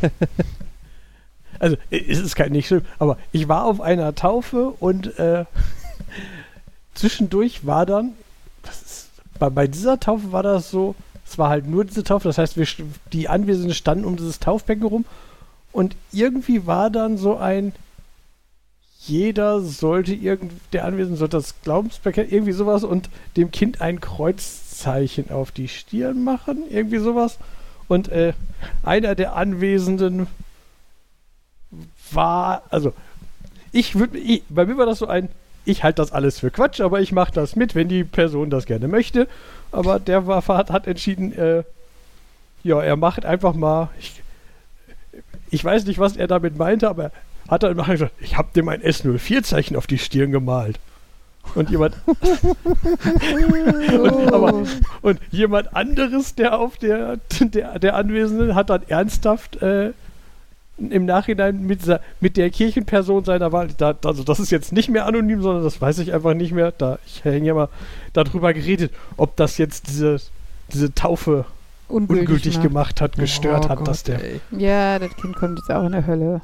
also, 1.59 1.75
es 1.89 2.19
ist 2.19 2.35
kein 2.35 2.51
nicht 2.51 2.67
schlimm, 2.67 2.83
aber 2.99 3.17
ich 3.31 3.47
war 3.49 3.65
auf 3.65 3.81
einer 3.81 4.15
Taufe 4.15 4.69
und 4.71 5.17
äh, 5.19 5.45
zwischendurch 6.93 7.65
war 7.65 7.85
dann, 7.85 8.13
das 8.67 8.81
ist, 8.81 9.09
bei, 9.39 9.49
bei 9.49 9.67
dieser 9.67 9.99
Taufe 9.99 10.31
war 10.31 10.43
das 10.43 10.69
so, 10.69 10.95
es 11.25 11.37
war 11.37 11.49
halt 11.49 11.67
nur 11.67 11.85
diese 11.85 12.03
Taufe, 12.03 12.27
das 12.27 12.37
heißt, 12.37 12.57
wir, 12.57 12.67
die 13.11 13.29
Anwesenden 13.29 13.73
standen 13.73 14.05
um 14.05 14.15
dieses 14.15 14.39
Taufbecken 14.39 14.85
rum 14.85 15.05
und 15.71 15.95
irgendwie 16.11 16.65
war 16.65 16.89
dann 16.89 17.17
so 17.17 17.37
ein, 17.37 17.73
jeder 18.99 19.61
sollte 19.61 20.13
irgend, 20.13 20.51
der 20.73 20.85
Anwesende 20.85 21.17
sollte 21.17 21.37
das 21.37 21.61
Glaubensbekenntnis, 21.61 22.33
irgendwie 22.33 22.51
sowas 22.51 22.83
und 22.83 23.09
dem 23.35 23.51
Kind 23.51 23.79
ein 23.79 24.01
Kreuzzeichen 24.01 25.31
auf 25.31 25.51
die 25.51 25.67
Stirn 25.67 26.23
machen, 26.23 26.63
irgendwie 26.69 26.97
sowas. 26.97 27.37
Und 27.87 28.09
äh, 28.09 28.33
einer 28.83 29.15
der 29.15 29.35
Anwesenden 29.35 30.27
war, 32.11 32.63
also 32.69 32.93
ich 33.71 33.95
würde, 33.95 34.19
bei 34.49 34.65
mir 34.65 34.77
war 34.77 34.85
das 34.85 34.99
so 34.99 35.07
ein, 35.07 35.29
ich 35.67 35.83
halte 35.83 36.01
das 36.01 36.11
alles 36.11 36.39
für 36.39 36.49
Quatsch, 36.49 36.79
aber 36.79 37.01
ich 37.01 37.11
mache 37.11 37.33
das 37.33 37.55
mit, 37.55 37.75
wenn 37.75 37.89
die 37.89 38.03
Person 38.03 38.49
das 38.49 38.65
gerne 38.65 38.87
möchte. 38.87 39.27
Aber 39.71 39.99
der 39.99 40.25
war, 40.25 40.45
hat, 40.47 40.71
hat 40.71 40.87
entschieden, 40.87 41.37
äh, 41.37 41.63
ja, 42.63 42.81
er 42.81 42.95
macht 42.95 43.25
einfach 43.25 43.53
mal, 43.53 43.89
ich, 43.99 44.23
ich 45.49 45.63
weiß 45.63 45.85
nicht, 45.85 45.99
was 45.99 46.15
er 46.15 46.27
damit 46.27 46.57
meinte, 46.57 46.89
aber 46.89 47.05
er 47.05 47.11
hat 47.49 47.63
dann 47.63 47.75
mal 47.75 47.85
gesagt, 47.85 48.13
ich 48.19 48.37
habe 48.37 48.49
dem 48.55 48.69
ein 48.69 48.81
S04-Zeichen 48.81 49.75
auf 49.75 49.87
die 49.87 49.97
Stirn 49.97 50.31
gemalt. 50.31 50.79
Und 51.55 51.69
jemand, 51.69 51.95
und, 52.05 54.33
aber, 54.33 54.63
und 55.01 55.19
jemand 55.31 55.75
anderes, 55.75 56.35
der 56.35 56.59
auf 56.59 56.77
der, 56.77 57.19
der, 57.39 57.79
der 57.79 57.95
Anwesenden, 57.95 58.55
hat 58.55 58.69
dann 58.69 58.83
ernsthaft 58.87 59.61
äh, 59.61 59.91
im 60.77 61.05
Nachhinein 61.05 61.65
mit, 61.65 61.79
mit 62.19 62.37
der 62.37 62.49
Kirchenperson 62.49 63.25
seiner 63.25 63.51
Wahl, 63.51 63.69
da, 63.77 63.95
also 64.05 64.23
das 64.23 64.39
ist 64.39 64.51
jetzt 64.51 64.71
nicht 64.71 64.89
mehr 64.89 65.05
anonym, 65.05 65.41
sondern 65.41 65.63
das 65.63 65.81
weiß 65.81 65.99
ich 65.99 66.13
einfach 66.13 66.33
nicht 66.33 66.51
mehr, 66.51 66.71
da 66.71 66.99
ich 67.05 67.23
hänge 67.23 67.47
ja 67.47 67.53
mal 67.53 67.69
darüber 68.13 68.53
geredet, 68.53 68.91
ob 69.17 69.35
das 69.35 69.57
jetzt 69.57 69.87
diese, 69.87 70.17
diese 70.71 70.93
Taufe 70.93 71.45
Ungültig, 71.89 72.27
ungültig 72.27 72.55
macht. 72.55 72.67
gemacht 72.67 73.01
hat, 73.01 73.15
gestört 73.15 73.65
Oh 73.65 73.69
hat, 73.69 73.77
Gott, 73.79 73.87
dass 73.87 74.03
der 74.03 74.23
ey. 74.23 74.41
Ja, 74.51 74.99
das 74.99 75.15
Kind 75.15 75.35
kommt 75.35 75.57
jetzt 75.57 75.71
auch 75.71 75.85
in 75.85 75.93
der 75.93 76.05
Hölle. 76.05 76.41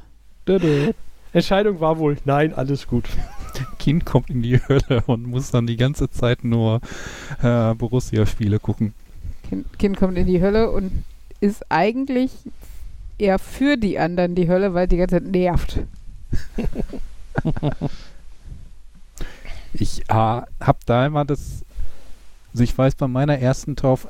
Entscheidung 1.33 1.79
war 1.79 1.97
wohl, 1.97 2.17
nein, 2.25 2.53
alles 2.53 2.87
gut. 2.87 3.05
Kind 3.77 4.05
kommt 4.05 4.29
in 4.29 4.41
die 4.41 4.59
Hölle 4.67 5.03
und 5.05 5.27
muss 5.27 5.51
dann 5.51 5.67
die 5.67 5.77
ganze 5.77 6.09
Zeit 6.09 6.43
nur 6.43 6.81
äh, 7.41 7.73
Borussia-Spiele 7.75 8.59
gucken. 8.59 8.93
Kind, 9.47 9.77
kind 9.77 9.97
kommt 9.97 10.17
in 10.17 10.25
die 10.25 10.41
Hölle 10.41 10.71
und 10.71 11.03
ist 11.39 11.69
eigentlich 11.69 12.31
eher 13.23 13.39
für 13.39 13.77
die 13.77 13.97
anderen 13.97 14.35
die 14.35 14.47
Hölle, 14.47 14.73
weil 14.73 14.87
die 14.87 14.97
ganze 14.97 15.15
Zeit 15.15 15.31
nervt. 15.31 15.79
Ich 19.73 20.01
äh, 20.01 20.13
habe 20.13 20.79
da 20.85 21.05
immer 21.07 21.25
das, 21.25 21.65
also 22.51 22.63
ich 22.63 22.77
weiß 22.77 22.93
bei 22.93 23.07
meiner 23.07 23.39
ersten 23.39 23.75
Taufe, 23.75 24.07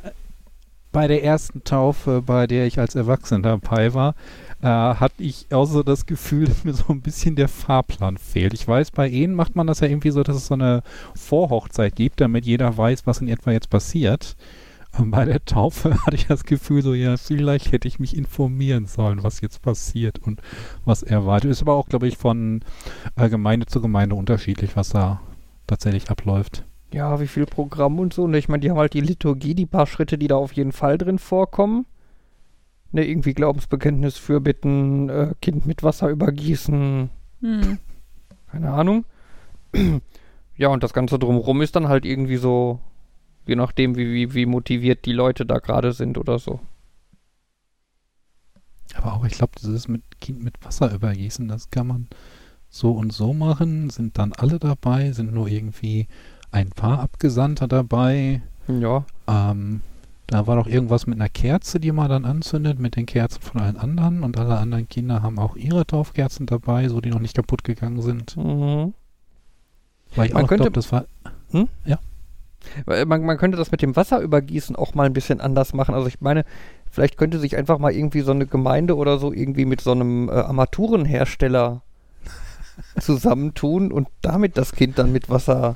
bei 0.92 1.08
der 1.08 1.24
ersten 1.24 1.64
Taufe, 1.64 2.22
bei 2.22 2.48
der 2.48 2.68
ich 2.68 2.80
als 2.80 2.96
Erwachsener 2.96 3.42
dabei 3.42 3.94
war, 3.94 4.14
äh, 4.62 4.68
hatte 4.68 5.24
ich 5.24 5.48
auch 5.52 5.66
so 5.66 5.82
das 5.82 6.06
Gefühl, 6.06 6.46
dass 6.50 6.66
mir 6.66 6.74
so 6.74 6.86
ein 6.90 7.02
bisschen 7.02 7.36
der 7.36 7.48
Fahrplan 7.48 8.18
fehlt. 8.18 8.54
Ich 8.54 8.68
weiß, 8.68 8.92
bei 8.92 9.10
Ehen 9.10 9.34
macht 9.34 9.56
man 9.56 9.68
das 9.68 9.80
ja 9.80 9.88
irgendwie 9.88 10.12
so, 10.12 10.22
dass 10.22 10.36
es 10.36 10.48
so 10.48 10.54
eine 10.54 10.84
Vorhochzeit 11.16 11.96
gibt, 11.96 12.20
damit 12.20 12.46
jeder 12.46 12.78
weiß, 12.78 13.08
was 13.08 13.22
in 13.22 13.30
etwa 13.30 13.52
jetzt 13.52 13.70
passiert. 13.70 14.36
Und 14.98 15.12
bei 15.12 15.26
der 15.26 15.44
Taufe 15.46 16.02
hatte 16.06 16.16
ich 16.16 16.28
das 16.28 16.44
Gefühl, 16.44 16.82
so, 16.82 16.94
ja, 16.94 17.18
vielleicht 17.18 17.72
hätte 17.72 17.88
ich 17.88 18.00
mich 18.00 18.16
informieren 18.18 18.86
sollen, 18.86 19.24
was 19.24 19.42
jetzt 19.42 19.62
passiert 19.62 20.20
und 20.20 20.42
was 20.86 21.04
erwartet. 21.04 21.52
Ist 21.52 21.62
aber 21.62 21.74
auch, 21.74 21.88
glaube 21.88 22.08
ich, 22.08 22.18
von 22.18 22.62
äh, 23.16 23.30
Gemeinde 23.30 23.66
zu 23.66 23.82
Gemeinde 23.82 24.16
unterschiedlich, 24.16 24.76
was 24.76 24.90
da 24.90 25.22
tatsächlich 25.68 26.10
abläuft. 26.10 26.64
Ja, 26.94 27.20
wie 27.20 27.28
viel 27.28 27.46
Programm 27.46 28.00
und 28.00 28.14
so. 28.14 28.28
Ne, 28.28 28.38
ich 28.38 28.50
meine, 28.50 28.62
die 28.62 28.70
haben 28.70 28.78
halt 28.78 28.94
die 28.94 29.02
Liturgie, 29.02 29.56
die 29.56 29.66
paar 29.66 29.88
Schritte, 29.88 30.18
die 30.18 30.28
da 30.28 30.36
auf 30.36 30.54
jeden 30.54 30.72
Fall 30.72 30.98
drin 30.98 31.18
vorkommen. 31.18 31.86
Ne, 32.92 33.08
irgendwie 33.08 33.34
Glaubensbekenntnis, 33.34 34.18
Fürbitten, 34.18 35.10
äh, 35.10 35.34
Kind 35.42 35.66
mit 35.66 35.82
Wasser 35.82 36.10
übergießen, 36.10 37.10
Hm. 37.42 37.80
keine 38.52 38.72
Ahnung. 38.72 39.06
ja, 40.58 40.68
und 40.70 40.84
das 40.84 40.94
Ganze 40.94 41.18
drumherum 41.18 41.62
ist 41.64 41.76
dann 41.76 41.88
halt 41.90 42.06
irgendwie 42.06 42.38
so, 42.38 42.80
je 43.46 43.56
nachdem, 43.56 43.96
wie, 43.96 44.14
wie, 44.14 44.34
wie 44.34 44.46
motiviert 44.46 45.06
die 45.06 45.14
Leute 45.14 45.46
da 45.46 45.60
gerade 45.60 45.94
sind 45.94 46.18
oder 46.18 46.40
so. 46.40 46.60
Aber 48.96 49.14
auch, 49.14 49.26
ich 49.26 49.34
glaube, 49.34 49.54
dieses 49.62 49.88
mit 49.88 50.04
Kind 50.22 50.44
mit 50.44 50.64
Wasser 50.64 50.94
übergießen, 50.94 51.48
das 51.48 51.70
kann 51.70 51.88
man 51.88 52.08
so 52.70 52.92
und 52.92 53.12
so 53.12 53.34
machen. 53.34 53.90
Sind 53.90 54.18
dann 54.18 54.34
alle 54.34 54.60
dabei? 54.60 55.12
Sind 55.12 55.34
nur 55.34 55.48
irgendwie 55.48 56.08
ein 56.52 56.70
paar 56.70 57.00
Abgesandter 57.00 57.68
dabei? 57.68 58.42
Ja, 58.68 59.06
Ähm, 59.28 59.82
da 60.28 60.48
war 60.48 60.56
doch 60.56 60.68
irgendwas 60.68 61.06
mit 61.06 61.20
einer 61.20 61.30
Kerze, 61.30 61.80
die 61.80 61.92
man 61.92 62.10
dann 62.10 62.26
anzündet, 62.26 62.80
mit 62.80 62.96
den 62.96 63.06
Kerzen 63.06 63.42
von 63.42 63.62
allen 63.62 63.78
anderen. 63.78 64.24
Und 64.24 64.38
alle 64.38 64.58
anderen 64.58 64.88
Kinder 64.88 65.22
haben 65.22 65.38
auch 65.40 65.56
ihre 65.56 65.86
Taufkerzen 65.86 66.46
dabei, 66.46 66.88
so 66.88 67.02
die 67.02 67.10
noch 67.10 67.20
nicht 67.20 67.36
kaputt 67.36 67.64
gegangen 67.64 68.02
sind. 68.02 68.38
mhm. 68.38 68.94
Weil 70.16 70.28
ich 70.28 70.34
Man 70.34 70.44
auch 70.46 70.48
könnte- 70.48 70.64
glaube, 70.66 70.76
das 70.76 70.92
war. 70.92 71.06
Weil 71.52 71.68
Man, 72.86 73.24
man 73.24 73.38
könnte 73.38 73.58
das 73.58 73.72
mit 73.72 73.82
dem 73.82 73.96
Wasserübergießen 73.96 74.76
auch 74.76 74.94
mal 74.94 75.06
ein 75.06 75.14
bisschen 75.14 75.42
anders 75.42 75.74
machen. 75.74 75.96
Also 75.96 76.08
ich 76.08 76.22
meine, 76.22 76.46
vielleicht 76.90 77.18
könnte 77.18 77.40
sich 77.40 77.58
einfach 77.58 77.78
mal 77.80 77.92
irgendwie 77.92 78.22
so 78.22 78.32
eine 78.32 78.46
Gemeinde 78.46 78.96
oder 78.96 79.20
so 79.20 79.34
irgendwie 79.34 79.66
mit 79.66 79.82
so 79.82 79.92
einem 79.92 80.30
äh, 80.30 80.34
Armaturenhersteller 80.34 81.82
zusammentun 83.00 83.92
und 83.92 84.08
damit 84.22 84.58
das 84.58 84.74
Kind 84.74 84.98
dann 84.98 85.12
mit 85.12 85.30
Wasser 85.30 85.76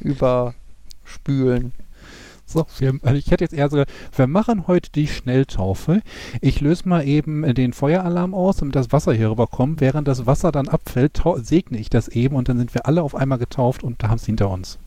überspülen. 0.00 1.72
So, 2.50 2.66
wir, 2.78 2.94
also 3.02 3.14
ich 3.14 3.30
hätte 3.30 3.44
jetzt 3.44 3.52
eher 3.52 3.68
so, 3.68 3.84
wir 4.16 4.26
machen 4.26 4.66
heute 4.66 4.90
die 4.90 5.06
Schnelltaufe. 5.06 6.00
Ich 6.40 6.62
löse 6.62 6.88
mal 6.88 7.06
eben 7.06 7.44
äh, 7.44 7.52
den 7.52 7.74
Feueralarm 7.74 8.32
aus, 8.32 8.56
damit 8.56 8.74
das 8.74 8.90
Wasser 8.90 9.12
hier 9.12 9.30
rüberkommt. 9.30 9.82
Während 9.82 10.08
das 10.08 10.24
Wasser 10.24 10.50
dann 10.50 10.66
abfällt, 10.66 11.22
segne 11.42 11.78
ich 11.78 11.90
das 11.90 12.08
eben 12.08 12.36
und 12.36 12.48
dann 12.48 12.56
sind 12.56 12.72
wir 12.72 12.86
alle 12.86 13.02
auf 13.02 13.14
einmal 13.14 13.36
getauft 13.36 13.82
und 13.82 14.02
da 14.02 14.08
haben 14.08 14.16
es 14.16 14.24
hinter 14.24 14.48
uns. 14.48 14.78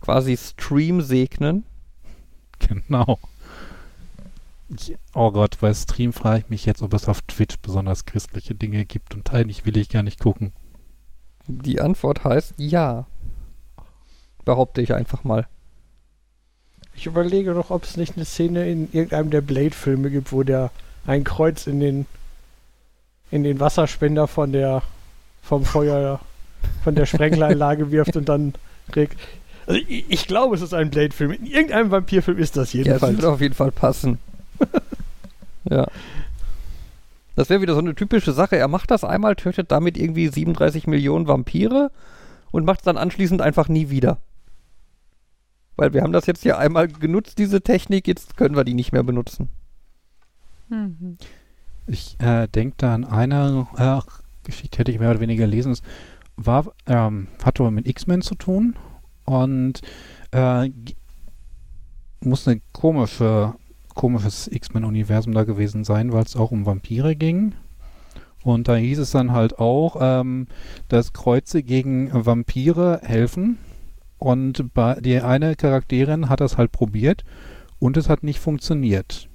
Quasi 0.00 0.36
Stream 0.36 1.00
segnen. 1.00 1.64
Genau. 2.68 3.18
Ich, 4.68 4.96
oh 5.14 5.32
Gott, 5.32 5.58
bei 5.60 5.74
Stream 5.74 6.12
frage 6.12 6.40
ich 6.40 6.50
mich 6.50 6.66
jetzt, 6.66 6.82
ob 6.82 6.94
es 6.94 7.08
auf 7.08 7.22
Twitch 7.22 7.58
besonders 7.60 8.04
christliche 8.04 8.54
Dinge 8.54 8.84
gibt 8.84 9.14
und 9.14 9.32
eigentlich 9.32 9.66
will 9.66 9.76
ich 9.76 9.88
gar 9.88 10.02
nicht 10.02 10.20
gucken. 10.20 10.52
Die 11.46 11.80
Antwort 11.80 12.24
heißt 12.24 12.54
ja. 12.58 13.06
Behaupte 14.44 14.80
ich 14.80 14.94
einfach 14.94 15.24
mal. 15.24 15.46
Ich 16.94 17.06
überlege 17.06 17.52
noch, 17.52 17.70
ob 17.70 17.84
es 17.84 17.96
nicht 17.96 18.16
eine 18.16 18.24
Szene 18.24 18.70
in 18.70 18.92
irgendeinem 18.92 19.30
der 19.30 19.40
Blade-Filme 19.40 20.10
gibt, 20.10 20.32
wo 20.32 20.42
der 20.42 20.70
ein 21.06 21.24
Kreuz 21.24 21.66
in 21.66 21.80
den 21.80 22.06
in 23.30 23.44
den 23.44 23.60
Wasserspender 23.60 24.26
von 24.26 24.52
der 24.52 24.82
vom 25.42 25.64
Feuer 25.64 26.20
von 26.84 26.94
der 26.94 27.06
Sprengleranlage 27.06 27.90
wirft 27.90 28.16
und 28.16 28.28
dann 28.28 28.54
regt. 28.94 29.18
Also 29.70 29.82
ich, 29.86 30.04
ich 30.08 30.26
glaube, 30.26 30.56
es 30.56 30.62
ist 30.62 30.74
ein 30.74 30.90
Blade-Film. 30.90 31.30
In 31.30 31.46
irgendeinem 31.46 31.92
Vampirfilm 31.92 32.38
ist 32.38 32.56
das 32.56 32.72
Ja, 32.72 32.80
das 32.82 32.86
jedenfalls. 32.88 33.16
würde 33.18 33.30
auf 33.30 33.40
jeden 33.40 33.54
Fall 33.54 33.70
passen. 33.70 34.18
ja. 35.70 35.86
Das 37.36 37.50
wäre 37.50 37.60
wieder 37.62 37.74
so 37.74 37.78
eine 37.78 37.94
typische 37.94 38.32
Sache. 38.32 38.56
Er 38.56 38.66
macht 38.66 38.90
das 38.90 39.04
einmal, 39.04 39.36
tötet 39.36 39.70
damit 39.70 39.96
irgendwie 39.96 40.26
37 40.26 40.88
Millionen 40.88 41.28
Vampire 41.28 41.92
und 42.50 42.64
macht 42.64 42.80
es 42.80 42.84
dann 42.84 42.96
anschließend 42.96 43.42
einfach 43.42 43.68
nie 43.68 43.90
wieder. 43.90 44.18
Weil 45.76 45.94
wir 45.94 46.02
haben 46.02 46.12
das 46.12 46.26
jetzt 46.26 46.44
ja 46.44 46.58
einmal 46.58 46.88
genutzt, 46.88 47.38
diese 47.38 47.60
Technik, 47.60 48.08
jetzt 48.08 48.36
können 48.36 48.56
wir 48.56 48.64
die 48.64 48.74
nicht 48.74 48.90
mehr 48.90 49.04
benutzen. 49.04 49.50
Mhm. 50.68 51.16
Ich 51.86 52.16
äh, 52.18 52.48
denke 52.48 52.74
da 52.78 52.92
an 52.92 53.04
eine 53.04 53.68
äh, 53.76 54.00
Geschichte, 54.42 54.78
hätte 54.78 54.90
ich 54.90 54.98
mehr 54.98 55.12
oder 55.12 55.20
weniger 55.20 55.44
gelesen. 55.44 55.70
Es 55.70 55.82
war, 56.34 56.72
ähm, 56.86 57.28
hatte 57.44 57.62
aber 57.62 57.70
mit 57.70 57.86
X-Men 57.86 58.20
zu 58.20 58.34
tun 58.34 58.74
und 59.30 59.80
äh, 60.32 60.70
muss 62.22 62.46
eine 62.46 62.60
komische, 62.72 63.54
komisches 63.94 64.48
X-Men-Universum 64.48 65.32
da 65.32 65.44
gewesen 65.44 65.84
sein, 65.84 66.12
weil 66.12 66.24
es 66.24 66.36
auch 66.36 66.50
um 66.50 66.66
Vampire 66.66 67.16
ging. 67.16 67.54
Und 68.42 68.68
da 68.68 68.76
hieß 68.76 68.98
es 68.98 69.10
dann 69.10 69.32
halt 69.32 69.58
auch, 69.58 69.96
ähm, 70.00 70.46
dass 70.88 71.12
Kreuze 71.12 71.62
gegen 71.62 72.10
Vampire 72.12 73.00
helfen. 73.02 73.58
Und 74.18 74.64
die 75.00 75.20
eine 75.20 75.56
Charakterin 75.56 76.28
hat 76.28 76.40
das 76.40 76.58
halt 76.58 76.72
probiert 76.72 77.24
und 77.78 77.96
es 77.96 78.08
hat 78.10 78.22
nicht 78.22 78.38
funktioniert. 78.38 79.28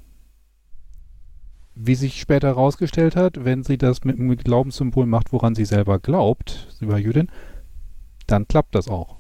Wie 1.74 1.96
sich 1.96 2.22
später 2.22 2.50
herausgestellt 2.50 3.16
hat, 3.16 3.44
wenn 3.44 3.64
sie 3.64 3.78
das 3.78 4.04
mit 4.04 4.20
einem 4.20 4.38
Glaubenssymbol 4.38 5.08
macht, 5.08 5.34
woran 5.34 5.56
sie 5.56 5.66
selber 5.66 5.98
glaubt, 6.00 6.68
sie 6.80 6.88
war 6.88 7.00
Jüdin, 7.00 7.30
dann 8.28 8.48
klappt 8.48 8.76
das 8.76 8.88
auch. 8.88 9.18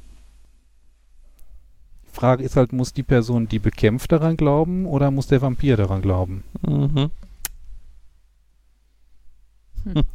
Die 2.16 2.20
Frage 2.22 2.44
ist 2.46 2.56
halt, 2.56 2.72
muss 2.72 2.94
die 2.94 3.04
Person, 3.04 3.50
die 3.50 3.60
bekämpft, 3.60 4.14
daran 4.14 4.38
glauben 4.38 4.86
oder 4.86 5.12
muss 5.12 5.28
der 5.28 5.42
Vampir 5.42 5.76
daran 5.76 6.02
glauben? 6.02 6.46
Mhm. 6.62 7.12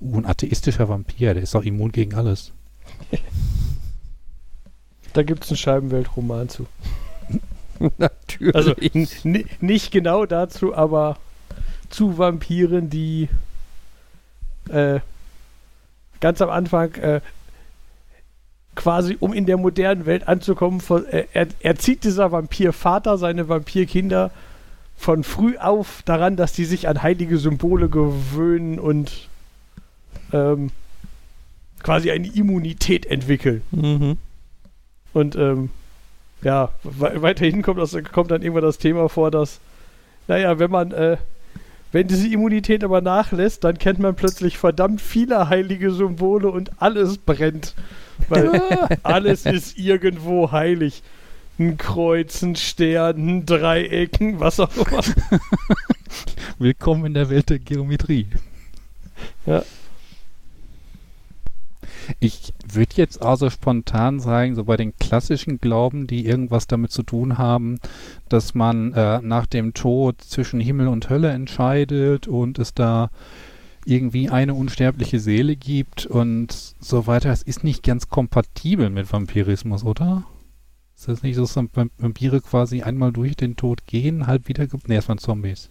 Uh, 0.01 0.16
ein 0.18 0.24
atheistischer 0.24 0.89
Vampir, 0.89 1.35
der 1.35 1.43
ist 1.43 1.55
doch 1.55 1.62
immun 1.62 1.93
gegen 1.93 2.14
alles. 2.14 2.52
Da 5.12 5.24
gibt 5.24 5.43
es 5.44 5.51
einen 5.51 5.56
Scheibenweltroman 5.59 6.48
zu. 6.48 6.66
Natürlich. 7.98 8.55
Also 8.55 8.74
ni- 9.24 9.44
nicht 9.60 9.90
genau 9.90 10.24
dazu, 10.24 10.72
aber 10.74 11.16
zu 11.90 12.16
Vampiren, 12.16 12.89
die 12.90 13.28
äh, 14.68 15.01
ganz 16.20 16.40
am 16.40 16.48
Anfang 16.48 16.94
äh, 16.94 17.20
quasi, 18.74 19.16
um 19.20 19.32
in 19.32 19.47
der 19.47 19.56
modernen 19.56 20.06
Welt 20.06 20.28
anzukommen, 20.28 20.80
von, 20.80 21.06
äh, 21.06 21.26
er, 21.32 21.48
erzieht 21.60 22.05
dieser 22.05 22.32
Vampirvater 22.32 23.18
seine 23.18 23.48
Vampirkinder 23.48 24.30
von 24.97 25.24
früh 25.24 25.56
auf 25.56 26.02
daran, 26.05 26.36
dass 26.36 26.52
die 26.52 26.64
sich 26.64 26.88
an 26.88 27.02
heilige 27.02 27.38
Symbole 27.38 27.88
gewöhnen 27.88 28.78
und 28.78 29.28
ähm, 30.32 30.70
quasi 31.82 32.10
eine 32.10 32.28
Immunität 32.28 33.06
entwickeln. 33.06 33.62
mhm. 33.70 34.16
Und 35.12 35.34
ähm, 35.34 35.70
ja, 36.42 36.70
we 36.84 37.20
weiterhin 37.20 37.62
kommt, 37.62 37.80
das, 37.80 37.97
kommt 38.12 38.30
dann 38.30 38.42
irgendwann 38.42 38.62
das 38.62 38.78
Thema 38.78 39.09
vor, 39.09 39.30
dass, 39.30 39.59
naja, 40.28 40.59
wenn 40.59 40.70
man, 40.70 40.92
äh, 40.92 41.16
wenn 41.92 42.06
diese 42.06 42.28
Immunität 42.28 42.84
aber 42.84 43.00
nachlässt, 43.00 43.64
dann 43.64 43.78
kennt 43.78 43.98
man 43.98 44.14
plötzlich 44.14 44.58
verdammt 44.58 45.00
viele 45.00 45.48
heilige 45.48 45.90
Symbole 45.90 46.48
und 46.48 46.70
alles 46.80 47.18
brennt. 47.18 47.74
Weil 48.28 48.60
alles 49.02 49.46
ist 49.46 49.78
irgendwo 49.78 50.52
heilig. 50.52 51.02
Ein 51.58 51.76
Kreuz, 51.76 52.42
ein 52.42 52.56
Stern, 52.56 53.16
ein 53.16 53.46
Dreieck, 53.46 54.20
ein 54.20 54.40
was 54.40 54.60
auch 54.60 54.74
immer. 54.76 55.02
Willkommen 56.58 57.06
in 57.06 57.14
der 57.14 57.28
Welt 57.28 57.50
der 57.50 57.58
Geometrie. 57.58 58.26
Ja. 59.44 59.62
Ich 62.19 62.53
würde 62.73 62.93
jetzt 62.97 63.23
also 63.23 63.51
spontan 63.51 64.20
sagen, 64.20 64.55
so 64.55 64.65
bei 64.65 64.77
den 64.77 64.97
klassischen 64.97 65.59
Glauben, 65.59 66.07
die 66.07 66.27
irgendwas 66.27 66.66
damit 66.66 66.91
zu 66.91 67.03
tun 67.03 67.39
haben, 67.39 67.78
dass 68.28 68.55
man 68.55 68.93
äh, 68.95 69.20
nach 69.23 69.47
dem 69.47 69.74
Tod 69.74 70.20
zwischen 70.20 70.61
Himmel 70.61 70.89
und 70.89 71.09
Hölle 71.11 71.31
entscheidet 71.31 72.27
und 72.27 72.59
es 72.59 72.74
da 72.74 73.11
irgendwie 73.87 74.28
eine 74.28 74.55
unsterbliche 74.55 75.20
Seele 75.20 75.57
gibt 75.57 76.07
und 76.07 76.53
so 76.81 77.07
weiter. 77.07 77.28
Das 77.31 77.43
ist 77.43 77.65
nicht 77.65 77.82
ganz 77.82 78.09
kompatibel 78.09 78.91
mit 78.91 79.12
Vampirismus, 79.12 79.85
oder? 79.85 80.24
Ist 80.97 81.09
das 81.09 81.23
nicht 81.23 81.37
so, 81.37 81.43
dass 81.43 81.57
Vamp- 81.57 81.91
Vampire 81.97 82.41
quasi 82.41 82.82
einmal 82.82 83.12
durch 83.12 83.37
den 83.37 83.57
Tod 83.57 83.87
gehen, 83.87 84.27
halb 84.27 84.49
wieder... 84.49 84.65
Ne, 84.87 84.97
das 84.97 85.09
waren 85.09 85.19
Zombies. 85.19 85.70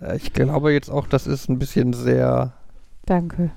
Äh, 0.00 0.16
Ich 0.16 0.32
glaube 0.32 0.72
jetzt 0.72 0.90
auch, 0.90 1.06
das 1.06 1.26
ist 1.26 1.48
ein 1.48 1.58
bisschen 1.58 1.92
sehr 1.92 2.54
Danke. 3.06 3.50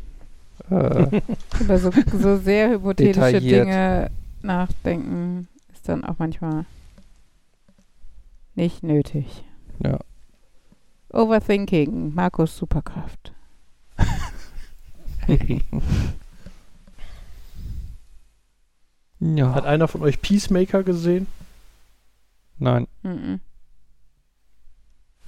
Äh, 0.69 1.21
Über 1.59 1.79
so, 1.79 1.91
so 2.19 2.37
sehr 2.37 2.69
hypothetische 2.71 3.19
Detailliert. 3.19 3.65
Dinge 3.67 4.11
nachdenken 4.41 5.47
ist 5.73 5.87
dann 5.89 6.03
auch 6.03 6.15
manchmal 6.17 6.65
nicht 8.55 8.83
nötig. 8.83 9.43
ja. 9.79 9.99
Overthinking, 11.09 12.13
Markus 12.13 12.57
Superkraft. 12.57 13.31
ja. 19.21 19.55
Hat 19.55 19.65
einer 19.65 19.87
von 19.87 20.01
euch 20.01 20.21
Peacemaker 20.21 20.83
gesehen? 20.83 21.27
Nein. 22.57 22.87
Mhm. 23.03 23.39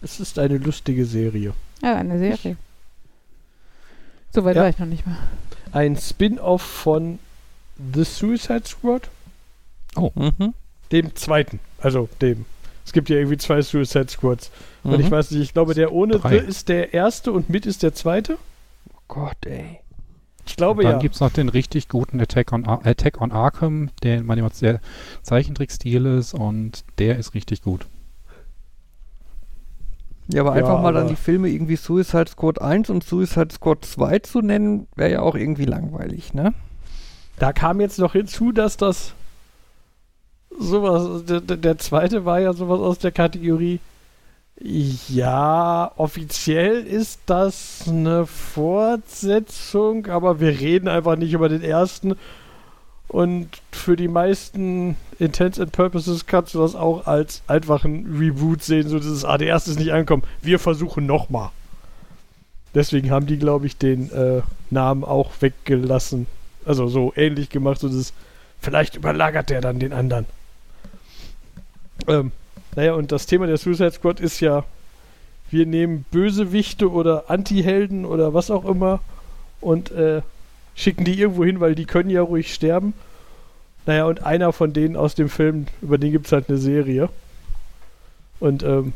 Es 0.02 0.20
ist 0.20 0.38
eine 0.40 0.58
lustige 0.58 1.06
Serie. 1.06 1.54
Ja, 1.82 1.96
eine 1.96 2.20
Serie. 2.20 2.58
So 4.34 4.44
weit 4.46 4.56
Ja. 4.56 4.64
war 4.64 4.70
ich 4.70 4.78
noch 4.80 4.86
nicht 4.88 5.06
mal. 5.06 5.18
Ein 5.72 5.96
Spin-off 5.96 6.62
von 6.62 7.20
The 7.94 8.04
Suicide 8.04 8.64
Squad. 8.66 9.10
Mhm. 9.96 10.54
Dem 10.92 11.16
zweiten. 11.16 11.60
Also 11.80 12.08
dem. 12.22 12.46
Es 12.86 12.94
gibt 12.94 13.10
ja 13.10 13.18
irgendwie 13.18 13.38
zwei 13.38 13.62
Suicide 13.62 14.08
Squads. 14.10 14.52
Und 14.84 15.00
ich 15.00 15.08
Mhm. 15.08 15.12
weiß 15.12 15.32
nicht, 15.32 15.42
ich 15.42 15.54
glaube, 15.54 15.74
der 15.74 15.92
ohne 15.92 16.20
Drei. 16.20 16.40
The 16.40 16.46
ist 16.46 16.70
der 16.70 16.94
erste 16.94 17.32
und 17.32 17.50
mit 17.50 17.66
ist 17.66 17.84
der 17.84 17.94
zweite. 17.94 18.38
Oh 18.94 19.00
Gott, 19.08 19.38
ey. 19.46 19.80
Ich 20.46 20.56
glaube 20.56 20.84
Dann 20.84 20.94
ja. 20.94 20.98
gibt 21.00 21.16
es 21.16 21.22
noch 21.22 21.32
den 21.32 21.50
richtig 21.50 21.90
guten 21.90 22.22
Attack 22.22 22.54
on, 22.54 22.66
Ar 22.66 22.86
Attack 22.86 23.20
on 23.20 23.34
Arkham, 23.34 23.90
der 24.04 24.24
manchmal 24.24 24.54
sehr 24.54 24.80
Zeichentrickstil 25.24 26.06
ist 26.06 26.34
und 26.34 26.86
der 27.00 27.18
ist 27.18 27.34
richtig 27.34 27.62
gut. 27.64 27.86
Ja, 30.30 30.42
aber 30.42 30.52
Ja, 30.52 30.58
einfach 30.58 30.82
mal 30.82 30.94
dann 30.94 31.04
aber- 31.04 31.10
die 31.10 31.16
Filme 31.16 31.50
irgendwie 31.50 31.76
Suicide 31.78 32.28
Squad 32.30 32.62
1 32.62 32.90
und 32.90 33.04
Suicide 33.04 33.48
Squad 33.54 33.86
2 33.86 34.20
zu 34.20 34.42
nennen, 34.42 34.88
wäre 34.96 35.12
ja 35.12 35.20
auch 35.22 35.36
irgendwie 35.36 35.66
langweilig, 35.66 36.34
ne? 36.34 36.54
Da 37.40 37.54
kam 37.54 37.80
jetzt 37.80 38.00
noch 38.00 38.14
hinzu, 38.14 38.52
dass 38.52 38.78
das 38.78 39.14
sowas, 40.60 41.24
der- 41.26 41.42
der 41.42 41.78
zweite 41.78 42.26
war 42.26 42.40
ja 42.40 42.54
sowas 42.54 42.80
aus 42.80 43.00
der 43.00 43.12
Kategorie. 43.12 43.80
Ja, 44.60 45.92
offiziell 45.98 46.82
ist 46.84 47.20
das 47.28 47.84
eine 47.88 48.26
Fortsetzung, 48.26 50.08
aber 50.08 50.40
wir 50.40 50.60
reden 50.60 50.88
einfach 50.88 51.16
nicht 51.16 51.34
über 51.34 51.48
den 51.48 51.62
ersten. 51.62 52.16
Und 53.08 53.50
für 53.72 53.96
die 53.96 54.10
meisten 54.10 54.98
Intents 55.18 55.60
and 55.60 55.72
Purposes 55.72 56.26
kannst 56.26 56.54
du 56.54 56.60
das 56.60 56.76
auch 56.76 57.08
als 57.08 57.42
einfachen 57.48 58.18
Reboot 58.20 58.62
sehen, 58.62 58.90
so 58.90 59.00
dieses, 59.00 59.24
ah, 59.24 59.38
der 59.38 59.48
erste 59.48 59.72
ist 59.72 59.80
nicht 59.80 59.94
angekommen, 59.94 60.24
wir 60.42 60.60
versuchen 60.60 61.06
nochmal. 61.06 61.50
Deswegen 62.76 63.10
haben 63.10 63.26
die, 63.26 63.40
glaube 63.40 63.66
ich, 63.66 63.78
den 63.78 64.12
äh, 64.12 64.42
Namen 64.70 65.04
auch 65.04 65.32
weggelassen. 65.40 66.28
Also 66.66 66.88
so 66.88 67.14
ähnlich 67.16 67.50
gemacht, 67.50 67.80
so 67.80 67.88
das, 67.88 68.14
vielleicht 68.60 68.96
überlagert 68.96 69.50
der 69.50 69.62
dann 69.62 69.80
den 69.80 69.94
anderen. 69.94 70.26
Ähm, 72.08 72.32
naja, 72.76 72.94
und 72.94 73.12
das 73.12 73.26
Thema 73.26 73.48
der 73.48 73.58
Suicide 73.58 73.92
Squad 73.92 74.20
ist 74.20 74.42
ja, 74.42 74.66
wir 75.50 75.66
nehmen 75.66 76.06
Bösewichte 76.12 76.92
oder 76.92 77.30
Anti-Helden 77.30 78.06
oder 78.06 78.34
was 78.34 78.52
auch 78.52 78.66
immer 78.66 79.00
und 79.62 79.92
äh, 79.92 80.22
schicken 80.78 81.04
die 81.04 81.20
irgendwo 81.20 81.44
hin, 81.44 81.60
weil 81.60 81.76
die 81.76 81.86
können 81.86 82.10
ja 82.10 82.22
ruhig 82.22 82.54
sterben. 82.54 82.94
Naja, 83.86 84.06
und 84.06 84.24
einer 84.24 84.54
von 84.54 84.72
denen 84.72 84.96
aus 84.96 85.16
dem 85.16 85.28
Film, 85.28 85.66
über 85.82 85.98
den 85.98 86.12
gibt 86.14 86.28
es 86.28 86.32
halt 86.32 86.48
eine 86.50 86.58
Serie. 86.58 87.10
Und 88.40 88.64
ähm, 88.64 88.94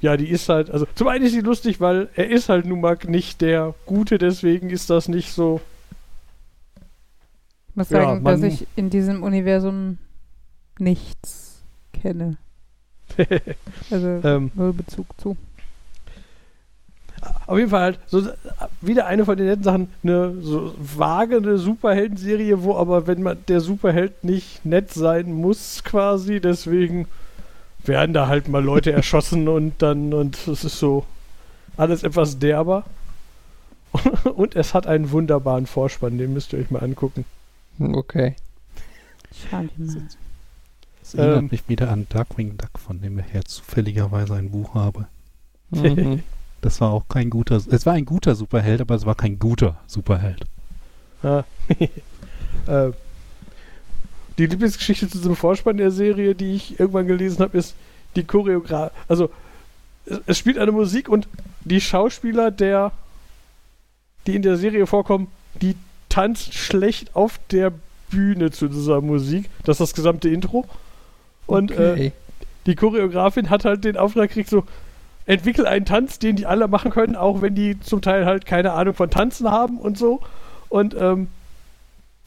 ja, 0.00 0.16
die 0.16 0.28
ist 0.28 0.48
halt, 0.48 0.70
also 0.70 0.86
zum 0.94 1.08
einen 1.08 1.24
ist 1.24 1.32
sie 1.32 1.40
lustig, 1.40 1.80
weil 1.80 2.08
er 2.14 2.28
ist 2.30 2.48
halt 2.48 2.66
nun 2.66 2.80
mal 2.80 2.98
nicht 3.06 3.40
der 3.40 3.74
Gute, 3.86 4.18
deswegen 4.18 4.70
ist 4.70 4.88
das 4.90 5.08
nicht 5.08 5.32
so. 5.32 5.60
Ich 7.70 7.76
muss 7.76 7.90
Ja, 7.90 8.02
sagen, 8.04 8.24
dass 8.24 8.40
man- 8.40 8.48
ich 8.50 8.66
in 8.76 8.90
diesem 8.90 9.22
Universum 9.22 9.98
nichts 10.78 11.62
kenne. 11.92 12.36
Also 13.90 14.06
ähm, 14.22 14.50
null 14.54 14.72
Bezug 14.72 15.06
zu. 15.20 15.36
Auf 17.46 17.58
jeden 17.58 17.70
Fall 17.70 17.80
halt 17.82 17.98
so 18.06 18.20
äh, 18.20 18.32
wieder 18.80 19.06
eine 19.06 19.24
von 19.24 19.36
den 19.36 19.46
netten 19.46 19.64
Sachen, 19.64 19.88
eine 20.02 20.40
so 20.40 20.74
vage 20.78 21.36
eine 21.36 21.58
Superhelden-Serie, 21.58 22.62
wo 22.62 22.76
aber 22.76 23.06
wenn 23.06 23.22
man 23.22 23.38
der 23.48 23.60
Superheld 23.60 24.24
nicht 24.24 24.64
nett 24.64 24.92
sein 24.92 25.32
muss 25.32 25.82
quasi, 25.84 26.40
deswegen 26.40 27.06
werden 27.84 28.12
da 28.12 28.26
halt 28.28 28.48
mal 28.48 28.62
Leute 28.62 28.92
erschossen 28.92 29.48
und 29.48 29.74
dann 29.82 30.12
und 30.14 30.36
es 30.46 30.64
ist 30.64 30.78
so 30.78 31.04
alles 31.76 32.02
etwas 32.02 32.38
derber. 32.38 32.84
Und 34.36 34.54
es 34.54 34.72
hat 34.72 34.86
einen 34.86 35.10
wunderbaren 35.10 35.66
Vorspann, 35.66 36.16
den 36.16 36.32
müsst 36.32 36.52
ihr 36.52 36.60
euch 36.60 36.70
mal 36.70 36.78
angucken. 36.78 37.24
Hm, 37.78 37.94
Okay. 37.96 38.36
Schau 39.50 39.62
die 39.62 39.82
mal. 39.82 40.06
Das 41.00 41.14
erinnert 41.14 41.38
Ähm. 41.40 41.48
mich 41.50 41.68
wieder 41.68 41.90
an 41.90 42.06
Darkwing 42.08 42.56
Duck, 42.56 42.78
von 42.78 43.00
dem 43.00 43.18
ich 43.18 43.32
jetzt 43.34 43.50
zufälligerweise 43.50 44.34
ein 44.34 44.50
Buch 44.50 44.74
habe. 44.74 45.08
Mhm. 45.70 46.22
Das 46.60 46.80
war 46.80 46.90
auch 46.90 47.08
kein 47.08 47.30
guter, 47.30 47.56
es 47.56 47.86
war 47.86 47.94
ein 47.94 48.04
guter 48.04 48.34
Superheld, 48.34 48.80
aber 48.80 48.94
es 48.94 49.06
war 49.06 49.14
kein 49.14 49.38
guter 49.38 49.76
Superheld. 49.86 50.40
Ja. 51.22 51.44
äh, 52.66 52.90
die 54.38 54.46
Lieblingsgeschichte 54.46 55.08
zu 55.08 55.18
diesem 55.18 55.36
Vorspann 55.36 55.76
der 55.76 55.90
Serie, 55.90 56.34
die 56.34 56.54
ich 56.54 56.78
irgendwann 56.78 57.06
gelesen 57.06 57.40
habe, 57.40 57.56
ist 57.58 57.74
die 58.16 58.24
Choreografie. 58.24 58.92
Also, 59.08 59.30
es, 60.06 60.20
es 60.26 60.38
spielt 60.38 60.58
eine 60.58 60.72
Musik 60.72 61.08
und 61.08 61.28
die 61.64 61.80
Schauspieler, 61.80 62.50
der, 62.50 62.92
die 64.26 64.34
in 64.36 64.42
der 64.42 64.56
Serie 64.56 64.86
vorkommen, 64.86 65.28
die 65.60 65.76
tanzen 66.08 66.52
schlecht 66.52 67.14
auf 67.14 67.38
der 67.50 67.72
Bühne 68.10 68.50
zu 68.50 68.68
dieser 68.68 69.00
Musik. 69.00 69.48
Das 69.64 69.76
ist 69.76 69.80
das 69.80 69.94
gesamte 69.94 70.28
Intro. 70.28 70.66
Und 71.46 71.70
äh, 71.70 71.92
Okay. 71.92 72.12
die 72.66 72.74
Choreografin 72.74 73.50
hat 73.50 73.64
halt 73.64 73.84
den 73.84 73.96
Auftrag 73.96 74.28
gekriegt, 74.28 74.50
so, 74.50 74.64
entwickel 75.30 75.64
einen 75.64 75.84
Tanz, 75.84 76.18
den 76.18 76.34
die 76.34 76.46
alle 76.46 76.66
machen 76.66 76.90
können, 76.90 77.14
auch 77.14 77.40
wenn 77.40 77.54
die 77.54 77.78
zum 77.78 78.02
Teil 78.02 78.26
halt 78.26 78.46
keine 78.46 78.72
Ahnung 78.72 78.94
von 78.94 79.10
Tanzen 79.10 79.48
haben 79.48 79.78
und 79.78 79.96
so. 79.96 80.20
Und 80.68 80.96
ähm, 80.98 81.28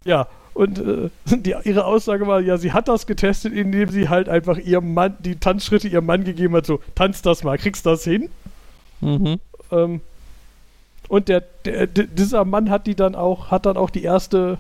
ja, 0.06 0.28
und 0.54 0.80
äh, 0.80 1.10
die, 1.26 1.54
ihre 1.66 1.84
Aussage 1.84 2.28
war, 2.28 2.40
ja, 2.40 2.58
sie 2.58 2.72
hat 2.72 2.88
das 2.88 3.06
getestet, 3.06 3.52
indem 3.52 3.90
sie 3.90 4.08
halt 4.08 4.30
einfach 4.30 4.58
ihrem 4.58 4.94
Mann, 4.94 5.18
die 5.20 5.36
Tanzschritte 5.36 5.90
ihrem 5.90 6.06
Mann 6.06 6.24
gegeben 6.24 6.56
hat, 6.56 6.66
so, 6.66 6.80
tanz 6.96 7.22
das 7.22 7.44
mal, 7.44 7.58
kriegst 7.58 7.86
das 7.86 8.06
hin? 8.06 8.30
Mhm. 9.02 9.40
Ähm, 9.70 10.02
und 11.10 11.28
der, 11.28 11.44
der, 11.66 11.88
dieser 11.88 12.46
Mann 12.46 12.70
hat 12.70 12.88
die 12.88 12.96
dann 12.96 13.16
auch, 13.16 13.52
hat 13.52 13.66
dann 13.66 13.76
auch 13.76 13.90
die 13.90 14.04
erste, 14.04 14.60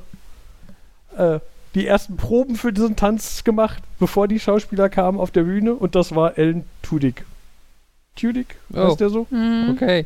äh, 1.15 1.39
die 1.75 1.87
ersten 1.87 2.17
Proben 2.17 2.57
für 2.57 2.73
diesen 2.73 2.97
Tanz 2.97 3.45
gemacht, 3.45 3.81
bevor 3.99 4.27
die 4.27 4.41
Schauspieler 4.41 4.89
kamen 4.89 5.17
auf 5.17 5.31
der 5.31 5.43
Bühne 5.43 5.73
und 5.73 5.95
das 5.95 6.13
war 6.13 6.37
Ellen 6.37 6.65
Tudyk. 6.81 7.23
Tudyk, 8.15 8.55
Oh. 8.73 8.87
heißt 8.89 8.99
der 8.99 9.09
so? 9.09 9.27
Mhm. 9.29 9.71
Okay. 9.73 10.05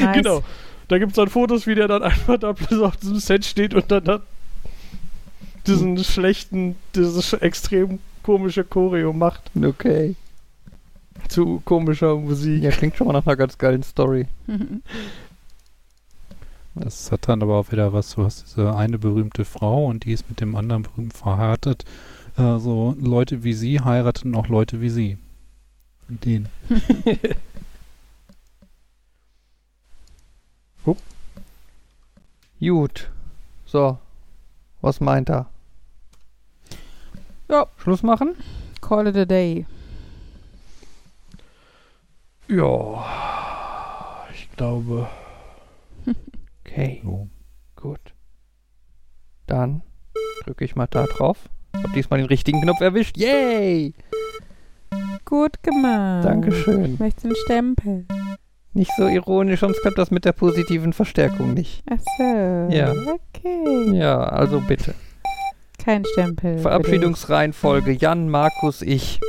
Nice. 0.00 0.14
Genau. 0.16 0.42
Da 0.88 0.98
gibt 0.98 1.12
es 1.12 1.16
dann 1.16 1.28
Fotos, 1.28 1.66
wie 1.66 1.74
der 1.74 1.88
dann 1.88 2.02
einfach 2.02 2.38
da 2.38 2.52
bloß 2.52 2.80
auf 2.82 2.96
diesem 2.96 3.18
Set 3.20 3.44
steht 3.44 3.74
und 3.74 3.90
dann 3.90 4.04
hat 4.06 4.22
diesen 5.66 6.02
schlechten, 6.02 6.76
dieses 6.94 7.32
extrem 7.34 7.98
komische 8.22 8.64
Choreo 8.64 9.12
macht 9.12 9.50
Okay. 9.62 10.14
zu 11.28 11.60
komischer 11.64 12.16
Musik. 12.16 12.62
Ja, 12.62 12.70
klingt 12.70 12.96
schon 12.96 13.06
mal 13.06 13.12
nach 13.12 13.26
einer 13.26 13.36
ganz 13.36 13.56
geilen 13.58 13.82
Story. 13.82 14.26
Das 16.76 17.10
hat 17.10 17.28
dann 17.28 17.42
aber 17.42 17.56
auch 17.56 17.72
wieder 17.72 17.92
was, 17.92 18.14
du 18.14 18.24
hast 18.24 18.44
diese 18.46 18.74
eine 18.76 18.96
berühmte 18.98 19.44
Frau 19.44 19.86
und 19.86 20.04
die 20.04 20.12
ist 20.12 20.28
mit 20.30 20.40
dem 20.40 20.54
anderen 20.54 20.84
berühmt 20.84 21.14
verheiratet. 21.14 21.84
Äh, 22.38 22.58
so 22.58 22.96
Leute 23.00 23.42
wie 23.42 23.54
sie 23.54 23.80
heiraten 23.80 24.34
auch 24.36 24.46
Leute 24.46 24.80
wie 24.80 24.88
sie. 24.88 25.18
Wie 26.10 26.16
den. 26.16 26.48
Gut. 32.60 33.10
So. 33.64 33.98
Was 34.80 35.00
meint 35.00 35.28
er? 35.30 35.46
Ja. 37.48 37.66
Schluss 37.78 38.02
machen? 38.02 38.34
Call 38.80 39.06
it 39.06 39.16
a 39.16 39.24
day. 39.24 39.66
Ja, 42.48 43.04
ich 44.32 44.50
glaube. 44.56 45.08
Okay, 46.64 47.00
So. 47.02 47.28
gut. 47.74 47.98
Dann 49.48 49.82
drücke 50.44 50.64
ich 50.64 50.76
mal 50.76 50.86
da 50.86 51.04
drauf. 51.06 51.48
Hab 51.82 51.92
diesmal 51.94 52.20
den 52.20 52.28
richtigen 52.28 52.60
Knopf 52.60 52.80
erwischt. 52.80 53.16
Yay! 53.16 53.92
Gut 55.24 55.62
gemacht. 55.62 56.24
Dankeschön. 56.24 56.96
Möchtest 56.98 57.24
du 57.24 57.28
einen 57.28 57.36
Stempel? 57.36 58.06
Nicht 58.72 58.92
so 58.96 59.06
ironisch, 59.08 59.60
sonst 59.60 59.80
klappt 59.80 59.98
das 59.98 60.10
mit 60.10 60.24
der 60.24 60.32
positiven 60.32 60.92
Verstärkung 60.92 61.54
nicht. 61.54 61.82
Ach 61.90 61.98
so. 62.18 62.74
Ja. 62.74 62.92
Okay. 62.92 63.96
Ja, 63.96 64.22
also 64.22 64.60
bitte. 64.60 64.94
Kein 65.78 66.04
Stempel. 66.04 66.58
Verabschiedungsreihenfolge 66.58 67.92
Jan, 67.92 68.28
Markus, 68.28 68.82
ich. 68.82 69.20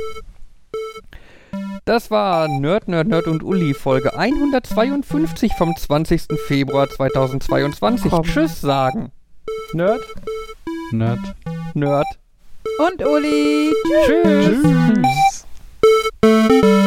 Das 1.84 2.10
war 2.12 2.46
Nerd, 2.46 2.86
Nerd, 2.86 3.08
Nerd 3.08 3.26
und 3.26 3.42
Uli, 3.42 3.74
Folge 3.74 4.16
152 4.16 5.52
vom 5.54 5.74
20. 5.76 6.26
Februar 6.46 6.88
2022. 6.88 8.10
Komm. 8.10 8.22
Tschüss 8.22 8.60
sagen. 8.60 9.10
Nerd? 9.72 10.00
Nerd. 10.92 11.18
Nerd. 11.74 12.06
Und 12.78 13.04
Uli. 13.04 13.72
Tschüss. 14.04 14.62
Tschüss. 14.62 15.46
Música 16.24 16.81